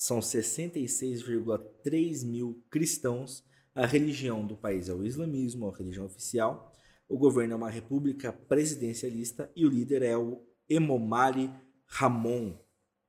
são 0.00 0.18
66,3 0.20 2.24
mil 2.24 2.64
cristãos. 2.70 3.44
A 3.74 3.84
religião 3.84 4.46
do 4.46 4.56
país 4.56 4.88
é 4.88 4.94
o 4.94 5.04
islamismo, 5.04 5.68
a 5.68 5.76
religião 5.76 6.06
oficial. 6.06 6.72
O 7.06 7.18
governo 7.18 7.52
é 7.52 7.56
uma 7.56 7.68
república 7.68 8.32
presidencialista 8.32 9.52
e 9.54 9.66
o 9.66 9.68
líder 9.68 10.00
é 10.00 10.16
o 10.16 10.42
Emomali 10.66 11.52
Ramon, 11.84 12.58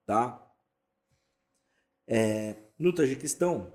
tá? 0.06 0.46
É, 2.06 2.58
no 2.78 2.94
Tajiquistão, 2.94 3.74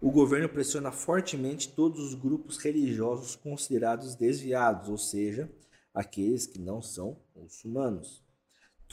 o 0.00 0.10
governo 0.10 0.48
pressiona 0.48 0.90
fortemente 0.90 1.74
todos 1.74 2.00
os 2.00 2.14
grupos 2.14 2.56
religiosos 2.56 3.36
considerados 3.36 4.14
desviados, 4.14 4.88
ou 4.88 4.96
seja, 4.96 5.52
aqueles 5.92 6.46
que 6.46 6.58
não 6.58 6.80
são 6.80 7.22
muçulmanos. 7.36 8.24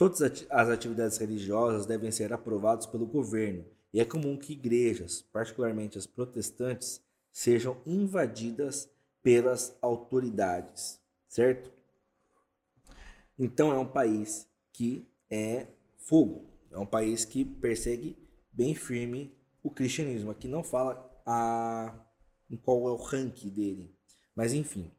Todas 0.00 0.22
as 0.48 0.68
atividades 0.70 1.18
religiosas 1.18 1.84
devem 1.84 2.10
ser 2.10 2.32
aprovadas 2.32 2.86
pelo 2.86 3.04
governo, 3.04 3.66
e 3.92 4.00
é 4.00 4.04
comum 4.06 4.34
que 4.34 4.54
igrejas, 4.54 5.20
particularmente 5.30 5.98
as 5.98 6.06
protestantes, 6.06 7.02
sejam 7.30 7.76
invadidas 7.84 8.88
pelas 9.22 9.76
autoridades, 9.82 10.98
certo? 11.28 11.70
Então 13.38 13.70
é 13.70 13.78
um 13.78 13.86
país 13.86 14.48
que 14.72 15.06
é 15.28 15.66
fogo, 15.98 16.46
é 16.70 16.78
um 16.78 16.86
país 16.86 17.26
que 17.26 17.44
persegue 17.44 18.16
bem 18.50 18.74
firme 18.74 19.36
o 19.62 19.68
cristianismo. 19.68 20.30
Aqui 20.30 20.48
não 20.48 20.64
fala 20.64 21.22
a, 21.26 21.94
em 22.48 22.56
qual 22.56 22.88
é 22.88 22.90
o 22.90 22.96
ranking 22.96 23.50
dele, 23.50 23.94
mas 24.34 24.54
enfim. 24.54 24.90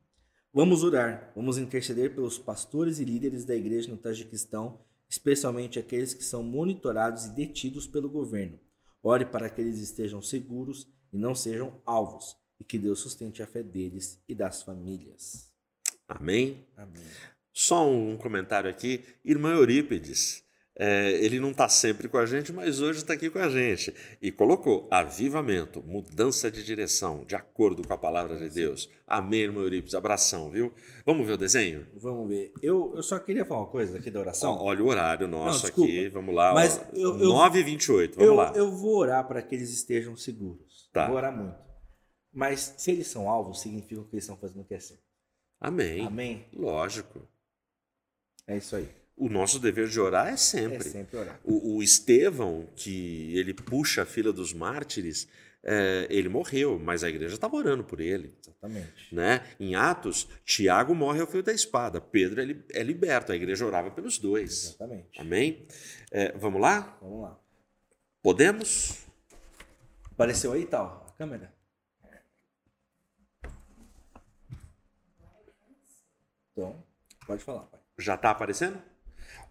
Vamos 0.54 0.84
orar, 0.84 1.32
vamos 1.36 1.58
interceder 1.58 2.14
pelos 2.14 2.38
pastores 2.38 3.00
e 3.00 3.06
líderes 3.06 3.46
da 3.46 3.56
igreja 3.56 3.90
no 3.90 3.98
Tajiquistão, 3.98 4.80
especialmente 5.12 5.78
aqueles 5.78 6.14
que 6.14 6.24
são 6.24 6.42
monitorados 6.42 7.26
e 7.26 7.36
detidos 7.36 7.86
pelo 7.86 8.10
governo. 8.10 8.58
Ore 9.04 9.26
para 9.26 9.50
que 9.50 9.60
eles 9.60 9.78
estejam 9.78 10.22
seguros 10.22 10.88
e 11.12 11.18
não 11.18 11.36
sejam 11.36 11.82
alvos, 11.86 12.38
e 12.58 12.64
que 12.64 12.80
Deus 12.80 13.00
sustente 13.00 13.44
a 13.44 13.48
fé 13.48 13.62
deles 13.62 14.24
e 14.26 14.34
das 14.34 14.64
famílias. 14.64 15.52
Amém? 16.08 16.66
Amém. 16.78 17.04
Só 17.52 17.90
um 17.90 18.16
comentário 18.16 18.70
aqui. 18.70 19.04
Irmã 19.26 19.52
Eurípides, 19.54 20.46
é, 20.84 21.12
ele 21.24 21.40
não 21.40 21.52
está 21.52 21.70
sempre 21.70 22.10
com 22.10 22.18
a 22.18 22.26
gente, 22.26 22.52
mas 22.52 22.82
hoje 22.82 23.00
está 23.00 23.14
aqui 23.14 23.30
com 23.30 23.38
a 23.38 23.48
gente. 23.50 23.94
E 24.20 24.32
colocou 24.32 24.88
avivamento, 24.90 25.84
mudança 25.84 26.50
de 26.50 26.64
direção, 26.64 27.24
de 27.24 27.36
acordo 27.36 27.88
com 27.88 27.94
a 27.94 27.98
palavra 28.00 28.36
de 28.36 28.50
Deus. 28.50 28.90
Amém, 29.06 29.42
irmã 29.42 29.62
Eurípides. 29.62 29.94
Abração, 29.94 30.50
viu? 30.50 30.74
Vamos 31.06 31.28
ver 31.28 31.34
o 31.34 31.38
desenho? 31.38 31.86
Vamos 31.98 32.28
ver. 32.28 32.52
Eu, 32.64 32.94
eu 32.96 33.04
só 33.04 33.20
queria 33.20 33.46
falar 33.46 33.62
uma 33.62 33.70
coisa 33.70 34.00
aqui 34.00 34.10
da 34.10 34.20
oração. 34.20 34.54
Ó, 34.54 34.64
olha 34.64 34.84
o 34.84 34.88
horário 34.88 35.28
nosso 35.28 35.62
desculpa. 35.68 35.92
aqui. 35.92 36.10
Vamos 36.10 36.34
lá. 36.34 36.52
Mas 36.56 36.80
ó, 36.80 36.96
eu- 36.96 37.20
eu- 37.20 37.30
9h28. 37.30 38.16
Vamos 38.16 38.26
eu, 38.28 38.34
lá. 38.36 38.54
eu 38.56 38.72
vou 38.72 38.96
orar 38.98 39.28
para 39.28 39.40
que 39.44 39.54
eles 39.54 39.70
estejam 39.72 40.16
seguros. 40.16 40.90
Tá. 40.92 41.06
Vou 41.06 41.18
orar 41.18 41.36
muito. 41.36 41.56
Mas 42.34 42.74
se 42.78 42.90
eles 42.92 43.06
são 43.06 43.30
alvos, 43.30 43.62
significa 43.62 44.02
que 44.04 44.16
eles 44.16 44.24
estão 44.24 44.38
fazendo 44.38 44.62
o 44.62 44.66
que 44.66 44.74
é 44.74 44.80
certo. 44.80 45.04
Amém. 45.60 46.08
Amém? 46.08 46.48
Lógico. 46.54 47.28
É 48.48 48.58
isso 48.58 48.76
aí. 48.76 48.90
O 49.22 49.30
nosso 49.30 49.60
dever 49.60 49.88
de 49.88 50.00
orar 50.00 50.30
é 50.30 50.32
É 50.32 50.36
sempre. 50.38 50.84
sempre 50.84 51.16
orar. 51.16 51.40
O, 51.44 51.76
o 51.76 51.84
Estevão, 51.84 52.68
que 52.76 53.38
ele 53.38 53.54
puxa 53.54 54.02
a 54.02 54.06
fila 54.06 54.34
dos 54.34 54.52
mártires, 54.52 55.28
é, 55.64 56.08
ele 56.10 56.28
morreu, 56.28 56.80
mas 56.80 57.04
a 57.04 57.10
igreja 57.10 57.36
estava 57.36 57.56
orando 57.56 57.84
por 57.84 58.00
ele. 58.02 58.34
Exatamente. 58.42 59.14
Né? 59.14 59.46
Em 59.60 59.76
Atos, 59.76 60.28
Tiago 60.44 60.96
morre 60.96 61.22
ao 61.22 61.28
fio 61.28 61.44
da 61.44 61.54
espada, 61.54 62.02
Pedro 62.02 62.42
é, 62.42 62.80
é 62.80 62.82
liberto, 62.82 63.32
a 63.32 63.36
igreja 63.36 63.64
orava 63.64 63.92
pelos 63.92 64.18
dois. 64.18 64.70
Exatamente. 64.70 65.22
Amém? 65.22 65.68
É, 66.10 66.36
vamos 66.36 66.60
lá? 66.60 66.98
Vamos 67.00 67.22
lá. 67.22 67.40
Podemos? 68.24 69.06
Apareceu 70.12 70.52
aí, 70.54 70.66
tal, 70.66 71.06
a 71.08 71.12
câmera. 71.12 71.54
Então, 76.54 76.84
pode 77.28 77.44
falar, 77.44 77.66
pai. 77.66 77.80
Já 78.00 78.16
está 78.16 78.32
aparecendo? 78.32 78.82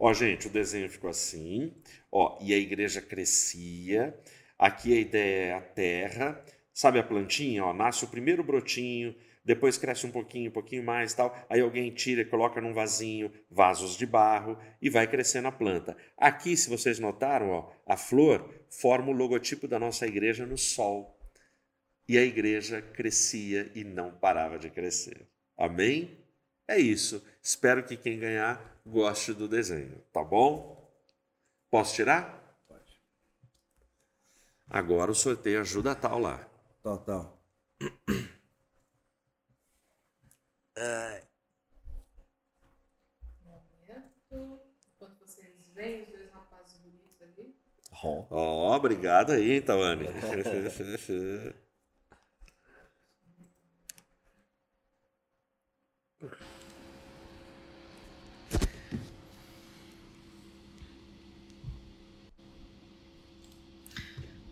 Ó, 0.03 0.15
gente, 0.15 0.47
o 0.47 0.51
desenho 0.51 0.89
ficou 0.89 1.11
assim. 1.11 1.75
Ó, 2.11 2.39
e 2.41 2.55
a 2.55 2.57
igreja 2.57 3.03
crescia. 3.03 4.19
Aqui 4.59 4.97
a 4.97 4.99
ideia 4.99 5.45
é 5.45 5.53
a 5.53 5.61
terra. 5.61 6.43
Sabe 6.73 6.99
a 6.99 7.03
plantinha? 7.03 7.67
Ó, 7.67 7.75
nasce 7.75 8.07
o 8.07 8.09
primeiro 8.09 8.43
brotinho, 8.43 9.15
depois 9.45 9.77
cresce 9.77 10.07
um 10.07 10.11
pouquinho, 10.11 10.49
um 10.49 10.53
pouquinho 10.53 10.83
mais 10.83 11.13
tal. 11.13 11.37
Aí 11.51 11.61
alguém 11.61 11.91
tira 11.91 12.25
coloca 12.25 12.63
num 12.63 12.73
vasinho, 12.73 13.31
vasos 13.51 13.95
de 13.99 14.07
barro, 14.07 14.57
e 14.81 14.89
vai 14.89 15.07
crescendo 15.07 15.49
a 15.49 15.53
planta. 15.53 15.95
Aqui, 16.17 16.57
se 16.57 16.71
vocês 16.71 16.99
notaram, 16.99 17.51
ó, 17.51 17.71
a 17.87 17.97
flor 17.99 18.49
forma 18.71 19.11
o 19.11 19.13
logotipo 19.13 19.69
da 19.69 19.79
nossa 19.79 20.07
igreja 20.07 20.47
no 20.47 20.57
sol. 20.57 21.21
E 22.09 22.17
a 22.17 22.23
igreja 22.23 22.81
crescia 22.81 23.71
e 23.75 23.85
não 23.85 24.13
parava 24.13 24.59
de 24.59 24.71
crescer. 24.71 25.29
Amém? 25.59 26.20
É 26.71 26.79
isso. 26.79 27.21
Espero 27.43 27.83
que 27.83 27.97
quem 27.97 28.21
ganhar 28.21 28.81
goste 28.87 29.35
do 29.35 29.49
desenho, 29.49 30.01
tá 30.13 30.23
bom? 30.23 30.89
Posso 31.69 31.97
tirar? 31.97 32.63
Pode. 32.69 33.03
Agora 34.69 35.11
o 35.11 35.15
sorteio 35.15 35.63
ajuda 35.63 35.91
a 35.91 35.95
tal 35.97 36.21
lá. 36.21 36.49
Tal, 36.81 36.99
tal. 36.99 37.43
Momento. 43.45 44.61
Enquanto 44.95 45.19
vocês 45.19 45.69
veem 45.75 46.05
os 46.05 46.09
dois 46.09 46.31
rapazes 46.31 46.79
bonitos 46.79 47.21
ali. 47.21 47.53
Ó. 48.05 48.27
Ó, 48.31 48.77
obrigado 48.77 49.33
aí, 49.33 49.61
Tawane. 49.61 50.07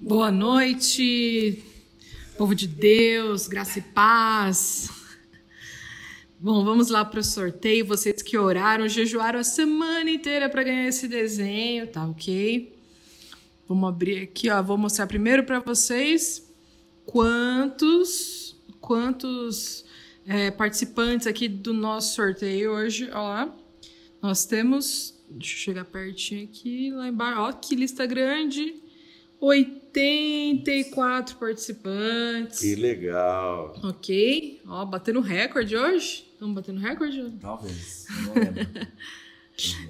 Boa 0.09 0.31
noite, 0.31 1.63
povo 2.39 2.55
de 2.55 2.67
Deus, 2.67 3.47
graça 3.47 3.79
e 3.79 3.83
paz. 3.83 4.89
Bom, 6.41 6.65
vamos 6.65 6.89
lá 6.89 7.05
para 7.05 7.21
o 7.21 7.23
sorteio. 7.23 7.85
Vocês 7.85 8.23
que 8.23 8.39
oraram, 8.39 8.89
jejuaram 8.89 9.39
a 9.39 9.45
semana 9.45 10.11
inteira 10.11 10.49
para 10.49 10.63
ganhar 10.63 10.89
esse 10.89 11.07
desenho, 11.07 11.89
tá 11.89 12.07
ok? 12.07 12.75
Vamos 13.69 13.87
abrir 13.87 14.23
aqui, 14.23 14.49
ó. 14.49 14.63
Vou 14.63 14.79
mostrar 14.79 15.07
primeiro 15.07 15.45
para 15.45 15.61
vocês 15.61 16.51
quantos, 17.05 18.57
quantos 18.81 19.85
é, 20.27 20.51
participantes 20.51 21.27
aqui 21.27 21.49
do 21.49 21.75
nosso 21.75 22.15
sorteio 22.15 22.73
hoje. 22.73 23.11
Ó 23.13 23.47
nós 24.23 24.47
temos. 24.47 25.15
Deixa 25.29 25.55
eu 25.55 25.59
chegar 25.59 25.85
pertinho 25.85 26.45
aqui, 26.45 26.91
lá 26.93 27.09
embaixo. 27.09 27.41
Ó, 27.41 27.53
que 27.53 27.77
lista 27.77 28.07
grande. 28.07 28.88
84 29.41 31.37
participantes. 31.37 32.61
que 32.61 32.75
legal. 32.75 33.75
Ok. 33.83 34.61
Ó, 34.67 34.85
batendo 34.85 35.21
recorde 35.21 35.77
hoje. 35.77 36.29
Estamos 36.33 36.55
batendo 36.55 36.81
recorde? 36.81 37.33
Talvez. 37.41 38.07
Não 38.27 38.35
lembro. 38.43 38.67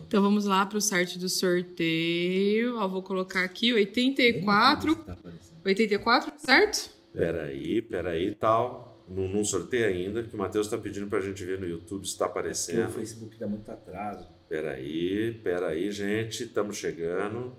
Então 0.06 0.22
vamos 0.22 0.46
lá 0.46 0.64
para 0.64 0.78
o 0.78 0.80
site 0.80 1.18
do 1.18 1.28
sorteio. 1.28 2.76
Ó, 2.78 2.88
vou 2.88 3.02
colocar 3.02 3.44
aqui 3.44 3.72
84. 3.72 4.94
Tá 4.96 5.12
aparecendo. 5.12 5.58
84, 5.64 6.32
certo? 6.38 6.90
Peraí, 7.12 7.82
peraí, 7.82 8.34
tal. 8.34 9.04
Não, 9.08 9.26
não 9.28 9.44
sorteio 9.44 9.86
ainda, 9.86 10.22
que 10.22 10.34
o 10.34 10.38
Matheus 10.38 10.66
está 10.66 10.76
pedindo 10.78 11.06
para 11.06 11.18
a 11.18 11.22
gente 11.22 11.42
ver 11.44 11.58
no 11.58 11.66
YouTube 11.66 12.04
se 12.06 12.12
está 12.12 12.26
o 12.26 12.28
aparecendo. 12.28 12.90
Facebook 12.90 13.38
dá 13.38 13.46
muito 13.46 13.70
atraso. 13.70 14.26
Peraí, 14.48 15.32
peraí, 15.42 15.90
gente, 15.90 16.44
estamos 16.44 16.76
chegando. 16.76 17.54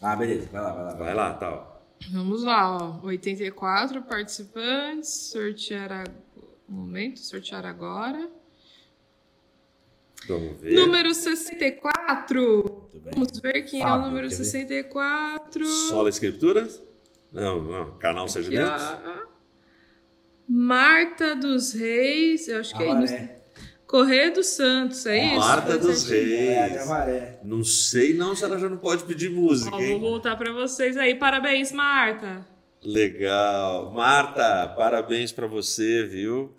Ah, 0.00 0.16
beleza. 0.16 0.48
Vai 0.52 0.62
lá, 0.62 0.72
vai 0.72 0.84
lá. 0.84 0.94
Vai 0.94 1.14
lá, 1.14 1.34
tal. 1.34 1.82
Vamos 2.12 2.42
lá, 2.44 3.00
ó. 3.02 3.06
84 3.06 4.02
participantes. 4.02 5.10
Sortear 5.32 5.92
a... 5.92 6.04
Um 6.68 6.74
momento, 6.74 7.18
sortear 7.18 7.64
agora. 7.64 8.28
Vamos 10.28 10.60
ver. 10.60 10.74
Número 10.74 11.14
64. 11.14 12.40
Muito 12.42 13.00
bem. 13.00 13.12
Vamos 13.14 13.40
ver 13.40 13.62
quem 13.62 13.80
é 13.80 13.84
o 13.84 13.88
Fábio, 13.88 14.06
número 14.06 14.28
quer 14.28 14.36
ver? 14.36 14.44
64. 14.44 15.66
Sola 15.66 16.08
Escrituras? 16.08 16.82
Não, 17.32 17.62
não. 17.62 17.98
Canal 17.98 18.28
Seja. 18.28 18.50
Marta 20.46 21.34
dos 21.34 21.72
Reis, 21.72 22.48
eu 22.48 22.60
acho 22.60 22.76
que 22.76 22.82
é 22.82 23.02
isso. 23.02 23.37
Avaré. 23.88 24.04
Correia 24.04 24.30
dos 24.30 24.46
Santos, 24.48 25.06
é 25.06 25.26
isso? 25.26 25.36
Marta 25.36 25.78
dos. 25.78 26.08
Reis. 26.08 26.30
É. 26.30 27.40
Não 27.42 27.64
sei 27.64 28.14
não 28.14 28.36
se 28.36 28.44
ela 28.44 28.58
já 28.58 28.68
não 28.68 28.78
pode 28.78 29.04
pedir 29.04 29.30
música, 29.30 29.74
Ó, 29.74 29.80
vou 29.80 30.00
voltar 30.00 30.36
para 30.36 30.52
vocês 30.52 30.96
aí. 30.96 31.14
Parabéns, 31.14 31.72
Marta. 31.72 32.46
Legal. 32.82 33.92
Marta, 33.92 34.68
parabéns 34.76 35.32
para 35.32 35.46
você, 35.46 36.04
viu? 36.04 36.54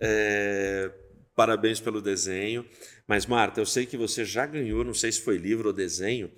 É, 0.00 0.90
Parabéns 1.34 1.80
pelo 1.80 2.00
desenho. 2.00 2.64
Mas, 3.06 3.26
Marta, 3.26 3.60
eu 3.60 3.66
sei 3.66 3.84
que 3.86 3.96
você 3.96 4.24
já 4.24 4.46
ganhou, 4.46 4.84
não 4.84 4.94
sei 4.94 5.10
se 5.10 5.20
foi 5.20 5.36
livro 5.36 5.68
ou 5.68 5.74
desenho, 5.74 6.30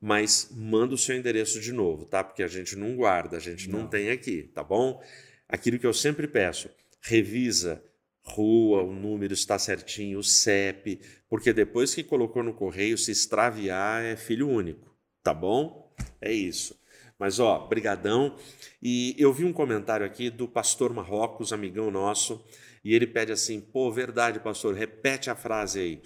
mas 0.00 0.48
manda 0.52 0.94
o 0.94 0.98
seu 0.98 1.16
endereço 1.16 1.60
de 1.60 1.72
novo, 1.72 2.06
tá? 2.06 2.22
Porque 2.22 2.42
a 2.42 2.48
gente 2.48 2.76
não 2.76 2.94
guarda, 2.94 3.36
a 3.36 3.40
gente 3.40 3.68
não, 3.68 3.80
Não. 3.80 3.86
tem 3.88 4.10
aqui, 4.10 4.44
tá 4.54 4.62
bom? 4.62 5.02
Aquilo 5.48 5.78
que 5.78 5.86
eu 5.86 5.92
sempre 5.92 6.28
peço, 6.28 6.70
revisa 7.00 7.82
rua, 8.24 8.82
o 8.82 8.92
número 8.92 9.34
está 9.34 9.58
certinho, 9.58 10.18
o 10.18 10.24
CEP, 10.24 11.00
porque 11.28 11.52
depois 11.52 11.94
que 11.94 12.02
colocou 12.02 12.42
no 12.42 12.54
correio, 12.54 12.96
se 12.96 13.10
extraviar 13.10 14.02
é 14.02 14.16
filho 14.16 14.48
único, 14.48 14.96
tá 15.22 15.34
bom? 15.34 15.94
É 16.20 16.32
isso. 16.32 16.78
Mas 17.18 17.38
ó, 17.38 17.66
brigadão. 17.66 18.36
E 18.82 19.14
eu 19.18 19.32
vi 19.32 19.44
um 19.44 19.52
comentário 19.52 20.04
aqui 20.04 20.30
do 20.30 20.48
pastor 20.48 20.92
Marrocos, 20.92 21.52
amigão 21.52 21.90
nosso, 21.90 22.44
e 22.82 22.94
ele 22.94 23.06
pede 23.06 23.30
assim: 23.30 23.60
"Pô, 23.60 23.90
verdade, 23.92 24.40
pastor, 24.40 24.74
repete 24.74 25.30
a 25.30 25.36
frase 25.36 25.80
aí". 25.80 26.02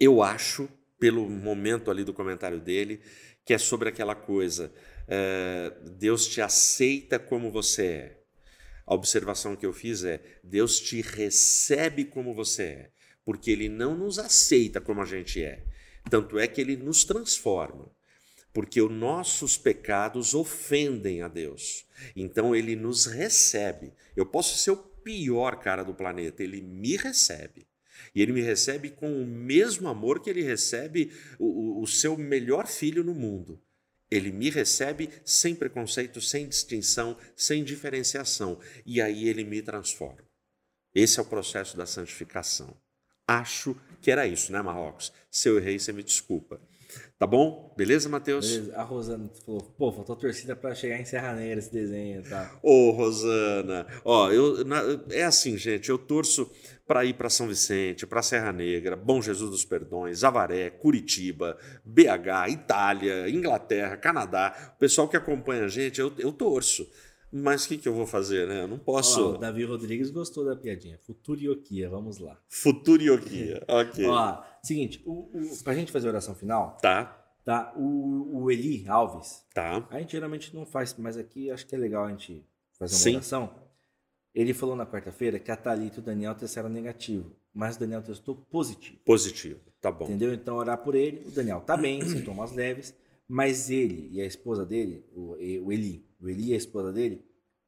Eu 0.00 0.22
acho, 0.22 0.68
pelo 0.98 1.28
momento 1.28 1.90
ali 1.90 2.02
do 2.02 2.12
comentário 2.12 2.60
dele, 2.60 3.00
que 3.44 3.54
é 3.54 3.58
sobre 3.58 3.88
aquela 3.88 4.14
coisa: 4.14 4.72
é, 5.06 5.72
Deus 5.98 6.26
te 6.26 6.40
aceita 6.40 7.18
como 7.18 7.50
você 7.50 7.86
é. 7.86 8.23
A 8.86 8.94
observação 8.94 9.56
que 9.56 9.64
eu 9.66 9.72
fiz 9.72 10.04
é: 10.04 10.20
Deus 10.42 10.78
te 10.80 11.00
recebe 11.00 12.04
como 12.04 12.34
você 12.34 12.62
é, 12.62 12.90
porque 13.24 13.50
Ele 13.50 13.68
não 13.68 13.96
nos 13.96 14.18
aceita 14.18 14.80
como 14.80 15.00
a 15.00 15.04
gente 15.06 15.42
é. 15.42 15.62
Tanto 16.10 16.38
é 16.38 16.46
que 16.46 16.60
Ele 16.60 16.76
nos 16.76 17.04
transforma, 17.04 17.90
porque 18.52 18.80
os 18.82 18.90
nossos 18.92 19.56
pecados 19.56 20.34
ofendem 20.34 21.22
a 21.22 21.28
Deus. 21.28 21.86
Então 22.14 22.54
Ele 22.54 22.76
nos 22.76 23.06
recebe. 23.06 23.92
Eu 24.14 24.26
posso 24.26 24.58
ser 24.58 24.72
o 24.72 24.76
pior 24.76 25.56
cara 25.60 25.82
do 25.82 25.94
planeta, 25.94 26.42
Ele 26.42 26.60
me 26.60 26.96
recebe. 26.96 27.66
E 28.14 28.20
ele 28.22 28.32
me 28.32 28.42
recebe 28.42 28.90
com 28.90 29.22
o 29.22 29.26
mesmo 29.26 29.88
amor 29.88 30.20
que 30.20 30.28
ele 30.30 30.42
recebe 30.42 31.10
o, 31.38 31.46
o- 31.46 31.82
o 31.82 31.86
seu 31.86 32.16
melhor 32.16 32.66
filho 32.66 33.02
no 33.02 33.14
mundo. 33.14 33.60
Ele 34.14 34.30
me 34.30 34.48
recebe 34.50 35.10
sem 35.24 35.54
preconceito, 35.54 36.20
sem 36.20 36.46
distinção, 36.48 37.16
sem 37.36 37.64
diferenciação. 37.64 38.60
E 38.86 39.02
aí 39.02 39.28
ele 39.28 39.44
me 39.44 39.60
transforma. 39.60 40.24
Esse 40.94 41.18
é 41.18 41.22
o 41.22 41.26
processo 41.26 41.76
da 41.76 41.84
santificação. 41.84 42.76
Acho 43.26 43.74
que 44.00 44.10
era 44.10 44.26
isso, 44.26 44.52
né, 44.52 44.62
Marrocos? 44.62 45.12
Se 45.30 45.48
eu 45.48 45.58
errei, 45.58 45.78
você 45.78 45.92
me 45.92 46.02
desculpa. 46.02 46.60
Tá 47.18 47.26
bom? 47.26 47.72
Beleza, 47.76 48.08
Matheus? 48.08 48.50
Beleza. 48.50 48.76
A 48.76 48.82
Rosana 48.82 49.30
falou, 49.44 49.60
pô, 49.62 49.92
faltou 49.92 50.16
torcida 50.16 50.54
pra 50.54 50.74
chegar 50.74 50.98
em 51.00 51.04
Serra 51.04 51.32
Negra 51.34 51.58
esse 51.58 51.72
desenho 51.72 52.22
tal. 52.28 52.46
Ô, 52.62 52.90
Rosana, 52.90 53.86
ó, 54.04 54.30
eu, 54.30 54.64
na- 54.64 54.82
é 55.10 55.24
assim, 55.24 55.56
gente, 55.56 55.88
eu 55.88 55.96
torço 55.98 56.50
para 56.86 57.04
ir 57.04 57.14
para 57.14 57.30
São 57.30 57.48
Vicente, 57.48 58.06
para 58.06 58.20
Serra 58.22 58.52
Negra, 58.52 58.94
Bom 58.94 59.22
Jesus 59.22 59.50
dos 59.50 59.64
Perdões, 59.64 60.22
Avaré, 60.22 60.68
Curitiba, 60.68 61.56
BH, 61.84 62.50
Itália, 62.50 63.28
Inglaterra, 63.30 63.96
Canadá. 63.96 64.72
O 64.76 64.78
pessoal 64.78 65.08
que 65.08 65.16
acompanha 65.16 65.64
a 65.64 65.68
gente, 65.68 65.98
eu, 66.00 66.12
eu 66.18 66.30
torço. 66.32 66.86
Mas 67.36 67.64
o 67.64 67.68
que, 67.68 67.78
que 67.78 67.88
eu 67.88 67.94
vou 67.94 68.06
fazer, 68.06 68.46
né? 68.46 68.62
Eu 68.62 68.68
não 68.68 68.76
Ó, 68.76 68.78
posso. 68.78 69.30
o 69.34 69.38
Davi 69.38 69.64
Rodrigues 69.64 70.10
gostou 70.10 70.44
da 70.44 70.54
piadinha. 70.54 70.98
Futurioquia, 71.02 71.88
vamos 71.90 72.18
lá. 72.18 72.38
Futurioquia. 72.48 73.62
Ok. 73.68 74.06
Ó, 74.06 74.42
seguinte, 74.62 75.02
o, 75.04 75.30
o, 75.34 75.62
pra 75.64 75.74
gente 75.74 75.90
fazer 75.90 76.06
a 76.06 76.10
oração 76.10 76.34
final, 76.34 76.78
Tá, 76.80 77.06
tá? 77.44 77.72
O, 77.76 78.42
o 78.42 78.50
Eli 78.50 78.84
Alves, 78.86 79.44
tá. 79.52 79.84
a 79.90 79.98
gente 79.98 80.12
geralmente 80.12 80.54
não 80.54 80.64
faz, 80.64 80.94
mas 80.98 81.16
aqui 81.16 81.50
acho 81.50 81.66
que 81.66 81.74
é 81.74 81.78
legal 81.78 82.04
a 82.04 82.10
gente 82.10 82.46
fazer 82.78 82.94
uma 82.94 83.00
Sim. 83.00 83.14
oração. 83.16 83.54
Ele 84.34 84.52
falou 84.54 84.74
na 84.76 84.86
quarta-feira 84.86 85.38
que 85.38 85.50
a 85.50 85.56
Thalita 85.56 85.96
e 85.96 86.00
o 86.00 86.02
Daniel 86.02 86.34
testaram 86.34 86.68
negativo, 86.68 87.34
mas 87.52 87.76
o 87.76 87.80
Daniel 87.80 88.02
testou 88.02 88.34
positivo. 88.50 88.98
Positivo. 89.04 89.60
Tá 89.80 89.90
bom. 89.92 90.04
Entendeu? 90.06 90.32
Então, 90.34 90.56
orar 90.56 90.78
por 90.78 90.94
ele. 90.94 91.22
O 91.26 91.30
Daniel 91.30 91.60
tá 91.60 91.76
bem, 91.76 92.00
sintomas 92.06 92.52
leves, 92.52 92.94
mas 93.28 93.70
ele 93.70 94.08
e 94.12 94.20
a 94.20 94.24
esposa 94.26 94.64
dele, 94.66 95.04
o, 95.14 95.32
o 95.64 95.72
Eli, 95.72 96.04
o 96.26 96.30
Eli 96.30 96.50
e 96.50 96.54
a 96.54 96.56
esposa 96.56 96.92
dele, 96.92 97.24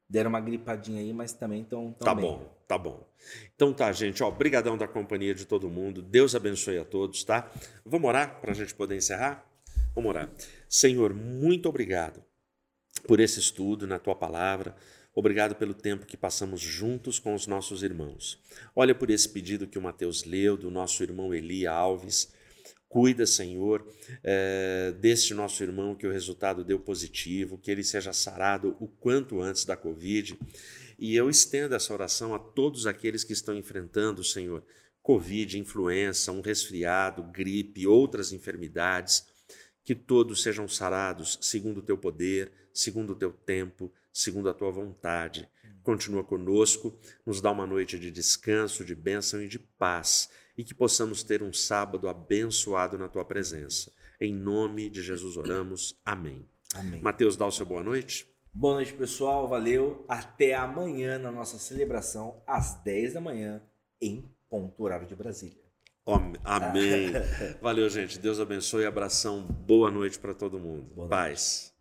deram 0.09 0.29
uma 0.29 0.39
gripadinha 0.41 1.01
aí, 1.01 1.13
mas 1.13 1.33
também 1.33 1.61
estão 1.61 1.93
Tá 1.99 2.15
bem. 2.15 2.25
bom, 2.25 2.57
tá 2.67 2.77
bom. 2.77 3.07
Então 3.55 3.73
tá, 3.73 3.91
gente, 3.91 4.23
ó, 4.23 4.31
brigadão 4.31 4.77
da 4.77 4.87
companhia 4.87 5.33
de 5.35 5.45
todo 5.45 5.69
mundo. 5.69 6.01
Deus 6.01 6.33
abençoe 6.35 6.77
a 6.77 6.85
todos, 6.85 7.23
tá? 7.23 7.51
Vamos 7.85 8.07
orar 8.07 8.39
para 8.39 8.51
a 8.51 8.55
gente 8.55 8.73
poder 8.73 8.95
encerrar? 8.95 9.45
Vamos 9.93 10.09
orar. 10.09 10.29
Senhor, 10.69 11.13
muito 11.13 11.67
obrigado 11.67 12.23
por 13.07 13.19
esse 13.19 13.39
estudo 13.39 13.85
na 13.85 13.99
tua 13.99 14.15
palavra. 14.15 14.75
Obrigado 15.13 15.55
pelo 15.55 15.73
tempo 15.73 16.05
que 16.05 16.15
passamos 16.15 16.61
juntos 16.61 17.17
com 17.19 17.33
os 17.33 17.47
nossos 17.47 17.81
irmãos. 17.81 18.39
Olha 18.75 18.93
por 18.93 19.09
esse 19.09 19.27
pedido 19.27 19.65
que 19.67 19.77
o 19.79 19.81
Mateus 19.81 20.23
leu 20.23 20.55
do 20.55 20.69
nosso 20.69 21.01
irmão 21.01 21.33
Eli 21.33 21.65
Alves. 21.65 22.31
Cuida, 22.97 23.27
Senhor, 23.27 23.87
eh, 24.23 24.91
deste 24.99 25.31
nosso 25.35 25.61
irmão 25.61 25.93
que 25.93 26.07
o 26.07 26.11
resultado 26.11 26.63
deu 26.63 26.79
positivo, 26.79 27.55
que 27.55 27.69
ele 27.69 27.83
seja 27.83 28.11
sarado 28.11 28.75
o 28.79 28.87
quanto 28.87 29.39
antes 29.39 29.65
da 29.65 29.77
Covid. 29.77 30.35
E 30.97 31.15
eu 31.15 31.29
estendo 31.29 31.75
essa 31.75 31.93
oração 31.93 32.33
a 32.33 32.39
todos 32.39 32.87
aqueles 32.87 33.23
que 33.23 33.33
estão 33.33 33.55
enfrentando, 33.55 34.23
Senhor, 34.23 34.65
Covid, 35.03 35.59
influenza, 35.59 36.31
um 36.31 36.41
resfriado, 36.41 37.21
gripe, 37.21 37.85
outras 37.85 38.31
enfermidades. 38.31 39.27
Que 39.83 39.93
todos 39.93 40.41
sejam 40.41 40.67
sarados 40.67 41.37
segundo 41.39 41.81
o 41.81 41.83
teu 41.83 41.99
poder, 41.99 42.51
segundo 42.73 43.11
o 43.13 43.15
teu 43.15 43.31
tempo, 43.31 43.93
segundo 44.11 44.49
a 44.49 44.55
tua 44.55 44.71
vontade. 44.71 45.47
Continua 45.83 46.23
conosco, 46.23 46.99
nos 47.23 47.41
dá 47.41 47.51
uma 47.51 47.67
noite 47.67 47.99
de 47.99 48.09
descanso, 48.09 48.83
de 48.83 48.95
bênção 48.95 49.39
e 49.39 49.47
de 49.47 49.59
paz, 49.59 50.31
e 50.57 50.63
que 50.63 50.73
possamos 50.73 51.23
ter 51.23 51.43
um 51.43 51.53
sábado 51.53 52.07
abençoado 52.09 52.97
na 52.97 53.07
tua 53.07 53.23
presença. 53.23 53.91
Em 54.19 54.33
nome 54.33 54.89
de 54.89 55.01
Jesus 55.03 55.37
oramos. 55.37 55.99
Amém. 56.03 56.47
Amém. 56.73 57.01
Mateus, 57.01 57.37
dá 57.37 57.45
o 57.45 57.51
seu 57.51 57.65
boa 57.65 57.83
noite. 57.83 58.27
Boa 58.53 58.75
noite, 58.75 58.93
pessoal. 58.93 59.47
Valeu. 59.47 60.03
Até 60.09 60.55
amanhã 60.55 61.19
na 61.19 61.31
nossa 61.31 61.59
celebração, 61.59 62.41
às 62.47 62.73
10 62.83 63.13
da 63.13 63.21
manhã, 63.21 63.61
em 64.01 64.27
ponto 64.49 64.81
horário 64.83 65.05
de 65.07 65.15
Brasília. 65.15 65.61
Am- 66.07 66.33
Amém. 66.43 67.11
Valeu, 67.61 67.87
gente. 67.89 68.17
Deus 68.17 68.39
abençoe. 68.39 68.85
Abração. 68.85 69.43
Boa 69.43 69.91
noite 69.91 70.17
para 70.17 70.33
todo 70.33 70.57
mundo. 70.57 70.83
Boa 70.95 71.07
noite. 71.07 71.09
Paz. 71.09 71.73